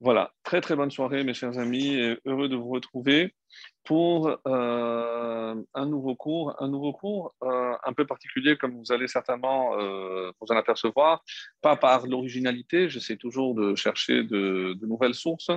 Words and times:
Voilà, 0.00 0.32
très 0.44 0.60
très 0.60 0.76
bonne 0.76 0.92
soirée 0.92 1.24
mes 1.24 1.34
chers 1.34 1.58
amis 1.58 1.94
et 1.94 2.18
heureux 2.24 2.48
de 2.48 2.54
vous 2.54 2.68
retrouver 2.68 3.34
pour 3.82 4.38
euh, 4.46 5.62
un 5.74 5.86
nouveau 5.86 6.14
cours, 6.14 6.54
un 6.62 6.68
nouveau 6.68 6.92
cours 6.92 7.34
euh, 7.42 7.74
un 7.82 7.92
peu 7.92 8.06
particulier 8.06 8.56
comme 8.56 8.76
vous 8.76 8.92
allez 8.92 9.08
certainement 9.08 9.76
euh, 9.76 10.30
vous 10.40 10.52
en 10.52 10.56
apercevoir, 10.56 11.24
pas 11.62 11.74
par 11.74 12.06
l'originalité, 12.06 12.88
j'essaie 12.88 13.16
toujours 13.16 13.56
de 13.56 13.74
chercher 13.74 14.22
de, 14.22 14.76
de, 14.80 14.86
nouvelles 14.86 15.14
sources 15.14 15.50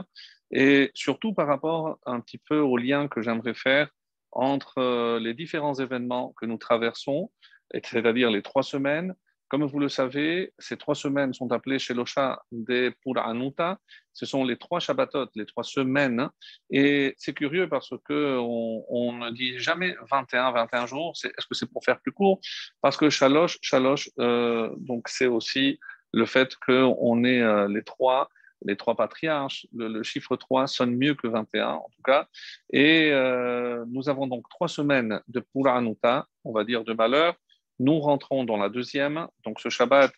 et 0.49 0.89
surtout 0.95 1.33
par 1.35 1.45
rapport 1.45 1.99
un 2.07 2.19
petit 2.19 2.39
peu 2.39 2.57
au 2.57 2.77
lien 2.77 3.07
que 3.07 3.21
j'aimerais 3.21 3.53
faire 3.53 3.89
entre 4.31 5.19
les 5.19 5.35
différents 5.35 5.75
événements 5.75 6.33
que 6.37 6.47
nous 6.47 6.57
traversons, 6.57 7.29
c'est-à-dire 7.71 8.31
les 8.31 8.41
trois 8.41 8.63
semaines, 8.63 9.13
comme 9.51 9.65
vous 9.65 9.79
le 9.79 9.89
savez, 9.89 10.53
ces 10.59 10.77
trois 10.77 10.95
semaines 10.95 11.33
sont 11.33 11.51
appelées 11.51 11.77
chez 11.77 11.93
l'Osha 11.93 12.41
des 12.53 12.91
Puranuta. 13.03 13.79
Ce 14.13 14.25
sont 14.25 14.45
les 14.45 14.55
trois 14.55 14.79
Shabbatot, 14.79 15.27
les 15.35 15.45
trois 15.45 15.65
semaines. 15.65 16.29
Et 16.69 17.13
c'est 17.17 17.33
curieux 17.33 17.67
parce 17.67 17.89
qu'on 18.07 18.85
on 18.87 19.11
ne 19.11 19.29
dit 19.31 19.59
jamais 19.59 19.93
21, 20.09 20.53
21 20.53 20.85
jours. 20.85 21.11
Est-ce 21.21 21.45
que 21.47 21.53
c'est 21.53 21.69
pour 21.69 21.83
faire 21.83 21.99
plus 21.99 22.13
court? 22.13 22.39
Parce 22.79 22.95
que 22.95 23.09
Shalosh, 23.09 23.57
Shalosh, 23.61 24.09
euh, 24.19 24.73
donc 24.77 25.09
c'est 25.09 25.27
aussi 25.27 25.81
le 26.13 26.25
fait 26.25 26.55
qu'on 26.65 27.25
ait 27.25 27.41
euh, 27.41 27.67
les 27.67 27.83
trois 27.83 28.29
les 28.63 28.77
trois 28.77 28.95
patriarches, 28.95 29.65
le, 29.75 30.03
chiffre 30.03 30.35
3 30.35 30.67
sonne 30.67 30.95
mieux 30.95 31.15
que 31.15 31.27
21 31.27 31.67
en 31.67 31.89
tout 31.95 32.03
cas. 32.03 32.27
Et 32.71 33.09
euh, 33.11 33.83
nous 33.89 34.07
avons 34.07 34.27
donc 34.27 34.47
trois 34.49 34.67
semaines 34.67 35.19
de 35.27 35.39
Puranuta, 35.39 36.27
on 36.43 36.53
va 36.53 36.63
dire 36.63 36.83
de 36.83 36.93
malheur, 36.93 37.35
nous 37.81 37.99
rentrons 37.99 38.43
dans 38.43 38.57
la 38.57 38.69
deuxième, 38.69 39.27
donc 39.43 39.59
ce 39.59 39.69
Shabbat 39.69 40.13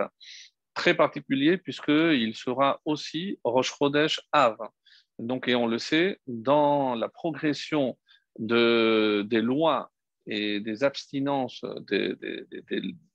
très 0.74 0.94
particulier 0.94 1.58
puisqu'il 1.58 2.36
sera 2.36 2.82
aussi 2.86 3.40
Rosh 3.44 3.74
Chodesh 3.78 4.22
Av. 4.32 4.58
Donc, 5.20 5.48
et 5.48 5.56
on 5.56 5.68
le 5.68 5.78
sait, 5.78 6.20
dans 6.28 6.96
la 6.96 7.08
progression 7.08 7.98
de, 8.40 9.24
des 9.28 9.42
lois 9.42 9.92
et 10.26 10.60
des 10.60 10.84
abstinences 10.84 11.64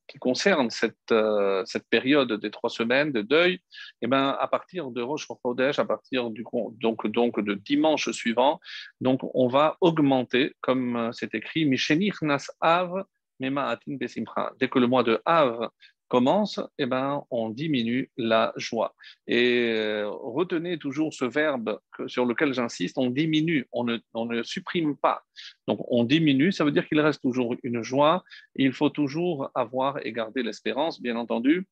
qui 0.07 0.19
concernent 0.19 0.71
cette, 0.71 0.97
euh, 1.11 1.63
cette 1.67 1.87
période 1.89 2.33
des 2.33 2.51
trois 2.51 2.71
semaines 2.71 3.13
de 3.13 3.21
deuil, 3.21 3.55
et 3.55 3.61
eh 4.03 4.07
ben, 4.07 4.35
à 4.41 4.49
partir 4.49 4.91
de 4.91 5.03
Rosh 5.03 5.27
Chodesh, 5.43 5.79
à 5.79 5.85
partir 5.85 6.31
du, 6.31 6.45
donc, 6.81 7.07
donc 7.09 7.41
de 7.41 7.55
dimanche 7.55 8.11
suivant, 8.13 8.59
donc 9.03 9.21
on 9.35 9.49
va 9.49 9.77
augmenter, 9.83 10.55
comme 10.63 10.97
euh, 10.97 11.13
c'est 11.13 11.35
écrit, 11.35 11.67
Mishenich 11.67 12.23
Nas 12.23 12.47
Av 12.61 13.05
Dès 13.41 14.69
que 14.69 14.79
le 14.79 14.87
mois 14.87 15.03
de 15.03 15.21
Av 15.25 15.71
commence, 16.09 16.61
eh 16.79 16.87
ben, 16.87 17.23
on 17.31 17.51
diminue 17.51 18.11
la 18.17 18.53
joie. 18.57 18.95
Et 19.27 19.73
euh, 19.75 20.09
retenez 20.09 20.79
toujours 20.79 21.13
ce 21.13 21.27
verbe 21.27 21.79
sur 22.07 22.25
lequel 22.25 22.55
j'insiste, 22.55 22.99
on 22.99 23.11
diminue, 23.11 23.69
on 23.73 23.85
ne, 23.85 23.99
on 24.15 24.25
ne, 24.25 24.43
supprime 24.43 24.97
pas. 24.97 25.23
Donc 25.67 25.81
on 25.89 26.05
diminue, 26.05 26.51
ça 26.51 26.65
veut 26.65 26.73
dire 26.73 26.89
qu'il 26.89 27.01
reste 27.01 27.21
toujours 27.21 27.55
une 27.63 27.83
joie. 27.83 28.25
Il 28.57 28.73
faut 28.73 28.91
toujours 28.91 29.51
avoir 29.55 30.05
et 30.05 30.13
garder 30.13 30.43
l'espérance, 30.43 31.01
bien 31.01 31.17
entendu. 31.17 31.67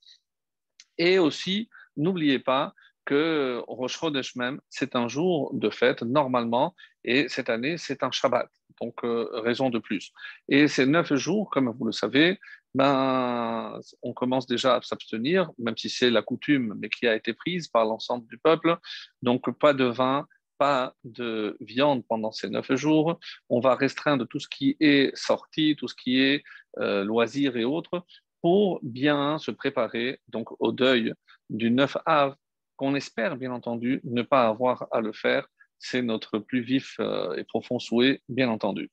Et 0.98 1.19
aussi, 1.19 1.69
n'oubliez 1.97 2.39
pas 2.39 2.75
que 3.06 3.62
Rosh 3.69 3.98
même, 4.34 4.61
c'est 4.69 4.97
un 4.97 5.09
jour 5.09 5.50
de 5.55 5.70
fête 5.70 6.03
normalement, 6.03 6.75
et 7.05 7.28
cette 7.28 7.48
année, 7.48 7.78
c'est 7.78 8.03
un 8.03 8.11
Shabbat, 8.11 8.50
donc 8.81 9.05
euh, 9.05 9.29
raison 9.33 9.71
de 9.71 9.79
plus. 9.79 10.13
Et 10.49 10.69
ces 10.69 10.87
neuf 10.87 11.15
jours, 11.15 11.51
comme 11.51 11.71
vous 11.71 11.85
le 11.85 11.93
savez, 11.93 12.39
ben, 12.75 13.81
on 14.03 14.13
commence 14.13 14.47
déjà 14.47 14.77
à 14.77 14.83
s'abstenir, 14.83 15.51
même 15.59 15.77
si 15.77 15.89
c'est 15.89 16.11
la 16.11 16.23
coutume, 16.23 16.75
mais 16.79 16.91
qui 16.91 17.07
a 17.07 17.15
été 17.15 17.33
prise 17.33 17.69
par 17.69 17.85
l'ensemble 17.87 18.27
du 18.27 18.39
peuple, 18.39 18.77
donc 19.23 19.51
pas 19.59 19.73
de 19.73 19.85
vin, 19.85 20.27
pas 20.59 20.95
de 21.05 21.57
viande 21.61 22.05
pendant 22.07 22.33
ces 22.33 22.51
neuf 22.51 22.75
jours. 22.75 23.19
On 23.49 23.61
va 23.61 23.75
restreindre 23.75 24.27
tout 24.27 24.41
ce 24.41 24.49
qui 24.49 24.77
est 24.81 25.15
sorti, 25.17 25.77
tout 25.77 25.89
ce 25.89 25.95
qui 25.95 26.21
est 26.21 26.45
euh, 26.79 27.05
loisirs 27.05 27.56
et 27.56 27.65
autres, 27.65 28.05
pour 28.43 28.79
bien 28.83 29.39
se 29.39 29.50
préparer 29.50 30.21
donc 30.29 30.49
au 30.61 30.73
deuil 30.73 31.15
du 31.50 31.71
9 31.71 31.97
av 32.06 32.37
qu'on 32.77 32.95
espère 32.95 33.37
bien 33.37 33.53
entendu 33.53 34.00
ne 34.05 34.23
pas 34.23 34.47
avoir 34.47 34.87
à 34.93 35.00
le 35.00 35.12
faire. 35.12 35.49
C'est 35.78 36.03
notre 36.03 36.38
plus 36.38 36.62
vif 36.62 36.97
euh, 37.00 37.34
et 37.37 37.44
profond 37.44 37.78
souhait, 37.78 38.22
bien 38.28 38.48
entendu. 38.48 38.91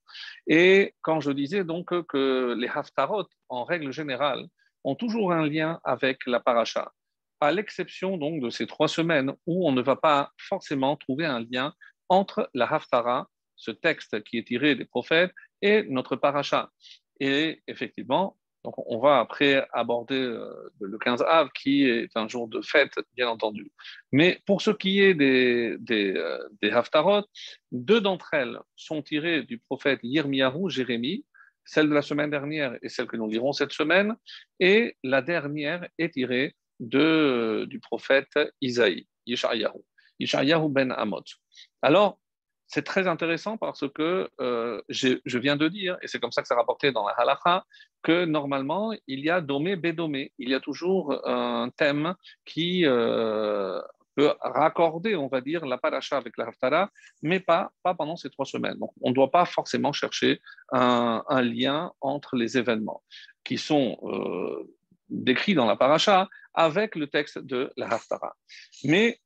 Et 0.47 0.93
quand 1.01 1.21
je 1.21 1.31
disais 1.31 1.63
donc 1.63 1.87
que 2.07 2.55
les 2.57 2.67
haftarot, 2.67 3.27
en 3.49 3.63
règle 3.63 3.91
générale, 3.91 4.47
ont 4.83 4.95
toujours 4.95 5.31
un 5.31 5.47
lien 5.47 5.79
avec 5.83 6.25
la 6.25 6.39
paracha, 6.39 6.91
à 7.39 7.51
l'exception 7.51 8.17
donc 8.17 8.41
de 8.41 8.49
ces 8.49 8.67
trois 8.67 8.87
semaines 8.87 9.33
où 9.45 9.67
on 9.67 9.71
ne 9.71 9.81
va 9.81 9.95
pas 9.95 10.31
forcément 10.37 10.95
trouver 10.95 11.25
un 11.25 11.39
lien 11.39 11.73
entre 12.09 12.49
la 12.53 12.71
haftara, 12.71 13.29
ce 13.55 13.71
texte 13.71 14.23
qui 14.23 14.37
est 14.37 14.47
tiré 14.47 14.75
des 14.75 14.85
prophètes, 14.85 15.31
et 15.61 15.83
notre 15.83 16.15
paracha. 16.15 16.69
Et 17.19 17.61
effectivement, 17.67 18.37
donc, 18.63 18.75
on 18.89 18.97
va 18.97 19.19
après 19.19 19.67
aborder 19.73 20.21
euh, 20.21 20.71
le 20.79 20.97
15 20.97 21.21
av, 21.23 21.49
qui 21.51 21.83
est 21.83 22.15
un 22.15 22.29
jour 22.29 22.47
de 22.47 22.61
fête, 22.61 22.97
bien 23.15 23.27
entendu. 23.27 23.71
Mais 24.13 24.39
pour 24.45 24.61
ce 24.61 24.71
qui 24.71 25.01
est 25.01 25.13
des, 25.13 25.75
des, 25.79 26.13
euh, 26.15 26.47
Haftarot, 26.71 27.23
deux 27.71 27.99
d'entre 27.99 28.33
elles 28.33 28.57
sont 28.75 29.01
tirées 29.01 29.43
du 29.43 29.59
prophète 29.59 29.99
Yirmiyahu, 30.01 30.69
Jérémie, 30.69 31.25
celle 31.65 31.89
de 31.89 31.93
la 31.93 32.01
semaine 32.01 32.29
dernière 32.29 32.77
et 32.81 32.87
celle 32.87 33.07
que 33.07 33.17
nous 33.17 33.27
lirons 33.27 33.51
cette 33.51 33.73
semaine, 33.73 34.15
et 34.61 34.95
la 35.03 35.21
dernière 35.21 35.87
est 35.97 36.13
tirée 36.13 36.55
de, 36.79 37.65
du 37.69 37.81
prophète 37.81 38.39
Isaïe, 38.61 39.07
Yeshayahu, 39.25 39.79
Yeshayahu 40.19 40.69
ben 40.69 40.91
Amot. 40.91 41.23
Alors, 41.81 42.17
c'est 42.73 42.81
très 42.81 43.07
intéressant 43.07 43.55
parce 43.55 43.87
que 43.87 44.31
euh, 44.41 44.81
je 44.89 45.37
viens 45.37 45.55
de 45.55 45.67
dire, 45.67 45.95
et 46.01 46.07
c'est 46.07 46.19
comme 46.19 46.31
ça 46.31 46.41
que 46.41 46.47
c'est 46.47 46.55
rapporté 46.55 46.91
dans 46.91 47.05
la 47.05 47.13
halacha, 47.13 47.65
que 48.01 48.25
normalement, 48.25 48.93
il 49.05 49.19
y 49.19 49.29
a 49.29 49.41
domé, 49.41 49.75
bédomé. 49.75 50.31
Il 50.39 50.49
y 50.49 50.55
a 50.55 50.59
toujours 50.59 51.21
un 51.27 51.69
thème 51.77 52.15
qui 52.45 52.83
euh, 52.85 53.79
peut 54.15 54.33
raccorder, 54.41 55.15
on 55.15 55.27
va 55.27 55.41
dire, 55.41 55.67
la 55.67 55.77
paracha 55.77 56.17
avec 56.17 56.35
la 56.35 56.47
haftara, 56.47 56.89
mais 57.21 57.39
pas, 57.39 57.71
pas 57.83 57.93
pendant 57.93 58.15
ces 58.15 58.31
trois 58.31 58.45
semaines. 58.45 58.79
Donc, 58.79 58.91
on 59.01 59.09
ne 59.11 59.15
doit 59.15 59.29
pas 59.29 59.45
forcément 59.45 59.93
chercher 59.93 60.41
un, 60.71 61.21
lien 61.41 61.91
entre 62.01 62.35
les 62.35 62.57
événements 62.57 63.03
qui 63.43 63.59
sont 63.59 63.99
euh, 64.03 64.67
décrits 65.09 65.53
dans 65.53 65.67
la 65.67 65.75
paracha 65.75 66.27
avec 66.55 66.95
le 66.95 67.05
texte 67.05 67.37
de 67.37 67.71
la 67.77 67.87
haftara. 67.93 68.35
Mais, 68.83 69.19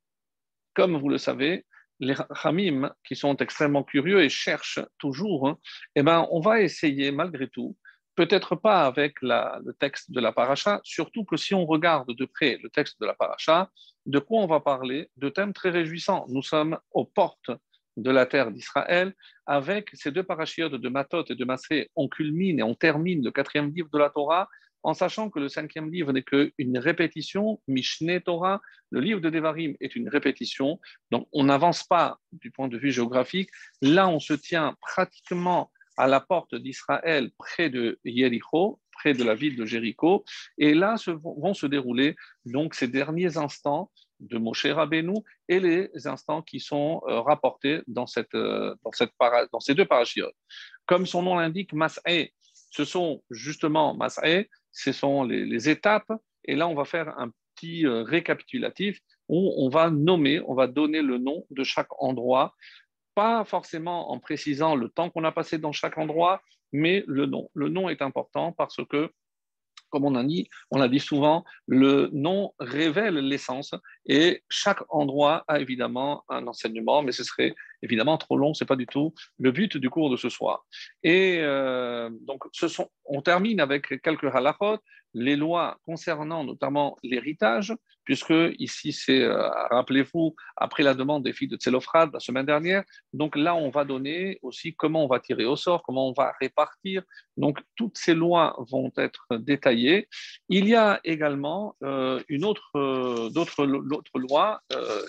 comme 0.74 0.98
vous 0.98 1.08
le 1.08 1.18
savez, 1.18 1.66
les 2.00 2.16
Hamim, 2.44 2.92
qui 3.04 3.16
sont 3.16 3.36
extrêmement 3.38 3.84
curieux 3.84 4.22
et 4.22 4.30
cherchent 4.30 4.80
toujours, 4.98 5.48
hein, 5.48 5.58
eh 5.96 6.04
ben, 6.04 6.28
on 6.32 6.40
va 6.40 6.62
essayer 6.62 7.12
malgré 7.12 7.48
tout, 7.48 7.76
peut-être 8.16 8.56
pas 8.56 8.86
avec 8.86 9.16
le 9.22 9.72
texte 9.74 10.12
de 10.12 10.20
la 10.20 10.32
paracha, 10.32 10.82
surtout 10.84 11.24
que 11.24 11.38
si 11.38 11.54
on 11.54 11.66
regarde 11.66 12.14
de 12.16 12.26
près 12.26 12.58
le 12.62 12.70
texte 12.70 13.00
de 13.00 13.06
la 13.06 13.14
paracha, 13.14 13.70
de 14.08 14.20
quoi 14.20 14.42
on 14.42 14.48
va 14.48 14.60
parler? 14.60 15.10
De 15.18 15.30
thèmes 15.30 15.54
très 15.54 15.70
réjouissants. 15.70 16.26
Nous 16.30 16.42
sommes 16.42 16.80
aux 16.92 17.06
portes 17.06 17.52
de 17.98 18.10
la 18.10 18.26
terre 18.26 18.52
d'Israël. 18.52 19.14
Avec 19.46 19.90
ces 19.94 20.12
deux 20.12 20.24
parachiotes 20.24 20.74
de 20.74 20.90
Matot 20.90 21.26
et 21.30 21.36
de 21.36 21.46
Massé, 21.46 21.90
on 21.96 22.08
culmine 22.08 22.60
et 22.60 22.64
on 22.64 22.74
termine 22.74 23.24
le 23.24 23.32
quatrième 23.32 23.72
livre 23.74 23.90
de 23.92 23.98
la 23.98 24.10
Torah 24.10 24.48
en 24.84 24.94
sachant 24.94 25.30
que 25.30 25.40
le 25.40 25.50
cinquième 25.50 25.92
livre 25.92 26.12
n'est 26.14 26.24
qu'une 26.24 26.78
répétition, 26.78 27.60
Mishneh 27.68 28.22
Torah, 28.22 28.62
le 28.92 29.00
livre 29.02 29.20
de 29.20 29.30
Devarim 29.30 29.76
est 29.80 29.96
une 29.96 30.10
répétition, 30.10 30.80
donc 31.12 31.28
on 31.34 31.44
n'avance 31.44 31.84
pas 31.84 32.20
du 32.32 32.52
point 32.52 32.68
de 32.68 32.78
vue 32.78 32.92
géographique. 32.92 33.50
Là, 33.82 34.08
on 34.08 34.20
se 34.20 34.34
tient 34.34 34.76
pratiquement 34.82 35.72
à 35.98 36.08
la 36.08 36.22
porte 36.22 36.56
d'Israël, 36.56 37.32
près 37.38 37.70
de 37.70 38.00
Jéricho, 38.06 38.80
près 38.92 39.14
de 39.14 39.24
la 39.24 39.36
ville 39.36 39.56
de 39.56 39.66
Jéricho, 39.66 40.24
et 40.58 40.74
là 40.74 40.96
vont 41.24 41.54
se 41.54 41.66
dérouler 41.66 42.16
donc 42.46 42.76
ces 42.76 42.88
derniers 42.88 43.38
instants 43.38 43.92
de 44.20 44.38
Moshe 44.38 44.66
Rabbeinu 44.66 45.14
et 45.48 45.60
les 45.60 45.90
instants 46.06 46.42
qui 46.42 46.60
sont 46.60 47.02
euh, 47.08 47.22
rapportés 47.22 47.82
dans, 47.88 48.08
cette, 48.08 48.34
euh, 48.34 48.76
dans, 48.84 48.92
cette 48.92 49.12
dans 49.52 49.60
ces 49.60 49.76
deux 49.76 49.86
parachiotes. 49.86 50.36
Comme 50.86 51.06
son 51.06 51.22
nom 51.22 51.36
l'indique, 51.36 51.74
Mas'e, 51.74 52.32
ce 52.72 52.86
sont 52.86 53.24
justement 53.30 53.96
Mas'e, 53.96 54.48
ce 54.78 54.92
sont 54.92 55.24
les, 55.24 55.70
étapes. 55.70 56.12
Et 56.46 56.56
là, 56.56 56.68
on 56.68 56.76
va 56.76 56.86
faire 56.86 57.18
un 57.18 57.32
petit 57.56 57.86
euh, 57.86 58.04
récapitulatif 58.04 59.00
où 59.28 59.54
on 59.58 59.70
va 59.70 59.90
nommer, 59.90 60.40
on 60.46 60.54
va 60.54 60.68
donner 60.68 61.02
le 61.02 61.18
nom 61.18 61.46
de 61.50 61.64
chaque 61.64 61.90
endroit, 62.02 62.54
pas 63.16 63.44
forcément 63.44 64.12
en 64.12 64.20
précisant 64.20 64.76
le 64.76 64.90
temps 64.90 65.10
qu'on 65.10 65.24
a 65.24 65.32
passé 65.32 65.58
dans 65.58 65.72
chaque 65.72 65.98
endroit, 65.98 66.42
mais 66.72 67.04
le 67.08 67.26
nom. 67.26 67.50
Le 67.56 67.70
nom 67.70 67.90
est 67.90 68.02
important 68.04 68.52
parce 68.52 68.80
que 68.90 69.12
comme 69.90 70.06
on 70.06 70.16
a 70.16 70.24
dit, 70.24 70.50
on 70.70 70.82
a 70.82 70.90
dit 70.90 71.00
souvent, 71.00 71.46
le 71.66 72.10
nom 72.12 72.54
révèle 72.60 73.16
l'essence 73.16 73.74
et 74.06 74.44
chaque 74.50 74.82
endroit 74.90 75.46
a 75.48 75.60
évidemment 75.60 76.24
un 76.28 76.46
enseignement, 76.46 77.02
mais 77.02 77.14
ce 77.14 77.24
serait 77.24 77.56
Évidemment, 77.82 78.18
trop 78.18 78.38
long, 78.38 78.54
c'est 78.54 78.66
pas 78.66 78.76
du 78.76 78.88
tout 78.88 79.14
le 79.38 79.52
but 79.52 79.78
du 79.78 79.90
cours 79.90 80.10
de 80.10 80.18
ce 80.18 80.30
soir. 80.30 80.66
Et 81.04 81.40
euh, 81.42 82.10
donc, 82.22 82.44
ce 82.52 82.68
on 83.06 83.22
termine 83.22 83.60
avec 83.60 84.02
quelques 84.02 84.34
halachot, 84.36 84.80
les 85.14 85.36
lois 85.36 85.78
concernant 85.86 86.44
notamment 86.44 86.98
l'héritage, 87.04 87.74
puisque 88.04 88.34
ici, 88.58 88.94
c'est, 88.94 89.22
euh, 89.22 89.50
rappelez-vous, 89.70 90.34
après 90.56 90.82
la 90.84 90.94
demande 90.94 91.24
des 91.24 91.34
filles 91.34 91.50
de 91.50 91.58
Tselofrad 91.58 92.10
la 92.14 92.20
semaine 92.20 92.46
dernière, 92.46 92.84
donc 93.12 93.36
là, 93.36 93.54
on 93.56 93.70
va 93.70 93.84
donner 93.84 94.40
aussi 94.42 94.74
comment 94.76 95.04
on 95.04 95.08
va 95.08 95.20
tirer 95.20 95.46
au 95.46 95.58
sort, 95.58 95.84
comment 95.84 96.08
on 96.08 96.14
va 96.14 96.34
répartir. 96.40 97.04
Donc, 97.36 97.60
toutes 97.76 97.98
ces 97.98 98.14
lois 98.14 98.56
vont 98.72 98.92
être 98.98 99.26
détaillées. 99.38 100.08
Il 100.48 100.68
y 100.68 100.76
a 100.76 101.02
également 101.04 101.76
euh, 101.84 102.24
une 102.30 102.46
autre, 102.46 102.70
euh, 102.76 103.30
d'autres, 103.30 103.66
l'autre 103.66 104.20
loi, 104.20 104.62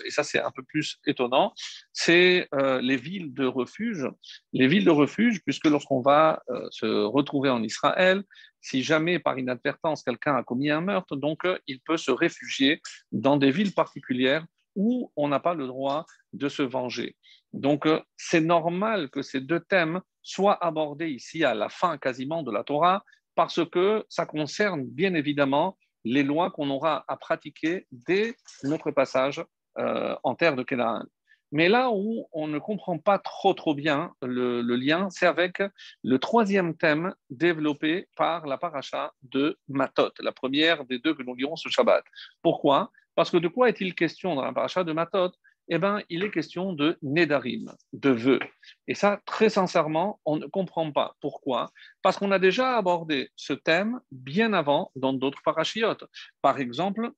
et 0.05 0.11
ça, 0.11 0.23
c'est 0.23 0.41
un 0.41 0.51
peu 0.51 0.63
plus 0.63 0.99
étonnant, 1.05 1.53
c'est 1.93 2.47
les 2.81 2.97
villes 2.97 3.33
de 3.33 3.45
refuge. 3.45 4.07
Les 4.53 4.67
villes 4.67 4.85
de 4.85 4.91
refuge, 4.91 5.41
puisque 5.45 5.65
lorsqu'on 5.65 6.01
va 6.01 6.41
se 6.71 6.85
retrouver 7.05 7.49
en 7.49 7.63
Israël, 7.63 8.23
si 8.61 8.83
jamais 8.83 9.19
par 9.19 9.37
inadvertance 9.37 10.03
quelqu'un 10.03 10.35
a 10.35 10.43
commis 10.43 10.69
un 10.69 10.81
meurtre, 10.81 11.15
donc 11.15 11.45
euh, 11.45 11.57
il 11.67 11.79
peut 11.79 11.97
se 11.97 12.11
réfugier 12.11 12.81
dans 13.11 13.37
des 13.37 13.51
villes 13.51 13.73
particulières 13.73 14.45
où 14.75 15.11
on 15.15 15.27
n'a 15.27 15.39
pas 15.39 15.53
le 15.53 15.67
droit 15.67 16.05
de 16.33 16.47
se 16.49 16.61
venger. 16.61 17.15
Donc 17.53 17.85
euh, 17.85 18.01
c'est 18.17 18.41
normal 18.41 19.09
que 19.09 19.21
ces 19.21 19.41
deux 19.41 19.59
thèmes 19.59 20.01
soient 20.21 20.63
abordés 20.63 21.09
ici 21.09 21.43
à 21.43 21.53
la 21.53 21.69
fin 21.69 21.97
quasiment 21.97 22.43
de 22.43 22.51
la 22.51 22.63
Torah 22.63 23.03
parce 23.35 23.65
que 23.69 24.05
ça 24.09 24.25
concerne 24.25 24.85
bien 24.85 25.13
évidemment 25.13 25.77
les 26.03 26.23
lois 26.23 26.51
qu'on 26.51 26.69
aura 26.69 27.03
à 27.07 27.17
pratiquer 27.17 27.87
dès 27.91 28.35
notre 28.63 28.91
passage 28.91 29.43
euh, 29.77 30.15
en 30.23 30.35
terre 30.35 30.55
de 30.55 30.63
Canaan. 30.63 31.05
Mais 31.51 31.69
là 31.69 31.89
où 31.91 32.27
on 32.31 32.47
ne 32.47 32.59
comprend 32.59 32.97
pas 32.97 33.19
trop 33.19 33.53
trop 33.53 33.73
bien 33.73 34.13
le, 34.21 34.61
lien, 34.61 35.09
c'est 35.09 35.25
avec 35.25 35.61
le 36.03 36.19
troisième 36.19 36.75
thème 36.75 37.13
développé 37.29 38.07
par 38.15 38.45
la 38.45 38.57
paracha 38.57 39.13
de 39.23 39.57
Matot, 39.67 40.11
la 40.19 40.31
première 40.31 40.85
des 40.85 40.99
deux 40.99 41.13
que 41.13 41.23
nous 41.23 41.35
lirons 41.35 41.55
ce 41.55 41.69
Shabbat. 41.69 42.03
Pourquoi? 42.41 42.91
Parce 43.15 43.31
que 43.31 43.37
de 43.37 43.47
quoi 43.47 43.69
est-il 43.69 43.95
question 43.95 44.35
dans 44.35 44.45
la 44.45 44.53
paracha 44.53 44.83
de 44.83 44.93
Matot? 44.93 45.31
Eh 45.71 45.77
bien, 45.77 46.01
il 46.09 46.23
est 46.23 46.31
question 46.31 46.73
de 46.73 46.97
Nedarim, 47.03 47.71
de 47.93 48.09
vœux. 48.09 48.39
Et 48.87 48.95
ça, 48.95 49.21
très 49.25 49.49
sincèrement, 49.49 50.19
on 50.25 50.37
ne 50.37 50.47
comprend 50.47 50.91
pas. 50.91 51.15
Pourquoi 51.21 51.69
Parce 52.01 52.17
qu'on 52.17 52.31
a 52.31 52.39
déjà 52.39 52.75
abordé 52.75 53.29
ce 53.35 53.53
thème 53.53 53.99
bien 54.11 54.53
avant 54.53 54.91
dans 54.95 55.13
d'autres 55.13 55.43
parachiotes. 55.43 56.05
Par 56.41 56.59
exemple, 56.59 57.11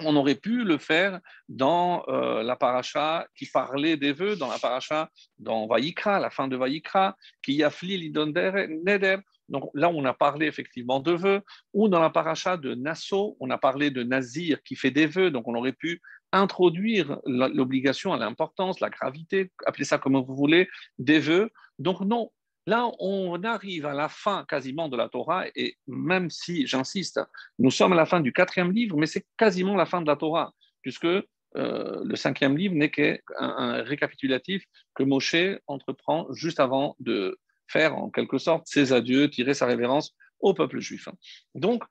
on 0.00 0.16
aurait 0.16 0.34
pu 0.34 0.64
le 0.64 0.78
faire 0.78 1.20
dans 1.48 2.04
euh, 2.08 2.42
la 2.42 2.56
paracha 2.56 3.26
qui 3.36 3.46
parlait 3.46 3.96
des 3.96 4.12
vœux, 4.12 4.36
dans 4.36 4.48
la 4.48 4.58
paracha 4.58 5.10
dans 5.38 5.66
Vaïkra, 5.66 6.18
la 6.20 6.30
fin 6.30 6.48
de 6.48 6.56
Vaïkra, 6.56 7.16
qui 7.42 7.62
a 7.62 7.70
l'idon 7.82 8.26
neder. 8.26 9.16
Donc 9.48 9.70
là, 9.74 9.90
on 9.90 10.04
a 10.04 10.14
parlé 10.14 10.46
effectivement 10.46 11.00
de 11.00 11.12
vœux, 11.12 11.42
ou 11.72 11.88
dans 11.88 12.00
la 12.00 12.10
paracha 12.10 12.56
de 12.56 12.74
Nassau, 12.74 13.36
on 13.40 13.50
a 13.50 13.58
parlé 13.58 13.90
de 13.90 14.02
Nazir 14.02 14.62
qui 14.62 14.74
fait 14.74 14.90
des 14.90 15.06
vœux, 15.06 15.30
donc 15.30 15.46
on 15.46 15.54
aurait 15.54 15.72
pu 15.72 16.00
introduire 16.32 17.20
l'obligation 17.26 18.12
à 18.12 18.16
l'importance, 18.16 18.80
la 18.80 18.90
gravité, 18.90 19.52
appelez 19.66 19.84
ça 19.84 19.98
comme 19.98 20.16
vous 20.16 20.34
voulez, 20.34 20.68
des 20.98 21.20
vœux. 21.20 21.50
Donc 21.78 22.00
non, 22.00 22.30
Là, 22.66 22.90
on 22.98 23.42
arrive 23.42 23.84
à 23.84 23.92
la 23.92 24.08
fin 24.08 24.44
quasiment 24.48 24.88
de 24.88 24.96
la 24.96 25.08
Torah, 25.08 25.44
et 25.54 25.76
même 25.86 26.30
si, 26.30 26.66
j'insiste, 26.66 27.20
nous 27.58 27.70
sommes 27.70 27.92
à 27.92 27.96
la 27.96 28.06
fin 28.06 28.20
du 28.20 28.32
quatrième 28.32 28.72
livre, 28.72 28.96
mais 28.96 29.06
c'est 29.06 29.26
quasiment 29.36 29.76
la 29.76 29.84
fin 29.84 30.00
de 30.00 30.06
la 30.06 30.16
Torah, 30.16 30.52
puisque 30.80 31.04
euh, 31.04 31.24
le 31.54 32.16
cinquième 32.16 32.56
livre 32.56 32.74
n'est 32.74 32.90
qu'un 32.90 33.82
récapitulatif 33.82 34.64
que 34.94 35.02
Moshe 35.02 35.36
entreprend 35.66 36.26
juste 36.32 36.58
avant 36.58 36.96
de 37.00 37.38
faire 37.68 37.96
en 37.96 38.10
quelque 38.10 38.38
sorte 38.38 38.66
ses 38.66 38.92
adieux, 38.92 39.28
tirer 39.30 39.54
sa 39.54 39.66
révérence 39.66 40.14
au 40.40 40.54
peuple 40.54 40.80
juif. 40.80 41.08
Donc, 41.54 41.84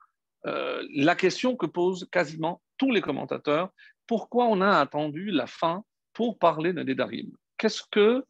euh, 0.46 0.86
la 0.94 1.16
question 1.16 1.56
que 1.56 1.66
posent 1.66 2.08
quasiment 2.12 2.62
tous 2.78 2.92
les 2.92 3.02
commentateurs, 3.02 3.69
pourquoi 4.08 4.46
on 4.46 4.60
a 4.62 4.80
attendu 4.80 5.31
la 5.31 5.48
fin 5.48 5.84
pour 6.14 6.38
parler 6.38 6.74
de 6.74 6.84
Nedarim? 6.84 7.31
Qu'est-ce 7.58 7.84
que, 7.90 8.26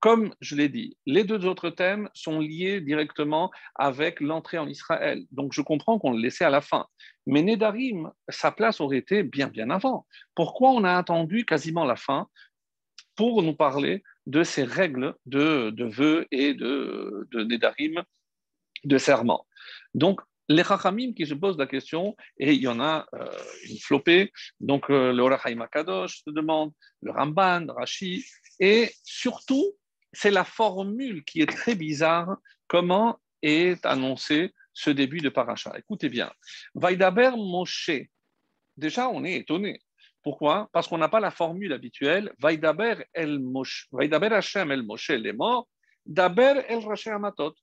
comme 0.00 0.34
je 0.40 0.54
l'ai 0.54 0.68
dit, 0.68 0.96
les 1.06 1.24
deux 1.24 1.44
autres 1.44 1.70
thèmes 1.70 2.08
sont 2.14 2.38
liés 2.40 2.80
directement 2.80 3.50
avec 3.74 4.20
l'entrée 4.20 4.58
en 4.58 4.68
Israël. 4.68 5.24
Donc 5.32 5.52
je 5.52 5.62
comprends 5.62 5.98
qu'on 5.98 6.12
le 6.12 6.20
laissait 6.20 6.44
à 6.44 6.50
la 6.50 6.60
fin. 6.60 6.86
Mais 7.26 7.42
Nedarim, 7.42 8.10
sa 8.28 8.52
place 8.52 8.80
aurait 8.80 8.98
été 8.98 9.22
bien, 9.22 9.48
bien 9.48 9.70
avant. 9.70 10.06
Pourquoi 10.34 10.70
on 10.70 10.84
a 10.84 10.94
attendu 10.94 11.44
quasiment 11.44 11.84
la 11.84 11.96
fin 11.96 12.28
pour 13.16 13.42
nous 13.42 13.54
parler 13.54 14.04
de 14.26 14.44
ces 14.44 14.64
règles 14.64 15.14
de, 15.26 15.70
de 15.70 15.84
vœux 15.84 16.26
et 16.30 16.54
de, 16.54 17.26
de 17.32 17.42
Nedarim, 17.42 18.02
de 18.84 18.98
serment? 18.98 19.46
Donc 19.94 20.20
les 20.48 20.64
Chachamim 20.64 21.12
qui 21.12 21.26
se 21.26 21.34
posent 21.34 21.58
la 21.58 21.66
question, 21.66 22.16
et 22.38 22.52
il 22.52 22.62
y 22.62 22.68
en 22.68 22.80
a 22.80 23.06
euh, 23.14 23.30
une 23.68 23.78
flopée, 23.78 24.32
donc 24.60 24.88
euh, 24.88 25.12
le 25.12 25.22
Orachaim 25.22 25.66
Kadosh 25.70 26.22
se 26.24 26.30
demande, 26.30 26.72
le 27.02 27.10
Ramban, 27.10 27.66
Rashi, 27.68 28.24
et 28.58 28.90
surtout 29.04 29.74
c'est 30.12 30.30
la 30.30 30.44
formule 30.44 31.24
qui 31.24 31.40
est 31.40 31.46
très 31.46 31.74
bizarre. 31.74 32.36
Comment 32.66 33.18
est 33.42 33.84
annoncé 33.84 34.54
ce 34.72 34.90
début 34.90 35.20
de 35.20 35.28
paracha? 35.28 35.72
Écoutez 35.78 36.08
bien. 36.08 36.32
Vaidaber 36.74 37.30
Moshe. 37.36 37.90
Déjà, 38.76 39.08
on 39.08 39.24
est 39.24 39.34
étonné. 39.34 39.80
Pourquoi? 40.22 40.68
Parce 40.72 40.88
qu'on 40.88 40.98
n'a 40.98 41.08
pas 41.08 41.20
la 41.20 41.30
formule 41.30 41.72
habituelle. 41.72 42.32
Vaidaber 42.38 43.04
el 43.14 43.38
Moshe. 43.38 43.88
Vaidaber 43.92 44.32
Hashem 44.32 44.70
el 44.70 44.82
Moshe 44.82 45.10
les 45.10 45.32
morts. 45.32 45.68
Daber 46.04 46.64
el 46.68 46.80
Raché 46.80 47.10
Amatot. 47.10 47.54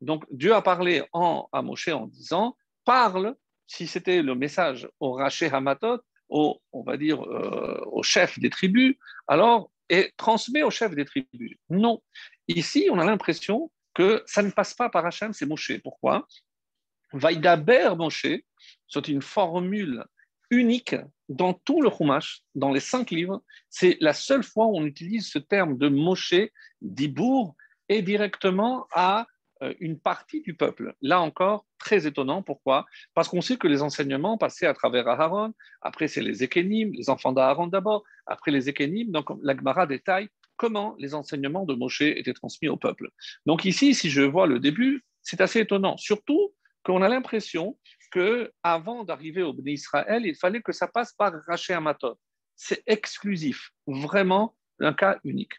Donc 0.00 0.24
Dieu 0.30 0.54
a 0.54 0.62
parlé 0.62 1.02
en, 1.12 1.48
à 1.52 1.62
Moshe 1.62 1.88
en 1.88 2.06
disant 2.06 2.56
parle, 2.84 3.34
si 3.66 3.86
c'était 3.86 4.22
le 4.22 4.34
message 4.34 4.88
au 5.00 5.12
Raché 5.12 5.50
Hamatot, 5.50 6.00
au, 6.28 6.60
on 6.72 6.82
va 6.82 6.96
dire, 6.96 7.22
euh, 7.22 7.80
au 7.86 8.02
chef 8.02 8.38
des 8.38 8.50
tribus, 8.50 8.96
alors 9.26 9.70
et 9.88 10.12
transmet 10.16 10.62
au 10.62 10.70
chef 10.70 10.94
des 10.94 11.04
tribus. 11.04 11.56
Non. 11.70 12.02
Ici, 12.48 12.88
on 12.90 12.98
a 12.98 13.04
l'impression 13.04 13.70
que 13.94 14.22
ça 14.26 14.42
ne 14.42 14.50
passe 14.50 14.74
pas 14.74 14.90
par 14.90 15.06
Hachem, 15.06 15.32
c'est 15.32 15.46
Moshe. 15.46 15.78
Pourquoi? 15.82 16.26
Vaidaber 17.12 17.94
Moshe, 17.96 18.26
c'est 18.88 19.08
une 19.08 19.22
formule 19.22 20.04
unique 20.50 20.96
dans 21.28 21.54
tout 21.54 21.80
le 21.80 21.90
Chumash, 21.90 22.42
dans 22.54 22.72
les 22.72 22.80
cinq 22.80 23.10
livres. 23.10 23.42
C'est 23.70 23.96
la 24.00 24.12
seule 24.12 24.42
fois 24.42 24.66
où 24.66 24.76
on 24.76 24.84
utilise 24.84 25.28
ce 25.28 25.38
terme 25.38 25.78
de 25.78 25.88
Moshe, 25.88 26.34
d'Ibour, 26.80 27.54
et 27.88 28.02
directement 28.02 28.86
à 28.92 29.26
une 29.80 29.98
partie 29.98 30.40
du 30.42 30.54
peuple. 30.54 30.94
Là 31.00 31.20
encore, 31.20 31.66
très 31.78 32.06
étonnant. 32.06 32.42
Pourquoi? 32.42 32.86
Parce 33.14 33.28
qu'on 33.28 33.40
sait 33.40 33.56
que 33.56 33.68
les 33.68 33.82
enseignements 33.82 34.38
passaient 34.38 34.66
à 34.66 34.74
travers 34.74 35.08
Aaron, 35.08 35.52
après 35.82 36.08
c'est 36.08 36.22
les 36.22 36.42
Ékénim, 36.42 36.92
les 36.92 37.10
enfants 37.10 37.32
d'Aaron 37.32 37.66
d'abord, 37.66 38.04
après 38.26 38.50
les 38.50 38.68
Ékénim, 38.68 39.10
donc 39.10 39.28
l'Agmara 39.42 39.86
détaille 39.86 40.28
comment 40.56 40.94
les 40.98 41.14
enseignements 41.14 41.64
de 41.64 41.74
Moshe 41.74 42.02
étaient 42.02 42.32
transmis 42.32 42.68
au 42.68 42.76
peuple. 42.76 43.10
Donc 43.46 43.64
ici, 43.64 43.94
si 43.94 44.10
je 44.10 44.22
vois 44.22 44.46
le 44.46 44.60
début, 44.60 45.04
c'est 45.22 45.40
assez 45.40 45.60
étonnant, 45.60 45.96
surtout 45.96 46.54
qu'on 46.84 47.02
a 47.02 47.08
l'impression 47.08 47.78
que 48.12 48.52
avant 48.62 49.04
d'arriver 49.04 49.42
au 49.42 49.52
Béni 49.52 49.72
Israël, 49.72 50.24
il 50.24 50.36
fallait 50.36 50.62
que 50.62 50.72
ça 50.72 50.86
passe 50.86 51.12
par 51.12 51.32
Raché 51.46 51.72
Amatot. 51.72 52.18
C'est 52.54 52.82
exclusif, 52.86 53.70
vraiment 53.86 54.54
un 54.80 54.92
cas 54.92 55.18
unique. 55.24 55.54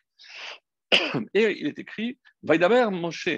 Et 1.33 1.59
il 1.59 1.67
est 1.67 1.79
écrit, 1.79 2.17
Vaidaber 2.43 2.87
Moshe 2.91 3.29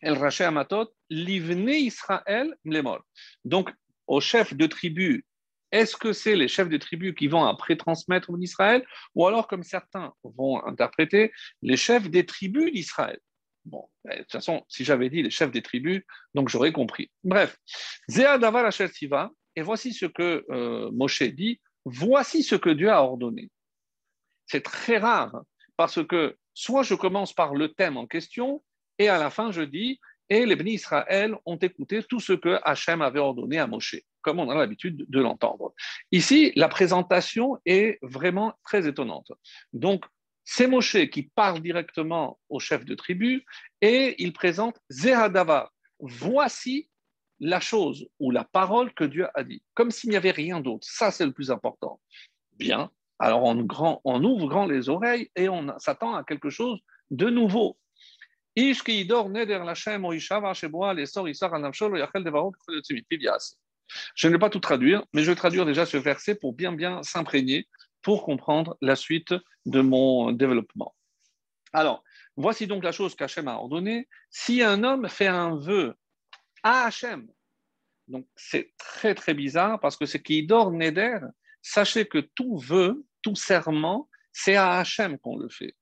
El 0.00 0.14
Raché 0.14 0.44
Amatot, 0.44 0.88
Livne 1.08 1.68
Israël 1.68 2.56
Mlemol. 2.64 3.00
Donc, 3.44 3.70
aux 4.06 4.20
chefs 4.20 4.54
de 4.54 4.66
tribu, 4.66 5.24
est-ce 5.72 5.96
que 5.96 6.12
c'est 6.12 6.34
les 6.34 6.48
chefs 6.48 6.68
de 6.68 6.76
tribu 6.76 7.14
qui 7.14 7.28
vont 7.28 7.44
après 7.44 7.76
transmettre 7.76 8.30
en 8.30 8.40
Israël 8.40 8.84
ou 9.14 9.26
alors, 9.26 9.46
comme 9.46 9.62
certains 9.62 10.12
vont 10.24 10.64
interpréter, 10.66 11.32
les 11.62 11.76
chefs 11.76 12.10
des 12.10 12.26
tribus 12.26 12.72
d'Israël? 12.72 13.18
Bon, 13.64 13.88
ben, 14.04 14.16
de 14.16 14.22
toute 14.22 14.32
façon, 14.32 14.64
si 14.68 14.84
j'avais 14.84 15.10
dit 15.10 15.22
les 15.22 15.30
chefs 15.30 15.50
des 15.50 15.62
tribus, 15.62 16.02
donc 16.34 16.48
j'aurais 16.48 16.72
compris. 16.72 17.10
Bref, 17.22 17.56
Zéa 18.08 18.38
Davar 18.38 18.70
et 19.56 19.62
voici 19.62 19.92
ce 19.92 20.06
que 20.06 20.44
euh, 20.50 20.90
Moshe 20.92 21.22
dit, 21.22 21.60
voici 21.84 22.42
ce 22.42 22.54
que 22.54 22.70
Dieu 22.70 22.90
a 22.90 23.02
ordonné. 23.02 23.50
C'est 24.46 24.62
très 24.62 24.98
rare, 24.98 25.42
parce 25.76 26.04
que 26.04 26.36
soit 26.54 26.82
je 26.82 26.94
commence 26.94 27.32
par 27.32 27.54
le 27.54 27.72
thème 27.72 27.96
en 27.96 28.06
question, 28.06 28.62
et 29.00 29.08
à 29.08 29.18
la 29.18 29.30
fin, 29.30 29.50
je 29.50 29.62
dis, 29.62 29.98
et 30.28 30.44
les 30.44 30.54
bénis 30.56 30.74
Israël 30.74 31.34
ont 31.46 31.56
écouté 31.56 32.02
tout 32.02 32.20
ce 32.20 32.34
que 32.34 32.60
Hachem 32.64 33.00
avait 33.00 33.18
ordonné 33.18 33.58
à 33.58 33.66
Moshe, 33.66 33.96
comme 34.20 34.38
on 34.38 34.50
a 34.50 34.54
l'habitude 34.54 35.06
de 35.08 35.20
l'entendre. 35.20 35.72
Ici, 36.12 36.52
la 36.54 36.68
présentation 36.68 37.58
est 37.64 37.98
vraiment 38.02 38.52
très 38.62 38.86
étonnante. 38.86 39.32
Donc, 39.72 40.04
c'est 40.44 40.66
Moshe 40.66 41.08
qui 41.10 41.22
parle 41.22 41.60
directement 41.62 42.38
au 42.50 42.60
chef 42.60 42.84
de 42.84 42.94
tribu 42.94 43.46
et 43.80 44.22
il 44.22 44.34
présente 44.34 44.78
Zehadava. 44.90 45.72
Voici 45.98 46.90
la 47.40 47.60
chose 47.60 48.06
ou 48.18 48.30
la 48.30 48.44
parole 48.44 48.92
que 48.92 49.04
Dieu 49.04 49.28
a 49.32 49.44
dit, 49.44 49.62
comme 49.72 49.90
s'il 49.90 50.10
n'y 50.10 50.16
avait 50.16 50.30
rien 50.30 50.60
d'autre. 50.60 50.86
Ça, 50.86 51.10
c'est 51.10 51.24
le 51.24 51.32
plus 51.32 51.50
important. 51.50 52.00
Bien. 52.52 52.90
Alors 53.18 53.44
on, 53.44 53.66
on 54.04 54.24
ouvre 54.24 54.46
grand 54.46 54.66
les 54.66 54.90
oreilles 54.90 55.30
et 55.36 55.48
on 55.48 55.78
s'attend 55.78 56.14
à 56.14 56.22
quelque 56.22 56.50
chose 56.50 56.80
de 57.10 57.30
nouveau. 57.30 57.78
Je 64.14 64.26
ne 64.26 64.32
vais 64.32 64.38
pas 64.38 64.50
tout 64.50 64.60
traduire, 64.60 65.04
mais 65.12 65.22
je 65.22 65.30
vais 65.30 65.36
traduire 65.36 65.66
déjà 65.66 65.86
ce 65.86 65.96
verset 65.96 66.34
pour 66.34 66.52
bien 66.52 66.72
bien 66.72 67.02
s'imprégner, 67.02 67.68
pour 68.02 68.24
comprendre 68.24 68.76
la 68.80 68.96
suite 68.96 69.34
de 69.66 69.80
mon 69.80 70.32
développement. 70.32 70.94
Alors, 71.72 72.02
voici 72.36 72.66
donc 72.66 72.82
la 72.82 72.92
chose 72.92 73.14
qu'Hachem 73.14 73.48
a 73.48 73.56
ordonnée. 73.56 74.08
Si 74.30 74.62
un 74.62 74.82
homme 74.84 75.08
fait 75.08 75.26
un 75.26 75.56
vœu 75.56 75.94
à 76.62 76.86
Hachem, 76.86 77.28
donc 78.08 78.26
c'est 78.36 78.72
très 78.76 79.14
très 79.14 79.34
bizarre 79.34 79.78
parce 79.78 79.96
que 79.96 80.06
c'est 80.06 80.22
qui 80.22 80.44
dort 80.44 80.72
Neder, 80.72 81.18
sachez 81.62 82.06
que 82.06 82.18
tout 82.18 82.58
vœu, 82.58 83.04
tout 83.22 83.36
serment, 83.36 84.08
c'est 84.32 84.56
à 84.56 84.78
Hachem 84.78 85.18
qu'on 85.18 85.36
le 85.36 85.48
fait. 85.48 85.74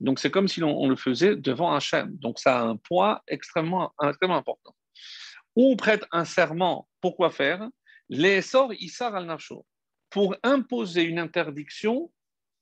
Donc 0.00 0.18
c'est 0.18 0.30
comme 0.30 0.48
si 0.48 0.62
on, 0.62 0.88
le 0.88 0.96
faisait 0.96 1.36
devant 1.36 1.74
Hachem. 1.74 2.16
Donc 2.16 2.38
ça 2.38 2.60
a 2.60 2.64
un 2.64 2.76
poids 2.76 3.22
extrêmement, 3.28 3.92
extrêmement 4.02 4.36
important. 4.36 4.74
Ou 5.56 5.76
prête 5.76 6.04
un 6.10 6.24
serment, 6.24 6.88
pourquoi 7.00 7.30
faire? 7.30 7.68
Les 8.08 8.42
sorts 8.42 8.74
Issar 8.74 9.14
al 9.14 9.26
nafsho 9.26 9.64
pour 10.10 10.36
imposer 10.42 11.02
une 11.02 11.18
interdiction 11.18 12.10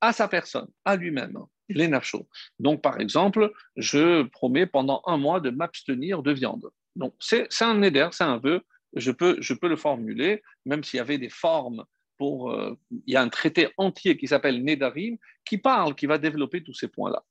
à 0.01 0.13
sa 0.13 0.29
personne, 0.29 0.69
à 0.85 0.97
lui-même, 0.97 1.39
les 1.69 1.89
nafsho. 1.89 2.29
Donc 2.59 2.83
par 2.83 3.01
exemple, 3.01 3.53
je 3.77 4.23
promets 4.25 4.67
pendant 4.67 5.03
un 5.07 5.17
mois 5.17 5.41
de 5.41 5.51
m'abstenir 5.51 6.23
de 6.23 6.33
viande. 6.33 6.71
Donc 6.97 7.15
c'est 7.21 7.49
un 7.61 7.75
neder, 7.75 8.09
c'est 8.13 8.25
un 8.25 8.39
vœu, 8.39 8.63
je 8.95 9.11
peux, 9.11 9.37
je 9.41 9.55
peux 9.55 9.69
le 9.69 9.77
formuler, 9.77 10.43
même 10.67 10.85
s'il 10.85 10.99
y 10.99 11.01
avait 11.01 11.19
des 11.19 11.31
formes 11.31 11.85
euh, 12.25 12.77
il 12.91 13.13
y 13.13 13.17
a 13.17 13.23
un 13.23 13.29
traité 13.29 13.71
entier 13.77 14.17
qui 14.17 14.27
s'appelle 14.27 14.63
Nedarim 14.65 15.17
qui 15.45 15.59
parle, 15.59 15.95
qui 15.95 16.07
va 16.07 16.19
développer 16.19 16.63
tous 16.63 16.75
ces 16.75 16.89
points-là. 16.89 17.23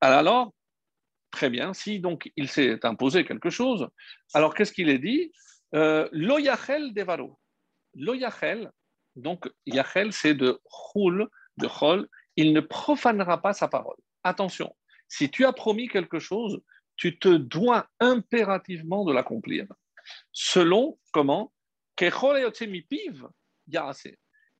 Alors, 0.00 0.52
très 1.30 1.50
bien, 1.50 1.74
si 1.74 2.00
donc 2.00 2.30
il 2.36 2.48
s'est 2.48 2.84
imposé 2.84 3.24
quelque 3.24 3.50
chose, 3.50 3.88
alors 4.34 4.54
qu'est-ce 4.54 4.72
qu'il 4.72 4.88
est 4.88 4.98
dit? 4.98 5.32
Euh, 5.74 6.08
Lo 6.12 6.38
yachel 6.38 6.94
devaro. 6.94 7.38
Lo 7.94 8.14
yachel, 8.14 8.70
donc 9.16 9.50
yachel 9.66 10.12
c'est 10.12 10.34
de 10.34 10.60
chul, 10.70 11.26
de 11.56 11.66
chol, 11.66 12.08
il 12.36 12.52
ne 12.52 12.60
profanera 12.60 13.42
pas 13.42 13.52
sa 13.52 13.68
parole. 13.68 13.96
Attention, 14.22 14.74
si 15.08 15.30
tu 15.30 15.44
as 15.44 15.52
promis 15.52 15.88
quelque 15.88 16.18
chose, 16.18 16.62
tu 16.96 17.18
te 17.18 17.28
dois 17.28 17.88
impérativement 18.00 19.04
de 19.04 19.12
l'accomplir. 19.12 19.66
Selon 20.32 20.98
comment? 21.12 21.52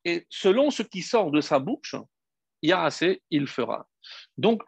Et 0.04 0.26
selon 0.30 0.70
ce 0.70 0.82
qui 0.82 1.02
sort 1.02 1.30
de 1.30 1.40
sa 1.40 1.58
bouche, 1.58 1.96
assez, 2.72 3.22
il 3.30 3.46
fera. 3.46 3.86
Donc, 4.36 4.62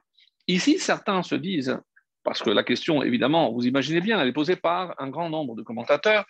ici, 0.46 0.78
certains 0.78 1.22
se 1.22 1.34
disent, 1.34 1.78
parce 2.22 2.42
que 2.42 2.50
la 2.50 2.62
question, 2.62 3.02
évidemment, 3.02 3.52
vous 3.52 3.66
imaginez 3.66 4.00
bien, 4.00 4.20
elle 4.20 4.28
est 4.28 4.32
posée 4.32 4.56
par 4.56 4.94
un 4.98 5.08
grand 5.08 5.30
nombre 5.30 5.54
de 5.56 5.62
commentateurs, 5.62 6.24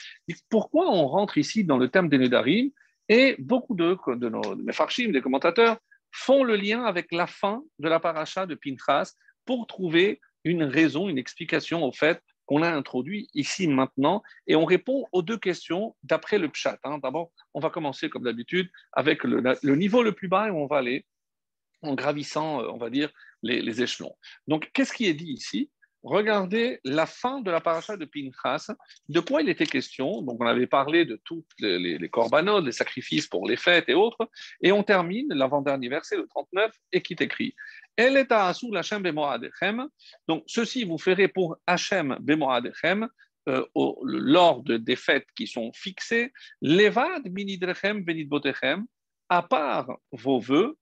pourquoi 0.49 0.88
on 0.88 1.07
rentre 1.07 1.38
ici 1.38 1.64
dans 1.64 1.79
le 1.79 1.88
thème 1.88 2.09
des 2.09 2.19
Nedarim 2.19 2.71
Et 3.09 3.37
beaucoup 3.38 3.75
de, 3.75 3.99
nos 4.29 4.55
de 4.55 5.12
des 5.12 5.21
commentateurs, 5.21 5.79
font 6.12 6.43
le 6.45 6.57
lien 6.57 6.85
avec 6.85 7.12
la 7.12 7.26
fin 7.26 7.62
de 7.79 7.88
la 7.88 8.00
paracha 8.00 8.47
de 8.47 8.55
Pinchas 8.55 9.14
pour 9.45 9.67
trouver 9.67 10.21
une 10.45 10.64
raison, 10.64 11.09
une 11.09 11.19
explication 11.19 11.85
au 11.85 11.93
fait 11.93 12.21
qu'on 12.50 12.62
a 12.62 12.69
introduit 12.69 13.30
ici 13.33 13.69
maintenant, 13.69 14.25
et 14.49 14.57
on 14.57 14.64
répond 14.64 15.07
aux 15.12 15.23
deux 15.23 15.38
questions 15.38 15.95
d'après 16.02 16.37
le 16.37 16.49
pshat. 16.49 16.80
Hein. 16.83 16.99
D'abord, 16.99 17.30
on 17.54 17.61
va 17.61 17.71
commencer 17.71 18.11
comme 18.11 18.25
d'habitude 18.25 18.69
avec 18.92 19.23
le, 19.23 19.76
niveau 19.76 20.02
le 20.02 20.11
plus 20.11 20.26
bas 20.26 20.49
et 20.49 20.50
on 20.50 20.66
va 20.66 20.78
aller 20.78 21.07
en 21.83 21.95
gravissant, 21.95 22.61
euh, 22.61 22.69
on 22.73 22.76
va 22.76 22.90
dire, 22.90 23.12
les 23.45 23.83
échelons. 23.83 24.16
Donc, 24.49 24.69
qu'est-ce 24.75 24.92
qui 24.92 25.07
est 25.07 25.14
dit 25.14 25.30
ici? 25.30 25.71
Regardez 26.02 26.80
la 26.85 27.07
fin 27.07 27.40
de 27.40 27.50
la 27.50 27.61
paracha 27.61 27.97
de 27.97 28.04
Pinchas. 28.04 28.73
De 29.09 29.21
quoi 29.21 29.42
il 29.42 29.49
était 29.49 29.66
question? 29.66 30.23
Donc, 30.23 30.38
on 30.40 30.47
avait 30.47 30.66
parlé 30.66 31.04
de 31.04 31.21
tous 31.25 31.45
les, 31.59 31.78
les, 31.78 31.99
les 31.99 32.09
corbanotes, 32.09 32.64
les 32.64 32.73
sacrifices 32.73 33.26
pour 33.26 33.49
les 33.49 33.57
fêtes 33.57 33.88
et 33.88 33.95
autres. 33.95 34.28
Et 34.62 34.73
on 34.73 34.83
termine 34.83 35.28
l'avant-dernier 35.33 35.88
verset, 35.88 36.16
le 36.16 36.26
39, 36.26 36.73
et 36.92 37.02
qui 37.02 37.14
écrit 37.14 37.54
Elle 37.97 38.16
est 38.16 38.33
à 38.33 38.47
Hasou 38.47 38.73
l'Hachem 38.73 39.02
bemoadechem. 39.02 39.88
Donc, 40.28 40.45
ceci 40.47 40.85
vous 40.85 40.99
ferez 40.99 41.28
pour 41.28 41.57
Hachem 41.66 42.16
bemoadechem. 42.21 43.09
Euh, 43.49 43.64
lors 44.04 44.62
de, 44.62 44.76
des 44.76 44.97
fêtes 44.97 45.26
qui 45.35 45.47
sont 45.47 45.73
fixées, 45.73 46.30
levad 46.61 47.26
minidrechem 47.30 48.04
benidbotechem, 48.04 48.85
à 49.30 49.42
part 49.42 49.99
vos 50.12 50.40
vœux, 50.40 50.76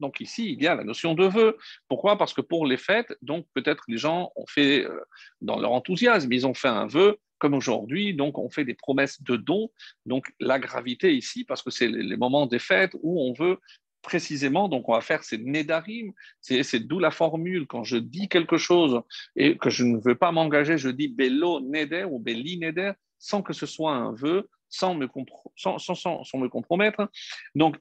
donc 0.00 0.20
ici, 0.20 0.52
il 0.52 0.62
y 0.62 0.66
a 0.66 0.74
la 0.74 0.84
notion 0.84 1.14
de 1.14 1.26
vœu. 1.26 1.56
Pourquoi? 1.88 2.18
Parce 2.18 2.34
que 2.34 2.40
pour 2.40 2.66
les 2.66 2.76
fêtes, 2.76 3.16
donc 3.22 3.46
peut-être 3.54 3.84
les 3.88 3.98
gens 3.98 4.30
ont 4.36 4.46
fait, 4.46 4.84
euh, 4.84 5.00
dans 5.40 5.58
leur 5.58 5.72
enthousiasme, 5.72 6.32
ils 6.32 6.46
ont 6.46 6.54
fait 6.54 6.68
un 6.68 6.86
vœu, 6.86 7.18
comme 7.38 7.54
aujourd'hui, 7.54 8.14
donc 8.14 8.38
on 8.38 8.48
fait 8.48 8.64
des 8.64 8.74
promesses 8.74 9.22
de 9.22 9.36
dons. 9.36 9.70
Donc 10.06 10.32
la 10.40 10.58
gravité 10.58 11.14
ici, 11.14 11.44
parce 11.44 11.62
que 11.62 11.70
c'est 11.70 11.88
les 11.88 12.16
moments 12.16 12.46
des 12.46 12.58
fêtes 12.58 12.96
où 13.02 13.20
on 13.20 13.32
veut 13.32 13.58
précisément, 14.02 14.68
donc 14.68 14.88
on 14.88 14.92
va 14.92 15.00
faire 15.00 15.24
ces 15.24 15.36
nedarim, 15.36 16.12
c'est 16.40 16.86
d'où 16.86 17.00
la 17.00 17.10
formule, 17.10 17.66
quand 17.66 17.82
je 17.82 17.96
dis 17.96 18.28
quelque 18.28 18.56
chose 18.56 19.02
et 19.34 19.58
que 19.58 19.68
je 19.68 19.84
ne 19.84 19.98
veux 19.98 20.14
pas 20.14 20.30
m'engager, 20.30 20.78
je 20.78 20.88
dis 20.88 21.08
bello 21.08 21.60
neder 21.60 22.04
ou 22.04 22.20
belli 22.20 22.56
neder, 22.58 22.92
sans 23.18 23.42
que 23.42 23.52
ce 23.52 23.66
soit 23.66 23.92
un 23.92 24.12
vœu, 24.12 24.48
sans 24.68 24.94
me, 24.94 25.08
sans, 25.56 25.78
sans, 25.78 25.94
sans 26.24 26.38
me 26.38 26.48
compromettre. 26.48 27.08
Donc, 27.54 27.76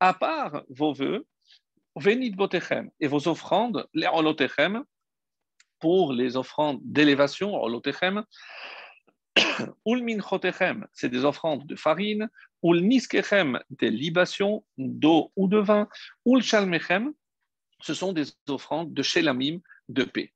à 0.00 0.14
part 0.14 0.64
vos 0.68 0.92
vœux, 0.92 1.26
venit 1.96 2.30
botechem 2.30 2.90
et 3.00 3.06
vos 3.06 3.28
offrandes, 3.28 3.86
les 3.94 4.06
olotechem, 4.06 4.84
pour 5.78 6.12
les 6.12 6.36
offrandes 6.36 6.80
d'élévation, 6.82 7.54
olotechem, 7.54 8.24
ul 9.86 10.02
minchotechem, 10.02 10.86
c'est 10.92 11.08
des 11.08 11.24
offrandes 11.24 11.66
de 11.66 11.76
farine, 11.76 12.28
ul 12.62 12.86
niskechem, 12.86 13.60
des 13.70 13.90
libations 13.90 14.64
d'eau 14.78 15.32
ou 15.36 15.48
de 15.48 15.58
vin, 15.58 15.88
ul 16.26 16.42
shalmechem, 16.42 17.12
ce 17.80 17.94
sont 17.94 18.12
des 18.12 18.26
offrandes 18.48 18.94
de 18.94 19.02
shelamim, 19.02 19.60
de 19.88 20.04
paix. 20.04 20.32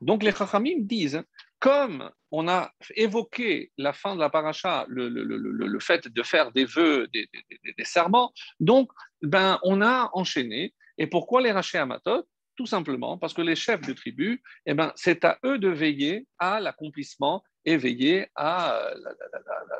Donc 0.00 0.22
les 0.22 0.32
chachamim 0.32 0.80
disent 0.80 1.22
comme 1.60 2.10
on 2.30 2.48
a 2.48 2.72
évoqué 2.94 3.72
la 3.78 3.92
fin 3.92 4.14
de 4.14 4.20
la 4.20 4.30
paracha, 4.30 4.84
le, 4.88 5.78
fait 5.80 6.08
de 6.08 6.22
faire 6.22 6.52
des 6.52 6.64
vœux, 6.64 7.08
des, 7.08 7.28
serments, 7.84 8.32
donc 8.60 8.90
ben, 9.22 9.58
on 9.62 9.80
a 9.80 10.10
enchaîné. 10.12 10.74
Et 10.98 11.06
pourquoi 11.06 11.40
les 11.40 11.52
racher 11.52 11.78
à 11.78 11.86
Matot 11.86 12.26
Tout 12.56 12.66
simplement 12.66 13.18
parce 13.18 13.34
que 13.34 13.42
les 13.42 13.56
chefs 13.56 13.80
de 13.80 13.92
tribu, 13.92 14.42
eh 14.66 14.74
ben, 14.74 14.92
c'est 14.96 15.24
à 15.24 15.38
eux 15.44 15.58
de 15.58 15.68
veiller 15.68 16.26
à 16.38 16.60
l'accomplissement 16.60 17.42
et 17.64 17.76
veiller 17.76 18.28
à, 18.34 18.80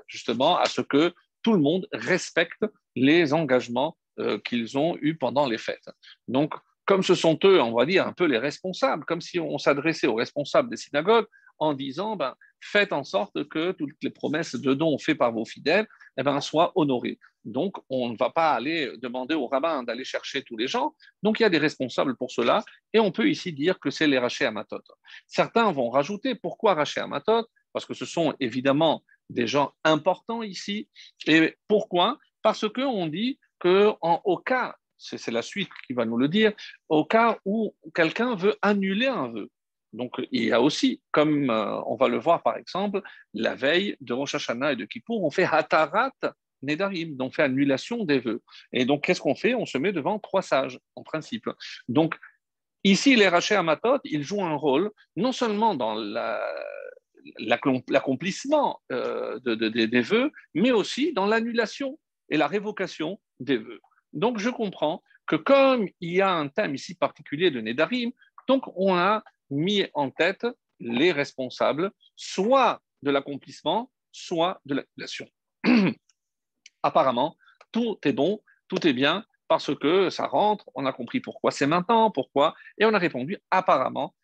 justement 0.07 0.59
à 0.59 0.67
ce 0.67 0.81
que 0.81 1.13
tout 1.43 1.53
le 1.53 1.61
monde 1.61 1.87
respecte 1.93 2.65
les 2.95 3.33
engagements 3.33 3.97
euh, 4.19 4.39
qu'ils 4.39 4.77
ont 4.79 4.97
eus 5.01 5.17
pendant 5.17 5.47
les 5.47 5.59
fêtes. 5.59 5.89
Donc, 6.27 6.55
comme 6.87 7.03
ce 7.03 7.15
sont 7.15 7.39
eux, 7.45 7.61
on 7.61 7.73
va 7.73 7.85
dire, 7.85 8.07
un 8.07 8.13
peu 8.13 8.25
les 8.25 8.39
responsables, 8.39 9.05
comme 9.05 9.21
si 9.21 9.39
on 9.39 9.59
s'adressait 9.59 10.07
aux 10.07 10.15
responsables 10.15 10.71
des 10.71 10.77
synagogues, 10.77 11.27
en 11.59 11.75
disant 11.75 12.17
ben, 12.17 12.35
faites 12.61 12.93
en 12.93 13.05
sorte 13.05 13.49
que 13.49 13.73
toutes 13.73 13.97
les 14.03 14.11
promesses 14.11 14.55
de 14.55 14.75
dons 14.75 14.99
faites 14.99 15.19
par 15.19 15.33
vos 15.33 15.45
fidèles 15.45 15.87
eh 16.17 16.23
ben, 16.23 16.41
soient 16.41 16.73
honorées. 16.75 17.19
Donc, 17.45 17.77
on 17.89 18.11
ne 18.11 18.17
va 18.17 18.31
pas 18.31 18.53
aller 18.53 18.93
demander 18.99 19.35
au 19.35 19.47
rabbin 19.47 19.83
d'aller 19.83 20.05
chercher 20.05 20.43
tous 20.43 20.57
les 20.57 20.69
gens. 20.69 20.95
Donc, 21.23 21.41
il 21.41 21.45
y 21.45 21.47
a 21.47 21.51
des 21.51 21.59
responsables 21.59 22.17
pour 22.17 22.31
cela. 22.31 22.63
Et 22.93 23.01
on 23.01 23.11
peut 23.11 23.29
ici 23.29 23.53
dire 23.53 23.79
que 23.79 23.91
c'est 23.91 24.07
les 24.07 24.19
rachés 24.19 24.45
à 24.45 24.51
Matot. 24.51 24.83
Certains 25.27 25.71
vont 25.73 25.89
rajouter 25.89 26.35
pourquoi 26.35 26.75
rachés 26.75 27.01
à 27.01 27.07
Matot 27.07 27.47
Parce 27.73 27.87
que 27.87 27.95
ce 27.95 28.05
sont 28.05 28.35
évidemment 28.41 29.03
des 29.31 29.47
gens 29.47 29.73
importants 29.85 30.43
ici. 30.43 30.89
Et 31.27 31.57
pourquoi? 31.69 32.19
Parce 32.43 32.69
qu'on 32.69 33.07
dit 33.07 33.39
qu'au 33.61 34.37
cas, 34.45 34.77
c'est 34.99 35.31
la 35.31 35.43
suite 35.43 35.71
qui 35.87 35.93
va 35.93 36.05
nous 36.05 36.19
le 36.19 36.29
dire, 36.29 36.53
au 36.89 37.05
cas 37.05 37.39
où 37.45 37.75
quelqu'un 37.95 38.35
veut 38.35 38.57
annuler 38.63 39.07
un 39.07 39.29
vœu. 39.29 39.51
Donc, 39.93 40.15
il 40.33 40.45
y 40.45 40.53
a 40.53 40.61
aussi, 40.61 41.01
comme 41.11 41.51
euh, 41.51 41.81
on 41.87 41.97
va 41.97 42.09
le 42.09 42.19
voir 42.19 42.43
par 42.43 42.57
exemple, 42.57 43.03
la 43.35 43.55
veille 43.55 43.97
de 44.01 44.13
Rosh 44.13 44.35
Hashanah 44.35 44.73
et 44.73 44.77
de 44.77 44.85
Kippour, 44.85 45.25
on 45.25 45.31
fait 45.31 45.45
Hatarat 45.51 46.13
Nedarim, 46.63 47.17
donc 47.17 47.29
on 47.29 47.33
fait 47.33 47.43
annulation 47.43 48.05
des 48.05 48.19
vœux. 48.19 48.43
Et 48.73 48.85
donc, 48.85 49.05
qu'est-ce 49.05 49.21
qu'on 49.21 49.35
fait? 49.35 49.55
On 49.55 49.67
se 49.67 49.79
met 49.79 49.93
devant 49.93 50.19
trois 50.19 50.43
sages, 50.43 50.79
en 50.97 51.03
principe. 51.03 51.49
Donc, 51.89 52.17
ici, 52.85 53.17
les 53.17 53.29
Rachés 53.29 53.55
Amatot, 53.55 53.99
ils 54.05 54.23
jouent 54.23 54.45
un 54.45 54.57
rôle 54.57 54.91
non 55.17 55.33
seulement 55.33 55.75
dans 55.75 55.95
l'accomplissement 57.39 58.81
euh, 58.93 59.39
des 59.41 60.01
vœux, 60.03 60.31
mais 60.55 60.73
aussi 60.73 61.13
dans 61.13 61.27
l'annulation 61.27 61.99
et 62.29 62.37
la 62.37 62.47
révocation 62.47 63.21
des 63.41 63.57
vœux. 63.57 63.81
Donc, 64.13 64.39
je 64.39 64.51
comprends 64.51 65.03
que 65.27 65.37
comme 65.37 65.89
il 66.01 66.15
y 66.15 66.21
a 66.21 66.33
un 66.33 66.49
thème 66.49 66.75
ici 66.75 66.95
particulier 66.95 67.51
de 67.51 67.61
Nedarim, 67.61 68.11
donc 68.49 68.65
on 68.77 68.97
a 68.97 69.23
mis 69.51 69.87
en 69.95 70.11
tête 70.11 70.47
les 70.81 71.13
responsables, 71.13 71.91
soit 72.17 72.81
de 73.03 73.11
l'accomplissement, 73.11 73.91
soit 74.13 74.61
de 74.65 74.75
l'annulation. 74.75 75.29
Apparemment, 76.83 77.37
tout 77.73 77.99
est 78.05 78.13
bon 78.13 78.41
tout 78.69 78.87
est 78.87 78.93
bien, 78.93 79.25
parce 79.49 79.75
que 79.75 80.11
ça 80.11 80.27
rentre, 80.27 80.71
on 80.75 80.87
a 80.87 80.93
compris 80.93 81.21
pourquoi 81.21 81.51
c'est 81.51 81.67
maintenant, 81.67 82.11
pourquoi, 82.11 82.55
et 82.79 82.85
on 82.85 82.95
a 82.95 82.99
répondu 82.99 83.39
apparemment 83.51 84.15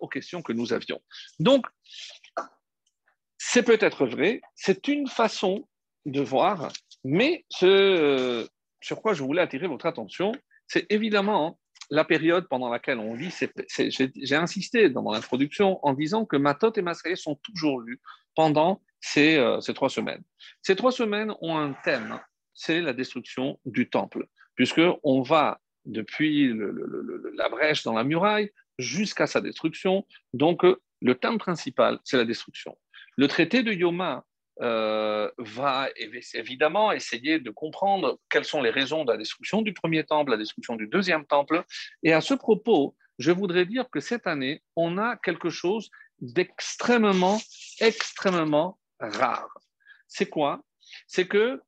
aux 0.00 0.08
questions 0.08 0.42
que 0.42 0.52
nous 0.52 0.72
avions. 0.72 1.02
Donc, 1.40 1.66
c'est 3.38 3.64
peut-être 3.64 4.06
vrai, 4.06 4.40
c'est 4.54 4.86
une 4.86 5.08
façon 5.08 5.66
de 6.06 6.20
voir, 6.20 6.70
mais 7.02 7.44
ce 7.48 8.46
sur 8.80 9.00
quoi 9.00 9.14
je 9.14 9.22
voulais 9.22 9.40
attirer 9.40 9.66
votre 9.66 9.86
attention, 9.86 10.32
c'est 10.68 10.86
évidemment 10.90 11.58
la 11.94 12.04
période 12.04 12.48
pendant 12.48 12.68
laquelle 12.68 12.98
on 12.98 13.14
vit. 13.14 13.32
J'ai 13.78 14.36
insisté 14.36 14.90
dans 14.90 15.02
mon 15.02 15.12
introduction 15.12 15.78
en 15.86 15.94
disant 15.94 16.24
que 16.24 16.36
Matot 16.36 16.72
et 16.76 16.82
Masré 16.82 17.14
sont 17.14 17.36
toujours 17.36 17.80
lus 17.80 18.00
pendant 18.34 18.82
ces, 19.00 19.36
euh, 19.36 19.60
ces 19.60 19.74
trois 19.74 19.90
semaines. 19.90 20.22
Ces 20.62 20.74
trois 20.74 20.90
semaines 20.90 21.32
ont 21.40 21.56
un 21.56 21.72
thème, 21.84 22.18
c'est 22.52 22.80
la 22.80 22.92
destruction 22.92 23.60
du 23.64 23.88
temple, 23.88 24.26
puisqu'on 24.56 25.22
va 25.22 25.60
depuis 25.84 26.52
la 27.34 27.48
brèche 27.48 27.84
dans 27.84 27.92
la 27.92 28.02
muraille 28.02 28.50
jusqu'à 28.78 29.26
sa 29.26 29.40
destruction. 29.40 30.04
Donc, 30.32 30.62
le 31.00 31.14
thème 31.14 31.38
principal, 31.38 32.00
c'est 32.02 32.16
la 32.16 32.24
destruction. 32.24 32.76
Le 33.16 33.28
traité 33.28 33.62
de 33.62 33.72
Yoma 33.72 34.24
euh, 34.60 35.30
va 35.38 35.88
évidemment 36.34 36.92
essayer 36.92 37.40
de 37.40 37.50
comprendre 37.50 38.20
quelles 38.28 38.44
sont 38.44 38.62
les 38.62 38.70
raisons 38.70 39.04
de 39.04 39.10
la 39.10 39.18
destruction 39.18 39.62
du 39.62 39.72
premier 39.72 40.04
temple, 40.04 40.30
la 40.30 40.36
destruction 40.36 40.76
du 40.76 40.86
deuxième 40.86 41.26
temple. 41.26 41.64
Et 42.02 42.12
à 42.12 42.20
ce 42.20 42.34
propos, 42.34 42.94
je 43.18 43.32
voudrais 43.32 43.66
dire 43.66 43.90
que 43.90 44.00
cette 44.00 44.26
année, 44.26 44.62
on 44.76 44.98
a 44.98 45.16
quelque 45.16 45.50
chose 45.50 45.90
d'extrêmement, 46.20 47.40
extrêmement 47.80 48.78
rare. 49.00 49.58
C'est 50.06 50.28
quoi? 50.28 50.62
C'est 51.06 51.26
que 51.26 51.60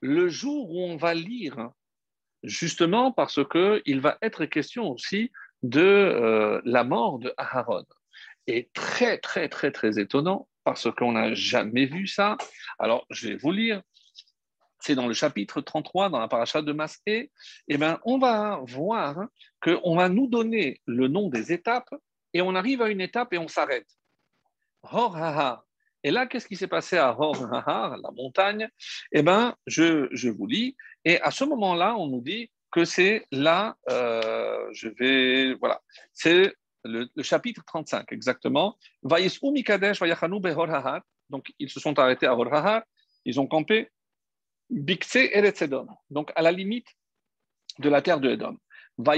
le 0.00 0.28
jour 0.28 0.70
où 0.70 0.80
on 0.80 0.96
va 0.96 1.14
lire, 1.14 1.70
justement 2.42 3.12
parce 3.12 3.40
qu'il 3.44 4.00
va 4.00 4.18
être 4.22 4.46
question 4.46 4.90
aussi 4.90 5.32
de 5.62 5.80
euh, 5.80 6.60
la 6.64 6.84
mort 6.84 7.18
de 7.18 7.34
Aharon, 7.36 7.84
est 8.46 8.72
très, 8.72 9.18
très, 9.18 9.48
très, 9.48 9.72
très 9.72 9.98
étonnant 9.98 10.48
parce 10.66 10.90
qu'on 10.90 11.12
n'a 11.12 11.32
jamais 11.32 11.86
vu 11.86 12.08
ça. 12.08 12.36
Alors, 12.80 13.06
je 13.08 13.28
vais 13.28 13.36
vous 13.36 13.52
lire. 13.52 13.82
C'est 14.80 14.96
dans 14.96 15.06
le 15.06 15.14
chapitre 15.14 15.60
33, 15.60 16.10
dans 16.10 16.18
la 16.18 16.26
paracha 16.26 16.60
de 16.60 16.72
Masé. 16.72 17.30
Eh 17.68 17.78
bien, 17.78 18.00
on 18.04 18.18
va 18.18 18.60
voir 18.66 19.28
qu'on 19.62 19.94
va 19.96 20.08
nous 20.08 20.26
donner 20.26 20.80
le 20.84 21.06
nom 21.06 21.28
des 21.28 21.52
étapes 21.52 21.94
et 22.34 22.42
on 22.42 22.56
arrive 22.56 22.82
à 22.82 22.88
une 22.88 23.00
étape 23.00 23.32
et 23.32 23.38
on 23.38 23.46
s'arrête. 23.46 23.86
Hor 24.82 25.16
Et 26.02 26.10
là, 26.10 26.26
qu'est-ce 26.26 26.48
qui 26.48 26.56
s'est 26.56 26.66
passé 26.66 26.98
à 26.98 27.16
Hor 27.16 27.46
la 27.46 28.10
montagne? 28.16 28.68
Eh 29.12 29.22
bien, 29.22 29.54
je, 29.68 30.08
je, 30.10 30.30
vous 30.30 30.46
lis. 30.46 30.76
Et 31.04 31.20
à 31.20 31.30
ce 31.30 31.44
moment-là, 31.44 31.94
on 31.96 32.08
nous 32.08 32.22
dit 32.22 32.50
que 32.72 32.84
c'est 32.84 33.24
là, 33.30 33.76
euh, 33.88 34.66
je 34.72 34.88
vais, 34.88 35.54
voilà, 35.54 35.80
c'est 36.12 36.52
le, 36.86 37.22
chapitre 37.22 37.62
35 37.66 38.12
exactement. 38.12 38.76
Donc 41.30 41.52
ils 41.58 41.70
se 41.70 41.80
sont 41.80 41.98
arrêtés 41.98 42.26
à 42.26 42.34
Hor 42.36 42.82
ils 43.24 43.40
ont 43.40 43.46
campé 43.46 43.90
Bikse 44.70 45.16
Eretzedon, 45.16 45.88
donc 46.10 46.32
à 46.34 46.42
la 46.42 46.52
limite 46.52 46.88
de 47.78 47.88
la 47.88 48.02
terre 48.02 48.20
de 48.20 48.30
Edom. 48.30 48.58
Donc 48.98 49.14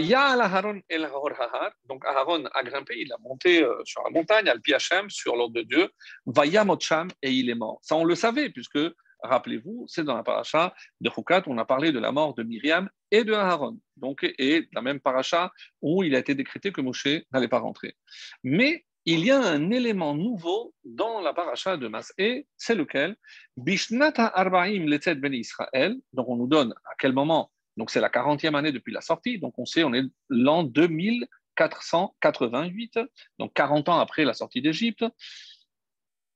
Aaron 2.04 2.44
a 2.52 2.62
grimpé, 2.64 2.94
il 2.98 3.12
a 3.12 3.18
monté 3.20 3.62
euh, 3.62 3.80
sur 3.84 4.02
la 4.02 4.10
montagne, 4.10 4.48
al 4.48 4.60
Piachem, 4.60 5.08
sur 5.08 5.36
l'ordre 5.36 5.54
de 5.54 5.62
Dieu. 5.62 5.88
Vaya 6.26 6.64
Mocham, 6.64 7.08
et 7.22 7.30
il 7.30 7.48
est 7.48 7.54
mort. 7.54 7.78
Ça, 7.82 7.94
on 7.94 8.04
le 8.04 8.16
savait, 8.16 8.50
puisque 8.50 8.80
Rappelez-vous, 9.22 9.86
c'est 9.88 10.04
dans 10.04 10.16
la 10.16 10.22
paracha 10.22 10.74
de 11.00 11.10
Hukat, 11.10 11.42
on 11.46 11.58
a 11.58 11.64
parlé 11.64 11.92
de 11.92 11.98
la 11.98 12.12
mort 12.12 12.34
de 12.34 12.42
Myriam 12.42 12.88
et 13.10 13.24
de 13.24 13.32
Aaron. 13.32 13.78
Donc, 13.96 14.24
et 14.38 14.68
la 14.72 14.82
même 14.82 15.00
paracha 15.00 15.50
où 15.82 16.02
il 16.02 16.14
a 16.14 16.18
été 16.18 16.34
décrété 16.34 16.72
que 16.72 16.80
Moshe 16.80 17.08
n'allait 17.32 17.48
pas 17.48 17.58
rentrer. 17.58 17.96
Mais 18.44 18.84
il 19.04 19.24
y 19.24 19.30
a 19.30 19.40
un 19.40 19.70
élément 19.70 20.14
nouveau 20.14 20.74
dans 20.84 21.20
la 21.20 21.32
paracha 21.32 21.76
de 21.76 21.88
Masé, 21.88 22.46
c'est 22.56 22.74
lequel? 22.74 23.16
Bishnata 23.56 24.26
Arbaim 24.26 24.86
Letzet 24.86 25.14
Ben 25.14 25.32
Israël. 25.32 25.96
Donc, 26.12 26.28
on 26.28 26.36
nous 26.36 26.46
donne 26.46 26.74
à 26.84 26.94
quel 26.98 27.12
moment? 27.12 27.50
Donc, 27.76 27.90
c'est 27.90 28.00
la 28.00 28.10
40e 28.10 28.54
année 28.54 28.70
depuis 28.70 28.92
la 28.92 29.00
sortie. 29.00 29.38
Donc, 29.38 29.58
on 29.58 29.64
sait, 29.64 29.82
on 29.82 29.94
est 29.94 30.04
l'an 30.28 30.62
2488, 30.62 33.00
donc 33.38 33.54
40 33.54 33.88
ans 33.88 33.98
après 33.98 34.24
la 34.24 34.34
sortie 34.34 34.60
d'Égypte. 34.60 35.04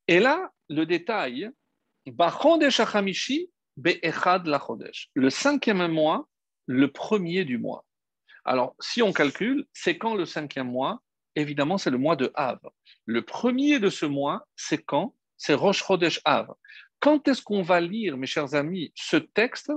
Et 0.09 0.19
là, 0.19 0.51
le 0.69 0.87
détail, 0.87 1.51
le 5.15 5.31
cinquième 5.31 5.87
mois, 5.89 6.29
le 6.67 6.91
premier 6.91 7.45
du 7.45 7.59
mois. 7.59 7.85
Alors, 8.45 8.75
si 8.81 9.03
on 9.03 9.13
calcule, 9.13 9.67
c'est 9.73 9.99
quand 9.99 10.15
le 10.15 10.25
cinquième 10.25 10.71
mois? 10.71 11.01
Évidemment, 11.37 11.79
c'est 11.79 11.91
le 11.91 11.99
mois 11.99 12.17
de 12.17 12.33
Av. 12.35 12.59
Le 13.07 13.23
premier 13.23 13.79
de 13.79 13.89
ce 13.89 14.05
mois, 14.05 14.47
c'est 14.57 14.83
quand? 14.83 15.15
C'est 15.37 15.55
Rosh 15.55 15.83
Chodesh 15.83 16.21
Av. 16.25 16.53
Quand 17.01 17.27
est-ce 17.29 17.43
qu'on 17.43 17.63
va 17.63 17.81
lire, 17.81 18.17
mes 18.17 18.27
chers 18.27 18.55
amis, 18.55 18.93
ce 18.95 19.17
texte? 19.17 19.73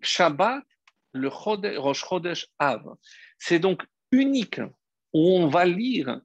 Shabbat, 0.00 0.64
le 1.12 1.28
Rosh 1.28 2.04
Chodesh 2.04 2.48
Av. 2.58 2.82
C'est 3.38 3.58
donc 3.58 3.82
unique 4.10 4.60
où 5.12 5.36
on 5.36 5.48
va 5.48 5.64
lire 5.64 6.20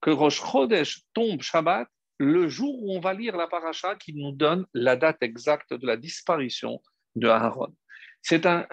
que 0.00 0.10
Rosh 0.10 0.40
Chodesh 0.40 1.02
tombe 1.12 1.42
Shabbat 1.42 1.88
le 2.18 2.48
jour 2.48 2.82
où 2.82 2.96
on 2.96 3.00
va 3.00 3.14
lire 3.14 3.36
la 3.36 3.46
paracha 3.46 3.94
qui 3.96 4.12
nous 4.12 4.32
donne 4.32 4.66
la 4.74 4.96
date 4.96 5.22
exacte 5.22 5.72
de 5.72 5.86
la 5.86 5.96
disparition 5.96 6.82
de 7.14 7.28
Aaron. 7.28 7.74
C'est 8.22 8.46
un, 8.46 8.66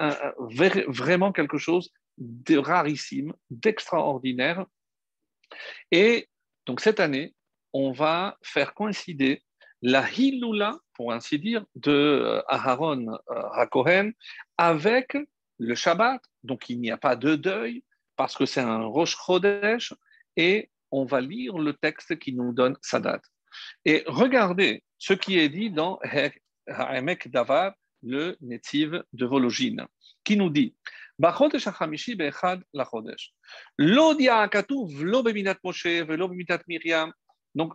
vraiment 0.87 1.31
quelque 1.31 1.57
chose 1.57 1.91
de 2.17 2.57
rarissime, 2.57 3.33
d'extraordinaire. 3.49 4.65
Et 5.91 6.27
donc 6.65 6.81
cette 6.81 6.99
année, 6.99 7.35
on 7.73 7.91
va 7.91 8.37
faire 8.41 8.73
coïncider 8.73 9.43
la 9.81 10.09
Hilula, 10.09 10.79
pour 10.93 11.11
ainsi 11.13 11.37
dire, 11.37 11.63
de 11.75 11.91
euh, 11.91 12.41
Aharon 12.47 13.19
Hakohen 13.27 14.13
avec 14.57 15.15
le 15.59 15.75
Shabbat. 15.75 16.21
Donc 16.43 16.69
il 16.69 16.79
n'y 16.79 16.89
a 16.89 16.97
pas 16.97 17.15
de 17.15 17.35
deuil 17.35 17.83
parce 18.15 18.35
que 18.35 18.45
c'est 18.45 18.61
un 18.61 18.85
Rosh 18.85 19.15
Chodesh 19.15 19.93
et 20.37 20.71
on 20.89 21.05
va 21.05 21.21
lire 21.21 21.57
le 21.57 21.73
texte 21.73 22.17
qui 22.17 22.33
nous 22.33 22.53
donne 22.53 22.77
sa 22.81 22.99
date. 22.99 23.23
Et 23.85 24.03
regardez 24.07 24.83
ce 24.97 25.13
qui 25.13 25.39
est 25.39 25.49
dit 25.49 25.71
dans 25.71 25.99
Haemek 26.67 27.29
Davar, 27.31 27.73
le 28.03 28.37
native 28.41 29.03
de 29.13 29.25
Vologine, 29.25 29.85
qui 30.23 30.37
nous 30.37 30.49
dit 30.49 30.75
donc, 31.17 31.33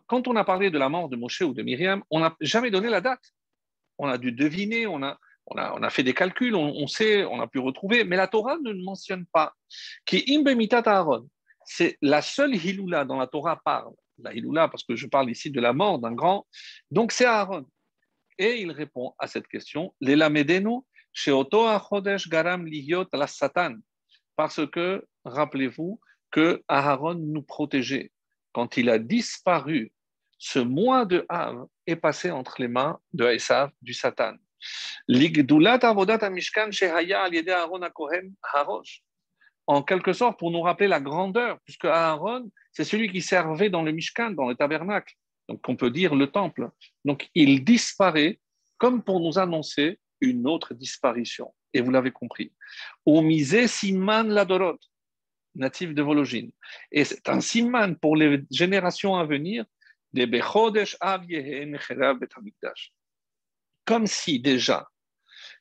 quand 0.06 0.28
on 0.28 0.36
a 0.36 0.44
parlé 0.44 0.70
de 0.70 0.78
la 0.78 0.88
mort 0.90 1.08
de 1.08 1.16
Moshe 1.16 1.40
ou 1.40 1.54
de 1.54 1.62
Myriam, 1.62 2.02
on 2.10 2.20
n'a 2.20 2.36
jamais 2.42 2.70
donné 2.70 2.90
la 2.90 3.00
date. 3.00 3.22
On 3.96 4.08
a 4.08 4.18
dû 4.18 4.32
deviner, 4.32 4.86
on 4.86 5.02
a, 5.02 5.18
fait 5.88 6.02
des 6.02 6.12
calculs, 6.12 6.54
on, 6.54 6.86
sait, 6.86 7.24
on 7.24 7.40
a 7.40 7.46
pu 7.46 7.58
retrouver, 7.58 8.04
mais 8.04 8.16
la 8.16 8.28
Torah 8.28 8.58
ne 8.62 8.74
mentionne 8.74 9.24
pas. 9.32 9.54
Qui 10.04 10.22
Aaron, 10.84 11.26
c'est 11.64 11.96
la 12.02 12.20
seule 12.20 12.54
Hiloula 12.54 13.06
dont 13.06 13.18
la 13.18 13.26
Torah 13.26 13.58
parle 13.64 13.94
la 14.22 14.68
parce 14.68 14.85
que 14.85 14.96
je 14.96 15.06
parle 15.06 15.30
ici 15.30 15.50
de 15.50 15.61
la 15.61 15.72
mort 15.72 15.98
d'un 15.98 16.12
grand. 16.12 16.46
Donc 16.90 17.12
c'est 17.12 17.26
Aaron. 17.26 17.66
Et 18.38 18.61
il 18.62 18.70
répond 18.72 19.14
à 19.18 19.26
cette 19.26 19.46
question 19.48 19.94
Garam 22.28 22.66
Lihiot 22.66 23.06
la 23.12 23.26
Satan. 23.26 23.74
Parce 24.37 24.66
que, 24.70 25.04
rappelez-vous, 25.24 26.00
que 26.30 26.62
Aaron 26.68 27.14
nous 27.14 27.42
protégeait. 27.42 28.11
Quand 28.52 28.76
il 28.76 28.88
a 28.88 28.98
disparu, 28.98 29.92
ce 30.38 30.59
mois 30.59 31.04
de 31.04 31.26
Av 31.28 31.66
est 31.87 31.96
passé 31.96 32.30
entre 32.30 32.61
les 32.61 32.68
mains 32.68 32.98
de 33.12 33.26
Esav, 33.26 33.70
du 33.83 33.92
Satan. 33.92 34.37
Ligdulat 35.09 35.85
avodat 35.85 36.28
mishkan 36.30 36.70
shehaya 36.70 37.22
al 37.22 37.48
Aaron 37.48 37.88
Kohen 37.94 38.35
harosh 38.42 39.02
en 39.70 39.85
quelque 39.85 40.12
sorte 40.12 40.37
pour 40.37 40.50
nous 40.50 40.62
rappeler 40.62 40.88
la 40.88 40.98
grandeur, 40.98 41.61
puisque 41.64 41.85
Aaron, 41.85 42.50
c'est 42.72 42.83
celui 42.83 43.09
qui 43.09 43.22
servait 43.22 43.70
dans 43.70 43.83
le 43.83 43.92
Mishkan, 43.92 44.33
dans 44.33 44.48
le 44.48 44.56
tabernacle, 44.56 45.14
donc 45.48 45.61
on 45.68 45.76
peut 45.76 45.92
dire 45.92 46.16
le 46.16 46.26
temple. 46.26 46.70
Donc 47.04 47.30
il 47.37 47.64
disparaît 47.64 48.40
comme 48.78 49.04
pour 49.04 49.20
nous 49.20 49.38
annoncer 49.38 50.00
une 50.20 50.48
autre 50.48 50.74
disparition. 50.74 51.54
Et 51.72 51.83
vous 51.83 51.92
l'avez 51.92 52.11
compris. 52.11 52.52
Omisé 53.06 53.68
Siman 53.68 54.28
Ladorot, 54.28 54.80
natif 55.54 55.94
de 55.94 56.02
Vologine. 56.02 56.50
Et 56.90 57.04
c'est 57.04 57.28
un 57.28 57.40
Siman 57.40 57.96
pour 57.96 58.16
les 58.16 58.42
générations 58.50 59.14
à 59.14 59.24
venir 59.24 59.64
des 60.12 60.26
Bechodesh 60.26 60.96
Comme 63.85 64.06
si 64.09 64.40
déjà, 64.40 64.88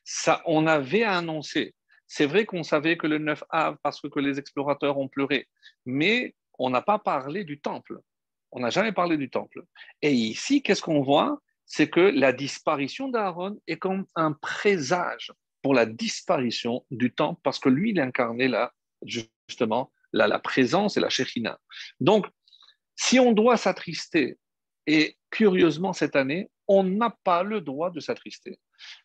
ça, 0.02 0.42
on 0.46 0.66
avait 0.66 1.04
annoncé 1.04 1.74
c'est 2.12 2.26
vrai 2.26 2.44
qu'on 2.44 2.64
savait 2.64 2.96
que 2.96 3.06
le 3.06 3.18
9 3.18 3.44
Av, 3.50 3.76
parce 3.84 4.00
que 4.00 4.18
les 4.18 4.40
explorateurs 4.40 4.98
ont 4.98 5.06
pleuré, 5.06 5.46
mais 5.86 6.34
on 6.58 6.68
n'a 6.68 6.82
pas 6.82 6.98
parlé 6.98 7.44
du 7.44 7.60
temple. 7.60 8.00
On 8.50 8.58
n'a 8.58 8.70
jamais 8.70 8.90
parlé 8.90 9.16
du 9.16 9.30
temple. 9.30 9.62
Et 10.02 10.12
ici, 10.12 10.60
qu'est-ce 10.60 10.82
qu'on 10.82 11.02
voit? 11.02 11.40
C'est 11.66 11.88
que 11.88 12.00
la 12.00 12.32
disparition 12.32 13.08
d'Aaron 13.10 13.60
est 13.68 13.76
comme 13.76 14.06
un 14.16 14.32
présage 14.32 15.32
pour 15.62 15.72
la 15.72 15.86
disparition 15.86 16.84
du 16.90 17.12
temps, 17.14 17.38
parce 17.44 17.60
que 17.60 17.68
lui, 17.68 17.90
il 17.90 18.00
incarnait 18.00 18.48
là, 18.48 18.72
justement, 19.06 19.92
la, 20.12 20.40
présence 20.40 20.96
et 20.96 21.00
la 21.00 21.10
Shekhina. 21.10 21.60
Donc, 22.00 22.26
si 22.96 23.20
on 23.20 23.30
doit 23.30 23.56
s'attrister, 23.56 24.36
et 24.88 25.16
curieusement, 25.30 25.92
cette 25.92 26.16
année, 26.16 26.50
on 26.66 26.82
n'a 26.82 27.16
pas 27.22 27.44
le 27.44 27.60
droit 27.60 27.92
de 27.92 28.00
s'attrister. 28.00 28.58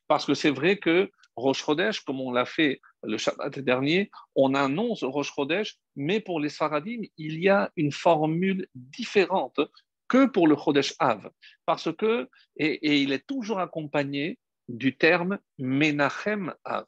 Parce 0.07 0.25
que 0.25 0.33
c'est 0.33 0.49
vrai 0.49 0.77
que 0.77 1.11
Rosh 1.35 1.63
Chodesh, 1.63 2.01
comme 2.01 2.21
on 2.21 2.31
l'a 2.31 2.45
fait 2.45 2.81
le 3.05 3.17
Shabbat 3.17 3.59
dernier, 3.59 4.11
on 4.35 4.53
annonce 4.53 5.03
Rosh 5.03 5.31
Chodesh, 5.33 5.77
mais 5.95 6.19
pour 6.19 6.39
les 6.39 6.49
Sfaradim, 6.49 7.01
il 7.17 7.39
y 7.39 7.49
a 7.49 7.71
une 7.75 7.91
formule 7.91 8.67
différente 8.75 9.59
que 10.07 10.25
pour 10.25 10.47
le 10.47 10.55
Chodesh 10.55 10.93
Av. 10.99 11.29
Parce 11.65 11.93
que, 11.95 12.29
et, 12.57 13.01
il 13.01 13.11
est 13.11 13.25
toujours 13.25 13.59
accompagné 13.59 14.39
du 14.67 14.95
terme 14.97 15.39
Menachem 15.57 16.53
Av, 16.63 16.85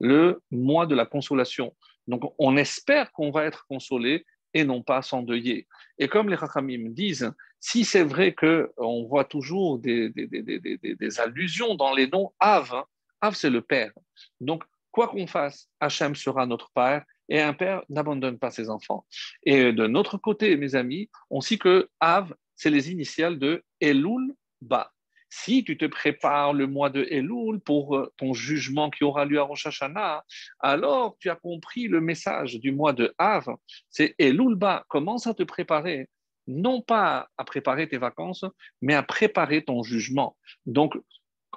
le 0.00 0.42
mois 0.50 0.86
de 0.86 0.94
la 0.94 1.06
consolation. 1.06 1.74
Donc 2.06 2.34
on 2.38 2.56
espère 2.56 3.12
qu'on 3.12 3.30
va 3.30 3.44
être 3.44 3.66
consolé 3.66 4.24
et 4.54 4.64
non 4.64 4.82
pas 4.82 5.02
s'endeuiller. 5.02 5.66
Et 5.98 6.08
comme 6.08 6.30
les 6.30 6.36
Rachamim 6.36 6.90
disent, 6.90 7.32
si 7.60 7.84
c'est 7.84 8.04
vrai 8.04 8.34
qu'on 8.34 9.04
voit 9.04 9.24
toujours 9.24 9.78
des, 9.78 10.10
des, 10.10 11.20
allusions 11.20 11.74
dans 11.74 11.92
les 11.92 12.06
noms 12.06 12.32
Av, 12.38 12.72
hein, 12.72 12.84
Av 13.20 13.34
c'est 13.34 13.50
le 13.50 13.62
Père. 13.62 13.92
Donc, 14.40 14.64
quoi 14.90 15.08
qu'on 15.08 15.26
fasse, 15.26 15.68
Hachem 15.80 16.14
sera 16.14 16.46
notre 16.46 16.70
Père 16.72 17.04
et 17.28 17.40
un 17.40 17.52
Père 17.52 17.82
n'abandonne 17.88 18.38
pas 18.38 18.50
ses 18.50 18.70
enfants. 18.70 19.04
Et 19.42 19.72
de 19.72 19.86
notre 19.86 20.16
côté, 20.16 20.56
mes 20.56 20.74
amis, 20.74 21.10
on 21.30 21.40
sait 21.40 21.58
que 21.58 21.88
Av, 22.00 22.34
c'est 22.56 22.70
les 22.70 22.90
initiales 22.90 23.38
de 23.38 23.62
Elul 23.80 24.34
Ba. 24.60 24.90
Si 25.30 25.62
tu 25.62 25.76
te 25.76 25.84
prépares 25.84 26.54
le 26.54 26.66
mois 26.66 26.88
de 26.88 27.06
Elul 27.10 27.60
pour 27.60 27.96
euh, 27.96 28.12
ton 28.16 28.32
jugement 28.32 28.88
qui 28.88 29.04
aura 29.04 29.26
lieu 29.26 29.38
à 29.38 29.42
Rosh 29.42 29.66
Hashanah, 29.66 30.24
alors 30.58 31.16
tu 31.20 31.28
as 31.28 31.36
compris 31.36 31.86
le 31.86 32.00
message 32.00 32.58
du 32.58 32.72
mois 32.72 32.94
de 32.94 33.14
Av. 33.18 33.46
C'est 33.90 34.14
Elul 34.18 34.54
Ba. 34.54 34.84
Commence 34.88 35.26
à 35.26 35.34
te 35.34 35.42
préparer, 35.42 36.08
non 36.46 36.80
pas 36.80 37.28
à 37.36 37.44
préparer 37.44 37.88
tes 37.88 37.98
vacances, 37.98 38.44
mais 38.80 38.94
à 38.94 39.02
préparer 39.02 39.62
ton 39.62 39.82
jugement. 39.82 40.36
Donc, 40.64 40.96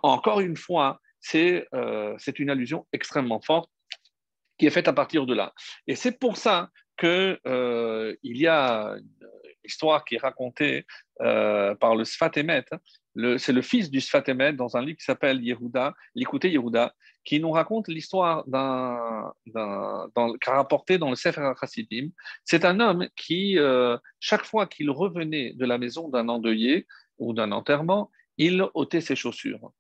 encore 0.04 0.42
une 0.42 0.58
fois, 0.58 1.00
c'est 1.22 1.68
euh, 1.74 2.18
une 2.38 2.50
allusion 2.50 2.86
extrêmement 2.92 3.40
forte 3.40 3.70
qui 4.58 4.66
est 4.66 4.72
faite 4.72 4.88
à 4.88 4.94
partir 4.94 5.26
de 5.26 5.34
là. 5.34 5.54
Et 5.88 5.96
c'est 5.96 6.20
pour 6.20 6.38
ça 6.38 6.70
qu'il 6.98 7.40
euh, 7.48 8.16
y 8.24 8.48
a 8.48 8.96
une 8.96 9.28
histoire 9.64 10.04
qui 10.04 10.16
est 10.16 10.22
racontée 10.22 10.86
euh, 11.22 11.74
par 11.76 11.96
le 11.96 12.04
Sfatemet, 12.04 12.66
c'est 13.38 13.52
le 13.52 13.62
fils 13.62 13.92
du 13.92 14.02
Sfatemet 14.02 14.54
dans 14.54 14.78
un 14.78 14.82
livre 14.82 14.98
qui 14.98 15.04
s'appelle 15.04 15.44
Yehuda, 15.44 15.94
l'écouté 16.16 16.50
Yehuda, 16.50 16.94
qui 17.24 17.40
nous 17.40 17.52
raconte 17.52 17.88
l'histoire 17.88 18.44
qu'a 18.52 19.34
rapporté 20.54 20.98
dans 20.98 21.10
le 21.10 21.16
Sefer 21.16 21.42
HaChassidim. 21.42 22.10
C'est 22.46 22.66
un 22.66 22.80
homme 22.80 23.08
qui, 23.16 23.58
chaque 24.20 24.46
fois 24.46 24.66
qu'il 24.66 24.90
revenait 24.90 25.54
de 25.54 25.66
la 25.66 25.78
maison 25.78 26.08
d'un 26.08 26.30
endeuillé 26.30 26.88
ou 27.18 27.34
d'un 27.34 27.52
enterrement, 27.52 28.10
il 28.38 28.66
ôtait 28.74 29.02
ses 29.02 29.16
chaussures. 29.16 29.72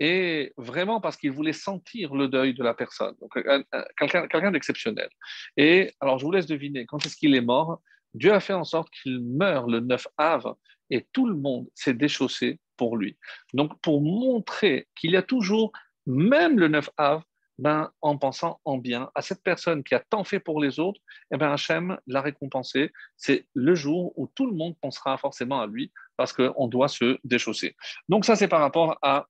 Et 0.00 0.54
vraiment 0.56 1.00
parce 1.00 1.16
qu'il 1.16 1.30
voulait 1.30 1.52
sentir 1.52 2.14
le 2.14 2.26
deuil 2.26 2.54
de 2.54 2.64
la 2.64 2.74
personne. 2.74 3.14
Donc, 3.20 3.34
quelqu'un, 3.34 4.26
quelqu'un 4.26 4.50
d'exceptionnel. 4.50 5.10
Et 5.58 5.92
alors, 6.00 6.18
je 6.18 6.24
vous 6.24 6.32
laisse 6.32 6.46
deviner, 6.46 6.86
quand 6.86 7.04
est-ce 7.04 7.16
qu'il 7.16 7.34
est 7.34 7.42
mort? 7.42 7.80
Dieu 8.14 8.32
a 8.32 8.40
fait 8.40 8.54
en 8.54 8.64
sorte 8.64 8.90
qu'il 8.90 9.20
meure 9.20 9.66
le 9.68 9.80
9 9.80 10.08
av 10.16 10.54
et 10.88 11.06
tout 11.12 11.26
le 11.26 11.34
monde 11.34 11.68
s'est 11.74 11.94
déchaussé 11.94 12.58
pour 12.76 12.96
lui. 12.96 13.18
Donc, 13.52 13.78
pour 13.82 14.00
montrer 14.00 14.88
qu'il 14.98 15.12
y 15.12 15.16
a 15.16 15.22
toujours, 15.22 15.70
même 16.06 16.58
le 16.58 16.68
9 16.68 16.90
av, 16.96 17.22
ben, 17.58 17.90
en 18.00 18.16
pensant 18.16 18.58
en 18.64 18.78
bien 18.78 19.10
à 19.14 19.20
cette 19.20 19.42
personne 19.42 19.84
qui 19.84 19.94
a 19.94 20.00
tant 20.00 20.24
fait 20.24 20.40
pour 20.40 20.62
les 20.62 20.80
autres, 20.80 20.98
eh 21.30 21.36
ben, 21.36 21.52
Hachem 21.52 21.98
l'a 22.06 22.22
récompensé. 22.22 22.90
C'est 23.18 23.46
le 23.52 23.74
jour 23.74 24.14
où 24.16 24.30
tout 24.34 24.46
le 24.46 24.56
monde 24.56 24.74
pensera 24.80 25.18
forcément 25.18 25.60
à 25.60 25.66
lui 25.66 25.92
parce 26.16 26.32
qu'on 26.32 26.68
doit 26.68 26.88
se 26.88 27.18
déchausser. 27.22 27.76
Donc, 28.08 28.24
ça, 28.24 28.34
c'est 28.34 28.48
par 28.48 28.60
rapport 28.60 28.98
à, 29.02 29.26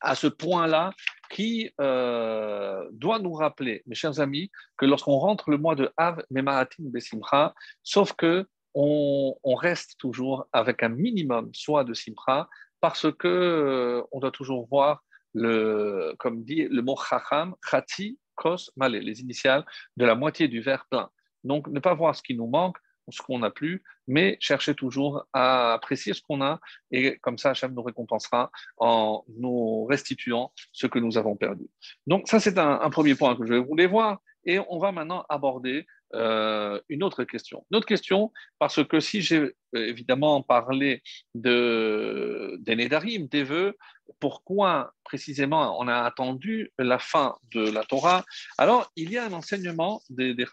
à 0.00 0.14
ce 0.14 0.26
point-là 0.26 0.92
qui 1.30 1.70
euh, 1.80 2.88
doit 2.92 3.18
nous 3.18 3.32
rappeler, 3.32 3.82
mes 3.86 3.94
chers 3.94 4.20
amis, 4.20 4.50
que 4.76 4.86
lorsqu'on 4.86 5.18
rentre 5.18 5.50
le 5.50 5.58
mois 5.58 5.74
de 5.74 5.92
Av, 5.96 6.22
Memaatim 6.30 6.84
Besimcha, 6.90 7.54
sauf 7.82 8.12
que 8.14 8.46
on, 8.74 9.34
reste 9.56 9.98
toujours 9.98 10.46
avec 10.52 10.82
un 10.82 10.88
minimum 10.88 11.50
soit 11.52 11.84
de 11.84 11.94
Simcha, 11.94 12.48
parce 12.80 13.10
que 13.12 13.28
euh, 13.28 14.02
on 14.12 14.20
doit 14.20 14.30
toujours 14.30 14.66
voir 14.68 15.02
le, 15.34 16.14
comme 16.18 16.44
dit 16.44 16.66
le 16.70 16.82
mot 16.82 16.96
Chacham, 16.96 17.54
Chati, 17.68 18.18
Kos, 18.36 18.70
Malé, 18.76 19.00
les 19.00 19.20
initiales 19.20 19.64
de 19.96 20.04
la 20.04 20.14
moitié 20.14 20.48
du 20.48 20.60
verre 20.60 20.86
plein. 20.90 21.10
Donc, 21.44 21.68
ne 21.68 21.80
pas 21.80 21.94
voir 21.94 22.14
ce 22.14 22.22
qui 22.22 22.34
nous 22.34 22.46
manque, 22.46 22.76
ce 23.08 23.22
qu'on 23.22 23.40
n'a 23.40 23.50
plus, 23.50 23.82
mais 24.06 24.36
chercher 24.40 24.74
toujours 24.74 25.24
à 25.32 25.72
apprécier 25.72 26.14
ce 26.14 26.22
qu'on 26.22 26.42
a 26.42 26.60
et 26.90 27.18
comme 27.18 27.38
ça, 27.38 27.50
Hachem 27.50 27.72
nous 27.72 27.82
récompensera 27.82 28.50
en 28.76 29.24
nous 29.38 29.84
restituant 29.86 30.52
ce 30.72 30.86
que 30.86 30.98
nous 30.98 31.18
avons 31.18 31.36
perdu. 31.36 31.66
Donc 32.06 32.28
ça, 32.28 32.40
c'est 32.40 32.58
un, 32.58 32.90
premier 32.90 33.14
point 33.14 33.36
que 33.36 33.46
je 33.46 33.54
voulais 33.54 33.86
voir 33.86 34.20
et 34.44 34.58
on 34.68 34.78
va 34.78 34.92
maintenant 34.92 35.24
aborder 35.28 35.86
euh, 36.14 36.80
une 36.88 37.02
autre 37.02 37.24
question. 37.24 37.64
Une 37.70 37.78
autre 37.78 37.86
question, 37.86 38.32
parce 38.58 38.84
que 38.84 39.00
si 39.00 39.20
j'ai 39.22 39.38
euh, 39.38 39.52
évidemment 39.72 40.42
parlé 40.42 41.02
de, 41.34 42.56
des 42.60 42.76
Nédarim, 42.76 43.26
des 43.28 43.44
vœux, 43.44 43.76
pourquoi 44.18 44.92
précisément 45.04 45.80
on 45.80 45.88
a 45.88 46.02
attendu 46.02 46.72
la 46.78 46.98
fin 46.98 47.36
de 47.52 47.70
la 47.70 47.84
Torah? 47.84 48.24
Alors, 48.58 48.90
il 48.96 49.10
y 49.12 49.18
a 49.18 49.24
un 49.24 49.32
enseignement 49.32 50.02
des, 50.10 50.34
des 50.34 50.46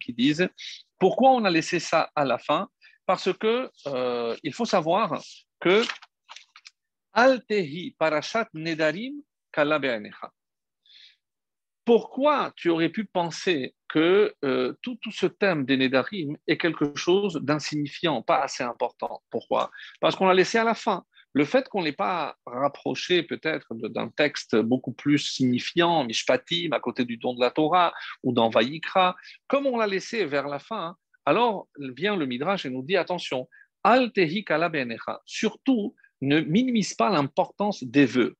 qui 0.00 0.12
disent 0.12 0.48
pourquoi 0.98 1.30
on 1.30 1.44
a 1.44 1.50
laissé 1.50 1.78
ça 1.78 2.10
à 2.14 2.24
la 2.24 2.38
fin? 2.38 2.68
Parce 3.06 3.32
que 3.32 3.70
euh, 3.86 4.36
il 4.42 4.52
faut 4.52 4.64
savoir 4.64 5.22
que 5.60 5.84
Altehi 7.12 7.94
Parashat 7.98 8.48
Nedarim 8.54 9.22
pourquoi 11.84 12.52
tu 12.56 12.68
aurais 12.68 12.88
pu 12.88 13.04
penser 13.04 13.74
que 13.88 14.34
euh, 14.44 14.74
tout, 14.82 14.98
ce 15.10 15.26
thème 15.26 15.64
des 15.64 15.76
Nédarim 15.76 16.36
est 16.46 16.58
quelque 16.58 16.94
chose 16.96 17.34
d'insignifiant, 17.42 18.22
pas 18.22 18.42
assez 18.42 18.62
important 18.62 19.22
Pourquoi? 19.30 19.70
Parce 20.00 20.16
qu'on 20.16 20.26
l'a 20.26 20.34
laissé 20.34 20.58
à 20.58 20.64
la 20.64 20.74
fin. 20.74 21.04
Le 21.32 21.44
fait 21.44 21.68
qu'on 21.68 21.80
ne 21.80 21.86
l'ait 21.86 21.92
pas 21.92 22.36
rapproché 22.46 23.22
peut-être 23.22 23.66
d'un 23.74 24.08
texte 24.08 24.56
beaucoup 24.56 24.92
plus 24.92 25.18
signifiant, 25.18 26.04
Mishpatim, 26.04 26.72
à 26.72 26.80
côté 26.80 27.04
du 27.04 27.18
don 27.18 27.34
de 27.34 27.40
la 27.40 27.50
Torah, 27.50 27.92
ou 28.22 28.32
dans 28.32 28.48
Vayikra, 28.48 29.14
comme 29.46 29.66
on 29.66 29.76
l'a 29.76 29.86
laissé 29.86 30.24
vers 30.24 30.48
la 30.48 30.58
fin, 30.58 30.96
alors 31.26 31.68
vient 31.78 32.16
le 32.16 32.24
Midrash 32.24 32.64
et 32.64 32.70
nous 32.70 32.82
dit 32.82 32.96
attention, 32.96 33.48
al 33.84 34.10
surtout 35.26 35.94
ne 36.22 36.40
minimise 36.40 36.94
pas 36.94 37.10
l'importance 37.10 37.84
des 37.84 38.06
vœux. 38.06 38.36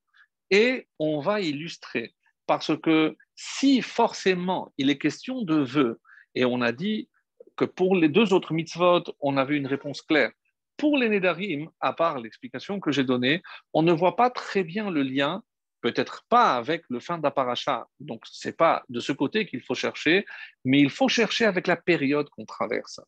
Et 0.51 0.89
on 0.99 1.21
va 1.21 1.41
illustrer 1.41 2.15
parce 2.47 2.73
que 2.81 3.17
si 3.37 3.83
forcément 3.83 4.73
il 4.79 4.91
est 4.91 4.99
question 4.99 5.43
de 5.43 5.57
vœux, 5.57 6.01
et 6.35 6.45
on 6.45 6.61
a 6.63 6.73
dit 6.73 7.09
que 7.57 7.65
pour 7.65 7.95
les 7.97 8.09
deux 8.09 8.33
autres 8.33 8.53
mitzvot, 8.53 9.05
on 9.21 9.37
avait 9.37 9.57
une 9.57 9.67
réponse 9.67 10.03
claire. 10.03 10.33
Pour 10.77 10.99
les 10.99 11.09
Nedarim, 11.09 11.71
à 11.81 11.93
part 11.95 12.19
l'explication 12.19 12.81
que 12.81 12.93
j'ai 12.93 13.05
donnée, 13.05 13.43
on 13.73 13.83
ne 13.83 13.93
voit 13.93 14.17
pas 14.17 14.29
très 14.31 14.63
bien 14.63 14.91
le 14.91 15.03
lien, 15.03 15.43
peut-être 15.81 16.27
pas 16.29 16.57
avec 16.57 16.83
le 16.91 17.01
fin 17.01 17.17
d'Aparacha. 17.17 17.87
Donc, 18.01 18.23
ce 18.27 18.49
n'est 18.49 18.55
pas 18.55 18.85
de 18.89 19.01
ce 19.01 19.13
côté 19.13 19.47
qu'il 19.47 19.63
faut 19.63 19.75
chercher, 19.75 20.27
mais 20.65 20.81
il 20.81 20.91
faut 20.91 21.09
chercher 21.09 21.47
avec 21.47 21.67
la 21.67 21.77
période 21.77 22.29
qu'on 22.31 22.45
traverse. 22.45 23.01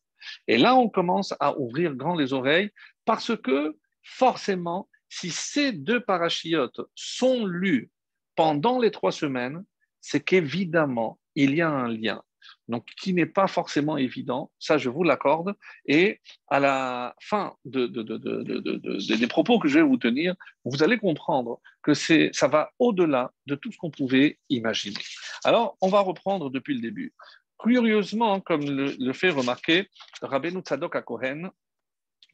Et 0.47 0.57
là, 0.57 0.75
on 0.75 0.89
commence 0.89 1.33
à 1.39 1.57
ouvrir 1.59 1.93
grand 1.93 2.15
les 2.15 2.33
oreilles 2.33 2.71
parce 3.05 3.35
que 3.37 3.77
forcément, 4.03 4.89
si 5.09 5.29
ces 5.29 5.71
deux 5.71 5.99
parachiotes 5.99 6.81
sont 6.95 7.45
lus 7.45 7.91
pendant 8.35 8.79
les 8.79 8.91
trois 8.91 9.11
semaines, 9.11 9.63
c'est 10.01 10.21
qu'évidemment, 10.21 11.19
il 11.35 11.55
y 11.55 11.61
a 11.61 11.69
un 11.69 11.87
lien. 11.87 12.21
Donc, 12.67 12.85
qui 13.01 13.13
n'est 13.13 13.25
pas 13.25 13.47
forcément 13.47 13.97
évident, 13.97 14.51
ça 14.59 14.77
je 14.77 14.89
vous 14.89 15.03
l'accorde. 15.03 15.55
Et 15.85 16.19
à 16.49 16.59
la 16.59 17.15
fin 17.19 17.55
de, 17.65 17.87
des 17.87 19.27
propos 19.27 19.59
que 19.59 19.67
je 19.67 19.79
vais 19.79 19.85
vous 19.85 19.97
tenir, 19.97 20.35
vous 20.65 20.83
allez 20.83 20.97
comprendre 20.97 21.59
que 21.81 21.93
ça 21.93 22.47
va 22.47 22.71
au-delà 22.77 23.31
de 23.47 23.55
tout 23.55 23.71
ce 23.71 23.77
qu'on 23.77 23.89
pouvait 23.89 24.37
imaginer. 24.49 25.01
Alors, 25.43 25.77
on 25.81 25.89
va 25.89 26.01
reprendre 26.01 26.49
depuis 26.49 26.75
le 26.75 26.81
début. 26.81 27.13
Curieusement, 27.57 28.39
comme 28.39 28.63
le, 28.63 29.13
fait 29.13 29.31
remarquer 29.31 29.89
Rabbeinu 30.21 30.61
Tzadok 30.61 30.95
à 30.95 31.01
Kohen 31.01 31.49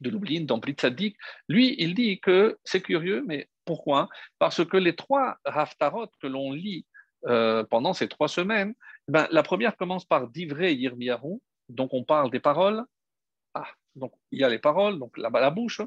de 0.00 0.10
Lublin, 0.10 0.42
dans 0.42 0.58
Blitzadik, 0.58 1.16
lui, 1.48 1.74
il 1.78 1.94
dit 1.94 2.20
que 2.20 2.58
c'est 2.64 2.82
curieux, 2.82 3.24
mais 3.26 3.48
pourquoi? 3.64 4.08
Parce 4.38 4.64
que 4.64 4.76
les 4.76 4.94
trois 4.94 5.38
haftarot 5.44 6.08
que 6.20 6.26
l'on 6.26 6.52
lit 6.52 6.84
euh, 7.26 7.64
pendant 7.64 7.94
ces 7.94 8.08
trois 8.08 8.28
semaines, 8.28 8.74
ben, 9.08 9.26
la 9.30 9.42
première 9.42 9.76
commence 9.76 10.04
par 10.04 10.28
Divrei 10.28 10.74
Yirmiyahu, 10.74 11.40
donc 11.68 11.94
on 11.94 12.04
parle 12.04 12.30
des 12.30 12.40
paroles. 12.40 12.84
Ah, 13.54 13.66
donc 13.94 14.12
il 14.30 14.40
y 14.40 14.44
a 14.44 14.48
les 14.48 14.58
paroles, 14.58 14.98
donc 14.98 15.16
la, 15.16 15.30
la 15.30 15.50
bouche. 15.50 15.80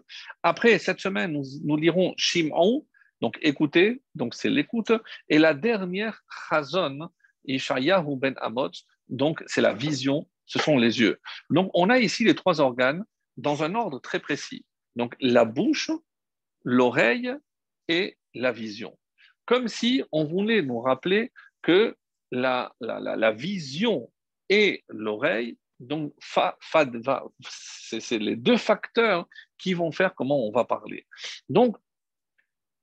Après, 0.43 0.79
cette 0.79 0.99
semaine, 0.99 1.33
nous, 1.33 1.43
nous 1.63 1.77
lirons 1.77 2.13
Shimon, 2.17 2.85
Donc 3.21 3.37
écouter, 3.41 4.01
donc 4.15 4.33
c'est 4.33 4.49
l'écoute. 4.49 4.91
Et 5.27 5.37
la 5.37 5.53
dernière, 5.53 6.23
chazon, 6.49 7.09
Ishayahu 7.45 8.15
ben 8.15 8.35
Amot, 8.41 8.71
donc 9.07 9.43
c'est 9.47 9.61
la 9.61 9.73
vision, 9.73 10.27
ce 10.45 10.59
sont 10.59 10.77
les 10.77 10.99
yeux. 10.99 11.19
Donc 11.49 11.69
on 11.73 11.89
a 11.89 11.99
ici 11.99 12.23
les 12.23 12.35
trois 12.35 12.61
organes 12.61 13.03
dans 13.37 13.63
un 13.63 13.75
ordre 13.75 13.99
très 13.99 14.19
précis. 14.19 14.65
Donc 14.95 15.15
la 15.19 15.45
bouche, 15.45 15.91
l'oreille 16.63 17.31
et 17.87 18.17
la 18.33 18.51
vision. 18.51 18.97
Comme 19.49 19.67
si 19.67 20.03
on 20.11 20.25
voulait 20.25 20.61
nous 20.61 20.79
rappeler 20.79 21.31
que 21.63 21.97
la, 22.29 22.71
la, 22.79 23.31
vision 23.31 24.11
et 24.47 24.83
l'oreille, 24.89 25.57
donc 25.79 26.13
fa, 26.21 26.55
c'est 27.41 28.19
les 28.19 28.35
deux 28.35 28.57
facteurs 28.57 29.27
qui 29.57 29.73
vont 29.73 29.91
faire 29.91 30.13
comment 30.13 30.45
on 30.45 30.51
va 30.51 30.65
parler. 30.65 31.07
Donc, 31.49 31.77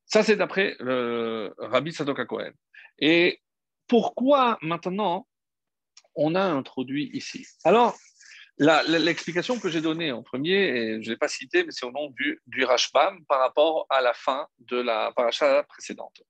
ça 0.07 0.25
c'est 0.25 0.35
d'après 0.35 0.75
le 0.81 1.55
Rabbi 1.57 1.93
Sadok 1.93 2.27
Cohen. 2.27 2.51
Et 2.99 3.41
pourquoi 3.87 4.59
maintenant 4.61 5.29
on 6.17 6.35
a 6.35 6.43
introduit 6.43 7.11
ici? 7.13 7.47
Alors, 7.63 7.97
L'explication 8.59 9.59
que 9.59 9.69
j'ai 9.69 9.83
donnée 9.83 10.13
en 10.13 10.23
premier, 10.23 10.55
et 10.55 11.03
je 11.03 11.09
ne 11.09 11.15
l'ai 11.15 11.17
pas 11.17 11.29
citée, 11.29 11.65
mais 11.65 11.73
c'est 11.73 11.85
au 11.85 11.93
nom 11.93 12.11
du, 12.11 12.41
du 12.47 12.65
Rashbam 12.65 13.25
par 13.27 13.41
rapport 13.41 13.87
à 13.91 14.01
la 14.01 14.15
fin 14.15 14.47
de 14.61 14.79
la 14.79 15.13
paracha 15.15 15.63
précédente. 15.65 16.23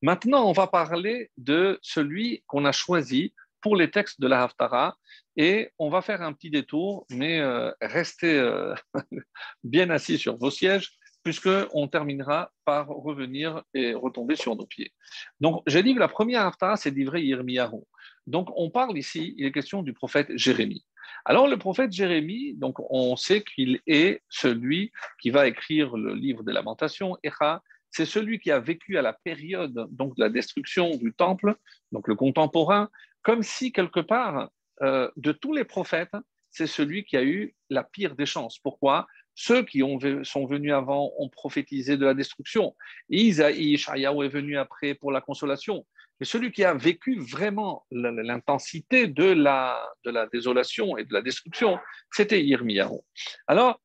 Maintenant, 0.00 0.48
on 0.48 0.52
va 0.52 0.66
parler 0.66 1.30
de 1.36 1.78
celui 1.82 2.42
qu'on 2.46 2.64
a 2.64 2.72
choisi 2.72 3.34
pour 3.60 3.76
les 3.76 3.90
textes 3.90 4.20
de 4.20 4.26
la 4.26 4.42
Haftara 4.42 4.96
et 5.36 5.70
on 5.78 5.90
va 5.90 6.02
faire 6.02 6.22
un 6.22 6.32
petit 6.32 6.50
détour, 6.50 7.06
mais 7.10 7.40
euh, 7.40 7.70
restez 7.80 8.38
euh, 8.38 8.74
bien 9.64 9.90
assis 9.90 10.18
sur 10.18 10.36
vos 10.36 10.50
sièges 10.50 10.92
puisqu'on 11.22 11.88
terminera 11.88 12.52
par 12.66 12.88
revenir 12.88 13.62
et 13.72 13.94
retomber 13.94 14.36
sur 14.36 14.54
nos 14.54 14.66
pieds. 14.66 14.92
Donc, 15.40 15.62
j'ai 15.66 15.82
dit 15.82 15.94
que 15.94 16.00
la 16.00 16.08
première 16.08 16.46
Haftara, 16.46 16.76
c'est 16.76 16.90
livré 16.90 17.22
Yirmiyahu. 17.22 17.80
Donc, 18.26 18.48
on 18.56 18.70
parle 18.70 18.98
ici, 18.98 19.34
il 19.38 19.46
est 19.46 19.52
question 19.52 19.82
du 19.82 19.94
prophète 19.94 20.28
Jérémie. 20.36 20.84
Alors 21.24 21.48
le 21.48 21.56
prophète 21.56 21.92
Jérémie, 21.92 22.54
donc 22.54 22.76
on 22.90 23.16
sait 23.16 23.42
qu'il 23.42 23.80
est 23.86 24.22
celui 24.28 24.92
qui 25.20 25.30
va 25.30 25.46
écrire 25.46 25.96
le 25.96 26.14
livre 26.14 26.42
des 26.42 26.52
lamentations, 26.52 27.16
Echa, 27.22 27.62
c'est 27.90 28.06
celui 28.06 28.40
qui 28.40 28.50
a 28.50 28.58
vécu 28.58 28.98
à 28.98 29.02
la 29.02 29.12
période 29.12 29.86
donc 29.90 30.16
de 30.16 30.22
la 30.22 30.28
destruction 30.28 30.96
du 30.96 31.12
temple, 31.12 31.54
donc 31.92 32.08
le 32.08 32.16
contemporain, 32.16 32.90
comme 33.22 33.42
si 33.42 33.72
quelque 33.72 34.00
part 34.00 34.50
euh, 34.82 35.08
de 35.16 35.32
tous 35.32 35.52
les 35.52 35.64
prophètes, 35.64 36.16
c'est 36.50 36.66
celui 36.66 37.04
qui 37.04 37.16
a 37.16 37.22
eu 37.22 37.54
la 37.70 37.84
pire 37.84 38.14
des 38.14 38.26
chances. 38.26 38.58
Pourquoi? 38.58 39.06
Ceux 39.34 39.64
qui 39.64 39.82
ont, 39.82 39.98
sont 40.22 40.46
venus 40.46 40.72
avant 40.72 41.12
ont 41.18 41.28
prophétisé 41.28 41.96
de 41.96 42.04
la 42.04 42.14
destruction. 42.14 42.76
Isaïe, 43.08 43.74
Ishaïaou 43.74 44.22
est 44.22 44.28
venu 44.28 44.56
après 44.56 44.94
pour 44.94 45.10
la 45.10 45.20
consolation. 45.20 45.84
Mais 46.20 46.26
celui 46.26 46.52
qui 46.52 46.64
a 46.64 46.74
vécu 46.74 47.18
vraiment 47.18 47.84
l'intensité 47.90 49.08
de 49.08 49.24
la, 49.24 49.80
de 50.04 50.10
la 50.10 50.26
désolation 50.26 50.96
et 50.96 51.04
de 51.04 51.12
la 51.12 51.22
destruction, 51.22 51.78
c'était 52.12 52.42
Yirmiyahu. 52.42 52.98
Alors, 53.46 53.80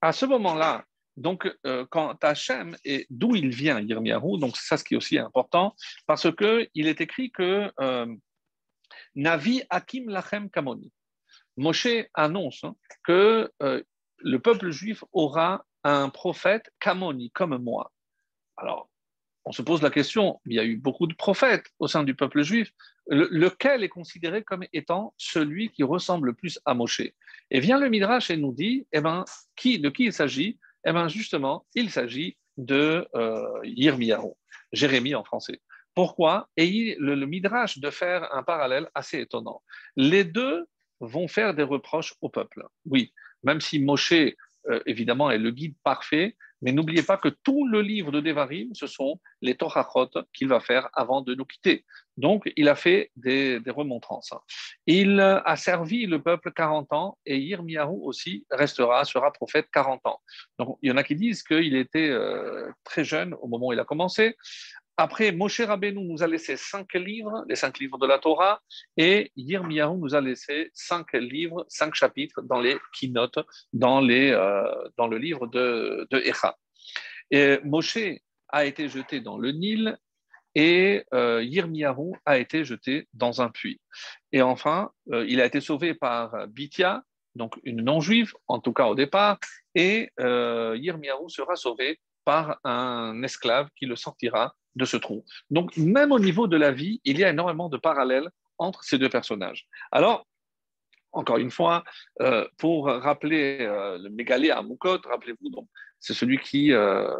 à 0.00 0.12
ce 0.12 0.26
moment-là, 0.26 0.84
donc, 1.16 1.52
euh, 1.66 1.84
quand 1.90 2.22
Hachem, 2.22 2.76
et 2.84 3.06
d'où 3.10 3.34
il 3.34 3.50
vient, 3.50 3.80
Yirmiyahu, 3.80 4.38
donc 4.38 4.56
c'est 4.56 4.66
ça 4.66 4.76
ce 4.76 4.84
qui 4.84 4.94
est 4.94 4.96
aussi 4.96 5.18
important, 5.18 5.74
parce 6.06 6.28
qu'il 6.34 6.86
est 6.86 7.00
écrit 7.00 7.30
que 7.32 7.72
euh, 7.80 8.06
Navi 9.14 9.62
Hakim 9.68 10.08
Lachem 10.08 10.48
Kamoni. 10.48 10.92
Moshe 11.56 11.88
annonce 12.14 12.62
hein, 12.62 12.76
que 13.02 13.52
euh, 13.62 13.82
le 14.18 14.38
peuple 14.38 14.70
juif 14.70 15.02
aura 15.12 15.64
un 15.82 16.08
prophète 16.08 16.70
Kamoni, 16.78 17.30
comme 17.32 17.58
moi. 17.58 17.92
Alors, 18.56 18.88
on 19.48 19.52
se 19.52 19.62
pose 19.62 19.80
la 19.80 19.88
question, 19.88 20.40
il 20.44 20.56
y 20.56 20.60
a 20.60 20.64
eu 20.64 20.76
beaucoup 20.76 21.06
de 21.06 21.14
prophètes 21.14 21.68
au 21.78 21.88
sein 21.88 22.04
du 22.04 22.14
peuple 22.14 22.42
juif, 22.42 22.70
lequel 23.06 23.82
est 23.82 23.88
considéré 23.88 24.44
comme 24.44 24.64
étant 24.74 25.14
celui 25.16 25.70
qui 25.70 25.82
ressemble 25.82 26.26
le 26.26 26.34
plus 26.34 26.60
à 26.66 26.74
Moshe? 26.74 27.00
Et 27.50 27.58
vient 27.58 27.80
le 27.80 27.88
Midrash 27.88 28.30
et 28.30 28.36
nous 28.36 28.52
dit, 28.52 28.86
eh 28.92 29.00
ben, 29.00 29.24
qui, 29.56 29.78
de 29.78 29.88
qui 29.88 30.04
il 30.04 30.12
s'agit? 30.12 30.58
Eh 30.84 30.92
bien, 30.92 31.08
justement, 31.08 31.64
il 31.74 31.90
s'agit 31.90 32.36
de 32.58 33.08
euh, 33.14 33.62
Jérémie 34.72 35.14
en 35.14 35.24
français. 35.24 35.62
Pourquoi? 35.94 36.50
Et 36.58 36.94
le, 36.98 37.14
le 37.14 37.26
Midrash 37.26 37.78
de 37.78 37.88
faire 37.88 38.28
un 38.34 38.42
parallèle 38.42 38.90
assez 38.94 39.18
étonnant. 39.18 39.62
Les 39.96 40.24
deux 40.24 40.66
vont 41.00 41.26
faire 41.26 41.54
des 41.54 41.62
reproches 41.62 42.12
au 42.20 42.28
peuple. 42.28 42.66
Oui, 42.84 43.14
même 43.42 43.62
si 43.62 43.80
Moshe, 43.80 44.12
euh, 44.68 44.80
évidemment, 44.86 45.30
est 45.30 45.38
le 45.38 45.50
guide 45.50 45.74
parfait, 45.82 46.36
mais 46.60 46.72
n'oubliez 46.72 47.02
pas 47.02 47.16
que 47.16 47.28
tout 47.28 47.66
le 47.68 47.80
livre 47.82 48.10
de 48.10 48.20
Devarim, 48.20 48.74
ce 48.74 48.86
sont 48.86 49.20
les 49.42 49.54
Torachot 49.54 50.10
qu'il 50.32 50.48
va 50.48 50.60
faire 50.60 50.88
avant 50.92 51.22
de 51.22 51.34
nous 51.34 51.44
quitter. 51.44 51.84
Donc, 52.16 52.50
il 52.56 52.68
a 52.68 52.74
fait 52.74 53.12
des, 53.16 53.60
remontrances. 53.68 54.34
Il 54.86 55.20
a 55.20 55.56
servi 55.56 56.06
le 56.06 56.20
peuple 56.20 56.52
40 56.52 56.92
ans 56.92 57.18
et 57.24 57.38
Yirmiyahu 57.38 58.00
aussi 58.02 58.44
restera, 58.50 59.04
sera 59.04 59.32
prophète 59.32 59.68
40 59.72 60.00
ans. 60.06 60.20
Donc, 60.58 60.78
il 60.82 60.88
y 60.88 60.92
en 60.92 60.96
a 60.96 61.04
qui 61.04 61.14
disent 61.14 61.44
qu'il 61.44 61.76
était 61.76 62.08
euh, 62.10 62.70
très 62.82 63.04
jeune 63.04 63.34
au 63.34 63.46
moment 63.46 63.68
où 63.68 63.72
il 63.72 63.80
a 63.80 63.84
commencé. 63.84 64.36
Après, 65.00 65.30
Moshe 65.30 65.60
Rabbeinu 65.60 66.04
nous 66.04 66.24
a 66.24 66.26
laissé 66.26 66.56
cinq 66.56 66.94
livres, 66.94 67.44
les 67.48 67.54
cinq 67.54 67.78
livres 67.78 67.98
de 67.98 68.06
la 68.08 68.18
Torah, 68.18 68.60
et 68.96 69.30
Yirmiyahu 69.36 69.96
nous 69.96 70.16
a 70.16 70.20
laissé 70.20 70.70
cinq 70.74 71.12
livres, 71.12 71.64
cinq 71.68 71.94
chapitres 71.94 72.42
dans 72.42 72.60
les 72.60 72.76
keynotes, 72.92 73.38
dans, 73.72 74.00
les, 74.00 74.32
euh, 74.32 74.64
dans 74.96 75.06
le 75.06 75.18
livre 75.18 75.46
de, 75.46 76.08
de 76.10 76.18
Echa. 76.18 76.56
Et 77.30 77.60
Moshe 77.62 77.98
a 78.48 78.64
été 78.64 78.88
jeté 78.88 79.20
dans 79.20 79.38
le 79.38 79.52
Nil 79.52 79.96
et 80.56 81.04
euh, 81.14 81.44
Yirmiyahu 81.44 82.14
a 82.26 82.38
été 82.38 82.64
jeté 82.64 83.06
dans 83.14 83.40
un 83.40 83.50
puits. 83.50 83.80
Et 84.32 84.42
enfin, 84.42 84.90
euh, 85.12 85.24
il 85.28 85.40
a 85.40 85.44
été 85.44 85.60
sauvé 85.60 85.94
par 85.94 86.48
Bithia, 86.48 87.04
donc 87.36 87.54
une 87.62 87.82
non-juive, 87.82 88.32
en 88.48 88.58
tout 88.58 88.72
cas 88.72 88.86
au 88.86 88.96
départ, 88.96 89.38
et 89.76 90.10
euh, 90.18 90.76
Yirmiyahu 90.76 91.28
sera 91.28 91.54
sauvé 91.54 92.00
par 92.24 92.58
un 92.64 93.22
esclave 93.22 93.68
qui 93.78 93.86
le 93.86 93.94
sortira 93.94 94.56
de 94.78 94.84
ce 94.92 94.96
trou. 94.96 95.24
Donc, 95.50 95.76
même 95.76 96.12
au 96.12 96.20
niveau 96.28 96.46
de 96.46 96.56
la 96.56 96.70
vie, 96.80 97.00
il 97.04 97.18
y 97.18 97.24
a 97.24 97.30
énormément 97.30 97.68
de 97.68 97.76
parallèles 97.76 98.28
entre 98.66 98.80
ces 98.88 98.98
deux 99.02 99.12
personnages. 99.18 99.66
Alors, 99.90 100.26
encore 101.12 101.38
une 101.38 101.50
fois, 101.50 101.84
euh, 102.20 102.46
pour 102.58 102.86
rappeler 102.86 103.58
euh, 103.60 103.98
le 103.98 104.08
mégalé 104.10 104.50
à 104.50 104.62
Moukot, 104.62 105.00
rappelez-vous, 105.12 105.50
donc, 105.50 105.66
c'est 105.98 106.14
celui 106.14 106.38
qui 106.38 106.72
euh, 106.72 107.10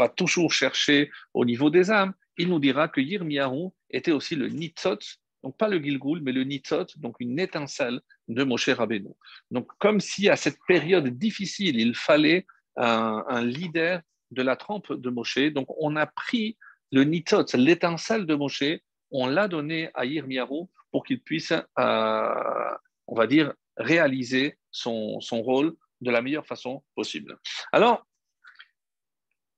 va 0.00 0.08
toujours 0.08 0.52
chercher 0.52 1.10
au 1.34 1.44
niveau 1.44 1.70
des 1.70 1.90
âmes. 1.90 2.12
Il 2.38 2.48
nous 2.48 2.60
dira 2.60 2.88
que 2.88 3.00
Yirmiyahu 3.00 3.70
était 3.90 4.12
aussi 4.12 4.34
le 4.36 4.48
Nitzot, 4.48 5.02
donc 5.42 5.56
pas 5.56 5.68
le 5.68 5.78
Gilgul, 5.82 6.20
mais 6.22 6.32
le 6.32 6.44
Nitzot, 6.44 6.86
donc 6.96 7.16
une 7.18 7.38
étincelle 7.40 8.00
de 8.28 8.42
Moshe 8.44 8.68
Rabbeinu. 8.68 9.12
Donc, 9.50 9.66
comme 9.78 10.00
si 10.00 10.28
à 10.28 10.36
cette 10.36 10.58
période 10.68 11.08
difficile, 11.08 11.80
il 11.80 11.94
fallait 11.94 12.46
un, 12.76 13.24
un 13.28 13.42
leader 13.44 14.02
de 14.30 14.42
la 14.42 14.56
trempe 14.56 14.92
de 14.92 15.10
Moshe. 15.10 15.52
Donc, 15.52 15.68
on 15.78 15.96
a 15.96 16.06
pris 16.06 16.56
le 16.92 17.04
nitot, 17.04 17.44
l'étincelle 17.54 18.26
de 18.26 18.34
Moshe, 18.34 18.80
on 19.10 19.26
l'a 19.26 19.48
donné 19.48 19.90
à 19.94 20.04
Yirmiyahu 20.04 20.66
pour 20.90 21.04
qu'il 21.04 21.20
puisse, 21.20 21.52
euh, 21.52 22.74
on 23.06 23.14
va 23.14 23.26
dire, 23.26 23.52
réaliser 23.76 24.58
son, 24.70 25.18
rôle 25.30 25.74
de 26.00 26.10
la 26.10 26.22
meilleure 26.22 26.46
façon 26.46 26.82
possible. 26.94 27.38
Alors, 27.72 28.06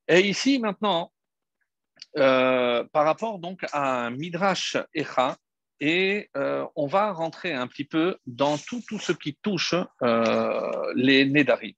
et 0.06 0.20
ici 0.20 0.58
maintenant, 0.58 1.12
euh, 2.16 2.84
par 2.92 3.04
rapport 3.04 3.38
donc 3.38 3.64
à 3.72 4.10
Midrash 4.10 4.76
Echa, 4.94 5.36
et 5.80 6.28
euh, 6.36 6.66
on 6.74 6.86
va 6.86 7.12
rentrer 7.12 7.52
un 7.52 7.68
petit 7.68 7.84
peu 7.84 8.18
dans 8.26 8.58
tout, 8.58 8.82
tout 8.88 8.98
ce 8.98 9.12
qui 9.12 9.36
touche 9.42 9.74
les 10.96 11.24
Nédarim. 11.24 11.74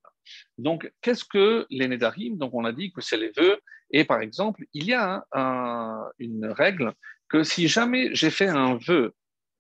Donc, 0.58 0.90
qu'est-ce 1.00 1.24
que 1.24 1.66
les 1.70 1.88
Nédarim 1.88 2.38
Donc, 2.38 2.54
on 2.54 2.64
a 2.64 2.72
dit 2.72 2.92
que 2.92 3.00
c'est 3.00 3.16
les 3.16 3.32
vœux. 3.36 3.60
Et 3.92 4.04
par 4.04 4.20
exemple, 4.20 4.64
il 4.72 4.84
y 4.84 4.94
a 4.94 5.24
une 6.18 6.46
règle 6.46 6.92
que 7.28 7.42
si 7.42 7.68
jamais 7.68 8.14
j'ai 8.14 8.30
fait 8.30 8.48
un 8.48 8.76
vœu 8.76 9.14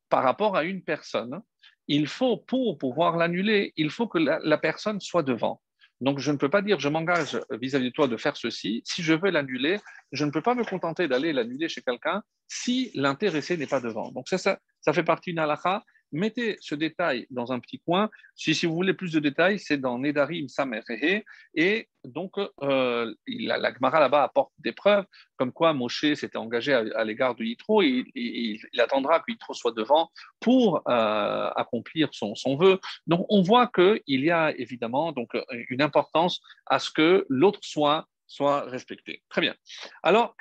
par 0.08 0.22
rapport 0.22 0.56
à 0.56 0.64
une 0.64 0.82
personne, 0.82 1.40
il 1.88 2.06
faut, 2.06 2.36
pour 2.36 2.78
pouvoir 2.78 3.16
l'annuler, 3.16 3.72
il 3.76 3.90
faut 3.90 4.06
que 4.06 4.18
la, 4.18 4.58
personne 4.58 5.00
soit 5.00 5.22
devant. 5.22 5.60
Donc, 6.00 6.18
je 6.18 6.30
ne 6.30 6.36
peux 6.36 6.48
pas 6.48 6.62
dire 6.62 6.80
je 6.80 6.88
m'engage 6.88 7.38
vis-à-vis 7.50 7.86
de 7.86 7.94
toi 7.94 8.08
de 8.08 8.16
faire 8.16 8.36
ceci. 8.36 8.80
Si 8.84 9.02
je 9.02 9.12
veux 9.12 9.30
l'annuler, 9.30 9.78
je 10.12 10.24
ne 10.24 10.30
peux 10.30 10.40
pas 10.40 10.54
me 10.54 10.64
contenter 10.64 11.08
d'aller 11.08 11.32
l'annuler 11.32 11.68
chez 11.68 11.82
quelqu'un 11.82 12.22
si 12.48 12.90
l'intéressé 12.94 13.56
n'est 13.56 13.66
pas 13.66 13.80
devant. 13.80 14.10
Donc, 14.12 14.28
ça, 14.28 14.38
ça, 14.38 14.58
ça 14.80 14.92
fait 14.92 15.04
partie 15.04 15.30
d'une 15.30 15.40
halakha 15.40 15.84
mettez 16.12 16.56
ce 16.60 16.74
détail 16.74 17.26
dans 17.30 17.52
un 17.52 17.60
petit 17.60 17.78
coin. 17.78 18.10
Si, 18.34 18.54
si 18.54 18.66
vous 18.66 18.74
voulez 18.74 18.94
plus 18.94 19.12
de 19.12 19.20
détails, 19.20 19.58
c'est 19.58 19.78
dans 19.78 19.98
Nedarim 19.98 20.48
Samerehe. 20.48 21.24
Et 21.54 21.88
donc, 22.04 22.32
euh, 22.38 23.14
la, 23.26 23.74
Gemara 23.74 24.00
là-bas 24.00 24.22
apporte 24.24 24.52
des 24.58 24.72
preuves, 24.72 25.04
comme 25.36 25.52
quoi 25.52 25.72
Moshe 25.72 26.14
s'était 26.14 26.36
engagé 26.36 26.72
à, 26.72 27.04
l'égard 27.04 27.34
de 27.34 27.44
Yitro. 27.44 27.82
Et, 27.82 28.04
il 28.14 28.80
attendra 28.80 29.20
que 29.20 29.30
Yitro 29.32 29.54
soit 29.54 29.72
devant 29.72 30.10
pour 30.40 30.82
euh, 30.88 31.50
accomplir 31.56 32.08
son, 32.12 32.34
son, 32.34 32.56
vœu. 32.56 32.80
Donc, 33.06 33.26
on 33.28 33.42
voit 33.42 33.66
qu'il 33.68 34.00
y 34.06 34.30
a 34.30 34.52
évidemment 34.56 35.12
donc, 35.12 35.30
une 35.68 35.82
importance 35.82 36.40
à 36.66 36.78
ce 36.78 36.90
que 36.90 37.26
l'autre 37.28 37.60
soit 37.62 38.06
soit 38.30 38.62
respecté. 38.62 39.22
Très 39.28 39.40
bien. 39.40 39.54
Alors, 40.02 40.36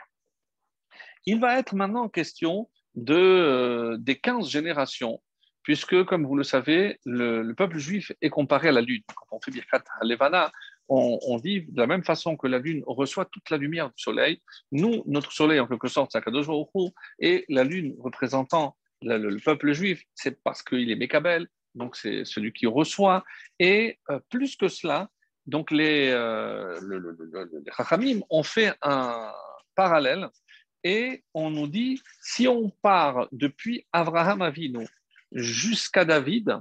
il 1.25 1.39
va 1.39 1.59
être 1.59 1.75
maintenant 1.75 2.07
question 2.07 2.69
de, 2.95 3.15
euh, 3.15 3.97
des 3.97 4.17
15 4.17 4.47
générations, 4.47 5.21
puisque, 5.63 6.03
comme 6.05 6.25
vous 6.25 6.35
le 6.35 6.43
savez, 6.43 6.99
le, 7.05 7.51
peuple 7.53 7.77
juif 7.77 8.11
est 8.21 8.29
comparé 8.29 8.69
à 8.69 8.71
la 8.71 8.81
lune. 8.81 9.03
Quand 9.15 9.37
on 9.37 9.41
fait 9.41 9.51
Birkat 9.51 9.83
Levana, 10.01 10.51
on, 10.89 11.37
dit 11.37 11.61
de 11.69 11.79
la 11.79 11.85
même 11.85 12.03
façon 12.03 12.35
que 12.35 12.47
la 12.47 12.57
lune 12.57 12.83
reçoit 12.87 13.25
toute 13.25 13.49
la 13.51 13.57
lumière 13.57 13.89
du 13.89 14.01
soleil. 14.01 14.41
Nous, 14.71 15.03
notre 15.05 15.31
soleil, 15.31 15.59
en 15.59 15.67
quelque 15.67 15.87
sorte, 15.87 16.11
c'est 16.11 16.17
Akadosh 16.17 16.47
et 17.19 17.45
la 17.47 17.63
lune 17.63 17.95
représentant 17.99 18.75
le, 19.01 19.37
peuple 19.37 19.71
juif, 19.73 20.03
c'est 20.15 20.41
parce 20.43 20.63
qu'il 20.63 20.91
est 20.91 20.95
Mekabel, 20.95 21.47
donc 21.75 21.95
c'est 21.95 22.25
celui 22.25 22.51
qui 22.51 22.65
reçoit. 22.65 23.23
Et 23.59 23.99
euh, 24.09 24.19
plus 24.29 24.55
que 24.55 24.67
cela, 24.67 25.09
donc 25.45 25.71
les, 25.71 26.09
euh, 26.09 26.79
les 28.01 28.21
ont 28.29 28.43
fait 28.43 28.73
un 28.81 29.31
parallèle 29.75 30.27
et 30.83 31.23
on 31.33 31.49
nous 31.49 31.67
dit, 31.67 32.01
si 32.21 32.47
on 32.47 32.69
part 32.81 33.27
depuis 33.31 33.85
Abraham 33.91 34.41
Avinu 34.41 34.87
jusqu'à 35.31 36.05
David, 36.05 36.57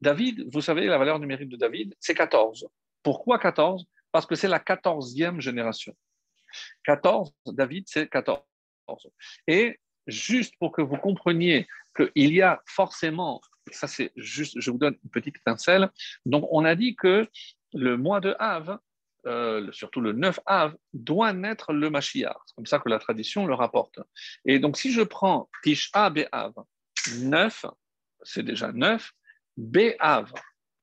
David, 0.00 0.48
vous 0.52 0.60
savez, 0.60 0.86
la 0.86 0.98
valeur 0.98 1.18
numérique 1.18 1.48
de 1.48 1.56
David, 1.56 1.94
c'est 2.00 2.14
14. 2.14 2.68
Pourquoi 3.02 3.38
14 3.38 3.86
Parce 4.10 4.26
que 4.26 4.34
c'est 4.34 4.48
la 4.48 4.58
14e 4.58 5.40
génération. 5.40 5.94
14, 6.84 7.32
David, 7.46 7.84
c'est 7.86 8.08
14. 8.08 8.42
Et 9.46 9.78
juste 10.06 10.54
pour 10.58 10.72
que 10.72 10.82
vous 10.82 10.96
compreniez 10.96 11.66
qu'il 11.96 12.34
y 12.34 12.42
a 12.42 12.62
forcément, 12.66 13.40
ça 13.70 13.86
c'est 13.86 14.10
juste, 14.16 14.60
je 14.60 14.70
vous 14.70 14.78
donne 14.78 14.96
une 15.04 15.10
petite 15.10 15.38
pincelle, 15.44 15.90
donc 16.26 16.46
on 16.50 16.64
a 16.64 16.74
dit 16.74 16.96
que 16.96 17.28
le 17.72 17.96
mois 17.96 18.20
de 18.20 18.34
Av, 18.38 18.78
euh, 19.26 19.70
surtout 19.70 20.00
le 20.00 20.12
9 20.12 20.40
Av, 20.46 20.76
doit 20.92 21.32
naître 21.32 21.72
le 21.72 21.90
Mashiach. 21.90 22.36
C'est 22.46 22.54
comme 22.56 22.66
ça 22.66 22.80
que 22.80 22.88
la 22.88 22.98
tradition 22.98 23.46
le 23.46 23.54
rapporte. 23.54 24.00
Et 24.44 24.58
donc, 24.58 24.76
si 24.76 24.92
je 24.92 25.02
prends 25.02 25.48
Tisha 25.62 26.10
Be'av, 26.10 26.52
9, 27.20 27.66
c'est 28.22 28.42
déjà 28.42 28.72
9, 28.72 29.10
Be'av, 29.56 30.32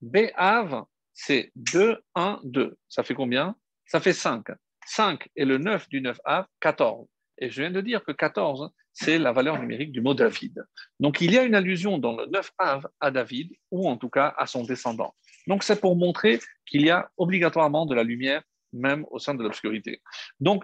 Be'av, 0.01 0.83
c'est 1.13 1.51
2, 1.55 1.97
1, 2.15 2.39
2. 2.43 2.77
Ça 2.87 3.03
fait 3.03 3.13
combien? 3.13 3.55
Ça 3.85 3.99
fait 3.99 4.13
5. 4.13 4.45
5 4.85 5.27
et 5.35 5.45
le 5.45 5.57
9 5.57 5.89
du 5.89 6.01
9 6.01 6.19
Av, 6.25 6.45
14. 6.59 7.07
Et 7.39 7.49
je 7.49 7.61
viens 7.61 7.71
de 7.71 7.81
dire 7.81 8.03
que 8.03 8.11
14, 8.11 8.69
c'est 8.93 9.17
la 9.17 9.31
valeur 9.31 9.59
numérique 9.59 9.91
du 9.91 10.01
mot 10.01 10.13
David. 10.13 10.63
Donc 10.99 11.21
il 11.21 11.31
y 11.31 11.37
a 11.37 11.43
une 11.43 11.55
allusion 11.55 11.97
dans 11.97 12.15
le 12.15 12.25
9 12.27 12.51
Av 12.57 12.87
à 12.99 13.11
David, 13.11 13.51
ou 13.71 13.89
en 13.89 13.97
tout 13.97 14.09
cas 14.09 14.33
à 14.37 14.45
son 14.45 14.63
descendant. 14.63 15.15
Donc 15.47 15.63
c'est 15.63 15.79
pour 15.79 15.95
montrer 15.95 16.39
qu'il 16.65 16.81
y 16.81 16.89
a 16.89 17.09
obligatoirement 17.17 17.85
de 17.85 17.95
la 17.95 18.03
lumière, 18.03 18.43
même 18.73 19.05
au 19.09 19.19
sein 19.19 19.35
de 19.35 19.43
l'obscurité. 19.43 20.01
Donc 20.39 20.63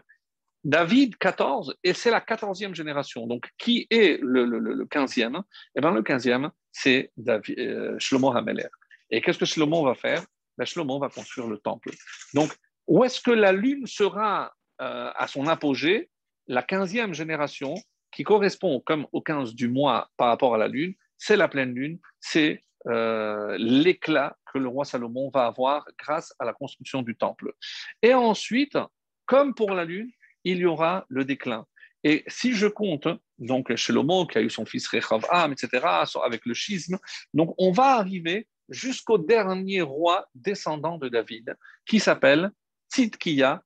David 0.65 1.15
14, 1.17 1.77
et 1.83 1.93
c'est 1.93 2.09
la 2.09 2.19
14e 2.19 2.73
génération. 2.73 3.27
Donc 3.27 3.47
qui 3.59 3.85
est 3.91 4.19
le, 4.21 4.45
le, 4.45 4.85
15e 4.85 5.43
Eh 5.75 5.79
bien 5.79 5.91
le 5.91 6.01
15e, 6.01 6.49
c'est 6.71 7.11
euh, 7.27 7.95
Shlomo 7.99 8.35
Hameler. 8.35 8.67
Et 9.11 9.21
qu'est-ce 9.21 9.37
que 9.37 9.45
Shlomo 9.45 9.85
va 9.85 9.93
faire? 9.93 10.23
Ben, 10.57 10.65
Shlomo 10.65 10.99
va 10.99 11.09
construire 11.09 11.47
le 11.47 11.59
temple. 11.59 11.91
Donc 12.33 12.51
où 12.87 13.03
est-ce 13.03 13.21
que 13.21 13.29
la 13.29 13.51
lune 13.51 13.85
sera 13.85 14.53
euh, 14.81 15.11
à 15.15 15.27
son 15.27 15.47
apogée? 15.47 16.09
La 16.47 16.63
15e 16.63 17.13
génération, 17.13 17.75
qui 18.11 18.23
correspond 18.23 18.79
comme 18.79 19.05
au 19.11 19.21
15 19.21 19.53
du 19.53 19.69
mois 19.69 20.09
par 20.17 20.29
rapport 20.29 20.55
à 20.55 20.57
la 20.57 20.67
lune, 20.67 20.95
c'est 21.19 21.37
la 21.37 21.47
pleine 21.47 21.75
lune, 21.75 21.99
c'est 22.19 22.63
euh, 22.87 23.55
l'éclat 23.59 24.35
que 24.51 24.57
le 24.57 24.67
roi 24.67 24.85
Salomon 24.85 25.29
va 25.31 25.45
avoir 25.45 25.85
grâce 25.99 26.33
à 26.39 26.45
la 26.45 26.53
construction 26.53 27.03
du 27.03 27.15
temple. 27.15 27.53
Et 28.01 28.15
ensuite, 28.15 28.77
comme 29.25 29.53
pour 29.53 29.71
la 29.71 29.85
lune, 29.85 30.09
il 30.45 30.59
y 30.59 30.65
aura 30.65 31.05
le 31.09 31.25
déclin. 31.25 31.65
Et 32.03 32.23
si 32.27 32.53
je 32.53 32.67
compte, 32.67 33.07
donc 33.39 33.75
Shlomo 33.75 34.27
qui 34.27 34.37
a 34.37 34.41
eu 34.41 34.49
son 34.49 34.65
fils 34.65 34.87
Rechavam, 34.87 35.51
etc., 35.51 35.85
avec 36.23 36.45
le 36.45 36.53
schisme, 36.53 36.97
donc 37.33 37.53
on 37.57 37.71
va 37.71 37.95
arriver 37.95 38.47
jusqu'au 38.69 39.17
dernier 39.17 39.81
roi 39.81 40.27
descendant 40.35 40.97
de 40.97 41.09
David, 41.09 41.55
qui 41.85 41.99
s'appelle 41.99 42.51
Tzidkiya. 42.93 43.61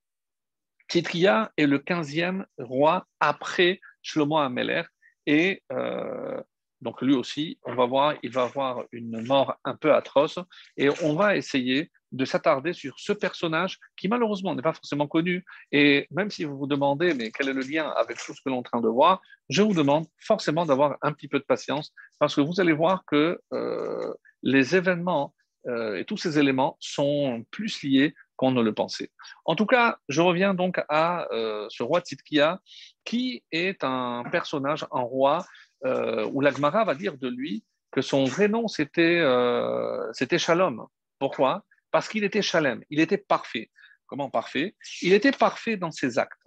Tzidkiya 0.90 1.52
est 1.58 1.68
le 1.68 1.80
15e 1.80 2.46
roi 2.58 3.06
après 3.20 3.80
Shlomo 4.02 4.38
Ameler. 4.38 4.84
Et 5.26 5.62
euh, 5.72 6.42
donc 6.82 7.02
lui 7.02 7.14
aussi, 7.14 7.60
on 7.64 7.76
va 7.76 7.86
voir, 7.86 8.16
il 8.24 8.32
va 8.32 8.44
avoir 8.44 8.84
une 8.92 9.22
mort 9.26 9.56
un 9.66 9.76
peu 9.76 9.94
atroce. 9.94 10.40
Et 10.78 10.90
on 11.04 11.14
va 11.14 11.36
essayer 11.36 11.92
de 12.12 12.26
s'attarder 12.26 12.74
sur 12.74 13.00
ce 13.00 13.14
personnage 13.14 13.80
qui 13.98 14.08
malheureusement 14.08 14.56
n'est 14.56 14.62
pas 14.62 14.74
forcément 14.74 15.08
connu. 15.08 15.46
Et 15.72 16.08
même 16.12 16.32
si 16.32 16.44
vous 16.44 16.58
vous 16.58 16.68
demandez, 16.68 17.14
mais 17.14 17.32
quel 17.32 17.50
est 17.50 17.54
le 17.54 17.62
lien 17.62 17.90
avec 17.90 18.18
tout 18.18 18.34
ce 18.34 18.42
que 18.42 18.50
l'on 18.50 18.56
est 18.56 18.60
en 18.60 18.64
train 18.64 18.82
de 18.82 18.88
voir, 18.88 19.22
je 19.50 19.62
vous 19.62 19.74
demande 19.74 20.06
forcément 20.20 20.66
d'avoir 20.66 20.98
un 21.02 21.12
petit 21.12 21.28
peu 21.28 21.40
de 21.40 21.44
patience 21.44 21.94
parce 22.20 22.36
que 22.36 22.42
vous 22.42 22.60
allez 22.60 22.74
voir 22.74 23.06
que 23.06 23.40
euh, 23.54 24.14
les 24.44 24.76
événements 24.76 25.34
euh, 25.68 25.98
et 25.98 26.06
tous 26.06 26.18
ces 26.18 26.40
éléments 26.40 26.78
sont 26.80 27.46
plus 27.52 27.84
liés 27.84 28.16
qu'on 28.38 28.52
ne 28.52 28.62
le 28.62 28.74
pensait. 28.74 29.12
En 29.46 29.56
tout 29.56 29.66
cas, 29.66 30.00
je 30.08 30.22
reviens 30.22 30.54
donc 30.54 30.82
à 30.88 31.28
euh, 31.32 31.68
ce 31.70 31.84
roi 31.84 32.00
Tzidkia, 32.00 32.62
qui 33.04 33.44
est 33.52 33.84
un 33.84 34.24
personnage, 34.32 34.86
un 34.92 35.02
roi, 35.02 35.46
où 36.32 36.42
l'Agmara 36.42 36.84
va 36.84 36.94
dire 36.94 37.18
de 37.18 37.30
lui 37.30 37.64
que 37.92 38.02
son 38.02 38.26
vrai 38.26 38.50
nom, 38.50 38.68
c'était 38.68 39.24
Shalom. 40.38 40.86
Pourquoi? 41.20 41.64
Parce 41.92 42.08
qu'il 42.08 42.24
était 42.24 42.42
Shalem, 42.42 42.84
il 42.90 43.00
était 43.00 43.18
parfait. 43.18 43.70
Comment 44.06 44.30
parfait? 44.30 44.76
Il 45.02 45.14
était 45.14 45.32
parfait 45.32 45.78
dans 45.78 45.92
ses 45.92 46.18
actes. 46.18 46.42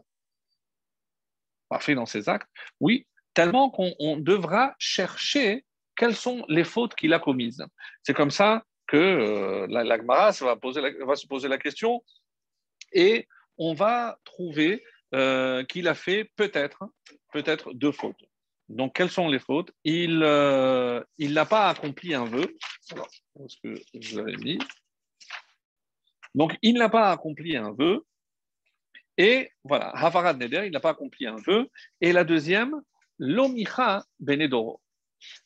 Parfait 1.68 1.94
dans 1.94 2.06
ses 2.06 2.28
actes 2.28 2.48
Oui, 2.80 3.06
tellement 3.34 3.70
qu'on 3.70 4.16
devra 4.18 4.74
chercher 4.78 5.64
quelles 5.96 6.16
sont 6.16 6.44
les 6.48 6.64
fautes 6.64 6.94
qu'il 6.94 7.14
a 7.14 7.18
commises. 7.18 7.64
C'est 8.02 8.14
comme 8.14 8.30
ça 8.30 8.64
que 8.86 8.96
euh, 8.96 9.66
l'Agmara 9.68 10.30
va, 10.30 11.16
se 11.16 11.26
poser 11.26 11.48
la 11.48 11.58
question 11.58 12.02
et 12.92 13.28
on 13.58 13.74
va 13.74 14.18
trouver 14.24 14.84
euh, 15.14 15.64
qu'il 15.64 15.88
a 15.88 15.94
fait 15.94 16.30
peut-être 16.36 16.84
peut-être 17.32 17.72
deux 17.72 17.92
fautes. 17.92 18.22
Donc, 18.68 18.94
quelles 18.94 19.10
sont 19.10 19.28
les 19.28 19.38
fautes? 19.38 19.70
Il 19.84 20.22
euh, 20.22 21.02
il 21.18 21.34
n'a 21.34 21.44
pas 21.44 21.68
accompli 21.68 22.14
un 22.14 22.24
vœu. 22.24 22.56
Alors, 22.92 23.08
que 23.62 23.74
je 23.94 24.20
l'avais 24.20 24.36
mis? 24.36 24.58
Donc, 26.34 26.56
il 26.62 26.74
n'a 26.74 26.88
pas 26.88 27.10
accompli 27.10 27.56
un 27.56 27.72
vœu. 27.72 28.04
Et 29.18 29.50
voilà, 29.64 29.90
Havarad 29.90 30.38
Neder, 30.38 30.62
il 30.66 30.72
n'a 30.72 30.80
pas 30.80 30.90
accompli 30.90 31.26
un 31.26 31.36
vœu. 31.36 31.68
Et 32.00 32.12
la 32.12 32.24
deuxième, 32.24 32.80
l'Omicha 33.18 34.04
Benedoro. 34.20 34.80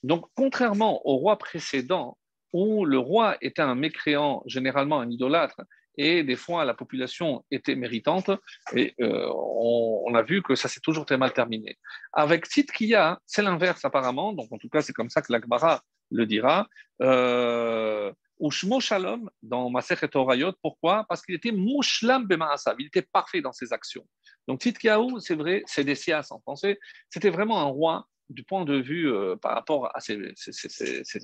Donc, 0.02 0.26
contrairement 0.34 1.06
au 1.06 1.16
roi 1.16 1.36
précédent, 1.38 2.16
où 2.52 2.84
le 2.84 2.98
roi 2.98 3.36
était 3.40 3.62
un 3.62 3.74
mécréant, 3.74 4.42
généralement 4.46 5.00
un 5.00 5.10
idolâtre, 5.10 5.60
et 5.98 6.22
des 6.24 6.36
fois 6.36 6.64
la 6.64 6.74
population 6.74 7.44
était 7.50 7.74
méritante, 7.74 8.30
et 8.74 8.94
euh, 9.00 9.28
on, 9.34 10.14
a 10.14 10.22
vu 10.22 10.42
que 10.42 10.54
ça 10.54 10.68
s'est 10.68 10.80
toujours 10.80 11.06
très 11.06 11.16
mal 11.16 11.32
terminé. 11.32 11.78
Avec 12.12 12.46
Tzidkiya, 12.46 13.18
c'est 13.26 13.42
l'inverse 13.42 13.84
apparemment, 13.84 14.32
donc 14.32 14.52
en 14.52 14.58
tout 14.58 14.68
cas 14.68 14.82
c'est 14.82 14.92
comme 14.92 15.10
ça 15.10 15.22
que 15.22 15.32
l'Akbara 15.32 15.82
le 16.10 16.26
dira. 16.26 16.68
Euh, 17.02 18.12
Ushmo 18.40 18.80
Shalom 18.80 19.30
dans 19.42 19.70
Masechet 19.70 20.14
Orayot, 20.16 20.52
pourquoi? 20.62 21.04
Parce 21.08 21.22
qu'il 21.22 21.34
était 21.34 21.52
Mushlam 21.52 22.26
Bemaasav, 22.26 22.76
il 22.78 22.86
était 22.86 23.02
parfait 23.02 23.40
dans 23.40 23.52
ses 23.52 23.72
actions. 23.72 24.06
Donc 24.46 24.60
Tzidkiyahu, 24.60 25.20
c'est 25.20 25.34
vrai, 25.34 25.62
c'est 25.66 25.84
des 25.84 25.94
sias 25.94 26.28
en 26.30 26.40
français, 26.40 26.78
c'était 27.08 27.30
vraiment 27.30 27.60
un 27.60 27.64
roi 27.64 28.08
du 28.28 28.42
point 28.42 28.64
de 28.64 28.76
vue 28.76 29.10
euh, 29.12 29.36
par 29.36 29.54
rapport 29.54 29.90
à 29.94 30.00
ses, 30.00 30.34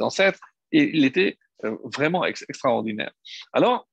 ancêtres, 0.01 0.41
et 0.71 0.97
il 0.97 1.05
était 1.05 1.39
euh, 1.65 1.77
vraiment 1.85 2.25
extraordinaire. 2.25 3.13
Alors, 3.53 3.89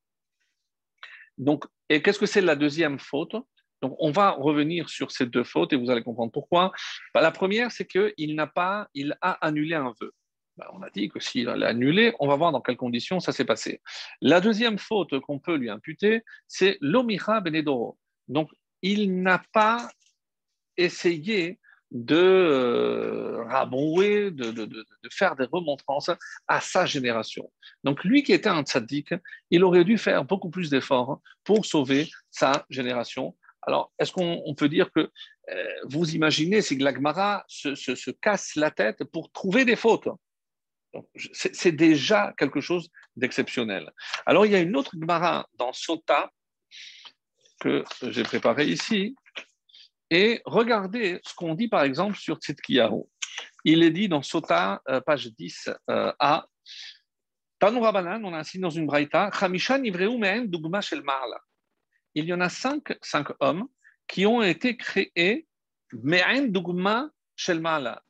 donc, 1.38 1.66
et 1.90 2.02
qu'est-ce 2.02 2.20
que 2.20 2.26
c'est 2.26 2.42
la 2.42 2.56
deuxième 2.56 3.00
faute? 3.00 3.36
Donc, 3.82 3.96
on 4.00 4.12
va 4.12 4.32
revenir 4.32 4.90
sur 4.90 5.12
ces 5.12 5.26
deux 5.26 5.46
fautes 5.46 5.72
et 5.72 5.78
vous 5.78 5.90
allez 5.90 6.04
comprendre 6.04 6.32
pourquoi. 6.32 6.72
Bah, 7.14 7.22
la 7.22 7.32
première, 7.32 7.72
c'est 7.72 7.88
qu'il 7.88 8.36
n'a 8.36 8.48
pas, 8.48 8.90
il 8.94 9.18
a 9.22 9.32
annulé 9.46 9.76
un 9.76 9.94
vœu. 10.00 10.12
Bah, 10.60 10.69
on 10.74 10.82
a 10.82 10.89
dit 10.89 11.08
que 11.08 11.22
s'il 11.22 11.45
l'a 11.45 11.69
annulé, 11.69 12.13
on 12.19 12.28
va 12.28 12.36
voir 12.36 12.52
dans 12.52 12.60
quelles 12.60 12.76
conditions 12.76 13.22
ça 13.22 13.32
s'est 13.32 13.45
passé. 13.45 13.82
La 14.19 14.41
deuxième 14.41 14.78
faute 14.78 15.17
qu'on 15.22 15.39
peut 15.39 15.56
lui 15.56 15.69
imputer, 15.69 16.24
c'est 16.50 16.77
l'omira 16.81 17.40
benedoro. 17.40 17.98
Donc, 18.27 18.52
il 18.81 19.21
n'a 19.21 19.42
pas 19.54 19.90
essayé 20.75 21.60
de 21.92 22.15
euh, 22.17 23.44
rabouer, 23.46 24.31
de, 24.31 24.86
faire 25.10 25.38
des 25.38 25.46
remontrances 25.46 26.12
à 26.48 26.60
sa 26.60 26.86
génération. 26.86 27.50
Donc 27.86 28.04
lui 28.04 28.21
qui 28.21 28.34
était 28.34 28.50
un 28.50 28.63
tzaddik, 28.63 29.13
il 29.50 29.63
aurait 29.63 29.86
dû 29.86 29.98
faire 29.98 30.25
beaucoup 30.25 30.50
plus 30.50 30.69
d'efforts 30.69 31.21
pour 31.46 31.65
sauver 31.65 32.10
sa 32.29 32.65
génération. 32.69 33.36
Alors, 33.62 33.92
est-ce 33.98 34.12
qu'on 34.12 34.54
peut 34.56 34.69
dire 34.69 34.92
que 34.92 35.10
euh, 35.50 35.63
vous 35.86 36.15
imaginez 36.15 36.62
si 36.62 36.77
Glagmara 36.77 37.44
se, 37.48 38.12
casse 38.12 38.56
la 38.56 38.71
tête 38.71 39.04
pour 39.06 39.31
trouver 39.31 39.65
des 39.65 39.75
fautes? 39.75 40.10
C'est 41.33 41.71
déjà 41.71 42.33
quelque 42.37 42.62
chose 42.62 42.90
d'exceptionnel. 43.15 43.92
Alors, 44.25 44.46
il 44.46 44.52
y 44.52 44.56
a 44.56 44.60
une 44.60 44.75
autre 44.75 44.96
Gmara 44.96 45.48
dans 45.54 45.73
Sota 45.73 46.31
que 47.60 47.83
j'ai 48.04 48.23
préparé 48.23 48.65
ici 48.65 49.15
et 50.10 50.42
regardez 50.46 51.19
ce 51.23 51.35
qu'on 51.35 51.54
dit 51.54 51.67
par 51.67 51.83
exemple 51.83 52.17
sur 52.17 52.37
Tzidkiyahu. 52.37 53.04
Il 53.65 53.83
est 53.83 53.92
dit 53.92 54.08
dans 54.08 54.21
Sota, 54.21 54.81
euh, 54.90 55.02
page 55.02 55.27
10 55.27 55.69
euh, 55.90 56.12
a 56.19 56.48
Tanoura 57.60 57.92
Banan, 57.92 58.23
on 58.23 58.33
a 58.33 58.40
ainsi 58.40 58.58
dans 58.58 58.69
une 58.69 58.85
braïta, 58.87 59.29
Il 62.15 62.25
y 62.25 62.33
en 62.33 62.40
a 62.40 62.50
cinq, 62.50 62.98
cinq 63.02 63.27
hommes 63.42 63.67
qui 64.08 64.25
ont 64.25 64.42
été 64.42 64.77
créés 64.77 65.46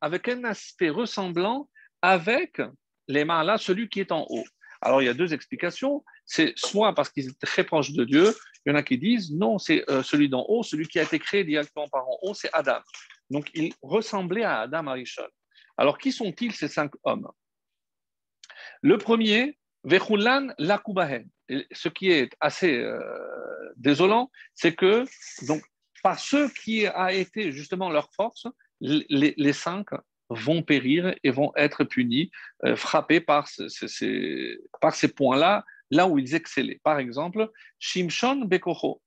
avec 0.01 0.27
un 0.27 0.43
aspect 0.43 0.89
ressemblant 0.89 1.69
avec 2.01 2.61
les 3.07 3.25
Ma'ala, 3.25 3.57
celui 3.57 3.89
qui 3.89 3.99
est 3.99 4.11
en 4.11 4.25
haut. 4.29 4.45
Alors 4.81 5.01
il 5.01 5.05
y 5.05 5.09
a 5.09 5.13
deux 5.13 5.33
explications. 5.33 6.03
C'est 6.25 6.53
soit 6.55 6.93
parce 6.93 7.09
qu'ils 7.09 7.29
étaient 7.29 7.47
très 7.47 7.63
proches 7.63 7.91
de 7.91 8.05
Dieu, 8.05 8.33
il 8.65 8.69
y 8.69 8.71
en 8.71 8.75
a 8.75 8.83
qui 8.83 8.97
disent 8.97 9.31
non, 9.31 9.57
c'est 9.57 9.89
euh, 9.89 10.03
celui 10.03 10.29
d'en 10.29 10.45
haut, 10.47 10.63
celui 10.63 10.87
qui 10.87 10.99
a 10.99 11.03
été 11.03 11.19
créé 11.19 11.43
directement 11.43 11.87
par 11.89 12.07
en 12.07 12.17
haut, 12.21 12.33
c'est 12.33 12.49
Adam. 12.53 12.79
Donc 13.29 13.49
il 13.53 13.73
ressemblait 13.81 14.43
à 14.43 14.61
Adam 14.61 14.87
Arishon. 14.87 15.27
Alors 15.77 15.97
qui 15.97 16.11
sont-ils 16.11 16.53
ces 16.53 16.67
cinq 16.67 16.91
hommes? 17.03 17.29
Le 18.81 18.97
premier, 18.97 19.57
Vechulan 19.83 20.53
Lakubahen. 20.57 21.27
Ce 21.71 21.89
qui 21.89 22.11
est 22.11 22.31
assez 22.39 22.77
euh, 22.77 22.99
désolant, 23.75 24.29
c'est 24.53 24.75
que 24.75 25.05
donc 25.47 25.63
par 26.03 26.19
ceux 26.19 26.49
qui 26.49 26.85
a 26.85 27.11
été 27.11 27.51
justement 27.51 27.89
leur 27.89 28.09
force, 28.13 28.45
les, 28.81 29.33
les 29.35 29.53
cinq 29.53 29.87
vont 30.29 30.61
périr 30.61 31.13
et 31.23 31.31
vont 31.31 31.51
être 31.55 31.83
punis, 31.83 32.31
euh, 32.65 32.75
frappés 32.75 33.19
par, 33.19 33.47
ces 33.47 35.07
points-là, 35.15 35.65
là 35.91 36.07
où 36.07 36.19
ils 36.19 36.35
excellaient. 36.35 36.79
Par 36.83 36.99
exemple, 36.99 37.49
Shimshon 37.79 38.45
Bekoho. 38.45 39.01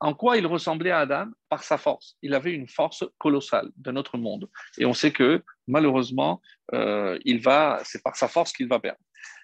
En 0.00 0.14
quoi 0.14 0.36
il 0.36 0.46
ressemblait 0.46 0.90
à 0.90 1.00
Adam? 1.00 1.26
Par 1.48 1.62
sa 1.62 1.78
force. 1.78 2.16
Il 2.22 2.34
avait 2.34 2.52
une 2.52 2.68
force 2.68 3.04
colossale 3.18 3.70
de 3.76 3.92
notre 3.92 4.18
monde. 4.18 4.48
Et 4.78 4.84
on 4.84 4.94
sait 4.94 5.12
que 5.12 5.44
malheureusement, 5.68 6.40
euh, 6.74 7.18
il 7.24 7.40
va, 7.40 7.80
c'est 7.84 8.02
par 8.02 8.16
sa 8.16 8.26
force 8.26 8.52
qu'il 8.52 8.66
va 8.68 8.80
perdre. 8.80 9.00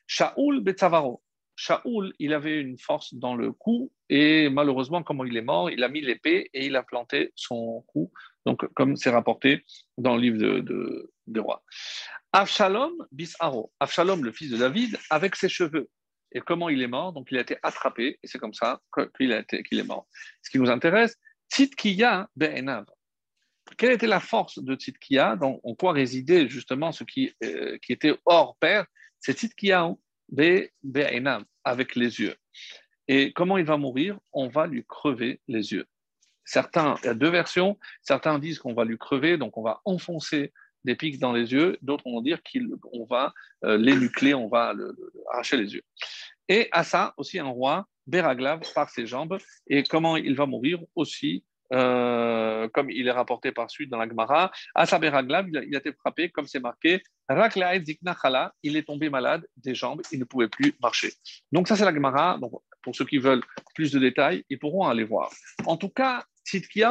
Shaoul 0.06 0.60
Betzavaro. 0.60 1.22
Shaoul, 1.60 2.12
il 2.20 2.32
avait 2.34 2.60
une 2.60 2.78
force 2.78 3.14
dans 3.14 3.34
le 3.34 3.52
cou 3.52 3.90
et 4.08 4.48
malheureusement, 4.48 5.02
comme 5.02 5.24
il 5.26 5.36
est 5.36 5.42
mort, 5.42 5.70
il 5.70 5.82
a 5.82 5.88
mis 5.88 6.00
l'épée 6.00 6.48
et 6.54 6.66
il 6.66 6.76
a 6.76 6.84
planté 6.84 7.32
son 7.34 7.82
cou 7.88 8.12
donc 8.48 8.66
comme 8.72 8.96
c'est 8.96 9.10
rapporté 9.10 9.62
dans 9.98 10.16
le 10.16 10.22
livre 10.22 10.38
de, 10.38 11.12
de, 11.26 11.40
rois. 11.40 11.62
Avshalom 12.32 12.94
bisaro, 13.12 13.70
le 13.78 14.32
fils 14.32 14.50
de 14.50 14.56
David, 14.56 14.98
avec 15.10 15.36
ses 15.36 15.50
cheveux. 15.50 15.90
Et 16.32 16.40
comment 16.40 16.70
il 16.70 16.80
est 16.80 16.88
mort? 16.88 17.12
Donc 17.12 17.28
il 17.30 17.36
a 17.36 17.42
été 17.42 17.58
attrapé, 17.62 18.18
et 18.22 18.26
c'est 18.26 18.38
comme 18.38 18.54
ça 18.54 18.80
qu'il 19.16 19.32
est 19.32 19.86
mort. 19.86 20.08
Ce 20.42 20.48
qui 20.50 20.58
nous 20.58 20.70
intéresse, 20.70 21.14
Tzidkiya 21.52 22.30
be'enav. 22.36 22.86
Quelle 23.76 23.92
était 23.92 24.06
la 24.06 24.20
force 24.20 24.58
de 24.58 24.74
Tzidkiya 24.74 25.36
donc, 25.36 25.60
En 25.62 25.74
quoi 25.74 25.92
résidait 25.92 26.48
justement 26.48 26.90
ce 26.90 27.04
qui, 27.04 27.30
euh, 27.44 27.76
qui 27.82 27.92
était 27.92 28.16
hors 28.24 28.56
pair 28.56 28.86
C'est 29.20 29.38
Tzidkiya 29.38 29.80
be'enav, 29.80 29.96
avec 31.64 31.96
les 31.96 32.20
yeux. 32.20 32.34
Et 33.08 33.32
comment 33.32 33.56
il 33.58 33.64
va 33.64 33.76
mourir? 33.76 34.18
On 34.32 34.48
va 34.48 34.66
lui 34.66 34.84
crever 34.84 35.40
les 35.48 35.72
yeux. 35.72 35.86
Certains, 36.44 36.96
il 37.02 37.06
y 37.06 37.08
a 37.10 37.14
deux 37.14 37.30
versions. 37.30 37.78
Certains 38.02 38.38
disent 38.38 38.58
qu'on 38.58 38.74
va 38.74 38.84
lui 38.84 38.98
crever, 38.98 39.36
donc 39.36 39.56
on 39.58 39.62
va 39.62 39.80
enfoncer 39.84 40.52
des 40.84 40.94
pics 40.94 41.18
dans 41.18 41.32
les 41.32 41.52
yeux. 41.52 41.76
D'autres 41.82 42.04
vont 42.04 42.22
dire 42.22 42.40
qu'on 42.80 43.04
va 43.04 43.34
euh, 43.64 43.76
l'énucler, 43.76 44.34
on 44.34 44.48
va 44.48 44.72
le, 44.72 44.96
arracher 45.32 45.56
les 45.56 45.74
yeux. 45.74 45.82
Et 46.48 46.68
à 46.72 46.84
ça 46.84 47.14
aussi 47.16 47.38
un 47.38 47.48
roi, 47.48 47.86
Beraglav, 48.06 48.60
par 48.74 48.88
ses 48.88 49.06
jambes. 49.06 49.38
Et 49.66 49.82
comment 49.82 50.16
il 50.16 50.34
va 50.34 50.46
mourir? 50.46 50.80
Aussi 50.94 51.44
euh, 51.72 52.68
comme 52.68 52.90
il 52.90 53.06
est 53.06 53.12
rapporté 53.12 53.52
par 53.52 53.70
suite 53.70 53.90
dans 53.90 53.98
la 53.98 54.08
Gemara, 54.08 54.50
Asa 54.74 54.98
Beraglav, 54.98 55.48
il, 55.48 55.74
a 55.74 55.78
été 55.78 55.92
frappé, 55.92 56.30
comme 56.30 56.46
c'est 56.46 56.60
marqué, 56.60 57.02
il 58.62 58.76
est 58.76 58.86
tombé 58.86 59.10
malade 59.10 59.46
des 59.56 59.74
jambes, 59.74 60.00
il 60.12 60.18
ne 60.18 60.24
pouvait 60.24 60.48
plus 60.48 60.74
marcher. 60.82 61.12
Donc 61.52 61.68
ça 61.68 61.76
c'est 61.76 61.84
la 61.84 61.92
Gemara, 61.92 62.38
donc 62.38 62.52
pour 62.82 62.96
ceux 62.96 63.04
qui 63.04 63.18
veulent 63.18 63.42
plus 63.74 63.92
de 63.92 63.98
détails, 63.98 64.44
ils 64.48 64.58
pourront 64.58 64.86
aller 64.86 65.04
voir. 65.04 65.30
En 65.66 65.76
tout 65.76 65.90
cas, 65.90 66.24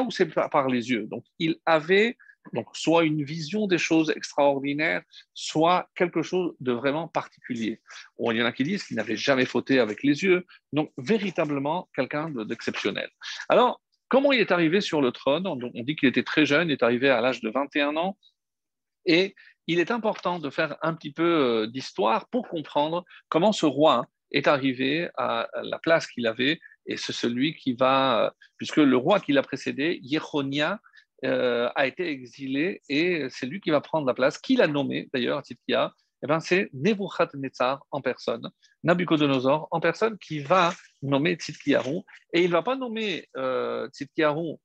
ou 0.05 0.11
c'est 0.11 0.27
par 0.27 0.67
les 0.67 0.89
yeux. 0.89 1.07
Donc, 1.07 1.23
il 1.39 1.57
avait 1.65 2.17
donc, 2.53 2.67
soit 2.73 3.03
une 3.03 3.23
vision 3.23 3.67
des 3.67 3.77
choses 3.77 4.09
extraordinaires, 4.15 5.03
soit 5.33 5.89
quelque 5.95 6.21
chose 6.21 6.55
de 6.61 6.71
vraiment 6.71 7.07
particulier. 7.07 7.81
il 8.19 8.37
y 8.37 8.41
en 8.41 8.45
a 8.45 8.53
qui 8.53 8.63
disent 8.63 8.85
qu'il 8.85 8.95
n'avait 8.95 9.17
jamais 9.17 9.45
fauté 9.45 9.79
avec 9.79 10.01
les 10.03 10.23
yeux. 10.23 10.45
Donc, 10.71 10.91
véritablement, 10.97 11.89
quelqu'un 11.93 12.29
d'exceptionnel. 12.29 13.09
Alors, 13.49 13.81
comment 14.09 14.31
il 14.31 14.39
est 14.39 14.51
arrivé 14.51 14.81
sur 14.81 15.01
le 15.01 15.11
trône? 15.11 15.47
On 15.47 15.57
dit 15.57 15.95
qu'il 15.95 16.09
était 16.09 16.23
très 16.23 16.45
jeune, 16.45 16.69
il 16.69 16.73
est 16.73 16.83
arrivé 16.83 17.09
à 17.09 17.21
l'âge 17.21 17.41
de 17.41 17.49
21 17.49 17.95
ans. 17.95 18.17
Et 19.05 19.35
il 19.67 19.79
est 19.79 19.91
important 19.91 20.39
de 20.39 20.49
faire 20.49 20.77
un 20.81 20.93
petit 20.93 21.11
peu 21.11 21.23
euh, 21.23 21.67
d'histoire 21.67 22.27
pour 22.29 22.47
comprendre 22.47 23.03
comment 23.29 23.51
ce 23.51 23.65
roi 23.65 24.05
est 24.31 24.47
arrivé 24.47 25.09
à 25.17 25.47
la 25.63 25.79
place 25.79 26.07
qu'il 26.07 26.27
avait 26.27 26.59
et 26.87 26.97
c'est 26.97 27.13
celui 27.13 27.55
qui 27.55 27.73
va, 27.73 28.33
puisque 28.57 28.77
le 28.77 28.97
roi 28.97 29.19
qui 29.19 29.33
l'a 29.33 29.43
précédé, 29.43 29.99
Yechonia, 30.01 30.79
euh, 31.25 31.67
a 31.75 31.87
été 31.87 32.07
exilé 32.09 32.81
et 32.89 33.25
c'est 33.29 33.47
lui 33.47 33.59
qui 33.59 33.71
va 33.71 33.81
prendre 33.81 34.05
la 34.05 34.13
place. 34.13 34.37
Qui 34.37 34.55
l'a 34.55 34.67
nommé 34.67 35.09
d'ailleurs, 35.13 35.41
Tzidkia 35.41 35.91
eh 36.23 36.27
ben, 36.27 36.39
C'est 36.39 36.69
Nebuchadnezzar 36.73 37.83
en 37.91 38.01
personne, 38.01 38.49
Nabucodonosor 38.87 39.67
en 39.71 39.79
personne 39.79 40.17
qui 40.17 40.39
va 40.39 40.73
nommer 41.01 41.33
Tzidkiyahu. 41.33 42.01
Et 42.33 42.41
il 42.43 42.47
ne 42.47 42.53
va 42.53 42.63
pas 42.63 42.75
nommer 42.75 43.27
euh, 43.35 43.87
euh, 44.19 44.55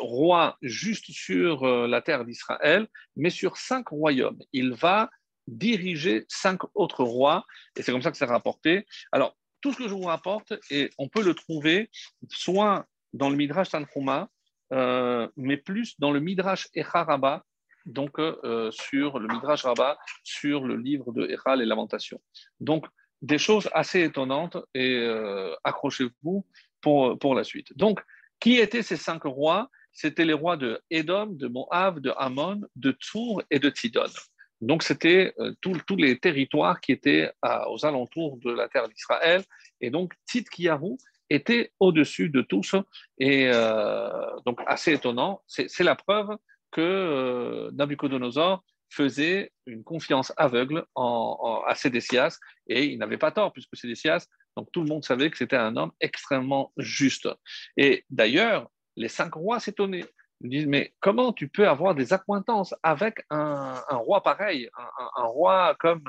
roi 0.00 0.58
juste 0.60 1.10
sur 1.10 1.64
euh, 1.64 1.86
la 1.86 2.02
terre 2.02 2.24
d'Israël, 2.24 2.88
mais 3.16 3.30
sur 3.30 3.56
cinq 3.56 3.88
royaumes. 3.88 4.38
Il 4.52 4.74
va 4.74 5.08
diriger 5.46 6.24
cinq 6.28 6.60
autres 6.74 7.04
rois, 7.04 7.44
et 7.76 7.82
c'est 7.82 7.92
comme 7.92 8.02
ça 8.02 8.10
que 8.10 8.16
c'est 8.16 8.24
rapporté. 8.24 8.86
Alors, 9.10 9.36
tout 9.60 9.72
ce 9.72 9.78
que 9.78 9.88
je 9.88 9.94
vous 9.94 10.02
rapporte, 10.02 10.52
et 10.70 10.90
on 10.98 11.08
peut 11.08 11.22
le 11.22 11.34
trouver 11.34 11.90
soit 12.28 12.86
dans 13.12 13.30
le 13.30 13.36
Midrash 13.36 13.70
Tanchuma, 13.70 14.28
euh, 14.72 15.28
mais 15.36 15.56
plus 15.56 15.98
dans 15.98 16.12
le 16.12 16.20
Midrash 16.20 16.68
Echaraba, 16.76 17.44
donc 17.86 18.18
euh, 18.18 18.70
sur 18.70 19.18
le 19.18 19.26
Midrash 19.28 19.62
Rabbah, 19.62 19.98
sur 20.22 20.64
le 20.64 20.76
livre 20.76 21.12
de 21.12 21.26
Echa, 21.26 21.56
les 21.56 21.66
Lamentations. 21.66 22.20
Donc, 22.60 22.86
des 23.22 23.38
choses 23.38 23.68
assez 23.72 24.02
étonnantes, 24.02 24.56
et 24.74 24.96
euh, 24.96 25.54
accrochez-vous 25.64 26.46
pour, 26.80 27.18
pour 27.18 27.34
la 27.34 27.44
suite. 27.44 27.76
Donc, 27.76 28.00
qui 28.38 28.56
étaient 28.56 28.82
ces 28.82 28.96
cinq 28.96 29.24
rois? 29.24 29.68
C'était 29.92 30.24
les 30.24 30.32
rois 30.32 30.56
de 30.56 30.80
Édom, 30.88 31.26
de 31.26 31.48
Moab, 31.48 32.00
de 32.00 32.12
Ammon, 32.16 32.60
de 32.76 32.92
Tsour 32.92 33.42
et 33.50 33.58
de 33.58 33.68
Tidon. 33.68 34.12
Donc, 34.60 34.82
c'était 34.82 35.34
euh, 35.38 35.52
tous 35.60 35.96
les 35.96 36.18
territoires 36.18 36.80
qui 36.80 36.92
étaient 36.92 37.30
aux 37.68 37.84
alentours 37.84 38.38
de 38.38 38.52
la 38.52 38.68
terre 38.68 38.88
d'Israël. 38.88 39.42
Et 39.80 39.90
donc, 39.90 40.14
Tzidkiyahu 40.28 40.96
était 41.28 41.72
au-dessus 41.80 42.30
de 42.30 42.42
tous. 42.42 42.74
Et 43.18 43.50
euh, 43.52 44.10
donc, 44.46 44.60
assez 44.66 44.92
étonnant. 44.92 45.42
C'est 45.46 45.84
la 45.84 45.96
preuve 45.96 46.36
que 46.70 47.70
Nabucodonosor 47.72 48.62
faisait 48.90 49.52
une 49.66 49.84
confiance 49.84 50.32
aveugle 50.36 50.84
en, 50.94 51.62
à 51.66 51.74
Sédécias. 51.74 52.38
Et 52.66 52.86
il 52.86 52.98
n'avait 52.98 53.18
pas 53.18 53.30
tort, 53.30 53.52
puisque 53.52 53.76
Sédécias, 53.76 54.26
donc 54.56 54.70
tout 54.72 54.82
le 54.82 54.88
monde 54.88 55.04
savait 55.04 55.30
que 55.30 55.38
c'était 55.38 55.56
un 55.56 55.76
homme 55.76 55.92
extrêmement 56.00 56.72
juste. 56.76 57.28
Et 57.76 58.04
d'ailleurs, 58.10 58.68
les 58.96 59.08
cinq 59.08 59.34
rois 59.34 59.60
s'étonnaient. 59.60 60.04
Ils 60.42 60.50
disent, 60.50 60.66
mais 60.66 60.94
comment 61.00 61.32
tu 61.32 61.48
peux 61.48 61.68
avoir 61.68 61.94
des 61.94 62.12
accointances 62.12 62.74
avec 62.82 63.24
un, 63.28 63.74
roi 63.90 64.22
pareil, 64.22 64.70
un, 65.16 65.24
roi 65.24 65.76
comme, 65.78 66.04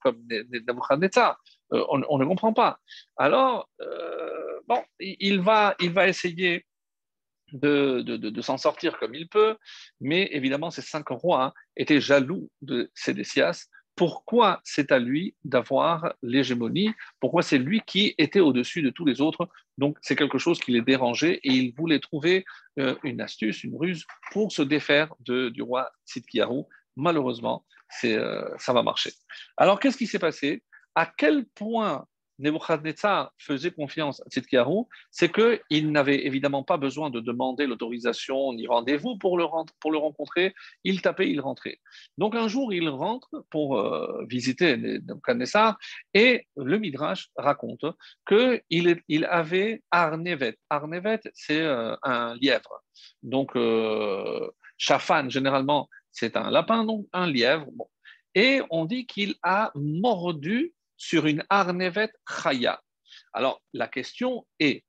comme 0.00 0.18
Nebuchadnezzar? 0.26 1.38
Euh, 1.72 1.84
on, 1.90 2.18
ne 2.18 2.24
comprend 2.24 2.54
pas. 2.54 2.78
Alors, 3.16 3.68
euh, 3.82 4.60
bon, 4.66 4.82
il 4.98 5.40
va, 5.40 5.74
il 5.78 5.92
va 5.92 6.08
essayer 6.08 6.64
de, 7.52 8.40
s'en 8.40 8.58
sortir 8.58 8.98
comme 8.98 9.14
il 9.14 9.28
peut, 9.28 9.56
mais 10.00 10.28
évidemment, 10.32 10.70
ces 10.70 10.82
cinq 10.82 11.08
rois 11.08 11.44
hein, 11.44 11.52
étaient 11.76 12.00
jaloux 12.00 12.50
de 12.62 12.90
Sédécias 12.94 13.68
pourquoi 13.96 14.60
c'est 14.62 14.92
à 14.92 14.98
lui 14.98 15.34
d'avoir 15.44 16.14
l'hégémonie, 16.22 16.90
pourquoi 17.18 17.42
c'est 17.42 17.58
lui 17.58 17.80
qui 17.80 18.14
était 18.18 18.40
au-dessus 18.40 18.82
de 18.82 18.90
tous 18.90 19.06
les 19.06 19.22
autres? 19.22 19.48
Donc 19.78 19.96
c'est 20.02 20.16
quelque 20.16 20.38
chose 20.38 20.60
qui 20.60 20.70
les 20.72 20.82
dérangeait 20.82 21.40
et 21.42 21.50
il 21.50 21.72
voulait 21.74 21.98
trouver 21.98 22.44
euh, 22.78 22.94
une 23.02 23.22
astuce, 23.22 23.64
une 23.64 23.74
ruse 23.74 24.04
pour 24.32 24.52
se 24.52 24.60
défaire 24.60 25.14
du 25.20 25.62
roi 25.62 25.90
Sidkiyahu. 26.04 26.64
Malheureusement, 26.96 27.64
euh, 28.04 28.48
ça 28.58 28.74
va 28.74 28.82
marcher. 28.82 29.12
Alors 29.56 29.80
qu'est-ce 29.80 29.96
qui 29.96 30.06
s'est 30.06 30.18
passé? 30.18 30.62
À 30.94 31.06
quel 31.06 31.46
point 31.46 32.06
Nebuchadnezzar 32.38 33.32
faisait 33.38 33.70
confiance 33.70 34.20
à 34.20 34.28
Tzidkiyahu, 34.28 34.84
c'est 35.10 35.32
qu'il 35.32 35.90
n'avait 35.90 36.26
évidemment 36.26 36.62
pas 36.62 36.76
besoin 36.76 37.10
de 37.10 37.20
demander 37.20 37.66
l'autorisation 37.66 38.52
ni 38.52 38.66
rendez-vous 38.66 39.16
pour 39.18 39.38
le, 39.38 39.44
pour 39.80 39.92
le 39.92 39.98
rencontrer. 39.98 40.54
Il 40.84 41.00
tapait, 41.02 41.30
il 41.30 41.40
rentrait. 41.40 41.78
Donc 42.18 42.34
un 42.34 42.48
jour, 42.48 42.72
il 42.72 42.88
rentre 42.88 43.44
pour 43.50 43.78
euh, 43.78 44.24
visiter 44.28 44.76
Nebuchadnezzar 44.76 45.78
et 46.14 46.46
le 46.56 46.78
Midrash 46.78 47.30
raconte 47.36 47.84
qu'il 48.26 49.02
il 49.08 49.24
avait 49.24 49.82
Arnevet. 49.90 50.58
Arnevet, 50.70 51.20
c'est 51.34 51.62
euh, 51.62 51.96
un 52.02 52.34
lièvre. 52.36 52.82
Donc, 53.22 53.56
euh, 53.56 54.50
Shafan, 54.78 55.28
généralement, 55.30 55.88
c'est 56.10 56.36
un 56.36 56.50
lapin, 56.50 56.84
donc 56.84 57.06
un 57.12 57.26
lièvre. 57.26 57.70
Et 58.34 58.60
on 58.70 58.84
dit 58.84 59.06
qu'il 59.06 59.34
a 59.42 59.72
mordu 59.74 60.74
sur 60.96 61.26
une 61.26 61.44
Arnevet 61.50 62.10
Chaya. 62.28 62.80
Alors, 63.32 63.62
la 63.72 63.88
question 63.88 64.46
est, 64.58 64.84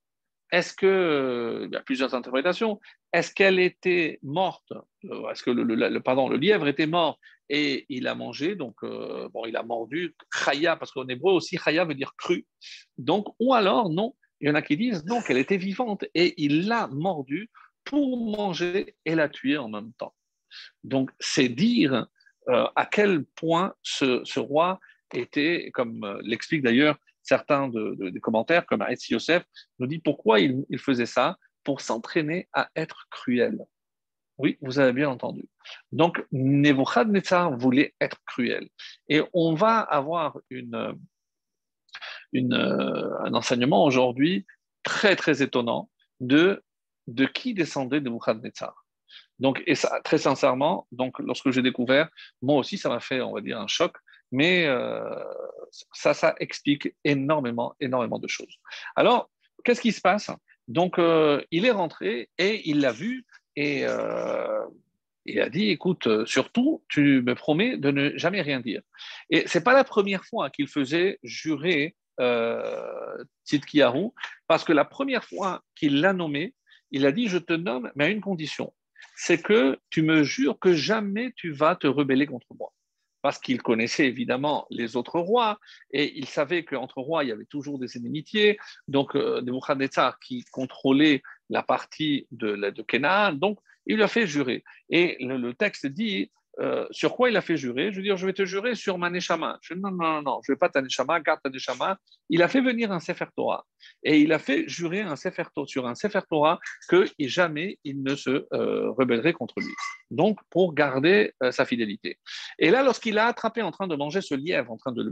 est-ce 0.52 0.74
que, 0.74 1.68
il 1.70 1.74
y 1.74 1.78
a 1.78 1.82
plusieurs 1.82 2.16
interprétations, 2.16 2.80
est-ce 3.14 3.34
qu'elle 3.34 3.60
était 3.60 4.20
morte, 4.24 4.72
euh, 5.06 5.30
est-ce 5.30 5.44
que 5.44 5.52
le, 5.52 6.00
pardon, 6.00 6.30
le 6.30 6.38
lièvre 6.38 6.68
était 6.68 6.88
mort 6.88 7.20
et 7.50 7.86
il 7.90 8.08
a 8.08 8.16
mangé, 8.16 8.56
donc 8.56 8.76
euh, 8.84 9.30
bon, 9.30 9.46
il 9.46 9.56
a 9.56 9.64
mordu 9.64 10.16
Chaya, 10.34 10.76
parce 10.76 10.92
qu'en 10.92 11.08
hébreu 11.08 11.34
aussi, 11.34 11.58
Chaya 11.58 11.86
veut 11.86 11.96
dire 11.96 12.14
cru. 12.18 12.46
Donc, 12.98 13.28
ou 13.40 13.54
alors, 13.54 13.90
non, 13.90 14.16
il 14.40 14.48
y 14.48 14.52
en 14.52 14.56
a 14.56 14.62
qui 14.62 14.78
disent 14.78 15.06
non, 15.06 15.22
qu'elle 15.22 15.38
était 15.38 15.58
vivante 15.58 16.06
et 16.14 16.34
il 16.38 16.68
l'a 16.68 16.88
mordue 16.88 17.50
pour 17.84 18.18
manger 18.18 18.96
et 19.06 19.16
la 19.16 19.30
tuer 19.30 19.58
en 19.58 19.70
même 19.70 19.94
temps. 19.94 20.14
Donc, 20.84 21.12
c'est 21.20 21.50
dire 21.50 22.08
euh, 22.50 22.68
à 22.76 22.86
quel 22.86 23.26
point 23.26 23.74
ce 23.82 24.40
roi 24.40 24.80
était, 25.14 25.72
comme 25.74 26.04
euh, 26.04 26.20
l'expliquent 26.24 26.64
d'ailleurs 26.64 26.98
certains 27.24 27.70
des 27.70 28.20
commentaires, 28.22 28.66
comme 28.66 28.82
Aetz 28.82 29.10
Yosef, 29.10 29.44
nous 29.80 29.88
dit 29.88 30.00
pourquoi 30.00 30.40
il, 30.40 30.66
faisait 30.78 31.06
ça 31.06 31.38
Pour 31.66 31.82
s'entraîner 31.82 32.48
à 32.54 32.70
être 32.76 33.08
cruel. 33.12 33.60
Oui, 34.38 34.58
vous 34.62 34.80
avez 34.80 34.94
bien 34.94 35.10
entendu. 35.10 35.44
Donc, 35.92 36.26
Nebuchadnezzar 36.32 37.58
voulait 37.58 37.94
être 38.00 38.18
cruel. 38.26 38.70
Et 39.10 39.22
on 39.34 39.56
va 39.56 39.80
avoir 39.80 40.38
une, 40.50 40.98
une, 42.32 42.54
euh, 42.54 43.20
un 43.26 43.34
enseignement 43.34 43.84
aujourd'hui 43.84 44.46
très, 44.84 45.18
très 45.18 45.42
étonnant 45.42 45.90
de, 46.22 46.64
de 47.08 47.26
qui 47.26 47.54
descendait 47.54 48.00
Nebuchadnezzar. 48.00 48.86
Donc, 49.40 49.62
et 49.68 49.76
ça, 49.76 50.00
très 50.04 50.18
sincèrement, 50.18 50.88
donc, 50.92 51.20
lorsque 51.20 51.52
j'ai 51.52 51.62
découvert, 51.62 52.10
moi 52.42 52.58
aussi, 52.58 52.78
ça 52.78 52.90
m'a 52.90 53.00
fait, 53.00 53.22
on 53.22 53.34
va 53.34 53.42
dire, 53.42 53.60
un 53.60 53.68
choc 53.68 53.98
mais 54.32 54.66
euh, 54.66 55.02
ça, 55.94 56.14
ça 56.14 56.36
explique 56.40 56.94
énormément, 57.04 57.76
énormément 57.80 58.20
de 58.20 58.28
choses. 58.28 58.60
Alors, 58.96 59.30
qu'est-ce 59.64 59.82
qui 59.82 59.92
se 59.92 60.02
passe? 60.02 60.32
Donc, 60.68 61.00
euh, 61.00 61.42
il 61.52 61.66
est 61.66 61.72
rentré 61.72 62.30
et 62.38 62.70
il 62.70 62.82
l'a 62.82 62.92
vu 62.92 63.26
et 63.56 63.86
euh, 63.86 64.66
il 65.26 65.40
a 65.42 65.50
dit, 65.50 65.70
écoute, 65.70 66.26
surtout, 66.26 66.84
tu 66.90 67.22
me 67.22 67.36
promets 67.36 67.78
de 67.78 67.92
ne 67.92 68.18
jamais 68.18 68.42
rien 68.42 68.60
dire. 68.60 68.82
Et 69.30 69.48
c'est 69.48 69.64
pas 69.64 69.74
la 69.74 69.84
première 69.84 70.24
fois 70.26 70.50
qu'il 70.50 70.68
faisait 70.68 71.20
jurer 71.24 71.96
euh, 72.20 73.24
parce 74.48 74.64
que 74.64 74.74
la 74.74 74.86
première 74.86 75.24
fois 75.24 75.64
qu'il 75.76 76.02
l'a 76.02 76.14
nommé, 76.14 76.54
il 76.92 77.06
a 77.06 77.12
dit, 77.12 77.28
je 77.28 77.38
te 77.38 77.54
nomme, 77.54 77.92
mais 77.96 78.06
à 78.06 78.10
une 78.10 78.22
condition, 78.22 78.74
c'est 79.16 79.42
que 79.42 79.78
tu 79.90 80.02
me 80.02 80.24
jures 80.24 80.60
que 80.60 80.74
jamais 80.74 81.34
tu 81.36 81.52
vas 81.52 81.76
te 81.76 81.88
rebeller 81.88 82.26
contre 82.26 82.48
moi 82.58 82.72
parce 83.22 83.40
qu'il 83.40 83.62
connaissait 83.62 84.06
évidemment 84.06 84.68
les 84.70 84.96
autres 84.96 85.20
rois 85.20 85.60
et 85.92 86.18
il 86.18 86.26
savait 86.26 86.64
qu'entre 86.64 87.02
rois, 87.02 87.24
il 87.24 87.30
y 87.30 87.32
avait 87.32 87.46
toujours 87.46 87.80
des 87.80 87.98
inimitiés. 87.98 88.58
Donc, 88.88 89.16
euh, 89.16 89.42
Nebuchadnezzar 89.42 90.20
qui 90.20 90.44
contrôlait 90.52 91.24
la 91.50 91.64
partie 91.64 92.28
de, 92.32 92.56
de 92.56 93.32
donc 93.36 93.60
il 93.86 93.96
lui 93.96 94.04
a 94.04 94.08
fait 94.08 94.28
jurer. 94.28 94.64
Et 94.90 95.18
le 95.20 95.54
texte 95.54 95.86
dit 95.86 96.30
euh, 96.60 96.88
sur 96.92 97.16
quoi 97.16 97.30
il 97.30 97.38
a 97.38 97.42
fait 97.42 97.56
jurer? 97.56 97.92
Je 97.92 97.98
veux 97.98 98.04
dire, 98.04 98.18
je 98.18 98.26
vais 98.26 98.34
te 98.34 98.46
jurer 98.46 98.74
sur 98.74 98.98
ma 98.98 99.10
neshama. 99.10 99.60
Je, 99.62 99.76
non, 99.76 99.92
non, 99.92 100.22
non, 100.24 100.40
je 100.44 100.52
ne 100.52 100.56
vais 100.56 100.60
pas 100.60 100.70
ta 100.70 100.82
neshama, 100.82 101.20
garde 101.20 101.40
ta 101.44 101.50
neshama. 101.50 101.98
Il 102.30 102.42
a 102.42 102.48
fait 102.48 102.62
venir 102.62 102.92
un 102.92 103.00
Sefer 103.00 103.28
Torah 103.36 103.66
et 104.04 104.20
il 104.20 104.34
a 104.34 104.40
fait 104.40 104.68
jurer 104.68 105.02
un 105.02 105.16
Sefer 105.16 105.44
Torah, 105.54 105.68
sur 105.68 105.88
un 105.88 105.94
Sefer 105.94 106.22
Torah 106.30 106.60
que 106.90 107.06
jamais 107.20 107.78
il 107.84 108.02
ne 108.02 108.16
se 108.16 108.48
euh, 108.54 108.90
rebellerait 108.92 109.34
contre 109.34 109.60
lui. 109.60 109.74
Donc, 110.10 110.40
pour 110.50 110.74
garder 110.74 111.34
euh, 111.44 111.52
sa 111.52 111.66
fidélité. 111.66 112.18
Et 112.58 112.72
là, 112.72 112.82
lorsqu'il 112.82 113.18
a 113.20 113.28
attrapé 113.28 113.62
en 113.62 113.72
train 113.72 113.88
de 113.88 113.96
manger 113.96 114.22
ce 114.22 114.34
lièvre, 114.34 114.72
en 114.72 114.78
train 114.78 114.92
de 114.92 115.04
le 115.04 115.12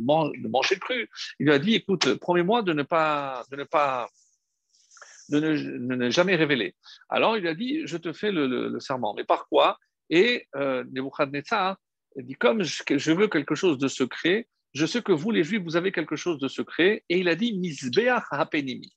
manger 0.50 0.80
cru, 0.80 1.10
il 1.40 1.46
lui 1.46 1.54
a 1.54 1.60
dit 1.60 1.76
Écoute, 1.76 2.16
promets-moi 2.16 2.64
de 2.64 2.74
ne 2.74 2.84
pas. 2.84 3.44
De 3.52 3.56
ne 3.56 3.64
pas 3.64 4.08
de 5.30 5.40
ne, 5.40 6.10
jamais 6.12 6.36
révéler. 6.36 6.76
Alors 7.10 7.36
il 7.36 7.48
a 7.48 7.56
dit, 7.56 7.82
je 7.86 7.98
te 7.98 8.14
fais 8.14 8.32
le 8.32 8.80
serment. 8.80 9.16
Mais 9.16 9.24
par 9.24 9.48
quoi? 9.48 9.80
Et 10.10 10.48
euh, 10.56 10.84
Nebuchadnezzar 10.92 11.78
dit 12.16 12.36
Comme 12.36 12.64
je, 12.64 13.12
veux 13.12 13.28
quelque 13.28 13.56
chose 13.56 13.78
de 13.78 13.88
secret, 13.88 14.48
je 14.74 14.86
sais 14.86 15.02
que 15.02 15.12
vous, 15.12 15.32
les 15.32 15.44
Juifs, 15.44 15.64
vous 15.64 15.76
avez 15.76 15.92
quelque 15.92 16.16
chose 16.16 16.40
de 16.40 16.48
secret. 16.48 17.04
Et 17.10 17.20
il 17.20 17.30
a 17.30 17.36
dit 17.36 17.58
Misbeach 17.58 18.24
hapenimi. 18.32 18.94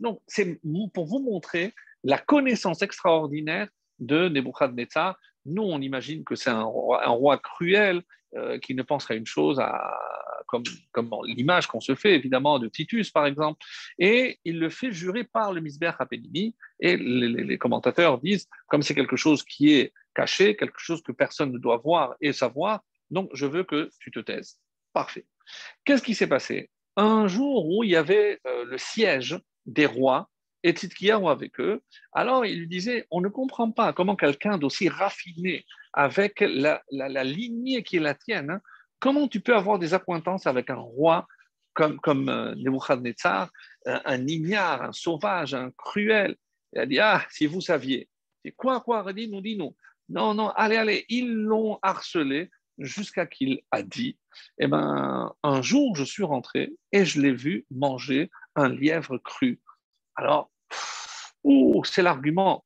Donc, 0.00 0.20
c'est 0.26 0.60
pour 0.94 1.06
vous 1.06 1.20
montrer 1.20 1.74
la 2.04 2.18
connaissance 2.18 2.82
extraordinaire 2.82 3.68
de 3.98 4.28
Nebuchadnezzar. 4.28 5.18
Nous, 5.44 5.62
on 5.62 5.80
imagine 5.80 6.24
que 6.24 6.36
c'est 6.36 6.50
un, 6.50 6.62
roi, 6.62 7.38
cruel 7.38 8.02
euh, 8.36 8.58
qui 8.58 8.74
ne 8.74 8.82
penserait 8.82 9.16
une 9.16 9.26
chose 9.26 9.58
à, 9.58 9.98
comme, 10.46 10.64
comme 10.92 11.10
l'image 11.24 11.66
qu'on 11.66 11.80
se 11.80 11.94
fait 11.94 12.14
évidemment 12.14 12.58
de 12.58 12.68
Titus 12.68 13.10
par 13.10 13.26
exemple, 13.26 13.64
et 13.98 14.38
il 14.44 14.58
le 14.58 14.70
fait 14.70 14.92
jurer 14.92 15.24
par 15.24 15.52
le 15.52 15.60
Misber 15.60 15.92
Apédimi, 15.98 16.54
et 16.80 16.96
les, 16.96 17.58
commentateurs 17.58 18.18
disent, 18.18 18.46
comme 18.66 18.82
c'est 18.82 18.94
quelque 18.94 19.16
chose 19.16 19.42
qui 19.44 19.74
est 19.74 19.92
caché, 20.14 20.56
quelque 20.56 20.78
chose 20.78 21.02
que 21.02 21.12
personne 21.12 21.52
ne 21.52 21.58
doit 21.58 21.78
voir 21.78 22.16
et 22.20 22.32
savoir, 22.32 22.80
donc 23.10 23.30
je 23.34 23.46
veux 23.46 23.64
que 23.64 23.88
tu 24.00 24.10
te 24.10 24.20
taises. 24.20 24.58
Parfait. 24.92 25.26
Qu'est-ce 25.84 26.02
qui 26.02 26.14
s'est 26.14 26.26
passé? 26.26 26.70
Un 26.96 27.28
jour 27.28 27.68
où 27.68 27.84
il 27.84 27.90
y 27.90 27.96
avait 27.96 28.40
euh, 28.46 28.64
le 28.64 28.78
siège 28.78 29.38
des 29.66 29.86
rois, 29.86 30.28
et 30.64 30.72
Tzidkiyahu 30.72 31.28
avec 31.28 31.60
eux, 31.60 31.80
alors 32.12 32.44
il 32.44 32.60
lui 32.60 32.68
disait, 32.68 33.06
on 33.10 33.20
ne 33.20 33.28
comprend 33.28 33.70
pas 33.70 33.92
comment 33.92 34.16
quelqu'un 34.16 34.58
d'aussi 34.58 34.88
raffiné, 34.88 35.64
avec 35.98 36.44
la, 36.46 36.80
lignée 37.24 37.82
qui 37.82 37.98
la 37.98 38.14
tienne, 38.14 38.50
hein, 38.50 38.60
Comment 39.00 39.28
tu 39.28 39.40
peux 39.40 39.54
avoir 39.54 39.78
des 39.78 39.94
accointances 39.94 40.46
avec 40.46 40.70
un 40.70 40.76
roi 40.76 41.26
comme, 41.74 42.28
euh, 42.28 42.54
Nebuchadnezzar, 42.56 43.48
un, 43.86 44.26
ignare, 44.26 44.82
un 44.82 44.92
sauvage, 44.92 45.54
un 45.54 45.70
cruel? 45.70 46.36
Il 46.72 46.80
a 46.80 46.86
dit 46.86 46.98
Ah, 46.98 47.24
si 47.30 47.46
vous 47.46 47.60
saviez. 47.60 48.08
C'est 48.44 48.52
quoi, 48.52 48.80
quoi 48.80 49.12
dit 49.12 49.28
nous 49.28 49.40
dit 49.40 49.56
non. 49.56 49.74
Non, 50.08 50.48
allez, 50.50 50.76
allez. 50.76 51.04
Ils 51.08 51.32
l'ont 51.32 51.78
harcelé 51.82 52.50
jusqu'à 52.78 53.26
qu'il 53.26 53.60
a 53.70 53.82
dit 53.82 54.18
Eh 54.58 54.66
ben, 54.66 55.32
un 55.44 55.62
jour, 55.62 55.94
je 55.94 56.04
suis 56.04 56.24
rentré 56.24 56.72
et 56.90 57.04
je 57.04 57.20
l'ai 57.20 57.32
vu 57.32 57.66
manger 57.70 58.30
un 58.56 58.68
lièvre 58.68 59.18
cru. 59.18 59.60
Alors, 60.16 60.50
c'est 61.84 62.02
l'argument 62.02 62.64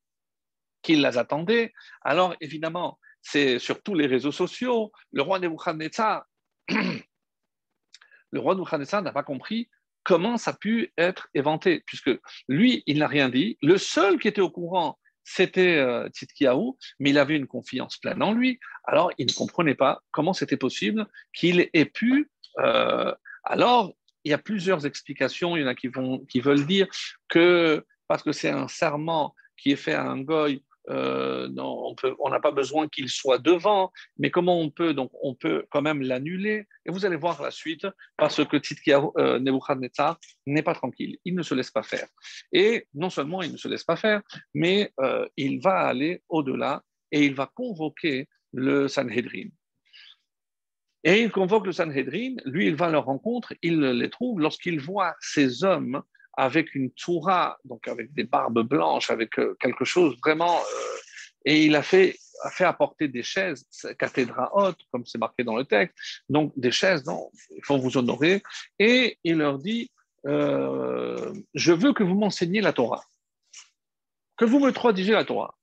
qu'ils 0.81 1.03
les 1.03 1.17
attendaient. 1.17 1.73
Alors, 2.01 2.35
évidemment, 2.41 2.97
c'est 3.23 3.57
sur 3.57 3.81
tous 3.81 3.95
les 3.95 4.05
réseaux 4.05 4.31
sociaux. 4.31 4.91
Le 5.11 5.21
roi 5.21 5.39
Nebuchadnezzar, 5.39 6.25
le 6.69 8.39
roi 8.39 8.55
n'a 8.55 9.11
pas 9.11 9.23
compris 9.23 9.69
comment 10.03 10.37
ça 10.37 10.51
a 10.51 10.53
pu 10.53 10.93
être 10.97 11.29
éventé, 11.33 11.81
puisque 11.85 12.11
lui, 12.47 12.83
il 12.85 12.99
n'a 12.99 13.07
rien 13.07 13.29
dit. 13.29 13.57
Le 13.61 13.77
seul 13.77 14.19
qui 14.19 14.27
était 14.27 14.41
au 14.41 14.51
courant, 14.51 14.99
c'était 15.23 15.77
euh, 15.77 16.09
mais 16.99 17.11
il 17.11 17.17
avait 17.17 17.37
une 17.37 17.47
confiance 17.47 17.97
pleine 17.97 18.21
en 18.21 18.33
lui. 18.33 18.59
Alors, 18.83 19.11
il 19.17 19.25
ne 19.27 19.31
comprenait 19.31 19.75
pas 19.75 20.01
comment 20.11 20.33
c'était 20.33 20.57
possible 20.57 21.07
qu'il 21.33 21.69
ait 21.73 21.85
pu. 21.85 22.29
Euh, 22.59 23.13
alors, 23.45 23.93
il 24.25 24.31
y 24.31 24.33
a 24.33 24.37
plusieurs 24.37 24.85
explications. 24.85 25.55
Il 25.55 25.61
y 25.61 25.63
en 25.63 25.67
a 25.67 25.75
qui, 25.75 25.87
vont, 25.87 26.19
qui 26.25 26.41
veulent 26.41 26.65
dire 26.65 26.87
que 27.29 27.85
parce 28.07 28.21
que 28.21 28.33
c'est 28.33 28.49
un 28.49 28.67
serment 28.67 29.33
qui 29.57 29.71
est 29.71 29.77
fait 29.77 29.93
à 29.93 30.03
un 30.03 30.19
goy 30.19 30.63
euh, 30.89 31.47
non, 31.49 31.95
on 32.19 32.29
n'a 32.29 32.39
pas 32.39 32.51
besoin 32.51 32.87
qu'il 32.87 33.09
soit 33.09 33.39
devant, 33.39 33.91
mais 34.17 34.31
comment 34.31 34.59
on 34.59 34.69
peut 34.69 34.93
donc 34.93 35.11
on 35.21 35.33
peut 35.33 35.65
quand 35.69 35.81
même 35.81 36.01
l'annuler. 36.01 36.67
Et 36.85 36.91
vous 36.91 37.05
allez 37.05 37.15
voir 37.15 37.41
la 37.41 37.51
suite, 37.51 37.87
parce 38.17 38.43
que 38.43 38.57
euh, 39.17 39.39
Nebuchadnezzar 39.39 40.19
n'est 40.45 40.63
pas 40.63 40.73
tranquille, 40.73 41.17
il 41.25 41.35
ne 41.35 41.43
se 41.43 41.53
laisse 41.53 41.71
pas 41.71 41.83
faire. 41.83 42.07
Et 42.51 42.87
non 42.93 43.09
seulement 43.09 43.41
il 43.41 43.51
ne 43.51 43.57
se 43.57 43.67
laisse 43.67 43.83
pas 43.83 43.95
faire, 43.95 44.21
mais 44.53 44.91
euh, 44.99 45.27
il 45.37 45.61
va 45.61 45.79
aller 45.79 46.21
au-delà 46.29 46.83
et 47.11 47.25
il 47.25 47.35
va 47.35 47.49
convoquer 47.53 48.27
le 48.51 48.87
Sanhedrin. 48.87 49.49
Et 51.05 51.21
il 51.21 51.31
convoque 51.31 51.65
le 51.65 51.73
Sanhedrin, 51.73 52.35
lui 52.45 52.67
il 52.67 52.75
va 52.75 52.85
à 52.85 52.89
leur 52.89 53.05
rencontre, 53.05 53.53
il 53.61 53.79
les 53.79 54.09
trouve, 54.09 54.39
lorsqu'il 54.39 54.79
voit 54.79 55.15
ces 55.19 55.63
hommes 55.63 56.01
avec 56.33 56.75
une 56.75 56.91
toura, 56.91 57.57
donc 57.63 57.87
avec 57.87 58.13
des 58.13 58.23
barbes 58.23 58.61
blanches, 58.61 59.09
avec 59.09 59.37
euh, 59.39 59.55
quelque 59.59 59.85
chose 59.85 60.15
vraiment 60.23 60.59
Et 61.45 61.65
il 61.65 61.75
a 61.75 61.83
fait, 61.83 62.17
apporter 62.59 63.07
des 63.07 63.23
chaises, 63.23 63.65
cathédra 63.99 64.51
haute, 64.55 64.79
comme 64.91 65.05
c'est 65.05 65.17
marqué 65.17 65.43
dans 65.43 65.55
le 65.55 65.65
texte. 65.65 65.95
Donc, 66.29 66.51
des 66.57 66.71
chaises, 66.71 67.05
non, 67.05 67.29
il 67.55 67.63
faut 67.63 67.77
vous 67.77 67.97
honorer. 67.97 68.41
Et 68.79 69.17
il 69.23 69.37
leur 69.37 69.59
dit 69.59 69.91
euh, 70.25 71.33
Je 71.53 71.73
veux 71.73 71.93
que 71.93 72.03
vous 72.03 72.15
m'enseigniez 72.15 72.61
la 72.61 72.73
Torah, 72.73 73.03
que 74.37 74.45
vous 74.45 74.59
me 74.59 74.71
traduisez 74.71 75.13
la 75.13 75.25
Torah. 75.25 75.55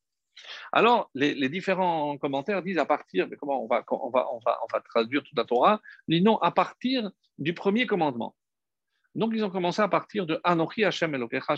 Alors, 0.72 1.10
les, 1.14 1.48
différents 1.48 2.16
commentaires 2.16 2.62
disent 2.62 2.78
à 2.78 2.86
partir, 2.86 3.26
mais 3.28 3.36
comment 3.36 3.62
on 3.62 3.66
va, 3.66 3.84
on 3.90 4.10
va, 4.10 4.32
on 4.32 4.38
va, 4.38 4.58
on 4.62 4.66
va 4.72 4.80
traduire 4.80 5.22
toute 5.22 5.36
la 5.36 5.44
Torah 5.44 5.80
Ils 6.08 6.22
non, 6.22 6.38
à 6.38 6.50
partir 6.50 7.10
du 7.38 7.54
premier 7.54 7.86
commandement. 7.86 8.34
Donc, 9.14 9.32
ils 9.34 9.44
ont 9.44 9.50
commencé 9.50 9.82
à 9.82 9.88
partir 9.88 10.26
de 10.26 10.40
Anochi 10.44 10.84
Hashem 10.84 11.14
Elokecha 11.14 11.54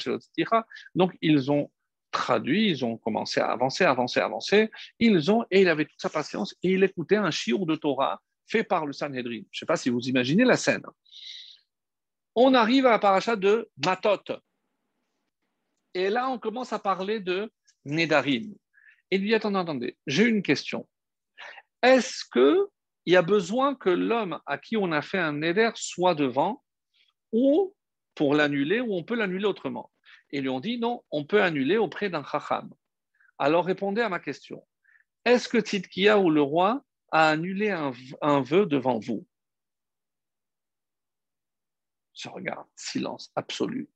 Donc, 0.95 1.17
ils 1.21 1.51
ont 1.51 1.71
traduit, 2.13 2.69
ils 2.69 2.85
ont 2.85 2.97
commencé 2.99 3.41
à 3.41 3.51
avancer, 3.51 3.85
avancer, 3.85 4.21
avancer. 4.21 4.71
Ils 4.99 5.31
ont, 5.31 5.45
et 5.51 5.63
il 5.63 5.69
avait 5.69 5.87
toute 5.87 6.01
sa 6.01 6.11
patience, 6.11 6.55
et 6.63 6.73
il 6.73 6.85
écoutait 6.85 7.17
un 7.17 7.31
chiour 7.31 7.67
de 7.67 7.75
Torah 7.75 8.21
fait 8.47 8.65
par 8.65 8.87
le 8.87 8.93
Sanhedrin. 8.93 9.41
Je 9.51 9.57
ne 9.57 9.59
sais 9.61 9.67
pas 9.67 9.77
si 9.77 9.89
vous 9.91 10.01
imaginez 10.01 10.45
la 10.45 10.57
scène. 10.57 10.85
On 12.35 12.55
arrive 12.55 12.87
à 12.87 12.91
la 12.91 12.99
paracha 12.99 13.37
de 13.37 13.69
Matot. 13.85 14.41
Et 15.95 16.09
là, 16.11 16.29
on 16.31 16.39
commence 16.39 16.73
à 16.73 16.79
parler 16.79 17.21
de 17.21 17.51
Nedarim. 17.85 18.55
Et 19.11 19.17
il 19.17 19.23
dit 19.23 19.35
Attendez, 19.35 19.59
attendez, 19.59 19.97
j'ai 20.07 20.25
une 20.25 20.43
question. 20.43 20.89
Est-ce 21.83 22.25
qu'il 22.33 23.13
y 23.13 23.17
a 23.17 23.23
besoin 23.23 23.75
que 23.75 23.91
l'homme 23.91 24.41
à 24.47 24.57
qui 24.57 24.77
on 24.77 24.93
a 24.93 25.03
fait 25.03 25.19
un 25.19 25.33
Neder 25.33 25.71
soit 25.75 26.15
devant 26.15 26.63
ou 27.33 27.75
pour 28.15 28.35
l'annuler, 28.35 28.81
ou 28.81 28.95
on 28.95 29.03
peut 29.03 29.15
l'annuler 29.15 29.47
autrement 29.47 29.91
Et 30.31 30.41
lui 30.41 30.49
ont 30.49 30.61
dit 30.61 30.79
Non, 30.79 31.03
on 31.11 31.25
peut 31.25 31.43
annuler 31.43 31.77
auprès 31.77 32.11
d'un 32.11 32.25
Chacham. 32.25 32.73
Alors 33.39 33.65
répondez 33.65 34.03
à 34.03 34.09
ma 34.09 34.21
question. 34.21 34.67
Est-ce 35.25 35.49
que 35.49 35.59
Tzidkia 35.59 36.19
ou 36.19 36.31
le 36.31 36.43
roi 36.43 36.85
a 37.11 37.31
annulé 37.31 37.71
un, 37.71 38.41
vœu 38.43 38.67
devant 38.67 38.99
vous? 38.99 39.27
Je 42.15 42.29
regarde, 42.29 42.67
silence 42.77 43.33
absolu. 43.35 43.89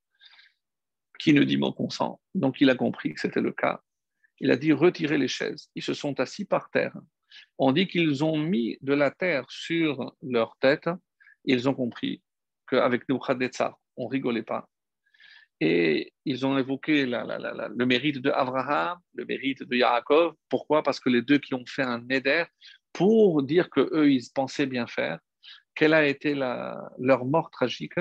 Qui 1.18 1.32
ne 1.32 1.44
dit 1.44 1.56
mon 1.56 1.72
consent 1.72 2.20
Donc 2.34 2.60
il 2.60 2.70
a 2.70 2.74
compris 2.74 3.14
que 3.14 3.20
c'était 3.20 3.40
le 3.40 3.52
cas. 3.52 3.82
Il 4.40 4.50
a 4.50 4.56
dit 4.56 4.72
retirez 4.72 5.18
les 5.18 5.28
chaises. 5.28 5.70
Ils 5.74 5.82
se 5.82 5.94
sont 5.94 6.18
assis 6.20 6.44
par 6.44 6.70
terre. 6.70 6.96
On 7.58 7.72
dit 7.72 7.88
qu'ils 7.88 8.24
ont 8.24 8.36
mis 8.36 8.78
de 8.82 8.94
la 8.94 9.10
terre 9.10 9.50
sur 9.50 10.14
leur 10.22 10.56
tête. 10.58 10.88
Ils 11.44 11.68
ont 11.68 11.74
compris 11.74 12.22
qu'avec 12.68 13.08
Nebuchadnezzar, 13.08 13.78
on 13.96 14.06
rigolait 14.06 14.42
pas. 14.42 14.68
Et 15.60 16.12
ils 16.24 16.44
ont 16.44 16.58
évoqué 16.58 17.06
le 17.06 17.84
mérite 17.84 18.20
de 18.20 18.30
Abraham, 18.30 18.98
le 19.14 19.24
mérite 19.24 19.62
de 19.62 19.76
Yaakov. 19.76 20.34
Pourquoi? 20.48 20.82
Parce 20.82 21.00
que 21.00 21.08
les 21.08 21.22
deux 21.22 21.38
qui 21.38 21.54
ont 21.54 21.64
fait 21.66 21.82
un 21.82 22.00
neder 22.00 22.44
pour 22.92 23.42
dire 23.42 23.70
que 23.70 23.88
eux 23.92 24.10
ils 24.10 24.24
pensaient 24.34 24.66
bien 24.66 24.86
faire. 24.86 25.18
Quelle 25.74 25.94
a 25.94 26.06
été 26.06 26.34
leur 26.34 27.24
mort 27.24 27.50
tragique? 27.50 28.00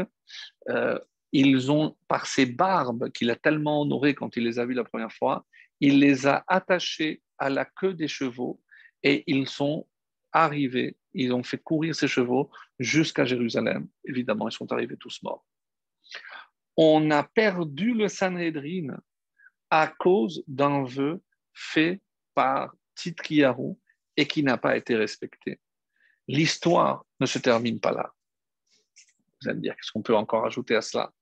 Euh, 0.70 1.00
Ils 1.32 1.70
ont, 1.70 1.98
par 2.08 2.28
ces 2.28 2.46
barbes 2.46 3.12
qu'il 3.12 3.30
a 3.30 3.36
tellement 3.36 3.82
honorées 3.82 4.16
quand 4.16 4.38
il 4.38 4.44
les 4.46 4.58
a 4.58 4.66
vues 4.66 4.74
la 4.74 4.86
première 4.86 5.12
fois, 5.12 5.46
il 5.82 6.00
les 6.00 6.28
a 6.28 6.46
attachés 6.48 7.22
à 7.38 7.50
la 7.50 7.66
queue 7.66 7.94
des 7.94 8.08
chevaux 8.08 8.62
et 9.04 9.24
ils 9.28 9.50
sont 9.60 9.86
arrivés, 10.32 10.96
ils 11.16 11.34
ont 11.34 11.44
fait 11.44 11.58
courir 11.58 11.96
ces 11.96 12.08
chevaux 12.08 12.52
jusqu'à 12.78 13.26
Jérusalem. 13.26 13.88
Évidemment, 14.04 14.50
ils 14.50 14.52
sont 14.52 14.72
arrivés 14.72 14.98
tous 14.98 15.24
morts. 15.24 15.46
On 16.78 17.10
a 17.10 17.24
perdu 17.24 17.94
le 17.94 18.10
Sanhedrin 18.10 18.98
à 19.70 19.88
cause 19.88 20.44
d'un 20.48 20.84
vœu 20.84 21.22
fait 21.54 22.02
par 22.34 22.76
Titkiyahu 22.96 23.76
et 24.18 24.28
qui 24.28 24.44
n'a 24.44 24.58
pas 24.58 24.76
été 24.76 24.96
respecté. 24.96 25.60
L'histoire 26.28 27.06
ne 27.20 27.26
se 27.26 27.40
termine 27.40 27.80
pas 27.80 27.92
là. 27.92 28.14
Vous 29.42 29.50
allez 29.50 29.58
me 29.58 29.62
dire, 29.62 29.76
qu'est-ce 29.76 29.92
qu'on 29.92 30.02
peut 30.02 30.16
encore 30.16 30.46
ajouter 30.46 30.76
à 30.76 30.82
cela? 30.82 31.14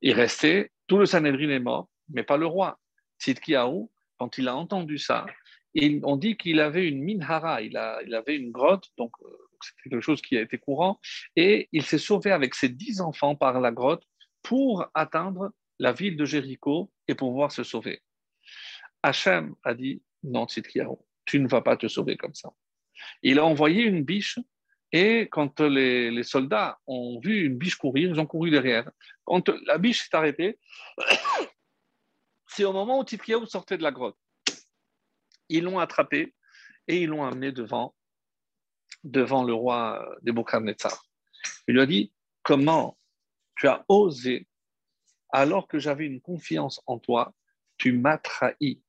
Il 0.00 0.12
restait, 0.12 0.70
tout 0.86 0.98
le 0.98 1.06
Sanhedrin 1.06 1.48
est 1.48 1.58
mort, 1.58 1.88
mais 2.08 2.22
pas 2.22 2.36
le 2.36 2.46
roi. 2.46 2.78
Tzidkiyahu, 3.18 3.88
quand 4.18 4.38
il 4.38 4.46
a 4.46 4.54
entendu 4.54 4.98
ça, 4.98 5.26
on 6.04 6.16
dit 6.16 6.36
qu'il 6.36 6.60
avait 6.60 6.88
une 6.88 7.02
minhara, 7.02 7.62
il, 7.62 7.76
avait 7.76 8.36
une 8.36 8.50
grotte, 8.50 8.90
donc 8.96 9.12
euh, 9.22 9.28
c'est 9.60 9.90
quelque 9.90 10.00
chose 10.00 10.22
qui 10.22 10.36
a 10.36 10.40
été 10.40 10.58
courant, 10.58 11.00
et 11.34 11.68
il 11.72 11.82
s'est 11.82 11.98
sauvé 11.98 12.30
avec 12.30 12.54
ses 12.54 12.68
dix 12.68 13.00
enfants 13.00 13.36
par 13.36 13.60
la 13.60 13.72
grotte 13.72 14.04
pour 14.42 14.86
atteindre 14.94 15.52
la 15.78 15.92
ville 15.92 16.16
de 16.16 16.24
Jéricho 16.24 16.90
et 17.08 17.14
pouvoir 17.14 17.52
se 17.52 17.62
sauver. 17.62 18.00
Hachem 19.02 19.54
a 19.64 19.74
dit 19.74 20.02
non, 20.22 20.46
Tzidkiyahu, 20.46 20.96
tu 21.24 21.38
ne 21.40 21.48
vas 21.48 21.62
pas 21.62 21.76
te 21.76 21.88
sauver 21.88 22.16
comme 22.16 22.34
ça. 22.34 22.50
Il 23.22 23.38
a 23.38 23.44
envoyé 23.44 23.82
une 23.82 24.02
biche 24.02 24.38
et 24.92 25.28
quand 25.30 25.60
les, 25.60 26.10
les, 26.10 26.22
soldats 26.22 26.78
ont 26.86 27.20
vu 27.20 27.44
une 27.44 27.58
biche 27.58 27.76
courir, 27.76 28.10
ils 28.10 28.20
ont 28.20 28.26
couru 28.26 28.50
derrière. 28.50 28.90
Quand 29.24 29.48
la 29.66 29.78
biche 29.78 30.02
s'est 30.02 30.16
arrêtée, 30.16 30.58
c'est 32.46 32.64
au 32.64 32.72
moment 32.72 33.00
où 33.00 33.04
Tzidkiyahu 33.04 33.46
sortait 33.46 33.76
de 33.76 33.82
la 33.82 33.92
grotte. 33.92 34.16
Ils 35.48 35.64
l'ont 35.64 35.78
attrapé 35.78 36.34
et 36.88 37.02
ils 37.02 37.08
l'ont 37.08 37.24
amené 37.24 37.52
devant, 37.52 37.94
le 39.04 39.52
roi 39.52 40.16
Nebuchadnezzar. 40.22 41.04
Il 41.68 41.74
lui 41.74 41.80
a 41.80 41.86
dit 41.86 42.12
Comment 42.42 42.98
tu 43.56 43.66
as 43.66 43.84
osé, 43.88 44.46
alors 45.30 45.66
que 45.66 45.78
j'avais 45.78 46.06
une 46.06 46.20
confiance 46.20 46.80
en 46.86 46.98
toi, 46.98 47.34
tu 47.78 47.92
m'as 47.92 48.18
trahi. 48.18 48.82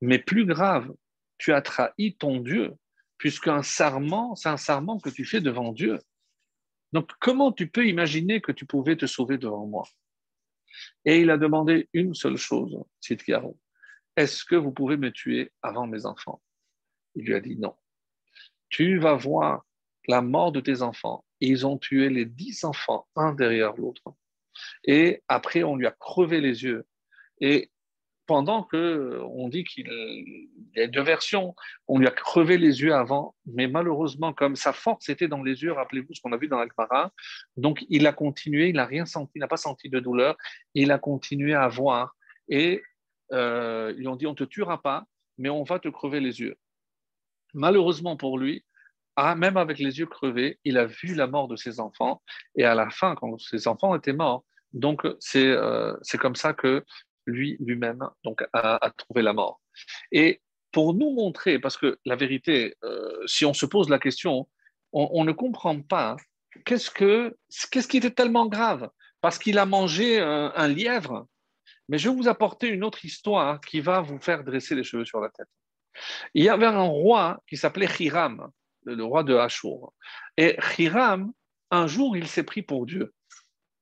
Mais 0.00 0.18
plus 0.18 0.46
grave, 0.46 0.92
tu 1.38 1.52
as 1.52 1.60
trahi 1.60 2.16
ton 2.16 2.40
Dieu, 2.40 2.74
puisqu'un 3.18 3.62
serment, 3.62 4.34
c'est 4.34 4.48
un 4.48 4.56
serment 4.56 4.98
que 4.98 5.10
tu 5.10 5.24
fais 5.24 5.40
devant 5.40 5.72
Dieu. 5.72 6.00
Donc, 6.92 7.10
comment 7.20 7.52
tu 7.52 7.68
peux 7.68 7.86
imaginer 7.86 8.40
que 8.40 8.52
tu 8.52 8.66
pouvais 8.66 8.96
te 8.96 9.06
sauver 9.06 9.38
devant 9.38 9.66
moi? 9.66 9.84
Et 11.04 11.20
il 11.20 11.30
a 11.30 11.38
demandé 11.38 11.88
une 11.92 12.14
seule 12.14 12.36
chose. 12.36 12.78
Est-ce 14.16 14.44
que 14.44 14.56
vous 14.56 14.72
pouvez 14.72 14.96
me 14.96 15.10
tuer 15.10 15.52
avant 15.62 15.86
mes 15.86 16.06
enfants? 16.06 16.42
Il 17.14 17.24
lui 17.24 17.34
a 17.34 17.40
dit 17.40 17.56
non. 17.56 17.74
Tu 18.68 18.98
vas 18.98 19.14
voir 19.14 19.64
la 20.08 20.22
mort 20.22 20.52
de 20.52 20.60
tes 20.60 20.82
enfants. 20.82 21.24
Ils 21.40 21.66
ont 21.66 21.78
tué 21.78 22.08
les 22.08 22.24
dix 22.24 22.64
enfants, 22.64 23.06
un 23.16 23.32
derrière 23.34 23.74
l'autre. 23.76 24.02
Et 24.84 25.22
après, 25.28 25.62
on 25.62 25.76
lui 25.76 25.86
a 25.86 25.90
crevé 25.90 26.40
les 26.40 26.62
yeux. 26.64 26.86
Et 27.40 27.70
pendant 28.26 28.62
que 28.62 29.20
on 29.24 29.48
dit 29.48 29.64
qu'il 29.64 29.88
y 30.76 30.80
a 30.80 30.86
deux 30.86 31.02
versions, 31.02 31.54
on 31.88 31.98
lui 31.98 32.06
a 32.06 32.10
crevé 32.10 32.56
les 32.56 32.80
yeux 32.80 32.94
avant, 32.94 33.34
mais 33.46 33.66
malheureusement, 33.66 34.32
comme 34.32 34.56
sa 34.56 34.72
force 34.72 35.08
était 35.08 35.28
dans 35.28 35.42
les 35.42 35.62
yeux, 35.62 35.72
rappelez-vous 35.72 36.14
ce 36.14 36.20
qu'on 36.20 36.32
a 36.32 36.36
vu 36.36 36.48
dans 36.48 36.58
l'Akbara, 36.58 37.12
donc 37.56 37.84
il 37.88 38.06
a 38.06 38.12
continué, 38.12 38.68
il 38.68 38.76
n'a 38.76 38.86
rien 38.86 39.06
senti, 39.06 39.32
il 39.34 39.40
n'a 39.40 39.48
pas 39.48 39.56
senti 39.56 39.88
de 39.88 39.98
douleur, 39.98 40.36
il 40.74 40.92
a 40.92 40.98
continué 40.98 41.54
à 41.54 41.68
voir, 41.68 42.14
et 42.48 42.82
euh, 43.32 43.94
ils 43.98 44.08
ont 44.08 44.16
dit 44.16 44.26
on 44.26 44.34
te 44.34 44.44
tuera 44.44 44.80
pas, 44.82 45.04
mais 45.38 45.48
on 45.48 45.64
va 45.64 45.78
te 45.78 45.88
crever 45.88 46.20
les 46.20 46.40
yeux. 46.40 46.56
Malheureusement 47.54 48.16
pour 48.16 48.38
lui, 48.38 48.64
ah, 49.16 49.34
même 49.34 49.56
avec 49.56 49.78
les 49.78 49.98
yeux 49.98 50.06
crevés, 50.06 50.58
il 50.64 50.78
a 50.78 50.86
vu 50.86 51.14
la 51.14 51.26
mort 51.26 51.48
de 51.48 51.56
ses 51.56 51.80
enfants, 51.80 52.22
et 52.56 52.64
à 52.64 52.74
la 52.74 52.88
fin, 52.90 53.14
quand 53.14 53.38
ses 53.38 53.68
enfants 53.68 53.94
étaient 53.94 54.14
morts, 54.14 54.44
donc 54.72 55.06
c'est 55.20 55.48
euh, 55.48 55.94
comme 56.18 56.36
ça 56.36 56.54
que 56.54 56.84
lui 57.26 57.56
lui-même 57.60 58.02
donc 58.24 58.42
a, 58.52 58.90
trouvé 58.96 59.22
la 59.22 59.32
mort. 59.32 59.60
Et 60.12 60.40
pour 60.72 60.94
nous 60.94 61.10
montrer, 61.12 61.58
parce 61.58 61.76
que 61.76 61.98
la 62.06 62.16
vérité, 62.16 62.74
euh, 62.84 63.26
si 63.26 63.44
on 63.44 63.52
se 63.52 63.66
pose 63.66 63.90
la 63.90 63.98
question, 63.98 64.48
on, 64.94 65.24
ne 65.24 65.32
comprend 65.32 65.80
pas 65.80 66.16
qu'est-ce 66.66 66.90
que 66.90 67.36
qu'est-ce 67.70 67.88
qui 67.88 67.96
était 67.96 68.10
tellement 68.10 68.46
grave 68.46 68.90
parce 69.22 69.38
qu'il 69.38 69.58
a 69.58 69.64
mangé 69.64 70.20
un, 70.20 70.68
lièvre. 70.68 71.26
Mais 71.92 71.98
je 71.98 72.08
vais 72.08 72.16
vous 72.16 72.26
apporter 72.26 72.68
une 72.68 72.84
autre 72.84 73.04
histoire 73.04 73.60
qui 73.60 73.80
va 73.80 74.00
vous 74.00 74.18
faire 74.18 74.44
dresser 74.44 74.74
les 74.74 74.82
cheveux 74.82 75.04
sur 75.04 75.20
la 75.20 75.28
tête. 75.28 75.46
Il 76.32 76.42
y 76.42 76.48
avait 76.48 76.64
un 76.64 76.80
roi 76.80 77.38
qui 77.46 77.58
s'appelait 77.58 77.88
Hiram, 78.00 78.50
le 78.86 79.04
roi 79.04 79.22
de 79.24 79.34
Hachour. 79.34 79.92
Et 80.38 80.56
Hiram, 80.78 81.30
un 81.70 81.86
jour, 81.86 82.16
il 82.16 82.26
s'est 82.26 82.44
pris 82.44 82.62
pour 82.62 82.86
Dieu. 82.86 83.12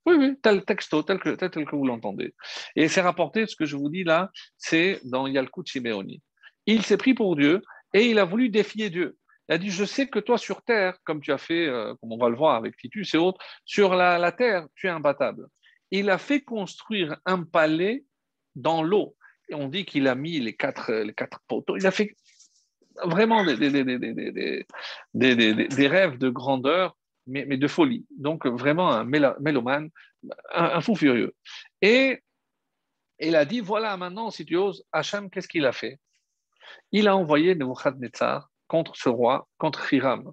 Oui, 0.06 0.16
oui, 0.18 0.36
tel 0.42 0.64
texto, 0.64 1.04
tel 1.04 1.20
que, 1.20 1.30
tel, 1.36 1.50
que 1.50 1.76
vous 1.76 1.86
l'entendez. 1.86 2.34
Et 2.74 2.88
c'est 2.88 3.00
rapporté, 3.00 3.46
ce 3.46 3.54
que 3.54 3.64
je 3.64 3.76
vous 3.76 3.88
dis 3.88 4.02
là, 4.02 4.28
c'est 4.58 5.00
dans 5.04 5.28
Yalkut 5.28 5.62
Shimeoni. 5.64 6.20
Il 6.66 6.84
s'est 6.84 6.96
pris 6.96 7.14
pour 7.14 7.36
Dieu 7.36 7.62
et 7.94 8.06
il 8.06 8.18
a 8.18 8.24
voulu 8.24 8.48
défier 8.48 8.90
Dieu. 8.90 9.16
Il 9.48 9.54
a 9.54 9.58
dit, 9.58 9.70
je 9.70 9.84
sais 9.84 10.08
que 10.08 10.18
toi 10.18 10.36
sur 10.36 10.62
terre, 10.62 10.96
comme 11.04 11.20
tu 11.20 11.30
as 11.30 11.38
fait, 11.38 11.68
euh, 11.68 11.94
comme 12.00 12.10
on 12.10 12.18
va 12.18 12.28
le 12.28 12.36
voir 12.36 12.56
avec 12.56 12.76
Titus 12.76 13.14
et 13.14 13.18
autres, 13.18 13.40
sur 13.64 13.94
la, 13.94 14.32
terre, 14.32 14.66
tu 14.74 14.88
es 14.88 14.90
imbattable. 14.90 15.46
Il 15.90 16.10
a 16.10 16.18
fait 16.18 16.40
construire 16.40 17.16
un 17.26 17.42
palais 17.42 18.04
dans 18.54 18.82
l'eau. 18.82 19.16
On 19.52 19.68
dit 19.68 19.84
qu'il 19.84 20.06
a 20.06 20.14
mis 20.14 20.38
les 20.38 20.54
quatre, 20.54 20.92
les 20.92 21.14
quatre 21.14 21.40
poteaux. 21.48 21.76
Il 21.76 21.86
a 21.86 21.90
fait 21.90 22.14
vraiment 23.04 23.44
des, 23.44 23.56
des, 23.56 24.66
des 25.68 25.88
rêves 25.88 26.18
de 26.18 26.28
grandeur 26.28 26.96
mais, 27.26 27.56
de 27.56 27.68
folie. 27.68 28.06
Donc 28.10 28.46
vraiment 28.46 28.90
un 28.92 29.04
mélomane, 29.04 29.90
un, 30.52 30.80
fou 30.80 30.94
furieux. 30.94 31.34
Et 31.80 32.22
il 33.18 33.36
a 33.36 33.44
dit, 33.44 33.60
voilà 33.60 33.96
maintenant, 33.96 34.30
si 34.30 34.44
tu 34.44 34.56
oses, 34.56 34.84
Hachem, 34.92 35.30
qu'est-ce 35.30 35.48
qu'il 35.48 35.66
a 35.66 35.72
fait? 35.72 35.98
Il 36.92 37.08
a 37.08 37.16
envoyé 37.16 37.54
Nebuchadnezzar 37.54 38.50
contre 38.66 38.96
ce 38.96 39.08
roi, 39.08 39.48
contre 39.58 39.92
Hiram. 39.92 40.32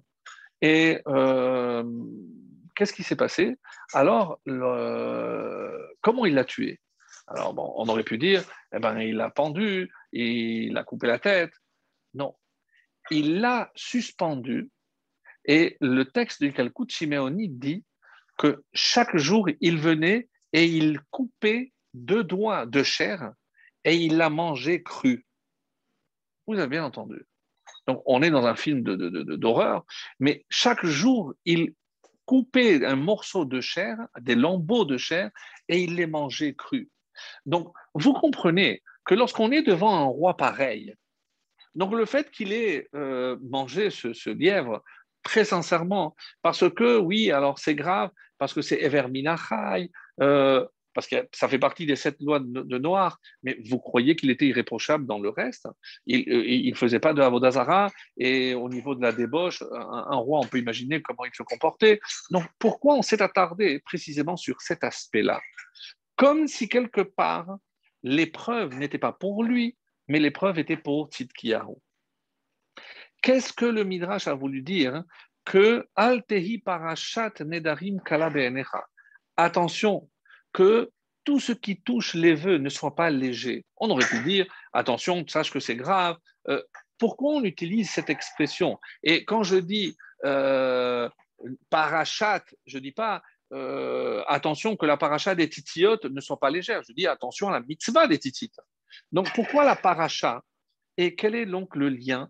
Et 0.60 1.00
euh, 1.06 1.84
qu'est-ce 2.78 2.92
qui 2.92 3.02
s'est 3.02 3.16
passé? 3.16 3.56
Alors, 3.92 4.40
comment 6.00 6.26
il 6.26 6.34
l'a 6.34 6.44
tué? 6.44 6.80
Alors, 7.26 7.52
bon, 7.52 7.72
on 7.76 7.88
aurait 7.88 8.04
pu 8.04 8.18
dire, 8.18 8.44
eh 8.72 8.78
ben, 8.78 9.00
il 9.00 9.16
l'a 9.16 9.30
pendu, 9.30 9.92
il 10.12 10.76
a 10.78 10.84
coupé 10.84 11.08
la 11.08 11.18
tête. 11.18 11.52
Non, 12.14 12.36
il 13.10 13.40
l'a 13.40 13.72
suspendu. 13.74 14.70
Et 15.44 15.76
le 15.80 16.04
texte 16.04 16.40
du 16.40 16.52
Calcutta 16.52 16.94
Chiméoni 16.94 17.48
dit 17.48 17.84
que 18.36 18.62
chaque 18.72 19.16
jour, 19.16 19.48
il 19.60 19.78
venait 19.78 20.28
et 20.52 20.64
il 20.64 21.00
coupait 21.10 21.72
deux 21.94 22.22
doigts 22.22 22.64
de 22.64 22.84
chair 22.84 23.32
et 23.82 23.96
il 23.96 24.18
l'a 24.18 24.30
mangé 24.30 24.84
cru. 24.84 25.26
Vous 26.46 26.54
avez 26.54 26.68
bien 26.68 26.84
entendu. 26.84 27.26
Donc, 27.88 28.02
on 28.06 28.22
est 28.22 28.30
dans 28.30 28.46
un 28.46 28.54
film 28.54 28.82
d'horreur, 28.82 29.84
mais 30.20 30.46
chaque 30.48 30.86
jour, 30.86 31.34
il 31.44 31.74
coupait 32.28 32.84
un 32.84 32.96
morceau 32.96 33.46
de 33.46 33.58
chair, 33.62 33.96
des 34.20 34.34
lambeaux 34.34 34.84
de 34.84 34.98
chair, 34.98 35.30
et 35.66 35.82
il 35.82 35.94
les 35.94 36.06
mangeait 36.06 36.54
crus. 36.54 36.88
Donc, 37.46 37.72
vous 37.94 38.12
comprenez 38.12 38.82
que 39.06 39.14
lorsqu'on 39.14 39.50
est 39.50 39.62
devant 39.62 39.94
un 39.96 40.04
roi 40.04 40.36
pareil, 40.36 40.94
donc 41.74 41.94
le 41.94 42.04
fait 42.04 42.30
qu'il 42.30 42.52
ait 42.52 42.86
euh, 42.94 43.38
mangé 43.40 43.88
ce, 43.88 44.28
lièvre, 44.28 44.82
très 45.22 45.46
sincèrement, 45.46 46.14
parce 46.42 46.68
que 46.68 46.98
oui, 46.98 47.32
alors 47.32 47.58
c'est 47.58 47.74
grave, 47.74 48.10
parce 48.36 48.52
que 48.52 48.60
c'est 48.60 48.82
Ever 48.82 49.06
euh, 50.20 50.66
parce 50.98 51.06
que 51.06 51.28
ça 51.32 51.46
fait 51.48 51.60
partie 51.60 51.86
des 51.86 51.94
sept 51.94 52.20
lois 52.20 52.40
de, 52.40 52.78
Noir, 52.78 53.20
mais 53.44 53.56
vous 53.70 53.78
croyez 53.78 54.16
qu'il 54.16 54.30
était 54.30 54.48
irréprochable 54.48 55.06
dans 55.06 55.20
le 55.20 55.28
reste 55.28 55.68
Il 56.06 56.28
ne 56.28 56.72
euh, 56.72 56.74
faisait 56.74 56.98
pas 56.98 57.14
de 57.14 57.22
Avodazara, 57.22 57.88
et 58.16 58.54
au 58.54 58.68
niveau 58.68 58.96
de 58.96 59.02
la 59.02 59.12
débauche, 59.12 59.62
un, 59.62 60.16
roi, 60.16 60.40
on 60.40 60.48
peut 60.48 60.58
imaginer 60.58 61.00
comment 61.00 61.24
il 61.24 61.30
se 61.32 61.44
comportait. 61.44 62.00
Donc 62.32 62.46
pourquoi 62.58 62.96
on 62.96 63.02
s'est 63.02 63.22
attardé 63.22 63.78
précisément 63.78 64.36
sur 64.36 64.60
cet 64.60 64.82
aspect-là? 64.82 65.40
Comme 66.16 66.48
si 66.48 66.68
quelque 66.68 67.02
part, 67.02 67.58
l'épreuve 68.02 68.74
n'était 68.74 68.98
pas 68.98 69.12
pour 69.12 69.44
lui, 69.44 69.76
mais 70.08 70.18
l'épreuve 70.18 70.58
était 70.58 70.76
pour 70.76 71.10
Tzidkiyahu. 71.10 71.76
Qu'est-ce 73.22 73.52
que 73.52 73.66
le 73.66 73.84
Midrash 73.84 74.26
a 74.26 74.34
voulu 74.34 74.62
dire? 74.62 75.04
Que 75.44 75.86
Altehi 75.94 76.58
Parashat 76.58 77.34
Nedarim 77.44 78.00
Kala 78.00 78.32
Attention, 79.36 80.10
que 80.58 80.90
tout 81.22 81.38
ce 81.38 81.52
qui 81.52 81.80
touche 81.80 82.14
les 82.14 82.34
vœux 82.34 82.58
ne 82.58 82.68
soit 82.68 82.96
pas 82.96 83.10
léger. 83.10 83.64
On 83.76 83.90
aurait 83.90 84.04
pu 84.04 84.18
dire, 84.24 84.44
attention, 84.72 85.24
sache 85.28 85.52
que 85.52 85.60
c'est 85.60 85.76
grave. 85.76 86.16
Euh, 86.48 86.60
pourquoi 86.98 87.34
on 87.34 87.44
utilise 87.44 87.88
cette 87.90 88.10
expression? 88.10 88.80
Et 89.04 89.24
quand 89.24 89.44
je 89.44 89.54
dis 89.54 89.96
euh, 90.24 91.08
parachat, 91.70 92.42
je 92.66 92.78
ne 92.78 92.82
dis 92.82 92.90
pas 92.90 93.22
euh, 93.52 94.24
attention 94.26 94.74
que 94.74 94.84
la 94.84 94.96
paracha 94.96 95.36
des 95.36 95.48
titiotes 95.48 96.06
ne 96.06 96.20
soit 96.20 96.40
pas 96.40 96.50
légère. 96.50 96.82
Je 96.82 96.92
dis 96.92 97.06
attention 97.06 97.46
à 97.46 97.52
la 97.52 97.60
mitzvah 97.60 98.08
des 98.08 98.18
titites. 98.18 98.58
Donc 99.12 99.32
pourquoi 99.36 99.64
la 99.64 99.76
paracha 99.76 100.42
Et 100.96 101.14
quel 101.14 101.36
est 101.36 101.46
donc 101.46 101.76
le 101.76 101.88
lien? 101.88 102.28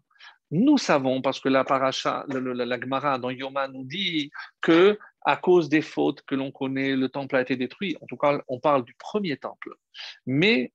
Nous 0.50 0.76
savons, 0.76 1.22
parce 1.22 1.40
que 1.40 1.48
la 1.48 1.64
paracha, 1.64 2.26
la, 2.28 2.80
Gemara 2.80 3.18
dans 3.18 3.30
Yoma 3.30 3.68
nous 3.68 3.84
dit 3.84 4.30
que 4.60 4.98
à 5.24 5.36
cause 5.36 5.68
des 5.68 5.82
fautes 5.82 6.22
que 6.22 6.34
l'on 6.34 6.50
connaît, 6.50 6.96
le 6.96 7.08
temple 7.08 7.36
a 7.36 7.42
été 7.42 7.56
détruit. 7.56 7.96
En 8.00 8.06
tout 8.06 8.16
cas, 8.16 8.40
on 8.48 8.60
parle 8.60 8.84
du 8.84 8.94
premier 8.94 9.36
temple. 9.36 9.74
Mais 10.26 10.72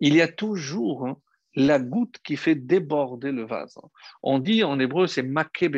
il 0.00 0.14
y 0.14 0.20
a 0.20 0.28
toujours 0.28 1.06
hein, 1.06 1.16
la 1.54 1.78
goutte 1.78 2.18
qui 2.22 2.36
fait 2.36 2.54
déborder 2.54 3.32
le 3.32 3.44
vase. 3.44 3.78
On 4.22 4.38
dit 4.38 4.62
en 4.62 4.78
hébreu, 4.78 5.06
c'est 5.06 5.24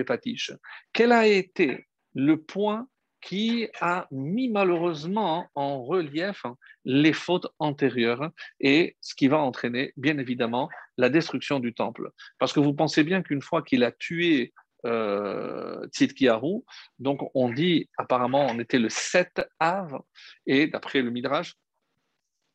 patish. 0.05 0.53
Quel 0.93 1.13
a 1.13 1.27
été 1.27 1.87
le 2.15 2.43
point 2.43 2.89
qui 3.21 3.69
a 3.81 4.07
mis 4.11 4.49
malheureusement 4.49 5.49
en 5.55 5.83
relief 5.83 6.45
les 6.85 7.13
fautes 7.13 7.47
antérieures 7.59 8.31
et 8.61 8.97
ce 9.01 9.15
qui 9.15 9.29
va 9.29 9.39
entraîner, 9.39 9.93
bien 9.97 10.19
évidemment, 10.19 10.69
la 10.97 11.09
destruction 11.09 11.61
du 11.61 11.75
temple? 11.75 12.11
Parce 12.39 12.53
que 12.53 12.61
vous 12.61 12.75
pensez 12.75 13.05
bien 13.05 13.23
qu'une 13.23 13.43
fois 13.43 13.63
qu'il 13.63 13.85
a 13.85 13.93
tué 13.93 14.53
euh, 14.87 15.87
Tzidkiyahu, 15.89 16.63
donc 16.99 17.21
on 17.35 17.51
dit, 17.51 17.89
apparemment, 17.97 18.47
on 18.49 18.59
était 18.59 18.79
le 18.79 18.89
7 18.89 19.47
Av, 19.59 19.99
et 20.47 20.67
d'après 20.67 21.03
le 21.03 21.11
Midrash, 21.11 21.55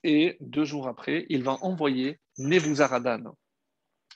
et 0.04 0.38
deux 0.42 0.66
jours 0.66 0.88
après, 0.88 1.26
il 1.30 1.44
va 1.44 1.58
envoyer 1.62 2.20
Nebuzaradan 2.38 3.34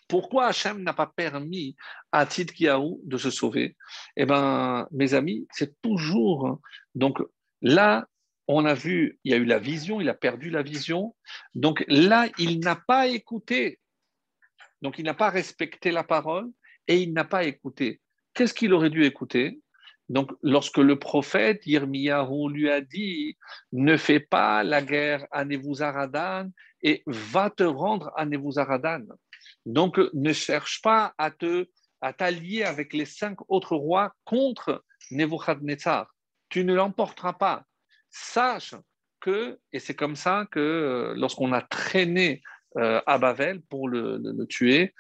pourquoi 0.08 0.48
Hachem 0.48 0.84
n'a 0.84 0.94
pas 0.94 1.08
permis 1.08 1.76
à 2.12 2.26
Tzidkiyahu 2.26 3.00
de 3.04 3.18
se 3.18 3.30
sauver? 3.30 3.76
Eh 4.16 4.26
bien, 4.26 4.88
mes 4.92 5.14
amis, 5.14 5.48
c'est 5.52 5.80
toujours. 5.82 6.60
Donc 6.96 7.22
là, 7.62 8.08
on 8.48 8.66
a 8.66 8.74
vu, 8.74 9.20
il 9.24 9.32
y 9.32 9.34
a 9.34 9.38
eu 9.38 9.46
la 9.46 9.60
vision, 9.60 10.00
il 10.00 10.10
a 10.10 10.14
perdu 10.14 10.50
la 10.50 10.64
vision. 10.64 11.16
Donc 11.56 11.84
là, 11.88 12.28
il 12.38 12.60
n'a 12.60 12.76
pas 12.76 13.08
écouté. 13.08 13.80
Donc 14.82 15.00
il 15.00 15.06
n'a 15.06 15.14
pas 15.14 15.30
respecté 15.30 15.92
la 15.92 16.04
parole 16.04 16.50
et 16.88 17.02
il 17.02 17.14
n'a 17.14 17.26
pas 17.26 17.44
écouté. 17.44 18.02
Qu'est-ce 18.34 18.54
qu'il 18.54 18.74
aurait 18.74 18.90
dû 18.90 19.06
écouter? 19.06 19.60
Donc, 20.10 20.32
lorsque 20.42 20.78
le 20.78 20.98
prophète 20.98 21.66
Yirmiyahu 21.66 22.50
lui 22.50 22.70
a 22.70 22.82
dit 22.82 23.38
Ne 23.74 23.98
fais 23.98 24.22
pas 24.22 24.64
la 24.64 24.82
guerre 24.82 25.26
à 25.32 25.44
Nebuzaradan 25.44 26.50
et 26.82 27.04
va 27.06 27.50
te 27.50 27.64
rendre 27.64 28.12
à 28.16 28.26
Nebuzaradan. 28.26 29.04
Donc, 29.66 30.00
ne 30.14 30.32
cherche 30.32 30.82
pas 30.82 31.14
à 31.18 31.32
te 31.32 31.68
à 32.02 32.14
t'allier 32.14 32.64
avec 32.64 32.94
les 32.94 33.06
cinq 33.06 33.38
autres 33.50 33.76
rois 33.76 34.14
contre 34.24 34.84
Nebuchadnezzar. 35.12 36.14
Tu 36.50 36.64
ne 36.64 36.74
l'emporteras 36.74 37.34
pas. 37.34 37.66
Sache 38.10 38.76
que, 39.20 39.60
et 39.74 39.80
c'est 39.80 39.96
comme 39.96 40.16
ça 40.16 40.48
que 40.52 40.60
euh, 40.60 41.14
lorsqu'on 41.16 41.54
a 41.54 41.62
traîné 41.62 42.42
euh, 42.78 43.02
à 43.06 43.18
Bavel 43.18 43.62
pour 43.62 43.90
le, 43.90 44.46
tuer, 44.48 44.94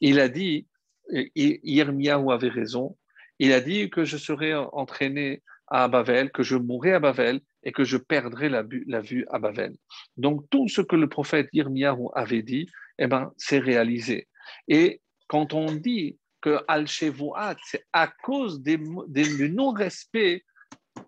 il 0.00 0.20
a 0.20 0.28
dit, 0.28 0.66
Yirmiyahu 1.10 2.32
avait 2.32 2.48
raison, 2.48 2.96
il 3.38 3.52
a 3.52 3.60
dit 3.60 3.90
que 3.90 4.04
je 4.04 4.16
serais 4.16 4.54
entraîné 4.54 5.42
à 5.68 5.88
Bavel, 5.88 6.30
que 6.30 6.42
je 6.42 6.56
mourrais 6.56 6.92
à 6.92 7.00
Bavel 7.00 7.40
et 7.62 7.72
que 7.72 7.84
je 7.84 7.96
perdrais 7.96 8.48
la, 8.48 8.62
vue 8.62 9.26
à 9.30 9.38
Bavel. 9.38 9.74
Donc 10.16 10.48
tout 10.50 10.68
ce 10.68 10.80
que 10.80 10.96
le 10.96 11.08
prophète 11.08 11.48
Yirmiyahu 11.52 12.08
avait 12.14 12.42
dit, 12.42 12.66
eh 12.98 13.06
ben, 13.06 13.32
c'est 13.36 13.58
réalisé. 13.58 14.28
Et 14.68 15.00
quand 15.26 15.54
on 15.54 15.72
dit 15.72 16.18
que 16.40 16.58
al 16.68 16.86
c'est 16.86 17.86
à 17.92 18.08
cause 18.22 18.62
du 18.62 19.50
non-respect 19.50 20.44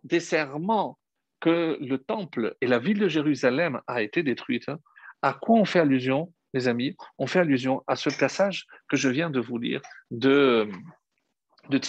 des 0.02 0.20
serments 0.20 0.98
que 1.40 1.76
le 1.80 1.98
temple 1.98 2.56
et 2.60 2.66
la 2.66 2.78
ville 2.78 2.98
de 2.98 3.08
Jérusalem 3.08 3.80
a 3.86 4.02
été 4.02 4.22
détruite, 4.22 4.68
hein, 4.68 4.78
à 5.22 5.34
quoi 5.34 5.58
on 5.58 5.64
fait 5.64 5.80
allusion, 5.80 6.32
mes 6.56 6.68
amis 6.68 6.96
On 7.18 7.26
fait 7.26 7.40
allusion 7.40 7.82
à 7.86 7.96
ce 7.96 8.10
passage 8.10 8.66
que 8.88 8.96
je 8.96 9.08
viens 9.08 9.30
de 9.30 9.40
vous 9.40 9.58
lire 9.58 9.80
de, 10.10 10.68
de 11.68 11.80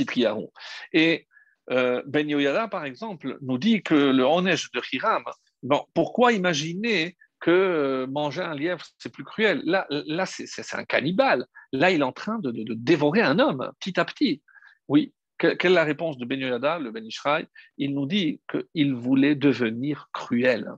Et 0.94 1.28
euh, 1.72 2.02
Ben 2.06 2.30
Yoyada, 2.30 2.68
par 2.68 2.86
exemple, 2.86 3.38
nous 3.42 3.58
dit 3.58 3.82
que 3.82 3.96
le 3.96 4.24
Honesh 4.24 4.72
de 4.72 4.82
Hiram, 4.92 5.24
bon, 5.64 5.86
pourquoi 5.94 6.34
imaginer 6.34 7.16
que 7.40 7.52
euh, 7.52 8.08
manger 8.08 8.42
un 8.42 8.56
lièvre, 8.56 8.86
c'est 8.98 9.12
plus 9.12 9.24
cruel? 9.24 9.62
Là, 9.64 9.86
là 9.90 10.26
c'est 10.26 10.76
un 10.76 10.86
cannibale. 10.86 11.46
Là, 11.72 11.92
il 11.92 12.02
est 12.02 12.04
en 12.04 12.12
train 12.12 12.40
de, 12.40 12.52
dévorer 12.74 13.22
un 13.22 13.40
homme, 13.40 13.72
petit 13.80 14.00
à 14.00 14.06
petit. 14.06 14.42
Oui. 14.88 15.14
quelle 15.38 15.58
est 15.60 15.70
la 15.70 15.84
réponse 15.84 16.18
de 16.18 16.26
Ben 16.26 16.40
Yoyada, 16.40 16.80
le 16.80 16.92
Ben 16.92 17.06
Ishraï 17.06 17.48
Il 17.78 17.94
nous 17.94 18.06
dit 18.06 18.42
qu'il 18.50 18.94
voulait 18.96 19.36
devenir 19.36 20.10
cruel. 20.14 20.72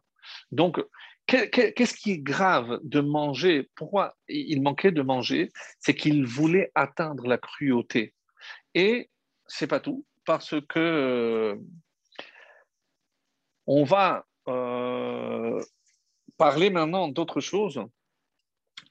Donc, 0.51 0.79
qu'est-ce 1.29 1.93
qui 1.93 2.11
est 2.11 2.19
grave 2.19 2.79
de 2.83 2.99
manger? 2.99 3.69
Pourquoi 3.75 4.15
il 4.27 4.61
manquait 4.61 4.91
de 4.91 5.01
manger? 5.01 5.51
C'est 5.79 5.95
qu'il 5.95 6.25
voulait 6.25 6.71
atteindre 6.75 7.27
la 7.27 7.37
cruauté. 7.37 8.13
Et 8.73 9.09
c'est 9.47 9.67
pas 9.67 9.79
tout, 9.79 10.05
parce 10.25 10.55
que 10.67 10.79
euh, 10.79 11.55
on 13.67 13.83
va 13.83 14.25
euh, 14.47 15.61
parler 16.37 16.69
maintenant 16.69 17.07
d'autre 17.07 17.41
chose. 17.41 17.79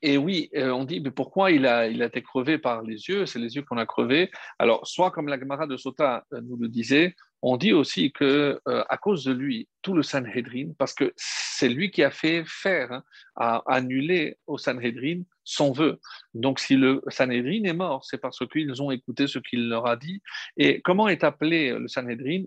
Et 0.00 0.16
oui, 0.16 0.48
euh, 0.54 0.70
on 0.70 0.84
dit, 0.84 1.00
mais 1.00 1.10
pourquoi 1.10 1.50
il 1.50 1.66
a, 1.66 1.88
il 1.88 2.02
a 2.02 2.06
été 2.06 2.22
crevé 2.22 2.56
par 2.56 2.82
les 2.82 3.08
yeux? 3.08 3.26
C'est 3.26 3.40
les 3.40 3.56
yeux 3.56 3.62
qu'on 3.62 3.78
a 3.78 3.86
crevés. 3.86 4.30
Alors, 4.58 4.86
soit 4.86 5.10
comme 5.10 5.26
la 5.26 5.38
Gemara 5.38 5.66
de 5.66 5.76
Sota 5.76 6.24
euh, 6.32 6.40
nous 6.40 6.56
le 6.56 6.68
disait, 6.68 7.16
on 7.42 7.56
dit 7.56 7.72
aussi 7.72 8.12
que 8.12 8.60
euh, 8.68 8.84
à 8.88 8.96
cause 8.96 9.24
de 9.24 9.32
lui, 9.32 9.68
tout 9.82 9.94
le 9.94 10.02
Sanhedrin, 10.02 10.72
parce 10.78 10.94
que 10.94 11.12
c'est 11.16 11.68
lui 11.68 11.90
qui 11.90 12.04
a 12.04 12.10
fait 12.12 12.44
faire, 12.46 13.02
hein, 13.36 13.62
annuler 13.66 14.38
au 14.46 14.56
Sanhedrin 14.56 15.22
son 15.42 15.72
vœu. 15.72 15.98
Donc, 16.34 16.60
si 16.60 16.76
le 16.76 17.02
Sanhedrin 17.08 17.64
est 17.64 17.72
mort, 17.72 18.04
c'est 18.04 18.18
parce 18.18 18.44
qu'ils 18.46 18.80
ont 18.82 18.92
écouté 18.92 19.26
ce 19.26 19.40
qu'il 19.40 19.68
leur 19.68 19.86
a 19.86 19.96
dit. 19.96 20.22
Et 20.56 20.80
comment 20.82 21.08
est 21.08 21.24
appelé 21.24 21.76
le 21.76 21.88
Sanhedrin? 21.88 22.44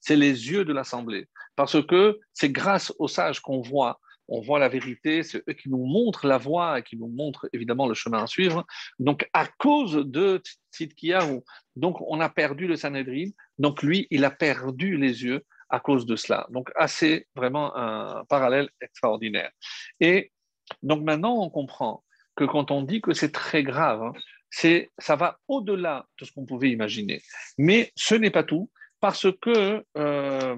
C'est 0.00 0.16
les 0.16 0.50
yeux 0.50 0.64
de 0.64 0.72
l'assemblée. 0.72 1.28
Parce 1.56 1.84
que 1.86 2.18
c'est 2.32 2.50
grâce 2.50 2.92
aux 2.98 3.08
sages 3.08 3.40
qu'on 3.40 3.60
voit 3.60 4.00
on 4.28 4.40
voit 4.40 4.58
la 4.58 4.68
vérité, 4.68 5.22
c'est 5.22 5.42
eux 5.48 5.52
qui 5.52 5.68
nous 5.68 5.84
montrent 5.84 6.26
la 6.26 6.38
voie 6.38 6.78
et 6.78 6.82
qui 6.82 6.96
nous 6.96 7.08
montrent 7.08 7.48
évidemment 7.52 7.86
le 7.86 7.94
chemin 7.94 8.22
à 8.22 8.26
suivre. 8.26 8.66
Donc, 8.98 9.28
à 9.32 9.46
cause 9.46 9.94
de 9.94 10.42
Tzidkiyahu, 10.72 11.40
donc 11.76 12.00
on 12.00 12.20
a 12.20 12.28
perdu 12.28 12.66
le 12.66 12.76
Sanhedrin, 12.76 13.30
donc 13.58 13.82
lui, 13.82 14.06
il 14.10 14.24
a 14.24 14.30
perdu 14.30 14.96
les 14.96 15.24
yeux 15.24 15.44
à 15.68 15.80
cause 15.80 16.06
de 16.06 16.16
cela. 16.16 16.46
Donc, 16.50 16.70
assez 16.76 17.26
vraiment 17.34 17.76
un 17.76 18.24
parallèle 18.24 18.68
extraordinaire. 18.80 19.50
Et 20.00 20.32
donc 20.82 21.02
maintenant, 21.02 21.42
on 21.42 21.50
comprend 21.50 22.04
que 22.36 22.44
quand 22.44 22.70
on 22.70 22.82
dit 22.82 23.00
que 23.00 23.12
c'est 23.12 23.32
très 23.32 23.62
grave, 23.62 24.02
hein, 24.02 24.12
c'est, 24.50 24.92
ça 24.98 25.16
va 25.16 25.38
au-delà 25.48 26.06
de 26.18 26.24
ce 26.24 26.32
qu'on 26.32 26.46
pouvait 26.46 26.70
imaginer. 26.70 27.20
Mais 27.58 27.92
ce 27.96 28.14
n'est 28.14 28.30
pas 28.30 28.44
tout, 28.44 28.70
parce 29.00 29.26
que 29.40 29.84
euh, 29.96 30.56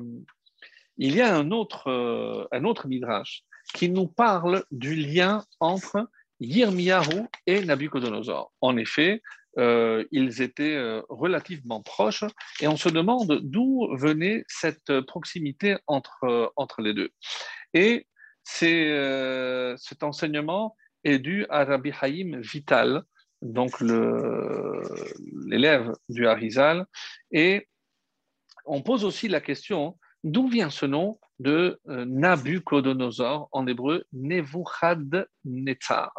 il 0.98 1.14
y 1.14 1.20
a 1.20 1.34
un 1.34 1.50
autre, 1.50 1.90
euh, 1.90 2.46
un 2.52 2.64
autre 2.64 2.88
midrash 2.88 3.42
qui 3.74 3.88
nous 3.88 4.06
parle 4.06 4.64
du 4.70 4.94
lien 4.94 5.44
entre 5.60 6.08
Yirmiyahu 6.40 7.26
et 7.46 7.64
Nabucodonosor. 7.64 8.52
En 8.60 8.76
effet, 8.76 9.22
euh, 9.58 10.04
ils 10.12 10.42
étaient 10.42 10.78
relativement 11.08 11.82
proches 11.82 12.24
et 12.60 12.68
on 12.68 12.76
se 12.76 12.88
demande 12.88 13.40
d'où 13.42 13.88
venait 13.96 14.44
cette 14.48 15.00
proximité 15.02 15.78
entre, 15.86 16.52
entre 16.56 16.82
les 16.82 16.92
deux. 16.94 17.10
Et 17.72 18.06
cet 18.44 20.02
enseignement 20.02 20.76
est 21.04 21.18
dû 21.18 21.46
à 21.48 21.64
Rabbi 21.64 21.92
Haïm 22.00 22.40
Vital, 22.40 23.02
donc 23.42 23.80
l'élève 25.46 25.92
du 26.08 26.26
Harizal. 26.26 26.86
Et 27.30 27.68
on 28.64 28.82
pose 28.82 29.04
aussi 29.04 29.28
la 29.28 29.40
question 29.40 29.98
d'où 30.24 30.48
vient 30.48 30.70
ce 30.70 30.86
nom 30.86 31.18
de 31.38 31.80
euh, 31.88 32.04
Nabucodonosor, 32.06 33.48
en 33.52 33.66
hébreu 33.66 34.04
Nebuchadnezzar. 34.12 36.12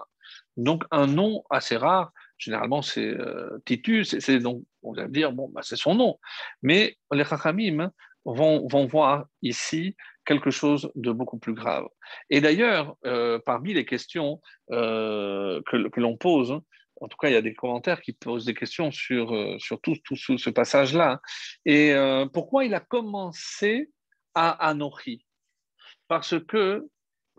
Donc 0.58 0.84
un 0.92 1.08
nom 1.08 1.44
assez 1.50 1.78
rare, 1.78 2.12
généralement 2.38 2.82
c'est 2.82 3.08
euh, 3.08 3.58
Titus, 3.66 4.20
c'est 4.20 4.40
donc 4.40 4.64
on 4.84 4.92
va 4.94 5.08
dire 5.08 5.32
bon 5.32 5.50
bah, 5.50 5.62
c'est 5.64 5.78
son 5.78 5.96
nom, 5.96 6.20
mais 6.62 6.98
les 7.12 7.24
Chachamim 7.24 7.92
vont, 8.26 8.68
voir 8.88 9.26
ici 9.42 9.96
quelque 10.26 10.52
chose 10.52 10.92
de 10.96 11.14
beaucoup 11.14 11.40
plus 11.40 11.54
grave. 11.54 11.86
Et 12.30 12.42
d'ailleurs, 12.42 12.98
euh, 13.06 13.40
parmi 13.46 13.74
les 13.74 13.86
questions 13.86 14.42
que, 14.70 16.00
l'on 16.00 16.18
pose, 16.18 16.60
en 17.00 17.08
tout 17.08 17.18
cas, 17.18 17.30
il 17.30 17.34
y 17.34 17.38
a 17.38 17.42
des 17.42 17.54
commentaires 17.54 18.02
qui 18.02 18.12
posent 18.12 18.44
des 18.44 18.54
questions 18.54 18.92
sur, 18.92 19.32
tout, 19.82 19.96
ce 20.16 20.50
passage-là. 20.50 21.22
Et 21.66 21.94
pourquoi 22.34 22.66
il 22.66 22.74
a 22.74 22.82
commencé 22.82 23.90
à 24.38 24.70
Anochi 24.70 25.26
Parce 26.08 26.36
que 26.46 26.88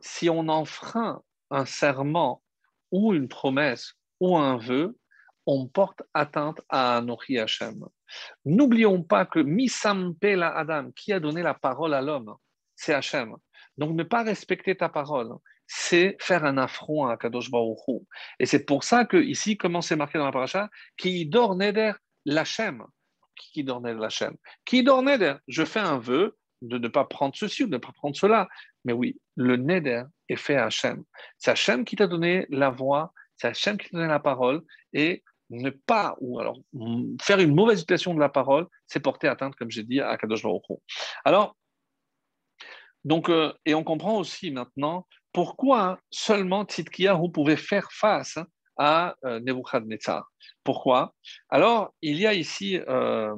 si 0.00 0.28
on 0.28 0.48
enfreint 0.48 1.22
un 1.50 1.64
serment 1.64 2.42
ou 2.90 3.14
une 3.14 3.28
promesse 3.28 3.94
ou 4.18 4.36
un 4.36 4.56
vœu, 4.56 4.98
on 5.46 5.68
porte 5.68 6.02
atteinte 6.12 6.60
à 6.68 6.96
Anochi 6.96 7.38
Hashem. 7.38 7.86
N'oublions 8.44 9.02
pas 9.02 9.26
que 9.26 9.38
Misampela 9.38 10.56
Adam, 10.56 10.90
qui 10.90 11.12
a 11.12 11.20
donné 11.20 11.42
la 11.42 11.54
parole 11.54 11.94
à 11.94 12.02
l'homme, 12.02 12.34
c'est 12.74 12.94
Hachem. 12.94 13.36
Donc 13.76 13.94
ne 13.94 14.02
pas 14.02 14.24
respecter 14.24 14.76
ta 14.76 14.88
parole, 14.88 15.30
c'est 15.68 16.16
faire 16.20 16.44
un 16.44 16.58
affront 16.58 17.06
à 17.06 17.16
Kadosh 17.16 17.48
Et 18.40 18.46
c'est 18.46 18.64
pour 18.64 18.82
ça 18.82 19.04
que 19.04 19.18
ici, 19.18 19.56
comment 19.56 19.82
c'est 19.82 19.96
marqué 19.96 20.18
dans 20.18 20.26
la 20.26 20.32
paracha, 20.32 20.68
qui 20.96 21.26
dort 21.26 21.54
neder 21.54 21.92
l'Hachem. 22.24 22.84
Qui 23.36 23.62
dort 23.62 23.80
neder 23.80 24.00
l'Hachem 24.00 24.36
Qui 24.64 24.82
dort 24.82 25.02
neder 25.02 25.36
Je 25.46 25.64
fais 25.64 25.80
un 25.80 25.98
vœu 25.98 26.36
de 26.62 26.78
ne 26.78 26.88
pas 26.88 27.04
prendre 27.04 27.34
ceci 27.36 27.64
ou 27.64 27.66
de 27.66 27.72
ne 27.72 27.78
pas 27.78 27.92
prendre 27.92 28.16
cela. 28.16 28.48
Mais 28.84 28.92
oui, 28.92 29.20
le 29.36 29.56
neder 29.56 30.04
est 30.28 30.36
fait 30.36 30.56
à 30.56 30.66
Hachem. 30.66 31.04
C'est 31.38 31.50
Hachem 31.50 31.84
qui 31.84 31.96
t'a 31.96 32.06
donné 32.06 32.46
la 32.50 32.70
voix, 32.70 33.12
c'est 33.36 33.48
Hachem 33.48 33.76
qui 33.78 33.90
t'a 33.90 33.98
donné 33.98 34.08
la 34.08 34.20
parole. 34.20 34.62
Et 34.92 35.22
ne 35.50 35.70
pas, 35.70 36.14
ou 36.20 36.38
alors 36.38 36.58
faire 37.22 37.38
une 37.38 37.54
mauvaise 37.54 37.82
utilisation 37.82 38.14
de 38.14 38.20
la 38.20 38.28
parole, 38.28 38.66
c'est 38.86 39.00
porter 39.00 39.28
atteinte, 39.28 39.54
comme 39.56 39.70
j'ai 39.70 39.82
dit, 39.82 40.00
à 40.00 40.16
Kadosh 40.16 40.42
Baruch 40.42 40.62
Alors, 41.24 41.56
donc, 43.04 43.30
euh, 43.30 43.52
et 43.64 43.74
on 43.74 43.84
comprend 43.84 44.18
aussi 44.18 44.50
maintenant 44.50 45.06
pourquoi 45.32 45.98
seulement 46.10 46.66
vous 47.16 47.28
pouvait 47.30 47.56
faire 47.56 47.88
face 47.92 48.38
à 48.76 49.16
euh, 49.24 49.40
Nebuchadnezzar. 49.40 50.30
Pourquoi? 50.64 51.14
Alors, 51.48 51.94
il 52.02 52.18
y 52.18 52.26
a 52.26 52.34
ici 52.34 52.78
euh, 52.88 53.34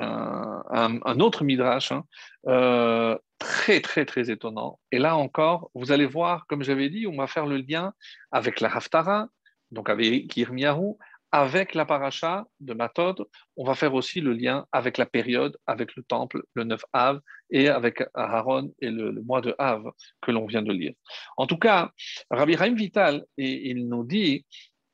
un, 0.00 1.20
autre 1.20 1.44
midrash 1.44 1.92
hein, 1.92 2.04
euh, 2.46 3.16
très, 3.38 3.80
très, 3.80 4.04
très 4.04 4.30
étonnant. 4.30 4.78
Et 4.92 4.98
là 4.98 5.16
encore, 5.16 5.70
vous 5.74 5.92
allez 5.92 6.06
voir, 6.06 6.46
comme 6.46 6.62
j'avais 6.62 6.88
dit, 6.88 7.06
on 7.06 7.16
va 7.16 7.26
faire 7.26 7.46
le 7.46 7.58
lien 7.58 7.92
avec 8.30 8.60
la 8.60 8.74
Haftara, 8.74 9.28
donc 9.70 9.88
avec 9.90 10.36
Yirmiyahu, 10.36 10.94
avec 11.32 11.74
la 11.74 11.84
paracha 11.84 12.46
de 12.60 12.74
Matod, 12.74 13.26
on 13.56 13.64
va 13.64 13.74
faire 13.74 13.92
aussi 13.94 14.20
le 14.20 14.34
lien 14.34 14.66
avec 14.70 14.98
la 14.98 15.06
période, 15.06 15.56
avec 15.66 15.96
le 15.96 16.04
temple, 16.04 16.44
le 16.54 16.62
9 16.62 16.80
Av, 16.92 17.20
et 17.50 17.68
avec 17.68 18.04
Aaron 18.14 18.72
et 18.80 18.88
le, 18.88 19.20
mois 19.22 19.40
de 19.40 19.52
Av 19.58 19.82
que 20.20 20.30
l'on 20.30 20.46
vient 20.46 20.62
de 20.62 20.72
lire. 20.72 20.92
En 21.36 21.48
tout 21.48 21.58
cas, 21.58 21.90
Rabbi 22.30 22.54
Raim 22.54 22.74
Vital, 22.74 23.24
il 23.36 23.88
nous 23.88 24.04
dit, 24.04 24.46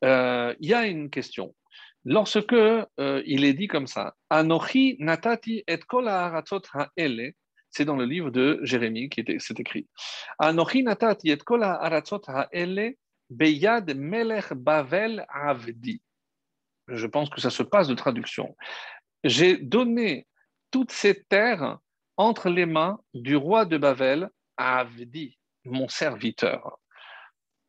euh, 0.03 0.55
il 0.61 0.71
y 0.71 0.73
a 0.73 0.87
une 0.87 1.11
question. 1.11 1.55
Lorsque 2.05 2.53
euh, 2.53 2.87
il 3.27 3.45
est 3.45 3.53
dit 3.55 3.69
comme 3.69 3.87
ça, 3.87 4.15
Anochi 4.31 4.97
natati 4.99 5.63
et 5.67 5.79
kol 5.79 6.09
ha'ele, 6.09 7.35
c'est 7.71 7.85
dans 7.85 7.97
le 7.97 8.05
livre 8.05 8.31
de 8.31 8.59
Jérémie 8.63 9.09
qui 9.09 9.21
est 9.21 9.61
écrit. 9.61 9.89
Anochi 10.39 10.83
natati 10.83 11.31
et 11.31 11.39
kol 11.39 11.63
ha'ele 11.63 12.95
beyad 13.29 13.95
melech 13.97 14.53
bavel 14.55 15.25
avdi 15.29 16.01
je 16.97 17.07
pense 17.07 17.31
que 17.31 17.41
ça 17.41 17.51
se 17.51 17.63
passe 17.63 17.89
de 17.89 17.95
traduction. 17.95 18.57
J'ai 19.25 19.57
donné 19.57 20.27
toutes 20.71 20.93
ces 20.93 21.23
terres 21.25 21.79
entre 22.17 22.49
les 22.49 22.67
mains 22.67 23.01
du 23.15 23.37
roi 23.37 23.65
de 23.65 23.79
Babel 23.79 24.31
à 24.57 24.81
Avdi, 24.81 25.39
mon 25.65 25.89
serviteur. 25.89 26.79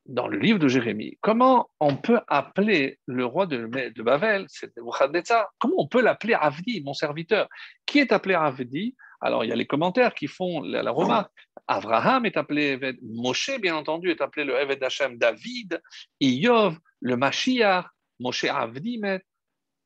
Dans 0.08 0.28
le 0.28 0.39
livre 0.39 0.58
de 0.58 0.68
Jérémie, 0.68 1.18
comment 1.22 1.70
on 1.80 1.95
peut 1.95 2.20
appeler 2.28 2.99
le 3.06 3.24
roi 3.24 3.45
de, 3.45 3.68
Babel, 4.02 4.45
c'est 4.47 4.76
Nebuchadnezzar, 4.76 5.47
comment 5.60 5.76
on 5.78 5.88
peut 5.88 6.02
l'appeler 6.02 6.34
Avdi, 6.34 6.82
mon 6.84 6.93
serviteur? 6.93 7.47
Qui 7.86 7.99
est 7.99 8.12
appelé 8.12 8.34
Avdi? 8.34 8.95
Alors, 9.22 9.43
il 9.45 9.49
y 9.49 9.54
a 9.54 9.56
les 9.56 9.68
commentaires 9.68 10.16
qui 10.16 10.26
font 10.26 10.62
la, 10.62 10.89
remarque. 10.91 11.32
Abraham 11.68 12.26
est 12.26 12.36
appelé 12.36 12.72
Eved. 12.72 12.97
Moshe, 13.04 13.52
bien 13.62 13.76
entendu, 13.76 14.10
est 14.10 14.22
appelé 14.22 14.43
le 14.43 14.56
Eved 14.56 14.84
Hashem. 14.84 15.20
David, 15.20 15.80
Iyov, 16.20 16.80
le 16.99 17.16
Mashiach, 17.16 17.86
Moshe 18.20 18.45
Avdi, 18.45 18.99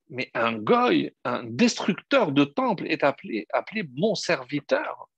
mais 0.09 0.31
un 0.33 0.53
goy, 0.53 1.13
un 1.25 1.43
destructeur 1.43 2.31
de 2.31 2.45
temple 2.45 2.87
est 2.87 3.03
appelé 3.03 3.89
mon 3.95 4.15
serviteur. 4.15 5.09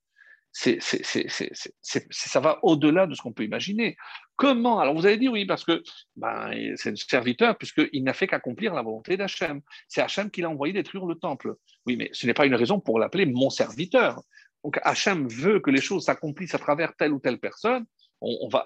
Ça 0.59 2.39
va 2.39 2.59
au-delà 2.63 3.05
de 3.05 3.13
ce 3.13 3.21
qu'on 3.21 3.33
peut 3.33 3.43
imaginer. 3.43 3.95
Comment 4.35 4.79
Alors 4.79 4.95
vous 4.95 5.05
allez 5.05 5.17
dire 5.17 5.31
oui, 5.31 5.45
parce 5.45 5.63
que 5.63 5.83
ben, 6.15 6.51
c'est 6.75 6.91
un 6.91 6.95
serviteur, 6.95 7.57
puisqu'il 7.57 8.03
n'a 8.03 8.13
fait 8.13 8.27
qu'accomplir 8.27 8.73
la 8.73 8.81
volonté 8.81 9.17
d'Hachem. 9.17 9.61
C'est 9.87 10.01
Hachem 10.01 10.31
qui 10.31 10.41
l'a 10.41 10.49
envoyé 10.49 10.73
détruire 10.73 11.05
le 11.05 11.15
temple. 11.15 11.55
Oui, 11.85 11.95
mais 11.95 12.09
ce 12.13 12.25
n'est 12.25 12.33
pas 12.33 12.45
une 12.45 12.55
raison 12.55 12.79
pour 12.79 12.99
l'appeler 12.99 13.25
mon 13.25 13.49
serviteur. 13.49 14.21
Donc 14.63 14.79
Hachem 14.83 15.27
veut 15.27 15.59
que 15.59 15.69
les 15.69 15.81
choses 15.81 16.05
s'accomplissent 16.05 16.55
à 16.55 16.59
travers 16.59 16.95
telle 16.95 17.13
ou 17.13 17.19
telle 17.19 17.39
personne, 17.39 17.85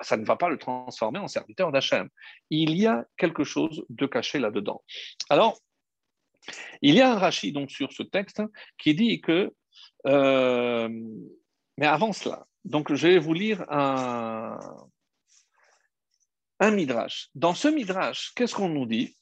ça 0.02 0.18
ne 0.18 0.26
va 0.26 0.38
pas 0.38 0.50
le 0.50 0.58
transformer 0.58 1.20
en 1.20 1.28
serviteur 1.28 1.72
d'Hachem. 1.72 2.10
Il 2.50 2.78
y 2.78 2.88
a 2.88 3.06
quelque 3.18 3.44
chose 3.44 3.84
de 3.90 4.06
caché 4.06 4.40
là-dedans. 4.40 4.82
Alors, 5.30 5.60
il 6.82 6.96
y 6.96 7.02
a 7.02 7.12
un 7.12 7.18
rachis 7.18 7.52
donc 7.52 7.70
sur 7.70 7.92
ce 7.92 8.04
texte 8.04 8.42
qui 8.78 8.96
dit 8.96 9.22
que, 9.22 9.54
euh, 10.08 10.90
mais 11.82 11.88
avant 11.88 12.14
cela, 12.14 12.46
donc 12.64 12.94
je 12.94 13.08
vais 13.08 13.18
vous 13.18 13.34
lire 13.34 13.66
un, 13.72 14.60
midrash. 16.62 17.30
Dans 17.34 17.56
ce 17.56 17.68
midrash, 17.68 18.34
qu'est-ce 18.36 18.54
qu'on 18.54 18.70
nous 18.70 18.86
dit? 18.86 19.16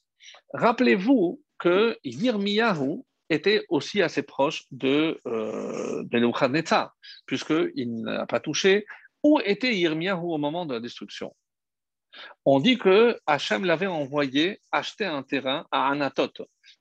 Rappelez-vous 0.52 1.42
que 1.58 1.98
Yirmiyahu 2.04 3.02
était 3.30 3.64
aussi 3.70 4.02
assez 4.02 4.22
proche 4.22 4.64
de, 4.72 5.18
euh, 5.26 6.04
puisqu'il 7.24 8.02
n'a 8.02 8.26
pas 8.26 8.40
touché. 8.40 8.84
Où 9.22 9.40
était 9.42 9.74
Yirmiyahu 9.74 10.20
au 10.20 10.36
moment 10.36 10.66
de 10.66 10.74
la 10.74 10.80
destruction? 10.80 11.34
On 12.44 12.60
dit 12.60 12.78
que 12.78 13.18
Hachem 13.26 13.64
l'avait 13.64 13.86
envoyé 13.86 14.60
acheter 14.72 15.04
un 15.04 15.22
terrain 15.22 15.66
à 15.70 15.88
Anatot. 15.88 16.32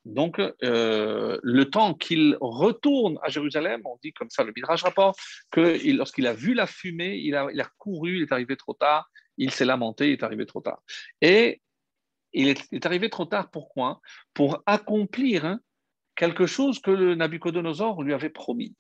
Donc, 0.05 0.39
euh, 0.39 1.39
le 1.41 1.65
temps 1.65 1.93
qu'il 1.93 2.37
retourne 2.39 3.17
à 3.23 3.29
Jérusalem, 3.29 3.81
on 3.85 3.97
dit 4.03 4.13
comme 4.13 4.29
ça, 4.29 4.43
le 4.43 4.53
Midrash 4.55 4.83
rapporte, 4.83 5.19
que 5.51 5.77
lorsqu'il 5.95 6.27
a 6.27 6.33
vu 6.33 6.53
la 6.53 6.67
fumée, 6.67 7.17
il 7.17 7.35
a, 7.35 7.69
couru, 7.77 8.17
il 8.17 8.23
est 8.23 8.31
arrivé 8.31 8.55
trop 8.55 8.73
tard, 8.73 9.09
il 9.37 9.51
s'est 9.51 9.65
lamenté, 9.65 10.07
il 10.07 10.13
est 10.13 10.23
arrivé 10.23 10.45
trop 10.45 10.61
tard. 10.61 10.81
Et 11.21 11.61
il 12.33 12.47
est, 12.49 12.85
arrivé 12.85 13.09
trop 13.09 13.25
tard, 13.25 13.49
pourquoi? 13.49 14.01
Pour 14.33 14.61
accomplir 14.65 15.57
quelque 16.15 16.45
chose 16.45 16.79
que 16.79 16.91
le 16.91 17.15
Nabucodonosor 17.15 18.03
lui 18.03 18.13
avait 18.13 18.29
promis. 18.29 18.75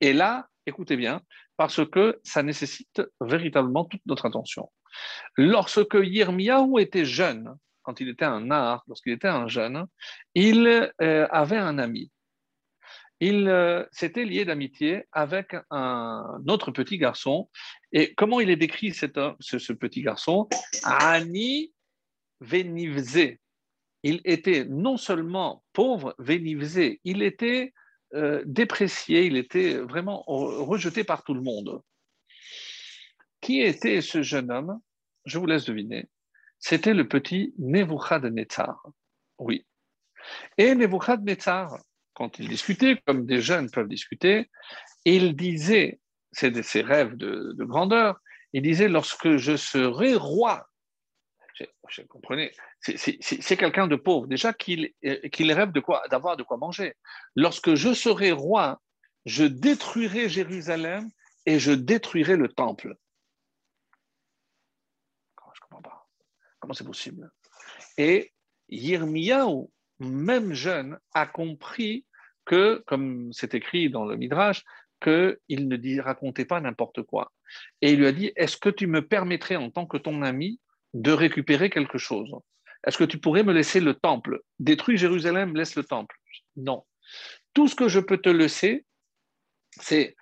Et 0.00 0.12
là, 0.12 0.48
écoutez 0.66 0.96
bien, 0.96 1.20
parce 1.56 1.84
que 1.88 2.20
ça 2.24 2.42
nécessite 2.42 3.02
véritablement 3.20 3.84
toute 3.84 4.04
notre 4.06 4.26
attention. 4.26 4.70
Lorsque 5.36 5.94
Yirmiyahu 5.94 6.80
était 6.80 7.04
jeune, 7.04 7.54
quand 7.82 8.00
il 8.00 8.08
était 8.08 8.24
un 8.24 8.50
art, 8.50 8.82
lorsqu'il 8.88 9.12
était 9.12 9.28
un 9.28 9.48
jeune, 9.48 9.86
il 10.34 10.92
euh, 11.00 11.26
avait 11.30 11.56
un 11.56 11.78
ami. 11.78 12.10
Il 13.20 13.48
euh, 13.48 13.84
s'était 13.92 14.24
lié 14.24 14.46
d'amitié 14.46 15.04
avec 15.12 15.54
un 15.70 16.42
autre 16.48 16.70
petit 16.70 16.96
garçon. 16.96 17.50
Et 17.92 18.14
comment 18.14 18.40
il 18.40 18.48
est 18.48 18.56
décrit 18.56 18.94
ce, 18.94 19.72
petit 19.72 20.02
garçon? 20.02 20.48
Ani 20.84 21.72
Venivze. 22.40 23.36
Il 24.02 24.22
était 24.24 24.64
non 24.64 24.96
seulement 24.96 25.62
pauvre, 25.74 26.14
Venivze, 26.18 26.96
il 27.04 27.22
était 27.22 27.74
euh, 28.14 28.42
déprécié, 28.44 29.24
il 29.24 29.36
était 29.36 29.74
vraiment 29.74 30.24
rejeté 30.26 31.04
par 31.04 31.22
tout 31.22 31.34
le 31.34 31.42
monde. 31.42 31.82
Qui 33.40 33.60
était 33.62 34.00
ce 34.00 34.22
jeune 34.22 34.50
homme? 34.50 34.80
Je 35.24 35.38
vous 35.38 35.46
laisse 35.46 35.64
deviner. 35.64 36.08
C'était 36.58 36.94
le 36.94 37.08
petit 37.08 37.54
Nebuchadnezzar. 37.58 38.82
Oui. 39.38 39.66
Et 40.58 40.74
Nebuchadnezzar, 40.74 41.78
quand 42.14 42.38
il 42.38 42.48
discutait, 42.48 43.00
comme 43.06 43.24
des 43.24 43.40
jeunes 43.40 43.70
peuvent 43.70 43.88
discuter, 43.88 44.50
il 45.04 45.34
disait, 45.34 46.00
c'est 46.32 46.62
ses 46.62 46.82
rêves 46.82 47.16
de, 47.16 47.54
grandeur, 47.60 48.20
il 48.52 48.62
disait 48.62 48.88
lorsque 48.88 49.36
je 49.36 49.56
serai 49.56 50.14
roi, 50.14 50.68
je, 51.88 52.02
comprenais, 52.02 52.52
c'est 52.80 53.56
quelqu'un 53.56 53.86
de 53.86 53.96
pauvre, 53.96 54.26
déjà 54.26 54.52
qu'il 54.52 54.92
rêve 55.02 55.72
de 55.72 55.80
quoi, 55.80 56.02
d'avoir 56.10 56.36
de 56.36 56.42
quoi 56.42 56.56
manger. 56.56 56.94
Lorsque 57.36 57.74
je 57.74 57.92
serai 57.94 58.32
roi, 58.32 58.80
je 59.26 59.44
détruirai 59.44 60.28
Jérusalem 60.28 61.08
et 61.46 61.58
je 61.58 61.72
détruirai 61.72 62.36
le 62.36 62.48
temple. 62.48 62.94
Je 65.54 65.60
comprends 65.60 65.82
pas. 65.82 66.08
Comment 66.58 66.74
c'est 66.74 66.84
possible? 66.84 67.30
Et 67.98 68.32
Yirmiyahu, 68.68 69.66
même 69.98 70.52
jeune, 70.52 70.98
a 71.12 71.26
compris 71.26 72.06
que, 72.44 72.82
comme 72.86 73.32
c'est 73.32 73.54
écrit 73.54 73.90
dans 73.90 74.04
le 74.04 74.16
Midrash, 74.16 74.64
qu'il 75.02 75.68
ne 75.68 75.76
dit, 75.76 76.00
racontait 76.00 76.44
pas 76.44 76.60
n'importe 76.60 77.02
quoi. 77.02 77.32
Et 77.80 77.92
il 77.92 77.98
lui 77.98 78.06
a 78.06 78.12
dit, 78.12 78.32
est-ce 78.36 78.56
que 78.56 78.68
tu 78.68 78.86
me 78.86 79.06
permettrais 79.06 79.56
en 79.56 79.70
tant 79.70 79.86
que 79.86 79.96
ton 79.96 80.22
ami 80.22 80.60
de 80.94 81.12
récupérer 81.12 81.70
quelque 81.70 81.98
chose 81.98 82.34
Est-ce 82.86 82.98
que 82.98 83.04
tu 83.04 83.18
pourrais 83.18 83.42
me 83.42 83.52
laisser 83.52 83.80
le 83.80 83.94
temple? 83.94 84.40
Détruis 84.58 84.96
Jérusalem, 84.96 85.56
laisse 85.56 85.76
le 85.76 85.84
temple. 85.84 86.16
Non. 86.56 86.84
Tout 87.54 87.68
ce 87.68 87.74
que 87.74 87.88
je 87.88 88.00
peux 88.00 88.18
te 88.18 88.28
laisser, 88.28 88.84
c'est 89.72 90.16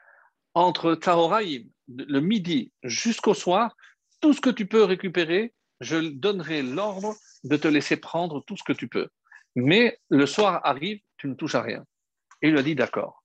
entre 0.54 0.94
Tahoraïm, 0.94 1.70
le 1.88 2.20
midi 2.20 2.72
jusqu'au 2.82 3.34
soir, 3.34 3.74
tout 4.20 4.32
ce 4.32 4.40
que 4.40 4.50
tu 4.50 4.66
peux 4.66 4.84
récupérer, 4.84 5.54
je 5.80 5.96
donnerai 5.96 6.62
l'ordre 6.62 7.14
de 7.44 7.56
te 7.56 7.68
laisser 7.68 7.96
prendre 7.96 8.42
tout 8.44 8.56
ce 8.56 8.64
que 8.64 8.72
tu 8.72 8.88
peux. 8.88 9.08
Mais 9.54 9.98
le 10.08 10.26
soir 10.26 10.60
arrive, 10.64 11.00
tu 11.16 11.28
ne 11.28 11.34
touches 11.34 11.54
à 11.54 11.62
rien. 11.62 11.84
Et 12.42 12.48
il 12.48 12.52
lui 12.52 12.58
a 12.58 12.62
dit 12.62 12.74
d'accord. 12.74 13.24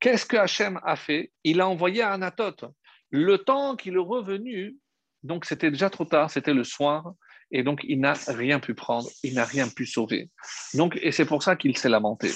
Qu'est-ce 0.00 0.26
que 0.26 0.36
Hachem 0.36 0.78
a 0.84 0.96
fait? 0.96 1.32
Il 1.44 1.60
a 1.60 1.68
envoyé 1.68 2.02
à 2.02 2.12
Anatote. 2.12 2.64
Le 3.10 3.38
temps 3.38 3.76
qu'il 3.76 3.94
est 3.94 3.98
revenu, 3.98 4.76
donc 5.24 5.46
c'était 5.46 5.70
déjà 5.70 5.90
trop 5.90 6.04
tard, 6.04 6.30
c'était 6.30 6.54
le 6.54 6.64
soir, 6.64 7.14
et 7.50 7.62
donc 7.62 7.80
il 7.84 7.98
n'a 7.98 8.12
rien 8.28 8.60
pu 8.60 8.74
prendre, 8.74 9.08
il 9.22 9.34
n'a 9.34 9.44
rien 9.44 9.68
pu 9.68 9.86
sauver. 9.86 10.30
Donc, 10.74 10.98
et 11.00 11.12
c'est 11.12 11.24
pour 11.24 11.42
ça 11.42 11.56
qu'il 11.56 11.76
s'est 11.76 11.88
lamenté. 11.88 12.30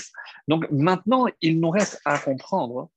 Donc 0.48 0.66
maintenant, 0.70 1.26
il 1.42 1.60
nous 1.60 1.70
reste 1.70 2.00
à 2.04 2.18
comprendre 2.18 2.90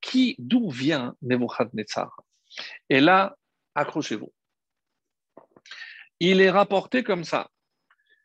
qui, 0.00 0.36
d'où 0.38 0.70
vient 0.70 1.16
Nebuchadnezzar. 1.22 2.20
Et 2.88 3.00
là, 3.00 3.36
accrochez-vous. 3.74 4.32
Il 6.20 6.40
est 6.40 6.50
rapporté 6.50 7.02
comme 7.02 7.24
ça. 7.24 7.50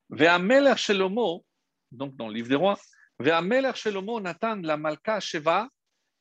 Ve'ameler 0.09 0.73
Shelomo, 0.77 1.43
donc 1.91 2.15
dans 2.15 2.27
le 2.27 2.35
livre 2.35 2.49
des 2.49 2.55
rois, 2.55 2.77
Ve'ameler 3.19 3.71
Shelomo 3.73 4.19
Nathan 4.19 4.57
la 4.57 4.77
Malka 4.77 5.19
Sheva 5.19 5.67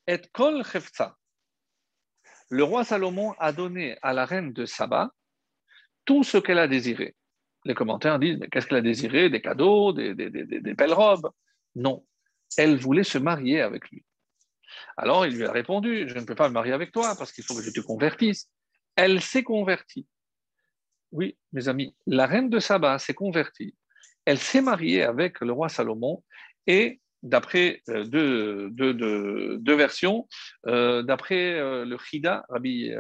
et 0.06 0.20
Kol 0.32 0.64
Chefza. 0.64 1.16
Le 2.50 2.64
roi 2.64 2.84
Salomon 2.84 3.32
a 3.38 3.52
donné 3.52 3.96
à 4.02 4.12
la 4.12 4.24
reine 4.24 4.52
de 4.52 4.64
Saba 4.66 5.12
tout 6.04 6.24
ce 6.24 6.36
qu'elle 6.36 6.58
a 6.58 6.66
désiré. 6.66 7.14
Les 7.64 7.74
commentaires 7.74 8.18
disent 8.18 8.38
Mais 8.38 8.48
qu'est-ce 8.48 8.66
qu'elle 8.66 8.78
a 8.78 8.82
désiré? 8.82 9.30
Des 9.30 9.40
cadeaux, 9.40 9.92
des, 9.92 10.14
des, 10.14 10.74
belles 10.74 10.92
robes 10.92 11.30
Non. 11.76 12.04
Elle 12.56 12.76
voulait 12.76 13.04
se 13.04 13.18
marier 13.18 13.60
avec 13.60 13.88
lui. 13.90 14.04
Alors 14.96 15.26
il 15.26 15.36
lui 15.36 15.44
a 15.44 15.52
répondu 15.52 16.08
Je 16.08 16.18
ne 16.18 16.24
peux 16.24 16.34
pas 16.34 16.48
me 16.48 16.54
marier 16.54 16.72
avec 16.72 16.90
toi 16.90 17.14
parce 17.16 17.32
qu'il 17.32 17.44
faut 17.44 17.54
que 17.54 17.62
je 17.62 17.70
te 17.70 17.80
convertisse. 17.80 18.50
Elle 18.96 19.20
s'est 19.20 19.44
convertie. 19.44 20.08
Oui, 21.12 21.38
mes 21.52 21.68
amis, 21.68 21.94
la 22.06 22.26
reine 22.26 22.50
de 22.50 22.58
Saba 22.58 22.98
s'est 22.98 23.14
convertie. 23.14 23.76
Elle 24.24 24.38
s'est 24.38 24.60
mariée 24.60 25.04
avec 25.04 25.40
le 25.40 25.52
roi 25.52 25.68
Salomon 25.68 26.24
et 26.66 26.99
d'après 27.22 27.82
euh, 27.88 28.04
deux, 28.04 29.74
versions, 29.74 30.26
euh, 30.66 31.02
d'après 31.02 31.58
euh, 31.58 31.84
le 31.84 31.98
Chida, 31.98 32.44
Rabbi 32.48 32.92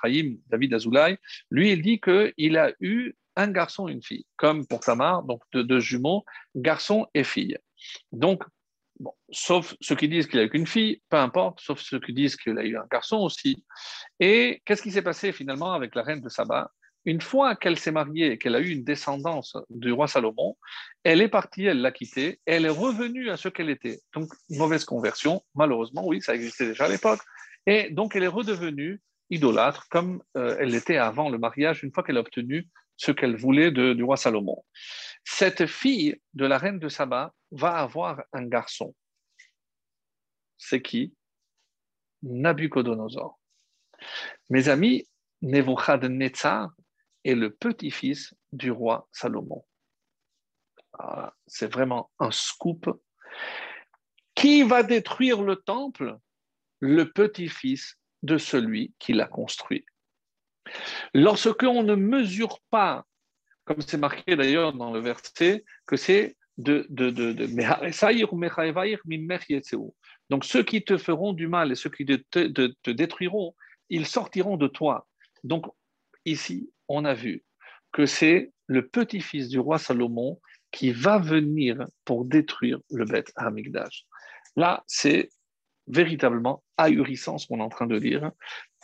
Chaim 0.00 0.36
David 0.48 0.74
Azoulay, 0.74 1.18
lui, 1.50 1.72
il 1.72 1.82
dit 1.82 2.00
qu'il 2.00 2.56
a 2.56 2.72
eu 2.80 3.14
un 3.36 3.50
garçon 3.50 3.88
et 3.88 3.92
une 3.92 4.02
fille, 4.02 4.26
comme 4.36 4.66
pour 4.66 4.80
Tamar, 4.80 5.24
donc 5.24 5.42
deux, 5.52 5.80
jumeaux, 5.80 6.24
garçon 6.54 7.06
et 7.14 7.24
fille. 7.24 7.58
Donc, 8.12 8.44
sauf 9.30 9.74
ceux 9.80 9.96
qui 9.96 10.08
disent 10.08 10.28
qu'il 10.28 10.38
a 10.38 10.44
eu 10.44 10.50
qu'une 10.50 10.68
fille, 10.68 11.02
peu 11.08 11.16
importe, 11.16 11.60
sauf 11.60 11.80
ceux 11.80 11.98
qui 11.98 12.12
disent 12.12 12.36
qu'il 12.36 12.56
a 12.58 12.64
eu 12.64 12.76
un 12.76 12.86
garçon 12.90 13.18
aussi. 13.18 13.64
Et 14.20 14.62
qu'est-ce 14.64 14.82
qui 14.82 14.92
s'est 14.92 15.02
passé 15.02 15.32
finalement 15.32 15.72
avec 15.72 15.96
la 15.96 16.02
reine 16.02 16.20
de 16.20 16.28
Saba? 16.28 16.70
Une 17.04 17.20
fois 17.20 17.54
qu'elle 17.54 17.78
s'est 17.78 17.92
mariée, 17.92 18.38
qu'elle 18.38 18.54
a 18.54 18.60
eu 18.60 18.70
une 18.70 18.84
descendance 18.84 19.56
du 19.70 19.92
roi 19.92 20.08
Salomon, 20.08 20.56
elle 21.02 21.20
est 21.20 21.28
partie, 21.28 21.66
elle 21.66 21.80
l'a 21.80 21.92
quitté, 21.92 22.40
elle 22.46 22.64
est 22.64 22.70
revenue 22.70 23.30
à 23.30 23.36
ce 23.36 23.48
qu'elle 23.48 23.70
était. 23.70 24.00
Donc, 24.14 24.32
mauvaise 24.50 24.84
conversion, 24.84 25.42
malheureusement, 25.54 26.06
oui, 26.06 26.22
ça 26.22 26.34
existait 26.34 26.66
déjà 26.66 26.86
à 26.86 26.88
l'époque. 26.88 27.20
Et 27.66 27.90
donc, 27.90 28.16
elle 28.16 28.22
est 28.22 28.28
redevenue 28.28 29.00
idolâtre 29.30 29.88
comme 29.88 30.22
euh, 30.36 30.56
elle 30.58 30.70
l'était 30.70 30.96
avant 30.96 31.28
le 31.28 31.38
mariage, 31.38 31.82
une 31.82 31.92
fois 31.92 32.02
qu'elle 32.02 32.16
a 32.16 32.20
obtenu 32.20 32.68
ce 32.96 33.10
qu'elle 33.10 33.36
voulait 33.36 33.70
du 33.70 34.02
roi 34.02 34.16
Salomon. 34.16 34.64
Cette 35.24 35.66
fille 35.66 36.16
de 36.34 36.46
la 36.46 36.58
reine 36.58 36.78
de 36.78 36.88
Saba 36.88 37.34
va 37.50 37.76
avoir 37.78 38.22
un 38.32 38.46
garçon. 38.46 38.94
C'est 40.58 40.80
qui? 40.80 41.12
Nabucodonosor. 42.22 43.38
Mes 44.48 44.68
amis, 44.68 45.06
Nebuchadnezzar 45.42 46.70
est 47.24 47.34
le 47.34 47.50
petit-fils 47.50 48.34
du 48.52 48.70
roi 48.70 49.08
Salomon. 49.12 49.64
Ah, 50.98 51.34
c'est 51.46 51.72
vraiment 51.72 52.10
un 52.18 52.30
scoop. 52.30 52.88
Qui 54.34 54.62
va 54.62 54.82
détruire 54.82 55.42
le 55.42 55.56
temple? 55.56 56.18
Le 56.80 57.10
petit-fils 57.10 57.98
de 58.22 58.38
celui 58.38 58.94
qui 58.98 59.12
l'a 59.12 59.26
construit. 59.26 59.84
Lorsque 61.12 61.62
on 61.62 61.82
ne 61.82 61.94
mesure 61.94 62.60
pas, 62.70 63.06
comme 63.64 63.80
c'est 63.80 63.98
marqué 63.98 64.36
d'ailleurs 64.36 64.72
dans 64.72 64.92
le 64.92 65.00
verset, 65.00 65.64
que 65.86 65.96
c'est 65.96 66.36
de, 66.58 66.86
de, 66.88 67.10
de, 67.10 67.32
de 67.32 67.46
donc 70.30 70.44
ceux 70.44 70.62
qui 70.62 70.84
te 70.84 70.96
feront 70.96 71.32
du 71.32 71.48
mal 71.48 71.72
et 71.72 71.74
ceux 71.74 71.90
qui 71.90 72.06
te, 72.06 72.14
te 72.46 72.90
détruiront, 72.90 73.54
ils 73.90 74.06
sortiront 74.06 74.56
de 74.56 74.68
toi. 74.68 75.06
Donc 75.42 75.66
ici, 76.24 76.70
on 76.88 77.04
a 77.04 77.14
vu 77.14 77.44
que 77.92 78.06
c'est 78.06 78.52
le 78.66 78.86
petit-fils 78.86 79.48
du 79.48 79.58
roi 79.58 79.78
Salomon 79.78 80.40
qui 80.70 80.90
va 80.90 81.18
venir 81.18 81.86
pour 82.04 82.24
détruire 82.24 82.78
le 82.90 83.04
Beth 83.04 83.30
Hamikdash. 83.36 84.06
Là, 84.56 84.82
c'est 84.86 85.30
véritablement 85.86 86.64
ahurissant 86.76 87.38
ce 87.38 87.46
qu'on 87.46 87.60
est 87.60 87.62
en 87.62 87.68
train 87.68 87.86
de 87.86 87.98
dire, 87.98 88.30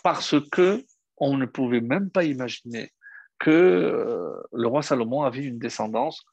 parce 0.02 0.36
que 0.50 0.84
on 1.16 1.36
ne 1.36 1.46
pouvait 1.46 1.80
même 1.80 2.10
pas 2.10 2.24
imaginer 2.24 2.92
que 3.38 3.50
euh, 3.50 4.40
le 4.52 4.68
roi 4.68 4.82
Salomon 4.82 5.22
avait 5.22 5.44
une 5.44 5.58
descendance, 5.58 6.24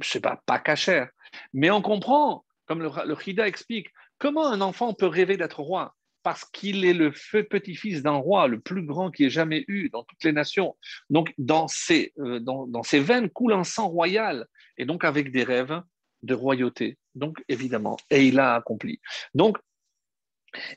je 0.00 0.08
sais 0.08 0.20
pas, 0.20 0.42
pas 0.46 0.58
cachère. 0.58 1.08
Mais 1.52 1.70
on 1.70 1.82
comprend, 1.82 2.44
comme 2.66 2.82
le, 2.82 2.90
le 3.06 3.46
explique, 3.46 3.88
comment 4.18 4.46
un 4.46 4.60
enfant 4.60 4.94
peut 4.94 5.06
rêver 5.06 5.36
d'être 5.36 5.60
roi? 5.60 5.94
Parce 6.24 6.44
qu'il 6.46 6.84
est 6.86 6.94
le 6.94 7.12
petit-fils 7.12 8.02
d'un 8.02 8.16
roi, 8.16 8.48
le 8.48 8.58
plus 8.58 8.82
grand 8.82 9.10
qui 9.10 9.26
ait 9.26 9.30
jamais 9.30 9.64
eu 9.68 9.90
dans 9.90 10.02
toutes 10.02 10.24
les 10.24 10.32
nations. 10.32 10.74
Donc, 11.10 11.32
dans 11.38 11.68
ses, 11.68 12.12
euh, 12.18 12.40
dans, 12.40 12.82
ses 12.82 12.98
veines 12.98 13.28
coule 13.28 13.52
un 13.52 13.62
sang 13.62 13.88
royal, 13.88 14.46
et 14.78 14.86
donc 14.86 15.04
avec 15.04 15.30
des 15.30 15.44
rêves 15.44 15.80
de 16.22 16.34
royauté. 16.34 16.98
Donc, 17.14 17.44
évidemment, 17.48 17.98
et 18.10 18.26
il 18.26 18.40
a 18.40 18.54
accompli. 18.54 19.00
Donc, 19.34 19.58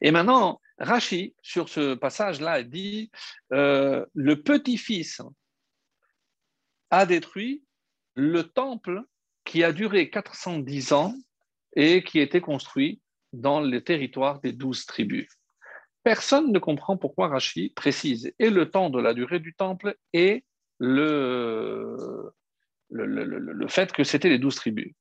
et 0.02 0.12
maintenant, 0.12 0.60
Rachi, 0.80 1.34
sur 1.42 1.70
ce 1.70 1.96
passage-là, 1.96 2.64
dit 2.64 3.10
euh, 3.54 4.06
le 4.14 4.42
petit-fils 4.42 5.22
a 6.90 7.06
détruit 7.06 7.64
le 8.16 8.44
temple 8.44 9.02
qui 9.46 9.64
a 9.64 9.72
duré 9.72 10.10
410 10.10 10.92
ans 10.92 11.16
et 11.76 12.04
qui 12.04 12.20
été 12.20 12.42
construit 12.42 13.00
dans 13.32 13.62
le 13.62 13.82
territoire 13.82 14.42
des 14.42 14.52
douze 14.52 14.86
tribus. 14.86 15.37
Personne 16.08 16.54
ne 16.54 16.60
comprend 16.60 16.96
pourquoi 16.96 17.28
Rashi 17.28 17.74
précise 17.76 18.32
et 18.40 18.50
le 18.50 18.72
temps 18.72 18.90
de 18.90 18.98
la 18.98 19.14
durée 19.14 19.42
du 19.42 19.54
temple 19.54 19.98
et 20.14 20.46
le, 20.80 22.32
fait 23.68 23.92
que 23.92 24.06
c'était 24.06 24.30
les 24.30 24.40
douze 24.40 24.56
tribus. 24.56 24.94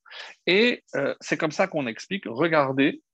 Et 0.49 0.83
euh, 0.97 1.15
c'est 1.21 1.37
comme 1.37 1.53
ça 1.53 1.69
qu'on 1.69 1.87
explique. 1.87 2.25
Regardez, 2.27 3.05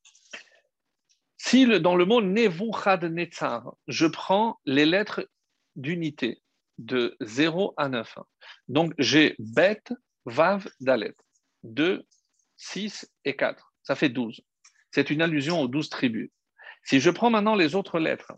si 1.37 1.67
dans 1.81 1.95
le 1.95 2.07
mot 2.07 2.23
Nebuchadnezzar, 2.23 3.75
je 3.89 4.07
prends 4.07 4.59
les 4.65 4.87
lettres 4.87 5.29
d'unité 5.77 6.41
de 6.79 7.15
0 7.21 7.75
à 7.77 7.91
9, 7.91 8.21
donc 8.69 8.95
j'ai 8.97 9.37
Bet, 9.39 9.83
Vav, 10.25 10.67
Dalet, 10.81 11.13
2, 11.65 12.07
6 12.57 13.13
et 13.27 13.37
4, 13.37 13.75
ça 13.83 13.95
fait 13.97 14.09
12. 14.09 14.41
C'est 14.93 15.11
une 15.11 15.21
allusion 15.21 15.61
aux 15.61 15.69
douze 15.69 15.91
tribus. 15.91 16.31
Si 16.83 17.01
je 17.01 17.11
prends 17.11 17.31
maintenant 17.31 17.55
les 17.55 17.75
autres 17.75 17.99
lettres 17.99 18.33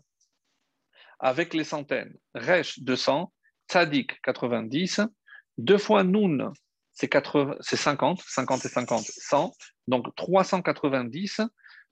avec 1.19 1.53
les 1.53 1.63
centaines, 1.63 2.15
Resh 2.33 2.79
200, 2.79 3.31
Tzadik 3.69 4.21
90, 4.21 5.01
deux 5.57 5.77
fois 5.77 6.03
Nun, 6.03 6.53
c'est 6.91 7.09
50, 7.11 8.21
50 8.21 8.65
et 8.65 8.69
50, 8.69 9.03
100, 9.03 9.53
donc 9.87 10.15
390, 10.15 11.41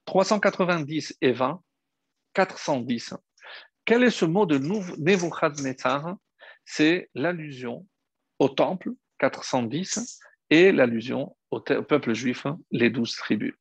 390 0.06 1.18
et 1.22 1.32
20, 1.32 1.62
410. 2.34 3.16
Quel 3.86 4.04
est 4.04 4.12
ce 4.12 4.26
mot 4.26 4.46
de 4.46 4.58
Nebuchadnezzar? 4.58 6.16
C'est 6.66 7.10
l'allusion 7.14 7.86
au 8.40 8.50
temple, 8.50 8.92
410, 9.20 10.20
et 10.50 10.72
l'allusion 10.72 11.36
au, 11.52 11.60
peuple 11.60 12.14
juif, 12.14 12.46
les 12.72 12.90
douze 12.90 13.16
tribus. 13.16 13.54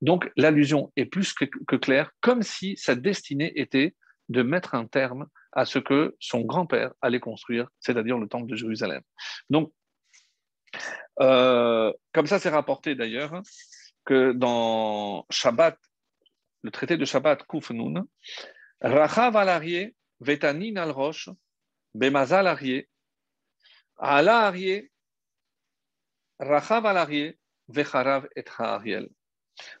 Donc 0.00 0.30
l'allusion 0.36 0.92
est 0.96 1.06
plus 1.06 1.32
que, 1.32 1.76
claire, 1.76 2.10
comme 2.20 2.42
si 2.42 2.76
sa 2.76 2.94
destinée 2.94 3.52
était 3.58 3.94
de 4.28 4.42
mettre 4.42 4.74
un 4.74 4.86
terme 4.86 5.26
à 5.52 5.64
ce 5.64 5.78
que 5.78 6.16
son 6.20 6.42
grand-père 6.42 6.92
allait 7.00 7.20
construire, 7.20 7.68
c'est-à-dire 7.80 8.18
le 8.18 8.28
temple 8.28 8.50
de 8.50 8.56
Jérusalem. 8.56 9.02
Donc, 9.48 9.72
euh, 11.20 11.92
comme 12.12 12.26
ça, 12.26 12.38
c'est 12.38 12.50
rapporté 12.50 12.94
d'ailleurs 12.94 13.40
que 14.04 14.32
dans 14.32 15.26
Shabbat, 15.30 15.78
le 16.62 16.70
traité 16.70 16.96
de 16.96 17.04
Shabbat 17.04 17.44
Kufnun, 17.46 18.06
Rachav 18.80 19.36
al 19.36 19.92
Vetanin 20.20 20.76
al 20.76 20.90
Rosh, 20.90 21.30
Bemazal 21.94 22.46
Ala 23.98 24.52
Rachav 26.38 26.86
et 28.36 28.44
Ariel. 28.58 29.08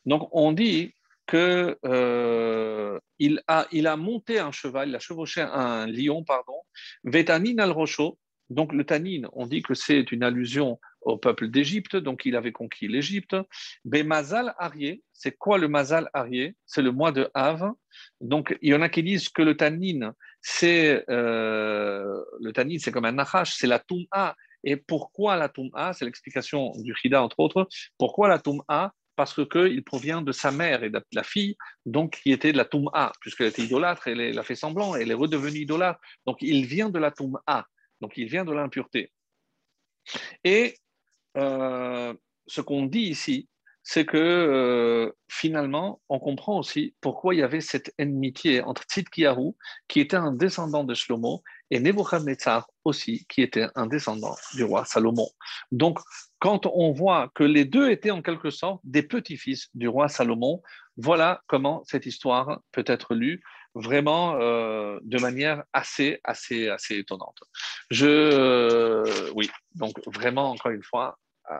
Donc 0.06 0.28
on 0.32 0.52
dit 0.52 0.94
qu'il 1.28 1.76
euh, 1.84 2.98
a, 3.46 3.66
il 3.70 3.86
a 3.86 3.96
monté 3.96 4.38
un 4.38 4.52
cheval, 4.52 4.88
il 4.88 4.96
a 4.96 4.98
chevauché 4.98 5.42
un 5.42 5.86
lion, 5.86 6.24
pardon, 6.24 6.60
Vetanin 7.04 7.58
al 7.58 7.72
Rocho. 7.72 8.18
Donc 8.50 8.72
le 8.72 8.84
tanin, 8.84 9.28
on 9.34 9.46
dit 9.46 9.62
que 9.62 9.74
c'est 9.74 10.10
une 10.10 10.22
allusion 10.22 10.80
au 11.02 11.18
peuple 11.18 11.48
d'Égypte, 11.48 11.96
donc 11.96 12.24
il 12.24 12.34
avait 12.34 12.52
conquis 12.52 12.88
l'Égypte. 12.88 13.36
Bemazal 13.84 14.54
Arié, 14.58 15.02
c'est 15.12 15.36
quoi 15.36 15.58
le 15.58 15.68
Mazal 15.68 16.08
Arié? 16.14 16.56
C'est 16.64 16.82
le 16.82 16.90
mois 16.90 17.12
de 17.12 17.30
Av. 17.34 17.72
Donc 18.20 18.56
il 18.62 18.70
y 18.70 18.74
en 18.74 18.82
a 18.82 18.88
qui 18.88 19.02
disent 19.02 19.28
que 19.28 19.42
le 19.42 19.56
tanin, 19.56 20.14
c'est 20.40 21.04
euh, 21.10 22.24
le 22.40 22.78
c'est 22.78 22.90
comme 22.90 23.04
un 23.04 23.12
nachash, 23.12 23.54
c'est 23.56 23.66
la 23.66 23.78
Toum'a. 23.78 24.34
Et 24.64 24.76
pourquoi 24.76 25.36
la 25.36 25.48
Toum'a 25.48 25.92
C'est 25.92 26.04
l'explication 26.04 26.72
du 26.78 26.94
Chida, 26.94 27.22
entre 27.22 27.38
autres. 27.40 27.68
Pourquoi 27.96 28.28
la 28.28 28.38
Toum'a 28.38 28.92
parce 29.18 29.34
qu'il 29.34 29.82
provient 29.82 30.22
de 30.22 30.30
sa 30.30 30.52
mère 30.52 30.84
et 30.84 30.90
de 30.90 31.02
la 31.12 31.24
fille, 31.24 31.56
donc 31.84 32.20
qui 32.22 32.30
était 32.30 32.52
de 32.52 32.56
la 32.56 32.64
Toum'a, 32.64 33.10
puisqu'elle 33.20 33.48
était 33.48 33.62
idolâtre, 33.62 34.06
elle, 34.06 34.20
elle, 34.20 34.38
a 34.38 34.44
fait 34.44 34.54
semblant, 34.54 34.94
elle 34.94 35.10
est 35.10 35.14
redevenue 35.24 35.58
idolâtre. 35.58 35.98
Donc 36.24 36.36
il 36.40 36.66
vient 36.66 36.88
de 36.88 37.00
la 37.00 37.10
Toum'a, 37.10 37.66
donc 38.00 38.12
il 38.16 38.28
vient 38.28 38.44
de 38.44 38.52
l'impureté. 38.52 39.10
Et 40.44 40.76
euh, 41.36 42.14
ce 42.46 42.60
qu'on 42.60 42.86
dit 42.86 43.08
ici, 43.16 43.48
c'est 43.82 44.04
que 44.04 44.16
euh, 44.16 45.10
finalement, 45.28 46.00
on 46.08 46.20
comprend 46.20 46.56
aussi 46.56 46.94
pourquoi 47.00 47.34
il 47.34 47.38
y 47.38 47.42
avait 47.42 47.60
cette 47.60 47.92
ennemité 47.98 48.62
entre 48.62 48.84
Tzidkiyahu, 48.84 49.56
qui 49.88 49.98
était 49.98 50.16
un 50.16 50.32
descendant 50.32 50.84
de 50.84 50.94
Shlomo, 50.94 51.42
et 51.70 51.80
Nebuchadnezzar 51.80 52.68
aussi, 52.84 53.26
qui 53.28 53.42
était 53.42 53.66
un 53.74 53.86
descendant 53.86 54.36
du 54.54 54.64
roi 54.64 54.84
Salomon. 54.84 55.28
Donc, 55.72 55.98
quand 56.38 56.66
on 56.66 56.92
voit 56.92 57.30
que 57.34 57.44
les 57.44 57.64
deux 57.64 57.90
étaient 57.90 58.10
en 58.10 58.22
quelque 58.22 58.50
sorte 58.50 58.80
des 58.84 59.02
petits-fils 59.02 59.68
du 59.74 59.88
roi 59.88 60.08
Salomon, 60.08 60.62
voilà 60.96 61.42
comment 61.46 61.82
cette 61.86 62.06
histoire 62.06 62.60
peut 62.72 62.84
être 62.86 63.14
lue 63.14 63.42
vraiment 63.74 64.36
euh, 64.36 64.98
de 65.02 65.18
manière 65.18 65.62
assez, 65.72 66.20
assez, 66.24 66.68
assez 66.68 66.96
étonnante. 66.96 67.38
Je, 67.90 68.06
euh, 68.06 69.30
oui, 69.34 69.50
donc 69.74 69.94
vraiment, 70.06 70.50
encore 70.50 70.72
une 70.72 70.82
fois, 70.82 71.18
euh, 71.50 71.54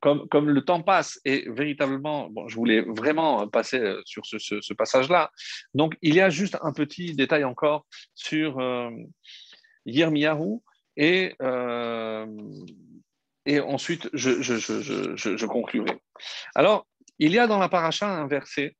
comme, 0.00 0.48
le 0.48 0.64
temps 0.64 0.82
passe 0.82 1.20
et 1.24 1.48
véritablement, 1.50 2.28
bon, 2.30 2.48
je 2.48 2.56
voulais 2.56 2.80
vraiment 2.82 3.48
passer 3.48 3.96
sur 4.04 4.24
ce, 4.26 4.72
passage-là. 4.74 5.30
Donc, 5.74 5.96
il 6.02 6.14
y 6.14 6.20
a 6.20 6.30
juste 6.30 6.56
un 6.62 6.72
petit 6.72 7.14
détail 7.14 7.44
encore 7.44 7.86
sur 8.14 8.58
euh, 8.60 8.90
Yirmiyahu 9.86 10.60
et 10.96 11.34
et 13.48 13.60
ensuite 13.60 14.10
je, 14.12 14.42
je, 14.42 14.56
je, 14.56 15.16
je, 15.16 15.46
conclurai. 15.46 15.98
Alors, 16.54 16.86
il 17.18 17.32
y 17.32 17.38
a 17.38 17.46
dans 17.46 17.58
la 17.58 17.70
paracha 17.70 18.06
un 18.06 18.26
verset, 18.26 18.76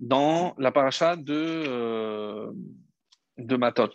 dans 0.00 0.54
la 0.58 0.72
paracha 0.72 1.14
de, 1.14 1.64
euh, 1.68 2.50
de 3.38 3.56
Matot, 3.56 3.92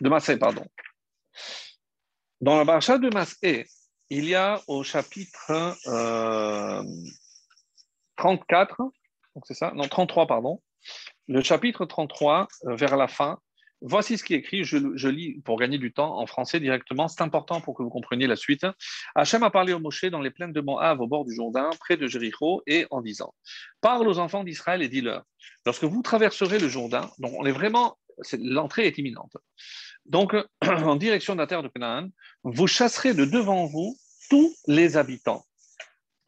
de 0.00 0.08
Massé, 0.08 0.38
pardon. 0.38 0.64
Dans 2.40 2.56
la 2.56 2.64
paracha 2.64 2.96
de 2.96 3.10
Massé, 3.10 3.66
il 4.12 4.26
y 4.28 4.34
a 4.34 4.60
au 4.66 4.82
chapitre 4.82 5.76
euh, 5.86 6.82
34, 8.16 8.76
donc 8.78 9.44
c'est 9.44 9.54
ça, 9.54 9.72
non 9.74 9.88
33, 9.88 10.26
pardon, 10.26 10.60
le 11.28 11.42
chapitre 11.42 11.86
33, 11.86 12.48
euh, 12.66 12.76
vers 12.76 12.96
la 12.96 13.08
fin, 13.08 13.38
Voici 13.84 14.16
ce 14.16 14.22
qui 14.22 14.34
est 14.34 14.38
écrit, 14.38 14.62
je, 14.62 15.08
lis 15.08 15.40
pour 15.44 15.58
gagner 15.58 15.76
du 15.76 15.92
temps 15.92 16.20
en 16.20 16.26
français 16.26 16.60
directement, 16.60 17.08
c'est 17.08 17.20
important 17.20 17.60
pour 17.60 17.74
que 17.74 17.82
vous 17.82 17.90
compreniez 17.90 18.28
la 18.28 18.36
suite. 18.36 18.64
Hachem 19.16 19.42
a 19.42 19.50
parlé 19.50 19.72
au 19.72 19.80
Moshe 19.80 20.04
dans 20.04 20.20
les 20.20 20.30
plaines 20.30 20.52
de 20.52 20.60
Moab 20.60 21.00
au 21.00 21.08
bord 21.08 21.24
du 21.24 21.34
Jourdain, 21.34 21.68
près 21.80 21.96
de 21.96 22.06
Jéricho, 22.06 22.62
et 22.68 22.86
en 22.92 23.00
disant 23.00 23.34
Parle 23.80 24.06
aux 24.06 24.20
enfants 24.20 24.44
d'Israël 24.44 24.82
et 24.82 24.88
dis-leur 24.88 25.24
Lorsque 25.66 25.82
vous 25.82 26.00
traverserez 26.00 26.60
le 26.60 26.68
Jourdain, 26.68 27.10
donc 27.18 27.32
on 27.36 27.44
est 27.44 27.50
vraiment, 27.50 27.98
l'entrée 28.38 28.86
est 28.86 28.98
imminente. 28.98 29.36
Donc, 30.06 30.36
en 30.62 30.94
direction 30.94 31.34
de 31.34 31.40
la 31.40 31.48
terre 31.48 31.64
de 31.64 31.68
Canaan, 31.68 32.08
vous 32.44 32.68
chasserez 32.68 33.14
de 33.14 33.24
devant 33.24 33.66
vous 33.66 33.96
tous 34.28 34.54
les 34.66 34.96
habitants 34.96 35.44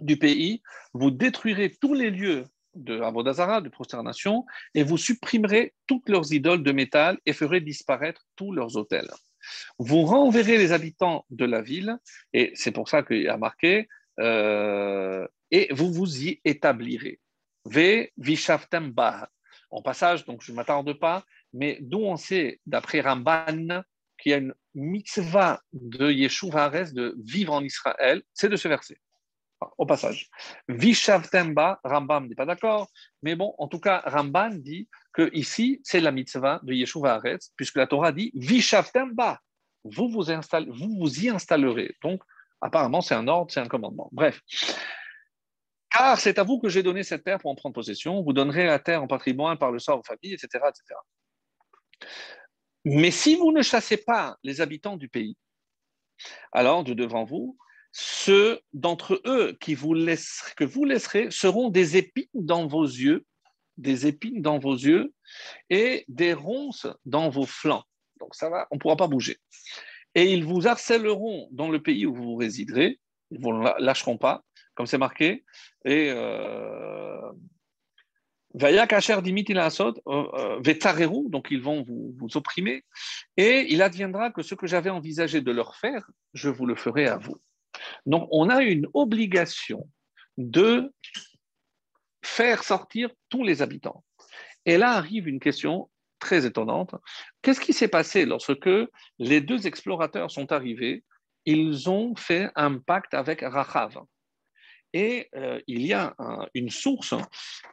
du 0.01 0.16
pays, 0.16 0.62
vous 0.92 1.11
détruirez 1.11 1.74
tous 1.80 1.95
les 1.95 2.11
lieux 2.11 2.45
de 2.74 3.01
Avodazara, 3.01 3.61
de 3.61 3.68
prosternation, 3.68 4.45
et 4.74 4.82
vous 4.82 4.99
supprimerez 4.99 5.74
toutes 5.86 6.09
leurs 6.09 6.32
idoles 6.32 6.62
de 6.62 6.72
métal 6.72 7.18
et 7.24 7.32
ferez 7.32 7.61
disparaître 7.61 8.26
tous 8.36 8.53
leurs 8.53 8.76
hôtels. 8.76 9.11
Vous 9.78 10.03
renverrez 10.03 10.59
les 10.59 10.72
habitants 10.72 11.24
de 11.30 11.45
la 11.45 11.62
ville, 11.62 11.99
et 12.32 12.53
c'est 12.55 12.72
pour 12.72 12.88
ça 12.88 13.03
qu'il 13.03 13.22
y 13.22 13.28
a 13.28 13.36
marqué, 13.36 13.88
euh, 14.20 15.26
et 15.51 15.72
vous 15.72 15.92
vous 15.92 16.24
y 16.24 16.40
établirez. 16.45 17.20
Ve 17.66 18.09
passage, 19.84 20.24
donc 20.24 20.42
je 20.42 20.53
ne 20.53 20.57
m'attarde 20.57 20.92
pas, 20.95 21.24
mais 21.53 21.78
d'où 21.80 22.01
on 22.01 22.16
sait, 22.16 22.61
d'après 22.66 23.01
Ramban, 23.01 23.82
qu'il 24.25 24.31
y 24.31 24.35
a 24.35 24.39
une 24.39 24.55
mitzvah 24.75 25.61
de 25.75 26.11
Yeshua 26.11 26.70
de 26.70 27.14
vivre 27.22 27.53
en 27.53 27.62
Israël, 27.62 28.22
c'est 28.33 28.49
de 28.49 28.57
ce 28.57 28.68
verset 28.68 28.99
au 29.77 29.87
passage. 29.87 30.30
Vishavtemba, 30.68 31.80
Rambam 31.84 32.26
n'est 32.26 32.34
pas 32.34 32.46
d'accord, 32.46 32.91
mais 33.22 33.37
bon, 33.37 33.55
en 33.59 33.68
tout 33.68 33.80
cas, 33.80 34.03
Ramban 34.07 34.51
dit 34.51 34.88
que 35.13 35.30
ici, 35.34 35.80
c'est 35.84 36.01
la 36.01 36.11
mitzvah 36.11 36.61
de 36.63 36.72
Yeshua 36.72 37.14
Aretz, 37.14 37.53
puisque 37.57 37.76
la 37.76 37.87
Torah 37.87 38.13
dit 38.13 38.33
Vishavtemba, 38.34 39.41
vous 39.84 40.09
vous, 40.09 40.22
vous 40.22 40.99
vous 40.99 41.25
y 41.25 41.29
installerez. 41.29 41.95
Donc, 42.03 42.22
apparemment, 42.63 43.03
c'est 43.03 43.14
un 43.14 43.29
ordre, 43.29 43.53
c'est 43.53 43.61
un 43.61 43.68
commandement. 43.68 44.09
Bref. 44.13 44.41
Car 45.91 46.18
c'est 46.18 46.38
à 46.38 46.42
vous 46.42 46.59
que 46.59 46.71
j'ai 46.71 46.83
donné 46.83 47.03
cette 47.03 47.25
terre 47.25 47.38
pour 47.38 47.51
en 47.51 47.55
prendre 47.55 47.75
possession. 47.75 48.22
Vous 48.22 48.33
donnerez 48.33 48.64
la 48.64 48.79
terre 48.79 49.03
en 49.03 49.07
patrimoine 49.07 49.59
par 49.59 49.71
le 49.71 49.79
sort 49.79 50.01
aux 50.01 50.03
familles, 50.03 50.34
etc., 50.34 50.64
etc. 50.68 50.95
Mais 52.85 53.11
si 53.11 53.37
vous 53.37 53.53
ne 53.53 53.63
chassez 53.63 53.97
pas 53.97 54.37
les 54.43 54.61
habitants 54.61 54.97
du 54.97 55.09
pays, 55.09 55.37
alors 56.53 56.85
de 56.85 56.95
devant 56.95 57.25
vous, 57.25 57.57
ceux 57.93 58.61
d'entre 58.73 59.23
eux 59.25 59.57
qui 59.61 59.75
vous 59.75 59.95
que 60.57 60.65
vous 60.65 60.85
laisserez 60.85 61.31
seront 61.31 61.71
des 61.71 61.97
épines 61.97 62.29
dans 62.35 62.67
vos 62.67 62.85
yeux, 62.85 63.25
des 63.77 64.07
épines 64.07 64.43
dans 64.43 64.59
vos 64.59 64.75
yeux 64.75 65.13
et 65.71 66.05
des 66.09 66.33
ronces 66.33 66.87
dans 67.05 67.31
vos 67.31 67.47
flancs. 67.47 67.85
Donc 68.21 68.35
ça 68.35 68.51
va, 68.51 68.67
on 68.71 68.77
ne 68.77 68.81
pourra 68.81 68.97
pas 68.97 69.07
bouger. 69.07 69.39
Et 70.15 70.33
ils 70.33 70.45
vous 70.45 70.67
harcèleront 70.67 71.49
dans 71.53 71.71
le 71.71 71.83
pays 71.83 72.07
où 72.07 72.15
vous 72.15 72.37
résiderez, 72.37 73.01
ils 73.31 73.39
ne 73.39 73.43
vous 73.43 73.53
lâcheront 73.79 74.19
pas, 74.19 74.45
comme 74.75 74.87
c'est 74.87 74.99
marqué. 74.99 75.45
Et 75.85 76.11
euh, 76.11 77.21
Vaya 77.23 77.33
Kacher 77.33 77.33
dimit 77.33 77.33
il 77.33 77.33
asod, 77.33 77.33
euh, 77.33 77.33
euh, 77.33 77.33
donc 78.55 78.71
ils 81.51 81.61
vont 81.61 81.83
vous, 81.83 82.14
vous, 82.17 82.37
opprimer, 82.37 82.85
et 83.37 83.67
il 83.68 83.83
adviendra 83.83 84.31
que 84.31 84.43
ce 84.43 84.55
que 84.55 84.67
j'avais 84.67 84.91
envisagé 84.91 85.41
de 85.41 85.51
leur 85.51 85.76
faire, 85.76 86.09
je 86.35 86.49
vous 86.49 86.67
le 86.67 86.76
ferai 86.76 87.07
à 87.07 87.17
vous. 87.17 87.37
Donc 88.07 88.29
on 88.31 88.49
a 88.49 88.63
une 88.63 88.87
obligation 88.95 89.89
de 90.37 90.93
faire 92.25 92.63
sortir 92.63 93.11
tous 93.29 93.43
les 93.43 93.61
habitants. 93.61 94.05
Et 94.67 94.79
là 94.79 94.93
arrive 94.93 95.29
une 95.29 95.41
question 95.41 95.91
très 96.18 96.47
étonnante. 96.47 96.95
Qu'est-ce 97.43 97.61
qui 97.61 97.72
s'est 97.72 97.89
passé 97.89 98.25
lorsque 98.25 98.71
les 99.18 99.41
deux 99.41 99.67
explorateurs 99.67 100.31
sont 100.31 100.53
arrivés? 100.53 101.05
Ils 101.45 101.91
ont 101.91 102.14
fait 102.17 102.51
un 102.55 102.79
pacte 102.79 103.13
avec 103.13 103.43
Rachav. 103.43 103.99
Et 104.95 105.29
euh, 105.34 105.61
il 105.66 105.84
y 105.84 105.92
a 105.92 106.14
une 106.54 106.71
source 106.71 107.14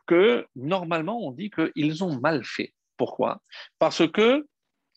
que 0.07 0.45
normalement 0.56 1.26
on 1.26 1.31
dit 1.31 1.52
qu'ils 1.52 2.03
ont 2.03 2.19
mal 2.19 2.43
fait. 2.43 2.73
Pourquoi? 2.98 3.41
Parce 3.80 4.11
que 4.11 4.45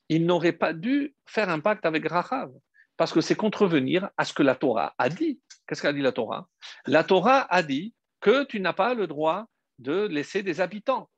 ils 0.08 0.26
n'auraient 0.26 0.52
pas 0.52 0.72
dû 0.72 1.14
faire 1.26 1.50
un 1.50 1.60
pacte 1.60 1.86
avec 1.86 2.08
Rachav, 2.08 2.50
parce 2.96 3.12
que 3.12 3.20
c'est 3.20 3.36
contrevenir 3.36 4.10
à 4.16 4.24
ce 4.24 4.32
que 4.32 4.42
la 4.42 4.54
Torah 4.54 4.94
a 4.98 5.08
dit. 5.08 5.40
Qu'est-ce 5.66 5.82
qu'a 5.82 5.92
dit 5.92 6.00
la 6.00 6.12
Torah? 6.12 6.48
La 6.86 7.04
Torah 7.04 7.46
a 7.50 7.62
dit 7.62 7.94
que 8.20 8.44
tu 8.44 8.60
n'as 8.60 8.72
pas 8.72 8.94
le 8.94 9.06
droit 9.06 9.46
de 9.78 10.06
laisser 10.06 10.42
des 10.42 10.60
habitants. 10.60 11.10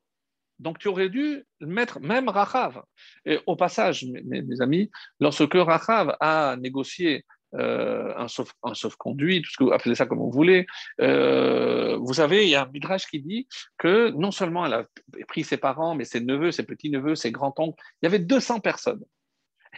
Donc 0.59 0.79
tu 0.79 0.87
aurais 0.87 1.09
dû 1.09 1.45
mettre 1.61 1.99
même 1.99 2.29
Rachav. 2.29 2.81
Et 3.25 3.39
au 3.45 3.55
passage, 3.55 4.05
mes, 4.05 4.61
amis, 4.61 4.89
lorsque 5.19 5.53
Rachav 5.53 6.15
a 6.19 6.55
négocié 6.57 7.25
euh, 7.57 8.13
un, 8.17 8.27
sauf, 8.27 8.53
un 8.63 8.73
sauf-conduit, 8.73 9.41
tout 9.41 9.51
ce 9.51 9.73
appelez 9.73 9.95
ça 9.95 10.05
comme 10.05 10.19
vous 10.19 10.31
voulez. 10.31 10.67
Euh, 11.01 11.97
vous 11.97 12.13
savez, 12.13 12.45
il 12.45 12.49
y 12.49 12.55
a 12.55 12.63
un 12.63 12.71
midrash 12.71 13.07
qui 13.07 13.19
dit 13.19 13.47
que 13.77 14.09
non 14.11 14.31
seulement 14.31 14.65
elle 14.65 14.73
a 14.73 14.85
pris 15.27 15.43
ses 15.43 15.57
parents, 15.57 15.95
mais 15.95 16.05
ses 16.05 16.21
neveux, 16.21 16.51
ses 16.51 16.63
petits-neveux, 16.63 17.15
ses 17.15 17.31
grands-oncles, 17.31 17.81
il 18.01 18.05
y 18.05 18.07
avait 18.07 18.19
200 18.19 18.59
personnes. 18.59 19.03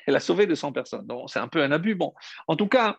Elle 0.05 0.15
a 0.15 0.19
sauvé 0.19 0.45
200 0.47 0.71
personnes. 0.71 1.05
Donc 1.05 1.29
c'est 1.29 1.39
un 1.39 1.47
peu 1.47 1.61
un 1.61 1.71
abus. 1.71 1.95
Bon, 1.95 2.13
en 2.47 2.55
tout 2.55 2.67
cas, 2.67 2.97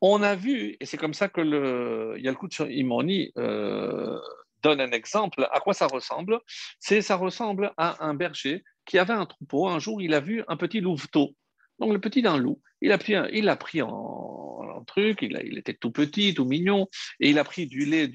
on 0.00 0.22
a 0.22 0.34
vu, 0.34 0.76
et 0.80 0.86
c'est 0.86 0.96
comme 0.96 1.14
ça 1.14 1.28
que 1.28 1.40
le 1.40 2.16
Yalkut 2.18 2.64
Imoni 2.68 3.32
euh, 3.36 4.18
donne 4.62 4.80
un 4.80 4.92
exemple, 4.92 5.46
à 5.52 5.60
quoi 5.60 5.74
ça 5.74 5.86
ressemble 5.86 6.40
C'est 6.78 7.02
ça 7.02 7.16
ressemble 7.16 7.72
à 7.76 8.04
un 8.04 8.14
berger 8.14 8.64
qui 8.86 8.98
avait 8.98 9.12
un 9.12 9.26
troupeau. 9.26 9.68
Un 9.68 9.78
jour, 9.78 10.00
il 10.00 10.14
a 10.14 10.20
vu 10.20 10.42
un 10.48 10.56
petit 10.56 10.80
louveteau. 10.80 11.34
Donc 11.78 11.92
le 11.92 12.00
petit 12.00 12.22
d'un 12.22 12.36
loup, 12.36 12.60
il 12.80 12.92
a 12.92 12.98
pris, 12.98 13.14
il 13.32 13.48
a 13.48 13.56
pris 13.56 13.82
en, 13.82 14.84
truc, 14.86 15.18
il, 15.22 15.58
était 15.58 15.74
tout 15.74 15.90
petit, 15.90 16.34
tout 16.34 16.46
mignon, 16.46 16.88
et 17.20 17.30
il 17.30 17.38
a 17.38 17.44
pris 17.44 17.66
du 17.66 17.84
lait 17.84 18.08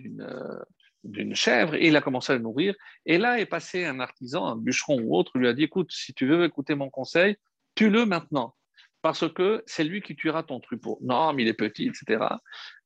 d'une 1.03 1.35
chèvre 1.35 1.75
et 1.75 1.87
il 1.87 1.95
a 1.95 2.01
commencé 2.01 2.33
à 2.33 2.35
le 2.35 2.41
nourrir. 2.41 2.73
Et 3.05 3.19
là 3.19 3.39
est 3.39 3.45
passé 3.45 3.85
un 3.85 3.99
artisan, 3.99 4.45
un 4.47 4.55
bûcheron 4.55 4.99
ou 5.01 5.15
autre, 5.15 5.37
lui 5.37 5.47
a 5.47 5.53
dit 5.53 5.63
écoute, 5.63 5.91
si 5.91 6.13
tu 6.13 6.25
veux 6.25 6.43
écouter 6.43 6.73
mon 6.73 6.89
conseil, 6.89 7.37
tue-le 7.75 8.05
maintenant. 8.05 8.55
Parce 9.03 9.31
que 9.31 9.63
c'est 9.67 9.83
lui 9.83 10.01
qui 10.01 10.15
tuera 10.15 10.41
ton 10.41 10.59
troupeau. 10.59 10.97
Non, 11.03 11.31
mais 11.33 11.43
il 11.43 11.47
est 11.47 11.53
petit, 11.53 11.87
etc. 11.87 12.25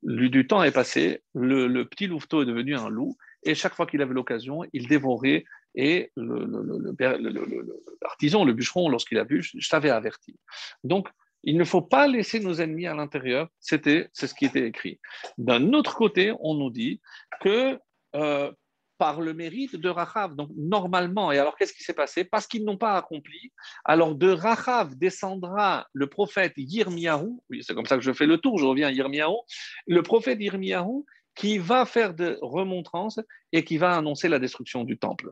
Lui, 0.02 0.28
du 0.28 0.46
temps 0.46 0.62
est 0.62 0.70
passé, 0.70 1.22
le, 1.34 1.66
le 1.66 1.88
petit 1.88 2.06
louveteau 2.06 2.42
est 2.42 2.46
devenu 2.46 2.76
un 2.76 2.90
loup, 2.90 3.16
et 3.42 3.54
chaque 3.54 3.74
fois 3.74 3.86
qu'il 3.86 4.02
avait 4.02 4.12
l'occasion, 4.12 4.62
il 4.74 4.86
dévorait 4.86 5.44
et 5.74 6.12
l'artisan, 8.02 8.44
le, 8.44 8.52
bûcheron, 8.52 8.88
lorsqu'il 8.88 9.18
a 9.18 9.24
vu, 9.24 9.42
je, 9.42 9.68
t'avais 9.68 9.90
averti. 9.90 10.36
Donc, 10.84 11.08
il 11.42 11.56
ne 11.56 11.64
faut 11.64 11.82
pas 11.82 12.06
laisser 12.06 12.40
nos 12.40 12.54
ennemis 12.54 12.86
à 12.86 12.94
l'intérieur. 12.94 13.48
C'était, 13.60 14.08
c'est 14.12 14.26
ce 14.26 14.34
qui 14.34 14.44
était 14.44 14.66
écrit. 14.66 15.00
D'un 15.38 15.72
autre 15.72 15.94
côté, 15.94 16.32
on 16.40 16.54
nous 16.54 16.70
dit 16.70 17.00
que 17.40 17.78
euh, 18.14 18.52
par 18.98 19.22
le 19.22 19.32
mérite 19.32 19.76
de 19.76 19.88
Rachav, 19.88 20.36
donc 20.36 20.50
normalement, 20.54 21.32
et 21.32 21.38
alors 21.38 21.56
qu'est-ce 21.56 21.72
qui 21.72 21.82
s'est 21.82 21.94
passé? 21.94 22.22
Parce 22.22 22.46
qu'ils 22.46 22.66
n'ont 22.66 22.76
pas 22.76 22.98
accompli, 22.98 23.50
alors 23.86 24.14
de 24.14 24.30
Rachav 24.30 24.94
descendra 24.94 25.86
le 25.94 26.06
prophète 26.06 26.52
Yirmiyahu, 26.58 27.30
oui, 27.48 27.62
c'est 27.62 27.74
comme 27.74 27.86
ça 27.86 27.96
que 27.96 28.02
je 28.02 28.12
fais 28.12 28.26
le 28.26 28.36
tour, 28.36 28.58
je 28.58 28.66
reviens 28.66 28.88
à 28.88 28.90
Yirmiyahu, 28.90 29.36
le 29.86 30.02
prophète 30.02 30.38
Yirmiyahu 30.38 31.06
qui 31.34 31.56
va 31.56 31.86
faire 31.86 32.12
de 32.12 32.38
remontrances 32.42 33.20
et 33.52 33.64
qui 33.64 33.78
va 33.78 33.96
annoncer 33.96 34.28
la 34.28 34.38
destruction 34.38 34.84
du 34.84 34.98
temple 34.98 35.30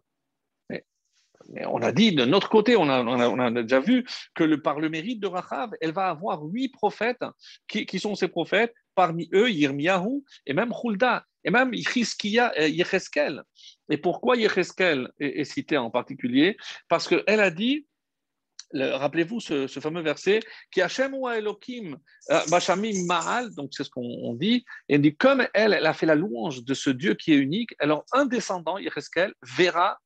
on 1.66 1.82
a 1.82 1.92
dit 1.92 2.12
de 2.12 2.24
notre 2.24 2.48
côté, 2.48 2.76
on 2.76 2.88
a, 2.88 3.50
déjà 3.50 3.80
vu 3.80 4.04
que 4.34 4.54
par 4.56 4.80
le 4.80 4.88
mérite 4.88 5.20
de 5.20 5.26
Rachav, 5.26 5.70
elle 5.80 5.92
va 5.92 6.08
avoir 6.08 6.42
huit 6.42 6.68
prophètes 6.68 7.24
qui, 7.68 7.98
sont 7.98 8.14
ces 8.14 8.28
prophètes, 8.28 8.74
parmi 8.94 9.28
eux 9.32 9.50
Yirmiyahu 9.50 10.22
et 10.46 10.52
même 10.52 10.72
Hulda 10.72 11.24
et 11.44 11.50
même 11.50 11.72
Yecheskel. 11.72 13.42
Et 13.90 13.96
pourquoi 13.96 14.36
Yecheskel 14.36 15.10
est, 15.20 15.44
cité 15.44 15.76
en 15.76 15.90
particulier? 15.90 16.56
Parce 16.88 17.08
qu'elle 17.08 17.40
a 17.40 17.50
dit 17.50 17.86
Rappelez-vous 18.74 19.40
ce, 19.40 19.66
fameux 19.66 20.02
verset 20.02 20.40
qui 20.70 20.82
Hashem 20.82 21.14
ou 21.14 21.26
Elohim 21.26 21.96
euh, 22.30 22.40
Bashamim 22.50 23.06
Mahal, 23.06 23.54
donc 23.54 23.70
c'est 23.72 23.82
ce 23.82 23.88
qu'on 23.88 24.34
dit, 24.34 24.62
et 24.90 24.96
elle 24.96 25.00
dit 25.00 25.16
comme 25.16 25.46
elle, 25.54 25.72
elle 25.72 25.86
a 25.86 25.94
fait 25.94 26.04
la 26.04 26.14
louange 26.14 26.62
de 26.64 26.74
ce 26.74 26.90
Dieu 26.90 27.14
qui 27.14 27.32
est 27.32 27.38
unique, 27.38 27.70
alors 27.78 28.04
un 28.12 28.26
descendant, 28.26 28.76
Yecheskel, 28.76 29.32
verra 29.56 29.98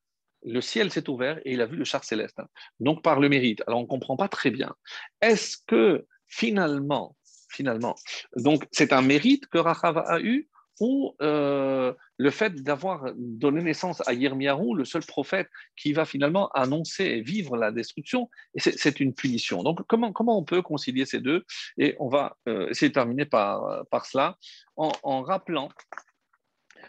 le 0.44 0.60
ciel 0.60 0.90
s'est 0.90 1.08
ouvert 1.08 1.38
et 1.44 1.52
il 1.52 1.60
a 1.60 1.66
vu 1.66 1.76
le 1.76 1.84
char 1.84 2.04
céleste. 2.04 2.38
Donc 2.80 3.02
par 3.02 3.20
le 3.20 3.28
mérite. 3.28 3.62
Alors 3.66 3.80
on 3.80 3.82
ne 3.82 3.88
comprend 3.88 4.16
pas 4.16 4.28
très 4.28 4.50
bien. 4.50 4.74
Est-ce 5.20 5.56
que 5.66 6.06
finalement, 6.28 7.16
finalement, 7.50 7.94
donc 8.36 8.66
c'est 8.72 8.92
un 8.92 9.02
mérite 9.02 9.46
que 9.46 9.58
Rachav 9.58 9.98
a 9.98 10.20
eu 10.20 10.48
ou 10.80 11.14
euh, 11.20 11.92
le 12.16 12.30
fait 12.30 12.54
d'avoir 12.54 13.04
donné 13.16 13.62
naissance 13.62 14.02
à 14.08 14.14
Yirmiyahu, 14.14 14.74
le 14.74 14.84
seul 14.84 15.04
prophète 15.04 15.48
qui 15.76 15.92
va 15.92 16.04
finalement 16.04 16.48
annoncer 16.54 17.04
et 17.04 17.20
vivre 17.20 17.56
la 17.56 17.70
destruction, 17.70 18.30
c'est 18.56 18.98
une 18.98 19.14
punition. 19.14 19.62
Donc 19.62 19.82
comment, 19.86 20.12
comment 20.12 20.36
on 20.36 20.44
peut 20.44 20.62
concilier 20.62 21.04
ces 21.04 21.20
deux? 21.20 21.44
Et 21.78 21.94
on 22.00 22.08
va 22.08 22.36
euh, 22.48 22.68
essayer 22.70 22.88
de 22.88 22.94
terminer 22.94 23.26
par, 23.26 23.84
par 23.90 24.06
cela 24.06 24.38
en 24.76 25.22
rappelant 25.22 25.68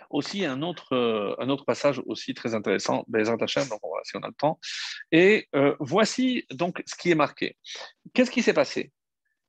aussi 0.10 0.46
un 0.46 0.62
autre, 0.62 0.94
euh, 0.94 1.36
un 1.40 1.50
autre 1.50 1.66
passage 1.66 2.02
aussi 2.06 2.34
très 2.34 2.54
intéressant, 2.56 3.06
donc 3.08 3.80
on 3.84 3.96
va, 3.96 4.02
si 4.04 4.16
on 4.16 4.22
a 4.22 4.28
le 4.28 4.34
temps. 4.34 4.60
Et 5.12 5.48
euh, 5.56 5.76
voici 5.80 6.46
donc 6.52 6.84
ce 6.86 6.96
qui 6.96 7.12
est 7.12 7.16
marqué. 7.16 7.58
Qu'est-ce 8.14 8.32
qui 8.32 8.42
s'est 8.42 8.54
passé? 8.54 8.92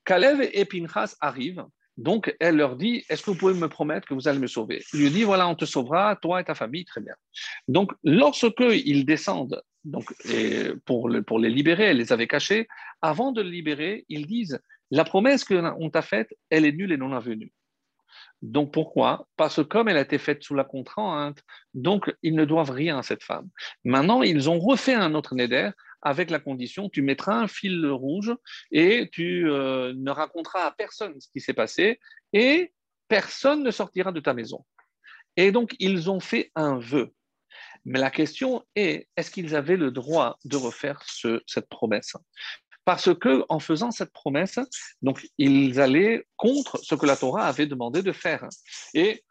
Kalev 0.05 0.49
et 0.53 0.65
Pinchas 0.65 1.17
arrivent, 1.21 1.65
donc 1.97 2.35
elle 2.41 2.57
leur 2.57 2.77
dit 2.77 3.05
Est-ce 3.09 3.23
que 3.23 3.31
vous 3.31 3.37
pouvez 3.37 3.55
me 3.55 3.69
promettre 3.69 4.07
que 4.07 4.15
vous 4.15 4.29
allez 4.29 4.39
me 4.39 4.47
sauver? 4.47 4.83
Il 4.93 5.01
lui 5.01 5.11
dit 5.11 5.25
Voilà, 5.25 5.49
on 5.49 5.55
te 5.55 5.65
sauvera, 5.65 6.17
toi 6.17 6.41
et 6.41 6.45
ta 6.45 6.55
famille, 6.55 6.85
très 6.85 7.01
bien. 7.01 7.15
Donc, 7.69 7.93
lorsque 8.03 8.61
ils 8.61 9.05
descendent 9.05 9.63
donc, 9.85 10.13
pour, 10.85 11.11
pour 11.27 11.39
les 11.39 11.51
libérer, 11.51 11.85
elle 11.85 11.99
les 11.99 12.13
avait 12.13 12.27
cachés, 12.27 12.69
avant 13.03 13.33
de 13.33 13.43
les 13.43 13.51
libérer, 13.51 14.05
ils 14.09 14.27
disent 14.27 14.61
La 14.91 15.05
promesse 15.05 15.45
qu'on 15.45 15.91
t'a 15.91 16.03
faite, 16.03 16.35
elle 16.51 16.65
est 16.65 16.73
nulle 16.73 16.93
et 16.93 16.97
non 16.97 17.13
avenue. 17.13 17.53
Donc 18.43 18.73
pourquoi? 18.73 19.27
Parce 19.37 19.57
que 19.57 19.63
comme 19.63 19.89
elle 19.89 19.97
a 19.97 20.03
été 20.03 20.19
faite 20.19 20.43
sous 20.43 20.55
la 20.55 20.65
contrainte, 20.65 21.43
donc 21.73 22.15
ils 22.23 22.35
ne 22.35 22.45
doivent 22.45 22.71
rien 22.71 22.99
à 22.99 23.03
cette 23.03 23.23
femme. 23.23 23.49
Maintenant, 23.85 24.23
ils 24.23 24.51
ont 24.51 24.59
refait 24.59 24.95
un 24.95 25.15
autre 25.15 25.35
neder 25.35 25.71
avec 26.05 26.31
la 26.31 26.39
condition 26.39 26.89
tu 26.89 27.03
mettras 27.03 27.35
un 27.35 27.49
fil 27.49 27.87
rouge 27.87 28.33
et 28.71 29.09
tu 29.11 29.51
euh, 29.51 29.93
ne 29.97 30.11
raconteras 30.11 30.67
à 30.67 30.71
personne 30.71 31.19
ce 31.19 31.29
qui 31.29 31.41
s'est 31.41 31.55
passé 31.55 31.99
et 32.33 32.73
personne 33.09 33.63
ne 33.63 33.71
sortira 33.71 34.13
de 34.13 34.21
ta 34.21 34.35
maison. 34.35 34.65
Et 35.37 35.51
donc 35.51 35.75
ils 35.81 36.11
ont 36.11 36.21
fait 36.21 36.53
un 36.55 36.79
vœu. 36.79 37.11
Mais 37.87 37.99
la 37.99 38.11
question 38.11 38.65
est, 38.77 39.09
est-ce 39.17 39.31
qu'ils 39.31 39.55
avaient 39.55 39.77
le 39.77 39.91
droit 39.91 40.39
de 40.45 40.57
refaire 40.57 41.03
cette 41.47 41.69
promesse? 41.69 42.15
Parce 42.85 43.15
que 43.15 43.45
en 43.49 43.59
faisant 43.61 43.91
cette 43.91 44.13
promesse, 44.13 44.59
donc 45.03 45.27
ils 45.39 45.81
allaient 45.81 46.27
contre 46.37 46.79
ce 46.83 46.95
que 46.95 47.07
la 47.07 47.17
Torah 47.17 47.47
avait 47.47 47.67
demandé 47.67 48.03
de 48.03 48.13
faire. 48.13 48.47
Et 48.93 49.25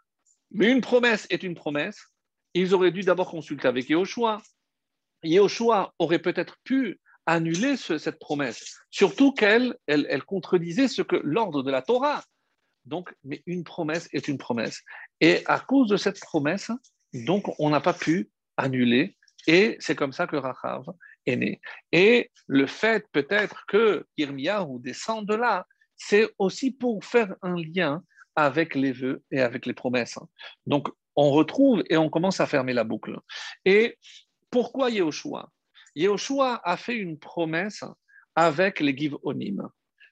mais 0.52 0.72
une 0.72 0.82
promesse 0.82 1.28
est 1.30 1.44
une 1.44 1.56
promesse. 1.56 2.00
Ils 2.54 2.74
auraient 2.74 2.92
dû 2.92 3.02
d'abord 3.02 3.30
consulter 3.30 3.68
avec 3.68 3.90
Yehoshua. 3.90 4.42
Yehoshua 5.24 5.94
aurait 6.00 6.20
peut-être 6.20 6.58
pu 6.64 7.00
annuler 7.26 7.78
cette 7.78 8.20
promesse, 8.20 8.80
surtout 8.92 9.32
qu'elle 9.32 9.76
elle, 9.88 10.24
contredisait 10.24 10.90
ce 10.90 11.02
que 11.02 11.16
l'ordre 11.16 11.64
de 11.64 11.72
la 11.72 11.82
Torah. 11.82 12.24
Donc, 12.86 13.16
mais 13.24 13.42
une 13.46 13.64
promesse 13.64 14.10
est 14.12 14.28
une 14.28 14.38
promesse. 14.38 14.82
Et 15.22 15.42
à 15.46 15.60
cause 15.60 15.88
de 15.88 15.96
cette 15.96 16.20
promesse, 16.20 16.70
donc 17.14 17.48
on 17.60 17.70
n'a 17.70 17.80
pas 17.80 17.94
pu 17.94 18.30
annuler. 18.58 19.16
Et 19.48 19.78
c'est 19.80 19.96
comme 19.96 20.12
ça 20.12 20.28
que 20.28 20.36
Rachav 20.36 20.86
et 21.26 22.32
le 22.48 22.68
fait 22.68 23.06
peut-être 23.12 23.66
que 23.68 24.06
ou 24.68 24.80
descend 24.80 25.26
de 25.26 25.36
là, 25.36 25.66
c'est 25.96 26.30
aussi 26.38 26.72
pour 26.72 27.04
faire 27.06 27.36
un 27.42 27.56
lien 27.56 28.04
avec 28.36 28.76
les 28.76 28.92
vœux 28.92 29.24
et 29.32 29.42
avec 29.42 29.66
les 29.66 29.74
promesses. 29.74 30.18
Donc, 30.66 30.90
on 31.16 31.32
retrouve 31.32 31.84
et 31.90 31.98
on 31.98 32.10
commence 32.10 32.40
à 32.40 32.48
fermer 32.48 32.74
la 32.74 32.84
boucle. 32.84 33.20
Et 33.66 33.98
pourquoi 34.50 34.90
Yehoshua? 34.90 35.50
Yehoshua 35.96 36.60
a 36.64 36.78
fait 36.78 36.96
une 36.96 37.20
promesse 37.20 37.84
avec 38.36 38.80
les 38.80 38.98
Givonim. 38.98 39.70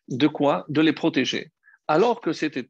De 0.07 0.27
quoi? 0.27 0.65
De 0.69 0.81
les 0.81 0.93
protéger. 0.93 1.51
Alors 1.91 2.21
que 2.21 2.31
c'était 2.31 2.69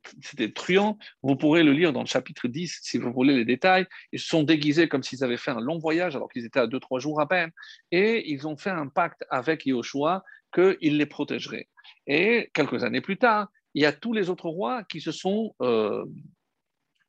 truand. 0.51 0.97
Vous 1.21 1.35
pourrez 1.35 1.61
le 1.61 1.73
lire 1.73 1.93
dans 1.93 2.01
le 2.01 2.07
chapitre 2.07 2.47
10 2.47 2.79
si 2.81 2.97
vous 2.97 3.13
voulez 3.13 3.35
les 3.35 3.45
détails. 3.45 3.85
Ils 4.11 4.19
se 4.19 4.27
sont 4.27 4.41
déguisés 4.41 4.87
comme 4.87 5.03
s'ils 5.03 5.23
avaient 5.23 5.37
fait 5.37 5.51
un 5.51 5.59
long 5.59 5.77
voyage 5.77 6.15
alors 6.15 6.27
qu'ils 6.27 6.43
étaient 6.43 6.59
à 6.59 6.65
2-3 6.65 6.99
jours 6.99 7.21
à 7.21 7.27
peine. 7.27 7.51
Et 7.91 8.31
ils 8.31 8.47
ont 8.47 8.57
fait 8.57 8.71
un 8.71 8.87
pacte 8.87 9.23
avec 9.29 9.67
Yahushua 9.67 10.23
qu'il 10.51 10.97
les 10.97 11.05
protégerait. 11.05 11.69
Et 12.07 12.49
quelques 12.55 12.83
années 12.83 13.01
plus 13.01 13.17
tard, 13.17 13.49
il 13.75 13.83
y 13.83 13.85
a 13.85 13.93
tous 13.93 14.11
les 14.11 14.31
autres 14.31 14.49
rois 14.49 14.83
qui 14.85 15.01
se 15.01 15.11
sont 15.11 15.53
euh, 15.61 16.03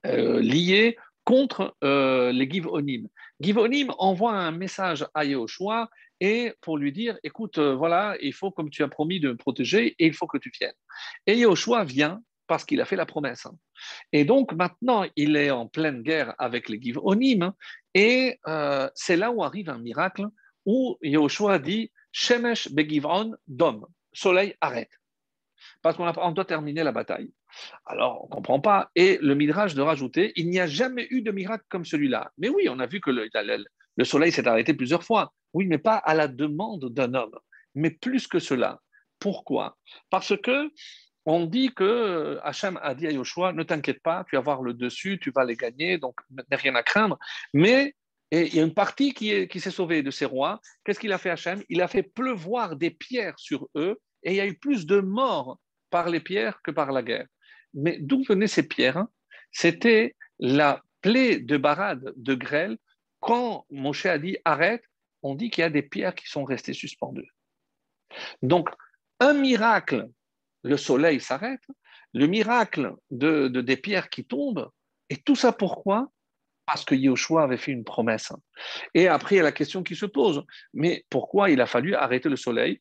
euh, 0.05 0.41
liés 0.41 0.99
contre 1.25 1.75
euh, 1.83 2.31
les 2.31 2.51
Givonim. 2.51 3.09
Givonim 3.41 3.91
envoie 3.97 4.35
un 4.35 4.51
message 4.51 5.07
à 5.15 5.25
Yehoshua 5.25 5.89
et 6.23 6.55
pour 6.61 6.79
lui 6.79 6.93
dire, 6.93 7.19
écoute, 7.25 7.59
voilà, 7.59 8.17
il 8.21 8.33
faut, 8.33 8.53
comme 8.53 8.71
tu 8.71 8.85
as 8.85 8.89
promis, 8.89 9.19
de 9.19 9.31
me 9.31 9.37
protéger 9.37 9.97
et 9.99 10.07
il 10.07 10.15
faut 10.15 10.29
que 10.29 10.39
tu 10.39 10.53
viennes. 10.57 10.73
Et 11.27 11.37
Yehoshua 11.37 11.83
vient 11.83 12.23
parce 12.47 12.65
qu'il 12.65 12.81
a 12.81 12.85
fait 12.85 12.95
la 12.95 13.07
promesse. 13.07 13.49
Et 14.13 14.25
donc 14.25 14.53
maintenant, 14.53 15.05
il 15.17 15.35
est 15.35 15.51
en 15.51 15.67
pleine 15.67 16.03
guerre 16.03 16.37
avec 16.39 16.69
les 16.69 16.81
Givonim 16.81 17.53
et 17.95 18.39
c'est 18.95 19.17
là 19.17 19.33
où 19.33 19.43
arrive 19.43 19.69
un 19.69 19.79
miracle 19.79 20.27
où 20.65 20.97
Yehoshua 21.03 21.59
dit, 21.59 21.91
Shemesh 22.13 22.71
begivon 22.71 23.35
dom, 23.49 23.85
soleil 24.13 24.55
arrête 24.61 24.93
parce 25.83 25.97
qu'on 25.97 26.31
doit 26.31 26.45
terminer 26.45 26.85
la 26.85 26.93
bataille. 26.93 27.33
Alors, 27.85 28.23
on 28.23 28.27
ne 28.27 28.31
comprend 28.31 28.61
pas. 28.61 28.91
Et 28.95 29.19
le 29.21 29.35
Midrash 29.35 29.75
de 29.75 29.83
rajouter, 29.83 30.33
il 30.37 30.49
n'y 30.51 30.61
a 30.61 30.69
jamais 30.69 31.09
eu 31.11 31.23
de 31.23 31.33
miracle 31.33 31.65
comme 31.69 31.85
celui-là. 31.85 32.31
Mais 32.39 32.49
oui, 32.49 32.69
on 32.71 32.79
a 32.79 32.87
vu 32.87 33.01
que 33.01 33.11
le, 33.11 33.29
le 33.97 34.05
soleil 34.05 34.31
s'est 34.31 34.47
arrêté 34.47 34.73
plusieurs 34.75 35.03
fois. 35.03 35.33
Oui, 35.53 35.67
mais 35.67 35.79
pas 35.79 35.97
à 35.97 36.15
la 36.15 36.29
demande 36.29 36.93
d'un 36.93 37.15
homme, 37.15 37.39
mais 37.75 37.91
plus 37.91 38.27
que 38.27 38.39
cela. 38.39 38.81
Pourquoi? 39.19 39.79
Parce 40.11 40.37
que 40.37 40.71
on 41.25 41.47
dit 41.47 41.73
que 41.73 41.85
euh, 41.85 42.41
Hachem 42.43 42.79
a 42.83 42.95
dit 42.95 43.07
à 43.07 43.13
Yoshua, 43.13 43.53
ne 43.53 43.63
t'inquiète 43.63 44.03
pas, 44.03 44.25
tu 44.29 44.35
vas 44.35 44.41
avoir 44.41 44.63
le 44.63 44.75
dessus, 44.75 45.21
tu 45.21 45.31
vas 45.31 45.45
les 45.45 45.55
gagner, 45.55 45.99
donc 45.99 46.17
n'ai 46.31 46.57
rien 46.57 46.75
à 46.75 46.83
craindre. 46.83 47.19
Mais 47.55 47.95
il 48.33 48.55
y 48.55 48.61
a 48.61 48.63
une 48.63 48.75
partie 48.75 49.13
qui, 49.13 49.61
s'est 49.61 49.71
sauvée 49.71 50.03
de 50.03 50.11
ces 50.11 50.25
rois. 50.25 50.61
Qu'est-ce 50.85 50.99
qu'il 50.99 51.13
a 51.13 51.19
fait 51.19 51.31
Hachem? 51.31 51.63
Il 51.69 51.83
a 51.83 51.89
fait 51.89 52.03
pleuvoir 52.03 52.77
des 52.77 52.91
pierres 52.91 53.39
sur 53.39 53.69
eux 53.77 54.01
et 54.23 54.31
il 54.33 54.37
y 54.37 54.41
a 54.41 54.47
eu 54.47 54.55
plus 54.55 54.87
de 54.87 55.01
morts 55.01 55.59
par 55.91 56.09
les 56.09 56.21
pierres 56.21 56.61
que 56.63 56.71
par 56.71 56.93
la 56.93 57.03
guerre. 57.03 57.27
Mais 57.75 57.99
d'où 58.01 58.25
venaient 58.25 58.47
ces 58.47 58.67
pierres? 58.67 59.05
C'était 59.51 60.17
la 60.39 60.83
plaie 61.03 61.41
de 61.41 61.59
Barad, 61.59 62.13
de 62.17 62.35
grêle. 62.35 62.79
Quand 63.21 63.67
Moshe 63.71 64.07
a 64.07 64.19
dit 64.19 64.39
arrête, 64.47 64.83
on 65.23 65.35
dit 65.35 65.51
qu'il 65.51 65.63
y 65.63 65.65
a 65.65 65.71
des 65.71 65.83
pierres 65.83 66.15
qui 66.15 66.29
sont 66.29 66.45
restées 66.45 66.73
suspendues. 66.73 67.31
Donc, 68.43 68.69
un 69.21 69.35
miracle, 69.35 70.09
le 70.63 70.77
soleil 70.77 71.21
s'arrête, 71.21 71.65
le 72.13 72.27
miracle 72.27 72.95
de, 73.11 73.49
des 73.49 73.77
pierres 73.77 74.11
qui 74.11 74.25
tombent, 74.25 74.71
et 75.09 75.17
tout 75.17 75.37
ça 75.37 75.53
pourquoi? 75.53 76.09
Parce 76.67 76.85
que 76.85 76.95
Yahushua 76.95 77.43
avait 77.43 77.57
fait 77.57 77.73
une 77.73 77.85
promesse. 77.85 78.33
Et 78.95 79.09
après, 79.09 79.37
il 79.37 79.39
y 79.39 79.41
a 79.41 79.45
la 79.45 79.53
question 79.53 79.83
qui 79.83 79.97
se 79.97 80.07
pose, 80.07 80.45
mais 80.73 81.05
pourquoi 81.11 81.51
il 81.51 81.61
a 81.61 81.67
fallu 81.67 81.95
arrêter 81.95 82.29
le 82.29 82.37
soleil? 82.37 82.81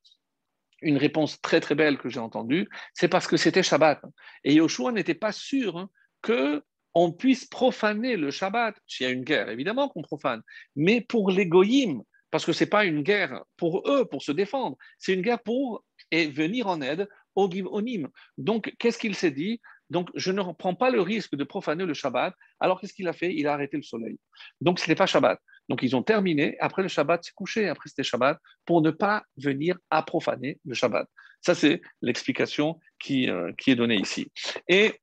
Une 0.81 0.97
réponse 0.97 1.39
très 1.41 1.61
très 1.61 1.75
belle 1.75 1.97
que 1.97 2.09
j'ai 2.09 2.19
entendue, 2.19 2.67
c'est 2.93 3.07
parce 3.07 3.27
que 3.27 3.37
c'était 3.37 3.63
Shabbat. 3.63 4.01
Et 4.43 4.55
Yoshua 4.55 4.91
n'était 4.91 5.15
pas 5.15 5.31
sûr 5.31 5.89
que 6.21 6.63
on 6.93 7.11
puisse 7.11 7.45
profaner 7.45 8.17
le 8.17 8.31
Shabbat. 8.31 8.75
S'il 8.87 9.05
y 9.05 9.09
a 9.09 9.13
une 9.13 9.23
guerre, 9.23 9.49
évidemment 9.49 9.89
qu'on 9.89 10.01
profane. 10.01 10.41
Mais 10.75 11.01
pour 11.01 11.31
goyim, 11.33 12.01
parce 12.31 12.45
que 12.45 12.53
ce 12.53 12.63
n'est 12.63 12.69
pas 12.69 12.85
une 12.85 13.03
guerre 13.03 13.43
pour 13.57 13.87
eux, 13.89 14.05
pour 14.05 14.23
se 14.23 14.31
défendre, 14.31 14.77
c'est 14.97 15.13
une 15.13 15.21
guerre 15.21 15.41
pour 15.41 15.83
et 16.09 16.27
venir 16.27 16.67
en 16.67 16.81
aide 16.81 17.07
aux 17.35 17.49
Givonim. 17.49 18.09
Donc, 18.37 18.73
qu'est-ce 18.79 18.97
qu'il 18.97 19.15
s'est 19.15 19.31
dit? 19.31 19.61
Donc, 19.89 20.09
je 20.15 20.31
ne 20.31 20.41
prends 20.53 20.75
pas 20.75 20.89
le 20.89 21.01
risque 21.01 21.35
de 21.35 21.43
profaner 21.43 21.85
le 21.85 21.93
Shabbat. 21.93 22.33
Alors, 22.59 22.79
qu'est-ce 22.79 22.93
qu'il 22.93 23.07
a 23.07 23.13
fait? 23.13 23.33
Il 23.33 23.47
a 23.47 23.53
arrêté 23.53 23.77
le 23.77 23.83
soleil. 23.83 24.17
Donc, 24.61 24.79
ce 24.79 24.85
n'était 24.85 24.95
pas 24.95 25.05
Shabbat. 25.05 25.39
Donc 25.71 25.83
ils 25.83 25.95
ont 25.95 26.03
terminé, 26.03 26.57
après 26.59 26.81
le 26.81 26.89
Shabbat 26.89 27.23
s'est 27.23 27.31
couché, 27.33 27.69
après 27.69 27.87
c'était 27.87 28.03
Shabbat, 28.03 28.37
pour 28.65 28.81
ne 28.81 28.91
pas 28.91 29.23
venir 29.37 29.77
à 29.89 30.03
profaner 30.03 30.59
le 30.65 30.73
Shabbat. 30.73 31.07
Ça, 31.39 31.55
c'est 31.55 31.81
l'explication 32.01 32.77
qui, 32.99 33.29
euh, 33.29 33.53
qui 33.57 33.71
est 33.71 33.75
donnée 33.75 33.95
ici. 33.95 34.29
Et 34.67 34.99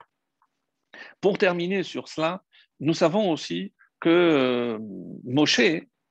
pour 1.23 1.39
terminer 1.39 1.83
sur 1.85 2.09
cela, 2.09 2.43
nous 2.81 2.93
savons 2.93 3.33
aussi 3.33 3.73
que 3.99 4.11
euh, 4.11 4.79
Moshe, 5.25 5.61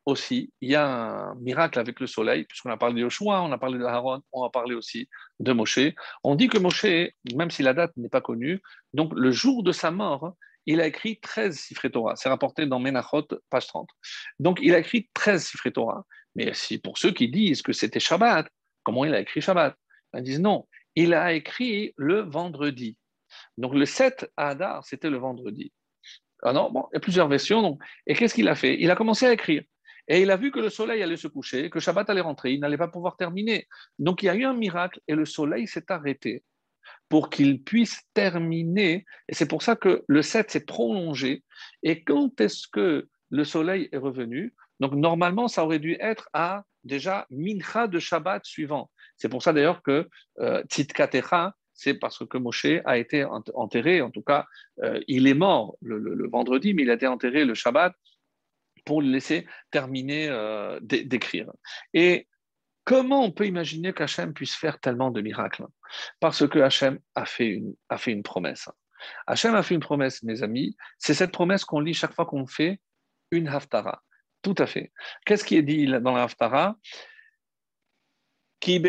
aussi, 0.07 0.53
il 0.61 0.69
y 0.69 0.75
a 0.75 0.87
un 0.87 1.35
miracle 1.35 1.79
avec 1.79 1.99
le 1.99 2.07
soleil, 2.07 2.45
puisqu'on 2.45 2.71
a 2.71 2.77
parlé 2.77 2.95
de 2.95 3.01
Joshua, 3.01 3.43
on 3.43 3.51
a 3.51 3.57
parlé 3.57 3.77
de 3.77 3.83
Aaron, 3.83 4.21
on 4.31 4.43
a 4.43 4.49
parlé 4.49 4.73
aussi 4.73 5.09
de 5.41 5.51
Moshe. 5.51 5.93
On 6.23 6.35
dit 6.35 6.47
que 6.47 6.57
Moshe, 6.57 7.11
même 7.35 7.51
si 7.51 7.61
la 7.61 7.73
date 7.73 7.91
n'est 7.97 8.07
pas 8.07 8.21
connue, 8.21 8.61
donc 8.93 9.11
le 9.13 9.31
jour 9.31 9.63
de 9.63 9.73
sa 9.73 9.91
mort, 9.91 10.33
il 10.65 10.79
a 10.79 10.87
écrit 10.87 11.19
13 11.19 11.57
Sifré 11.57 11.91
Torah. 11.91 12.15
C'est 12.15 12.29
rapporté 12.29 12.65
dans 12.65 12.79
Menachot, 12.79 13.27
page 13.49 13.67
30. 13.67 13.89
Donc, 14.39 14.59
il 14.61 14.73
a 14.75 14.79
écrit 14.79 15.09
13 15.13 15.45
Sifré 15.45 15.71
Torah. 15.73 16.05
Mais 16.35 16.53
si 16.53 16.77
pour 16.77 16.97
ceux 16.97 17.11
qui 17.11 17.29
disent 17.29 17.61
que 17.61 17.73
c'était 17.73 17.99
Shabbat, 17.99 18.47
comment 18.83 19.03
il 19.03 19.13
a 19.13 19.19
écrit 19.19 19.41
Shabbat? 19.41 19.75
Ils 20.13 20.23
disent 20.23 20.39
non, 20.39 20.67
il 20.95 21.13
a 21.13 21.33
écrit 21.33 21.93
le 21.97 22.21
vendredi. 22.21 22.97
Donc, 23.57 23.73
le 23.73 23.85
7 23.85 24.31
Adar, 24.37 24.85
c'était 24.85 25.09
le 25.09 25.17
vendredi. 25.17 25.73
Ah 26.43 26.53
non, 26.53 26.71
bon, 26.71 26.85
il 26.91 26.95
y 26.95 26.97
a 26.97 27.01
plusieurs 27.01 27.27
versions. 27.27 27.61
Donc. 27.61 27.81
Et 28.05 28.13
qu'est-ce 28.13 28.35
qu'il 28.35 28.47
a 28.47 28.55
fait? 28.55 28.77
Il 28.79 28.89
a 28.91 28.95
commencé 28.95 29.25
à 29.25 29.33
écrire. 29.33 29.63
Et 30.07 30.21
il 30.21 30.31
a 30.31 30.37
vu 30.37 30.51
que 30.51 30.59
le 30.59 30.69
soleil 30.69 31.03
allait 31.03 31.17
se 31.17 31.27
coucher, 31.27 31.69
que 31.69 31.79
Shabbat 31.79 32.09
allait 32.09 32.21
rentrer, 32.21 32.53
il 32.53 32.59
n'allait 32.59 32.77
pas 32.77 32.87
pouvoir 32.87 33.17
terminer. 33.17 33.67
Donc 33.99 34.23
il 34.23 34.27
y 34.27 34.29
a 34.29 34.35
eu 34.35 34.45
un 34.45 34.53
miracle 34.53 35.01
et 35.07 35.15
le 35.15 35.25
soleil 35.25 35.67
s'est 35.67 35.91
arrêté 35.91 36.43
pour 37.09 37.29
qu'il 37.29 37.63
puisse 37.63 38.01
terminer. 38.13 39.05
Et 39.27 39.35
c'est 39.35 39.47
pour 39.47 39.61
ça 39.61 39.75
que 39.75 40.03
le 40.07 40.21
7 40.21 40.51
s'est 40.51 40.65
prolongé. 40.65 41.43
Et 41.83 42.03
quand 42.03 42.39
est-ce 42.39 42.67
que 42.67 43.07
le 43.29 43.43
soleil 43.43 43.89
est 43.91 43.97
revenu? 43.97 44.53
Donc 44.79 44.93
normalement, 44.93 45.47
ça 45.47 45.63
aurait 45.63 45.79
dû 45.79 45.97
être 45.99 46.29
à 46.33 46.63
déjà 46.83 47.27
Mincha 47.29 47.87
de 47.87 47.99
Shabbat 47.99 48.45
suivant. 48.45 48.89
C'est 49.17 49.29
pour 49.29 49.43
ça 49.43 49.51
d'ailleurs 49.51 49.81
que 49.81 50.07
euh, 50.39 50.63
c'est 51.73 51.93
parce 51.93 52.25
que 52.25 52.37
Moshe 52.37 52.81
a 52.85 52.97
été 52.97 53.23
enterré, 53.23 54.01
en 54.01 54.09
tout 54.09 54.23
cas, 54.23 54.45
euh, 54.83 54.99
il 55.07 55.27
est 55.27 55.35
mort 55.35 55.77
le, 55.81 56.27
vendredi, 56.27 56.73
mais 56.73 56.81
il 56.81 56.89
a 56.89 56.93
été 56.93 57.05
enterré 57.07 57.45
le 57.45 57.53
Shabbat 57.53 57.93
pour 58.87 59.01
le 59.01 59.09
laisser 59.09 59.45
terminer 59.69 60.27
euh, 60.29 60.79
d'écrire. 60.81 61.51
Et 61.93 62.27
Comment 62.87 63.21
on 63.21 63.31
peut 63.31 63.45
imaginer 63.45 63.91
qu'Hachem 63.91 64.33
puisse 64.33 64.55
faire 64.55 64.79
tellement 64.79 65.11
de 65.11 65.19
miracles? 65.19 65.65
Parce 66.21 66.47
que 66.47 66.59
Hachem 66.59 66.99
a 67.15 67.25
fait 67.25 67.47
une, 67.47 67.75
a 67.89 67.97
fait 67.97 68.13
une 68.13 68.23
promesse. 68.23 68.69
Hachem 69.27 69.55
a 69.55 69.61
fait 69.61 69.75
une 69.75 69.81
promesse, 69.81 70.23
mes 70.23 70.41
amis. 70.41 70.77
C'est 70.97 71.13
cette 71.13 71.33
promesse 71.33 71.65
qu'on 71.65 71.81
lit 71.81 71.93
chaque 71.93 72.13
fois 72.13 72.25
qu'on 72.25 72.47
fait 72.47 72.79
une 73.31 73.49
haftara. 73.49 74.01
Tout 74.41 74.55
à 74.57 74.67
fait. 74.67 74.93
Qu'est-ce 75.25 75.43
qui 75.43 75.57
est 75.57 75.63
dit 75.63 75.85
dans 75.85 76.15
la 76.15 76.23
haftara? 76.23 76.77
Ki 78.61 78.81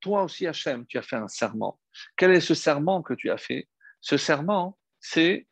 Toi 0.00 0.22
aussi, 0.24 0.46
Hachem, 0.48 0.86
tu 0.86 0.98
as 0.98 1.02
fait 1.02 1.16
un 1.16 1.28
serment. 1.28 1.78
Quel 2.16 2.32
est 2.32 2.40
ce 2.40 2.54
serment 2.54 3.02
que 3.02 3.14
tu 3.14 3.30
as 3.30 3.38
fait? 3.38 3.68
Ce 4.00 4.16
serment, 4.16 4.76
c'est 4.98 5.46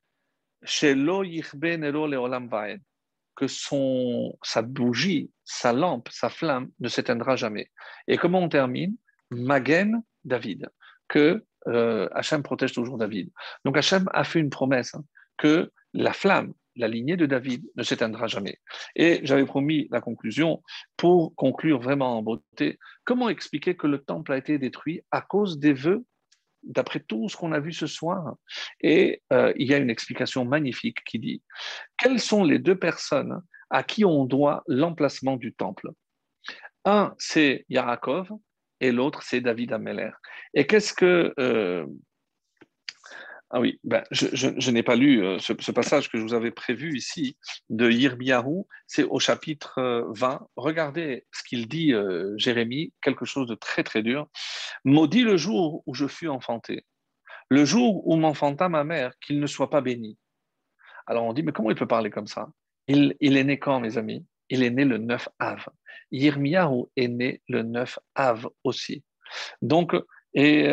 que 3.35 3.47
son, 3.49 4.37
sa 4.43 4.63
bougie, 4.63 5.31
sa 5.45 5.73
lampe, 5.73 6.09
sa 6.11 6.29
flamme 6.29 6.71
ne 6.81 6.89
s'éteindra 6.89 7.37
jamais. 7.37 7.71
Et 8.07 8.17
comment 8.17 8.41
on 8.41 8.49
termine? 8.49 8.97
Magen 9.31 10.03
David, 10.25 10.69
que 11.09 11.45
euh, 11.67 12.09
Hachem 12.13 12.43
protège 12.43 12.73
toujours 12.73 12.99
David. 12.99 13.31
Donc 13.65 13.77
Hachem 13.77 14.09
a 14.13 14.25
fait 14.25 14.41
une 14.41 14.51
promesse 14.51 14.95
hein, 14.95 15.05
que 15.37 15.73
la 15.93 16.13
flamme, 16.13 16.53
la 16.77 16.89
lignée 16.89 17.17
de 17.17 17.27
David 17.27 17.65
ne 17.77 17.83
s'éteindra 17.83 18.27
jamais. 18.27 18.59
Et 18.97 19.21
j'avais 19.23 19.45
promis 19.45 19.89
la 19.91 20.01
conclusion 20.01 20.63
pour 20.97 21.35
conclure 21.35 21.81
vraiment 21.81 22.19
en 22.19 22.23
beauté. 22.23 22.79
Comment 23.05 23.29
expliquer 23.29 23.77
que 23.77 23.87
le 23.87 23.99
temple 23.99 24.33
a 24.33 24.37
été 24.37 24.59
détruit 24.59 25.03
à 25.11 25.21
cause 25.21 25.59
des 25.59 25.73
vœux 25.73 26.05
d'après 26.67 27.01
tout 27.01 27.29
ce 27.29 27.37
qu'on 27.37 27.53
a 27.53 27.61
vu 27.61 27.73
ce 27.73 27.87
soir. 27.87 28.37
Et 28.81 29.23
euh, 29.33 29.53
il 29.57 29.69
y 29.69 29.75
a 29.75 29.79
une 29.79 29.91
explication 29.91 30.45
magnifique 30.45 31.05
qui 31.05 31.19
dit 31.19 31.43
quelles 31.99 32.21
sont 32.21 32.45
les 32.45 32.59
deux 32.59 32.79
personnes 32.79 33.41
à 33.71 33.83
qui 33.83 34.05
on 34.05 34.25
doit 34.25 34.63
l'emplacement 34.67 35.37
du 35.37 35.53
temple? 35.53 35.91
Un, 36.85 37.15
c'est 37.19 37.65
Yarakov 37.69 38.31
et 38.81 38.93
l'autre, 38.93 39.23
c'est 39.23 39.41
David 39.41 39.73
Ameller. 39.73 40.11
Et 40.53 40.67
qu'est-ce 40.67 40.93
que 40.93 41.33
euh, 41.39 41.87
ah 43.57 43.61
oui, 43.61 43.79
ben, 43.85 44.03
je, 44.11 44.71
n'ai 44.73 44.83
pas 44.83 44.97
lu 44.97 45.25
euh, 45.25 45.39
ce, 45.39 45.53
passage 45.71 46.11
que 46.11 46.19
je 46.19 46.25
vous 46.25 46.35
avais 46.35 46.51
prévu 46.51 46.97
ici 46.97 47.37
de 47.71 47.89
Yirmiyahu, 47.89 48.65
c'est 48.89 49.05
au 49.05 49.21
chapitre 49.21 50.05
20. 50.09 50.33
Euh, 50.33 50.39
Regardez 50.57 51.25
ce 51.31 51.45
qu'il 51.45 51.69
dit, 51.69 51.93
euh, 51.93 52.35
Jérémie, 52.37 52.93
quelque 53.01 53.25
chose 53.25 53.47
de 53.47 53.55
très 53.55 53.85
très 53.85 54.03
dur. 54.03 54.27
Maudit 54.85 55.23
le 55.23 55.37
jour 55.37 55.85
où 55.87 55.95
je 55.95 56.09
fus 56.09 56.29
enfanté, 56.29 56.85
le 57.49 57.65
jour 57.65 58.05
où 58.09 58.17
m'enfanta 58.17 58.69
ma 58.69 58.83
mère, 58.83 59.13
qu'il 59.21 59.39
ne 59.39 59.47
soit 59.47 59.71
pas 59.71 59.81
béni. 59.81 60.19
Alors 61.07 61.23
on 61.23 61.33
dit, 61.33 61.45
mais 61.45 61.53
comment 61.53 61.71
il 61.71 61.77
peut 61.77 61.87
parler 61.87 62.11
comme 62.11 62.27
ça? 62.27 62.49
Il, 62.89 63.15
est 63.21 63.45
né 63.45 63.61
quand, 63.61 63.79
mes 63.79 63.99
amis? 63.99 64.27
Il 64.49 64.65
est 64.65 64.71
né 64.71 64.85
le 64.85 64.99
9 64.99 65.29
Av. 65.39 65.65
Yirmiyahu 66.11 66.87
est 66.97 67.07
né 67.07 67.41
le 67.47 67.63
9 67.63 68.01
Av 68.17 68.49
aussi. 68.65 69.05
Donc, 69.63 69.95
et 70.35 70.69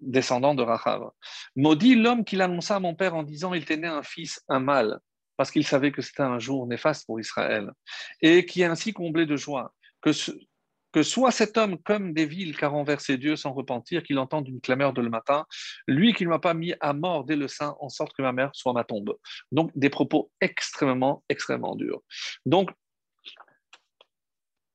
descendant 0.00 0.54
de 0.54 0.62
Rachav. 0.62 1.10
Maudit 1.54 1.94
l'homme 1.94 2.24
qui 2.24 2.36
l'annonça 2.36 2.76
à 2.76 2.80
mon 2.80 2.94
père 2.94 3.14
en 3.14 3.22
disant 3.22 3.54
Il 3.54 3.64
t'est 3.64 3.76
né 3.76 3.88
un 3.88 4.02
fils, 4.02 4.42
un 4.48 4.60
mâle, 4.60 4.98
parce 5.36 5.50
qu'il 5.50 5.66
savait 5.66 5.92
que 5.92 6.02
c'était 6.02 6.22
un 6.22 6.38
jour 6.38 6.66
néfaste 6.66 7.06
pour 7.06 7.20
Israël, 7.20 7.70
et 8.20 8.46
qui 8.46 8.62
est 8.62 8.66
ainsi 8.66 8.92
comblé 8.92 9.26
de 9.26 9.36
joie. 9.36 9.72
Que, 10.00 10.10
que 10.92 11.02
soit 11.02 11.30
cet 11.30 11.58
homme 11.58 11.78
comme 11.82 12.12
des 12.12 12.26
villes 12.26 12.56
qu'a 12.56 12.68
renversé 12.68 13.18
Dieu 13.18 13.36
sans 13.36 13.52
repentir, 13.52 14.02
qu'il 14.02 14.18
entende 14.18 14.48
une 14.48 14.60
clameur 14.60 14.92
de 14.92 15.02
le 15.02 15.10
matin, 15.10 15.44
lui 15.86 16.14
qui 16.14 16.24
ne 16.24 16.30
m'a 16.30 16.38
pas 16.38 16.54
mis 16.54 16.74
à 16.80 16.92
mort 16.92 17.24
dès 17.24 17.36
le 17.36 17.48
sein, 17.48 17.76
en 17.80 17.88
sorte 17.88 18.12
que 18.16 18.22
ma 18.22 18.32
mère 18.32 18.50
soit 18.54 18.72
ma 18.72 18.84
tombe. 18.84 19.14
Donc 19.52 19.70
des 19.74 19.90
propos 19.90 20.30
extrêmement, 20.40 21.22
extrêmement 21.28 21.76
durs. 21.76 22.00
Donc, 22.46 22.70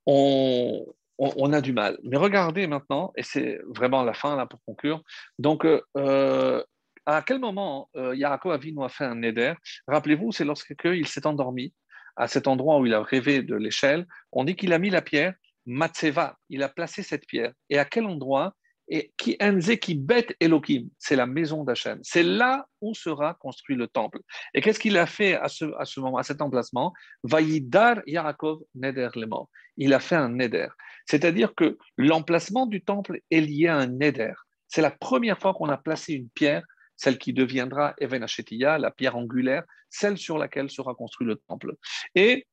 on, 0.06 0.84
on, 1.22 1.52
a 1.52 1.60
du 1.60 1.72
mal. 1.72 1.98
Mais 2.02 2.16
regardez 2.16 2.66
maintenant, 2.66 3.12
et 3.16 3.22
c'est 3.22 3.60
vraiment 3.66 4.02
la 4.02 4.14
fin 4.14 4.36
là 4.36 4.46
pour 4.46 4.60
conclure. 4.64 5.02
Donc, 5.38 5.64
euh, 5.64 6.62
à 7.06 7.22
quel 7.22 7.38
moment 7.38 7.88
euh, 7.96 8.14
Yaakov 8.14 8.52
Avinu 8.52 8.84
a 8.84 8.88
fait 8.88 9.04
un 9.04 9.14
neder? 9.14 9.54
Rappelez-vous, 9.86 10.32
c'est 10.32 10.44
lorsqu'il 10.44 11.06
s'est 11.06 11.26
endormi 11.26 11.72
à 12.16 12.28
cet 12.28 12.46
endroit 12.46 12.78
où 12.78 12.86
il 12.86 12.94
a 12.94 13.02
rêvé 13.02 13.42
de 13.42 13.54
l'échelle. 13.54 14.06
On 14.32 14.44
dit 14.44 14.56
qu'il 14.56 14.72
a 14.72 14.78
mis 14.78 14.90
la 14.90 15.02
pierre 15.02 15.34
Matseva, 15.66 16.36
il 16.48 16.62
a 16.62 16.68
placé 16.68 17.02
cette 17.02 17.26
pierre. 17.26 17.52
Et 17.70 17.78
à 17.78 17.84
quel 17.84 18.06
endroit 18.06 18.54
Et 18.94 19.10
qui 19.16 19.38
qui 19.80 19.94
bet 19.94 20.26
Elohim, 20.38 20.90
c'est 20.98 21.16
la 21.16 21.24
maison 21.24 21.64
d'Hachem. 21.64 21.98
C'est 22.02 22.22
là 22.22 22.66
où 22.82 22.92
sera 22.92 23.32
construit 23.32 23.74
le 23.74 23.88
temple. 23.88 24.20
Et 24.52 24.60
qu'est-ce 24.60 24.78
qu'il 24.78 24.98
a 24.98 25.06
fait 25.06 25.34
à 25.34 25.48
ce, 25.48 25.64
à 25.78 25.86
ce 25.86 25.98
moment, 25.98 26.18
à 26.18 26.22
cet 26.22 26.42
emplacement? 26.42 26.92
Vaïdar 27.22 28.02
Yaakov 28.06 28.60
Neder 28.74 29.08
mort. 29.26 29.48
Il 29.78 29.94
a 29.94 29.98
fait 29.98 30.16
un 30.16 30.28
neder. 30.28 30.68
C'est-à-dire 31.06 31.54
que 31.54 31.78
l'emplacement 31.96 32.66
du 32.66 32.82
temple 32.82 33.22
est 33.30 33.40
lié 33.40 33.68
à 33.68 33.78
un 33.78 33.86
neder. 33.86 34.34
C'est 34.68 34.82
la 34.82 34.90
première 34.90 35.38
fois 35.38 35.54
qu'on 35.54 35.70
a 35.70 35.78
placé 35.78 36.12
une 36.12 36.28
pierre, 36.28 36.62
celle 36.94 37.16
qui 37.16 37.32
deviendra 37.32 37.94
Even 37.98 38.26
la 38.60 38.90
pierre 38.90 39.16
angulaire, 39.16 39.64
celle 39.88 40.18
sur 40.18 40.36
laquelle 40.36 40.68
sera 40.68 40.94
construit 40.94 41.26
le 41.26 41.36
temple. 41.48 41.76
Et 42.14 42.46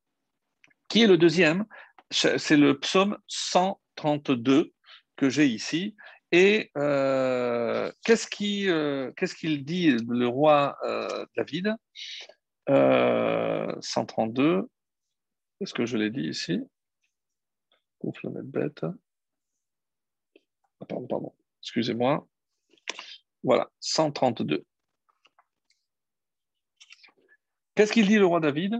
qui 0.87 1.03
est 1.03 1.07
le 1.07 1.17
deuxième? 1.17 1.65
C'est 2.09 2.55
le 2.55 2.79
psaume 2.79 3.17
132 3.27 4.71
que 5.17 5.29
j'ai 5.29 5.47
ici. 5.47 5.97
Et 6.31 6.71
euh, 6.77 7.89
euh, 7.89 7.91
qu'est-ce 8.05 8.27
qu'il 9.35 9.65
dit 9.65 9.91
le 9.91 10.27
roi 10.27 10.77
euh, 10.83 11.25
David? 11.35 11.75
132, 12.67 14.69
est-ce 15.59 15.73
que 15.73 15.87
je 15.87 15.97
l'ai 15.97 16.11
dit 16.11 16.27
ici? 16.27 16.59
Ouf, 18.01 18.21
la 18.23 18.29
mettre 18.29 18.47
bête. 18.47 18.85
Pardon, 20.77 21.07
pardon, 21.07 21.35
excusez-moi. 21.61 22.27
Voilà, 23.43 23.69
132. 23.79 24.63
Qu'est-ce 27.73 27.91
qu'il 27.91 28.07
dit 28.07 28.19
le 28.19 28.25
roi 28.25 28.39
David? 28.39 28.79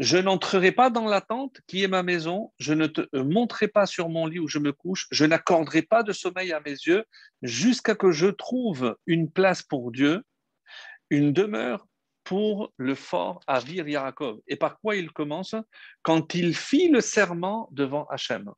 Je 0.00 0.16
n'entrerai 0.16 0.72
pas 0.72 0.88
dans 0.88 1.04
la 1.04 1.20
tente 1.20 1.60
qui 1.66 1.84
est 1.84 1.88
ma 1.88 2.02
maison, 2.02 2.52
je 2.58 2.72
ne 2.72 2.86
te 2.86 3.14
montrerai 3.14 3.68
pas 3.68 3.84
sur 3.84 4.08
mon 4.08 4.26
lit 4.26 4.38
où 4.38 4.48
je 4.48 4.58
me 4.58 4.72
couche, 4.72 5.06
je 5.10 5.26
n'accorderai 5.26 5.82
pas 5.82 6.02
de 6.02 6.12
sommeil 6.12 6.54
à 6.54 6.60
mes 6.60 6.70
yeux 6.70 7.04
jusqu'à 7.42 7.94
que 7.94 8.10
je 8.10 8.28
trouve 8.28 8.96
une 9.06 9.30
place 9.30 9.62
pour 9.62 9.92
Dieu, 9.92 10.22
une 11.10 11.34
demeure 11.34 11.86
pour 12.24 12.72
le 12.78 12.94
fort 12.94 13.40
à 13.46 13.60
Vir 13.60 13.86
Yaakov. 13.86 14.38
Et 14.48 14.56
par 14.56 14.80
quoi 14.80 14.96
il 14.96 15.10
commence? 15.10 15.54
Quand 16.00 16.34
il 16.34 16.56
fit 16.56 16.88
le 16.88 17.02
serment 17.02 17.68
devant 17.70 18.06
Hachem. 18.06 18.50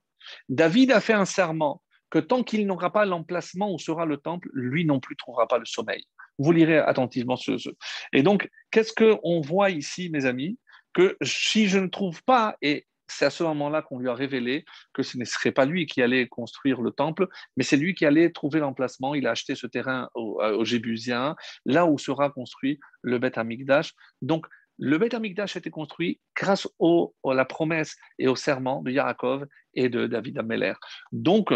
David 0.48 0.92
a 0.92 1.00
fait 1.00 1.12
un 1.12 1.24
serment 1.24 1.82
que 2.10 2.20
tant 2.20 2.44
qu'il 2.44 2.68
n'aura 2.68 2.92
pas 2.92 3.04
l'emplacement 3.04 3.72
où 3.72 3.80
sera 3.80 4.06
le 4.06 4.18
temple, 4.18 4.48
lui 4.52 4.84
non 4.84 5.00
plus 5.00 5.16
trouvera 5.16 5.48
pas 5.48 5.58
le 5.58 5.64
sommeil. 5.64 6.04
Vous 6.38 6.52
lirez 6.52 6.78
attentivement 6.78 7.36
ce. 7.36 7.58
ce. 7.58 7.70
Et 8.12 8.22
donc, 8.22 8.48
qu'est-ce 8.70 8.92
qu'on 8.92 9.40
voit 9.40 9.70
ici, 9.70 10.08
mes 10.10 10.24
amis? 10.24 10.56
Que 10.94 11.16
si 11.22 11.68
je 11.68 11.78
ne 11.78 11.88
trouve 11.88 12.22
pas, 12.24 12.56
et 12.62 12.86
c'est 13.12 13.26
à 13.26 13.30
ce 13.30 13.42
moment-là 13.44 13.82
qu'on 13.82 13.98
lui 13.98 14.08
a 14.08 14.14
révélé 14.14 14.64
que 14.92 15.02
ce 15.02 15.18
ne 15.18 15.24
serait 15.24 15.52
pas 15.52 15.64
lui 15.64 15.86
qui 15.86 16.02
allait 16.02 16.28
construire 16.28 16.80
le 16.80 16.90
temple, 16.90 17.28
mais 17.56 17.64
c'est 17.64 17.76
lui 17.76 17.94
qui 17.94 18.06
allait 18.06 18.30
trouver 18.30 18.60
l'emplacement. 18.60 19.14
Il 19.14 19.26
a 19.26 19.32
acheté 19.32 19.54
ce 19.54 19.66
terrain 19.66 20.08
aux, 20.14 20.64
Jébusiens, 20.64 21.36
là 21.64 21.86
où 21.86 21.98
sera 21.98 22.30
construit 22.30 22.80
le 23.02 23.18
Beth 23.18 23.38
Amikdash. 23.38 23.92
Donc, 24.22 24.46
le 24.78 24.98
Beth 24.98 25.14
Amikdash 25.14 25.56
a 25.56 25.58
été 25.58 25.70
construit 25.70 26.20
grâce 26.34 26.66
à 26.80 27.34
la 27.34 27.44
promesse 27.44 27.96
et 28.18 28.28
au 28.28 28.36
serment 28.36 28.82
de 28.82 28.90
Yaakov 28.90 29.46
et 29.74 29.88
de 29.88 30.06
David 30.06 30.38
Ameller. 30.38 30.74
Donc, 31.12 31.52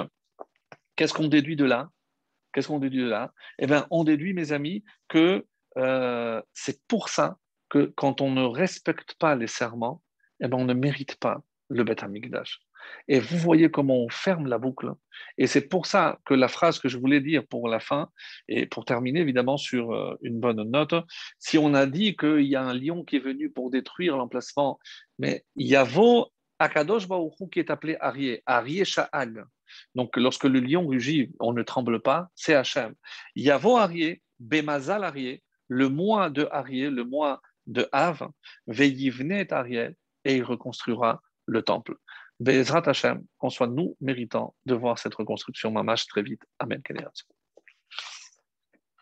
qu'est-ce 0.95 1.15
qu'on 1.15 1.29
déduit 1.29 1.57
de 1.57 1.65
là? 1.65 1.89
Qu'est-ce 2.53 2.69
qu'on 2.69 2.79
déduit 2.79 3.03
de 3.03 3.09
là? 3.09 3.33
Eh 3.59 3.67
bien, 3.67 3.87
on 3.91 4.05
déduit, 4.05 4.35
mes 4.35 4.53
amis, 4.53 4.85
que 5.09 5.45
euh, 5.79 6.41
c'est 6.55 6.87
pour 6.87 7.09
ça 7.09 7.37
que 7.69 7.93
quand 7.97 8.21
on 8.21 8.31
ne 8.31 8.45
respecte 8.45 9.15
pas 9.15 9.35
les 9.35 9.47
serments, 9.47 10.03
eh 10.41 10.49
ben 10.49 10.59
on 10.59 10.65
ne 10.65 10.75
mérite 10.75 11.17
pas 11.17 11.43
le 11.69 11.85
Beth 11.85 12.03
Amikdash. 12.03 12.61
Et 13.09 13.19
vous 13.19 13.37
voyez 13.37 13.71
comment 13.71 13.97
on 13.97 14.09
ferme 14.09 14.47
la 14.47 14.59
boucle. 14.59 14.93
Et 15.39 15.47
c'est 15.47 15.63
pour 15.63 15.87
ça 15.87 16.21
que 16.25 16.35
la 16.35 16.49
phrase 16.49 16.79
que 16.79 16.89
je 16.89 16.99
voulais 16.99 17.21
dire 17.21 17.47
pour 17.47 17.69
la 17.69 17.81
fin, 17.81 18.11
et 18.49 18.67
pour 18.67 18.85
terminer 18.85 19.21
évidemment 19.21 19.57
sur 19.57 19.93
euh, 19.93 20.17
une 20.23 20.39
bonne 20.39 20.63
note, 20.63 20.95
si 21.39 21.59
on 21.59 21.75
a 21.75 21.87
dit 21.87 22.17
qu'il 22.17 22.43
y 22.43 22.57
a 22.57 22.63
un 22.63 22.75
lion 22.75 23.05
qui 23.05 23.17
est 23.17 23.21
venu 23.21 23.51
pour 23.51 23.71
détruire 23.71 24.17
l'emplacement, 24.17 24.79
mais 25.19 25.45
il 25.57 25.67
y 25.67 25.77
a 25.77 25.85
vos 25.85 26.33
Akadosh 26.59 27.07
Baruch 27.07 27.51
qui 27.53 27.59
est 27.59 27.71
appelé 27.71 27.97
Arié, 28.01 28.43
Arié 28.47 28.85
Sha'ag. 28.85 29.45
Donc 29.95 30.17
lorsque 30.17 30.45
le 30.45 30.61
lion 30.61 30.87
rugit, 30.87 31.33
on 31.41 31.53
ne 31.53 31.63
tremble 31.63 32.01
pas, 32.01 32.29
c'est 32.35 32.55
Hachem. 32.55 32.95
Yavo 33.35 33.77
Arié, 33.77 34.23
Bemazal 34.39 35.05
Arié, 35.05 35.43
le 35.69 35.89
mois 35.89 36.31
de 36.31 36.49
Arié, 36.51 36.89
le 36.89 37.05
mois 37.05 37.43
de 37.67 37.89
Av, 37.93 38.29
Veillivnet 38.67 39.53
Ariel, 39.53 39.95
et 40.25 40.37
il 40.37 40.45
reconstruira 40.45 41.23
le 41.47 41.63
temple. 41.63 41.97
Bezrat 42.41 42.83
Hashem, 42.87 43.25
qu'on 43.39 43.51
soit 43.51 43.69
nous 43.69 43.97
méritants 44.01 44.55
de 44.67 44.75
voir 44.75 44.99
cette 44.99 45.15
reconstruction 45.15 45.71
mamash 45.71 46.07
très 46.07 46.23
vite. 46.23 46.43
Amen. 46.59 46.83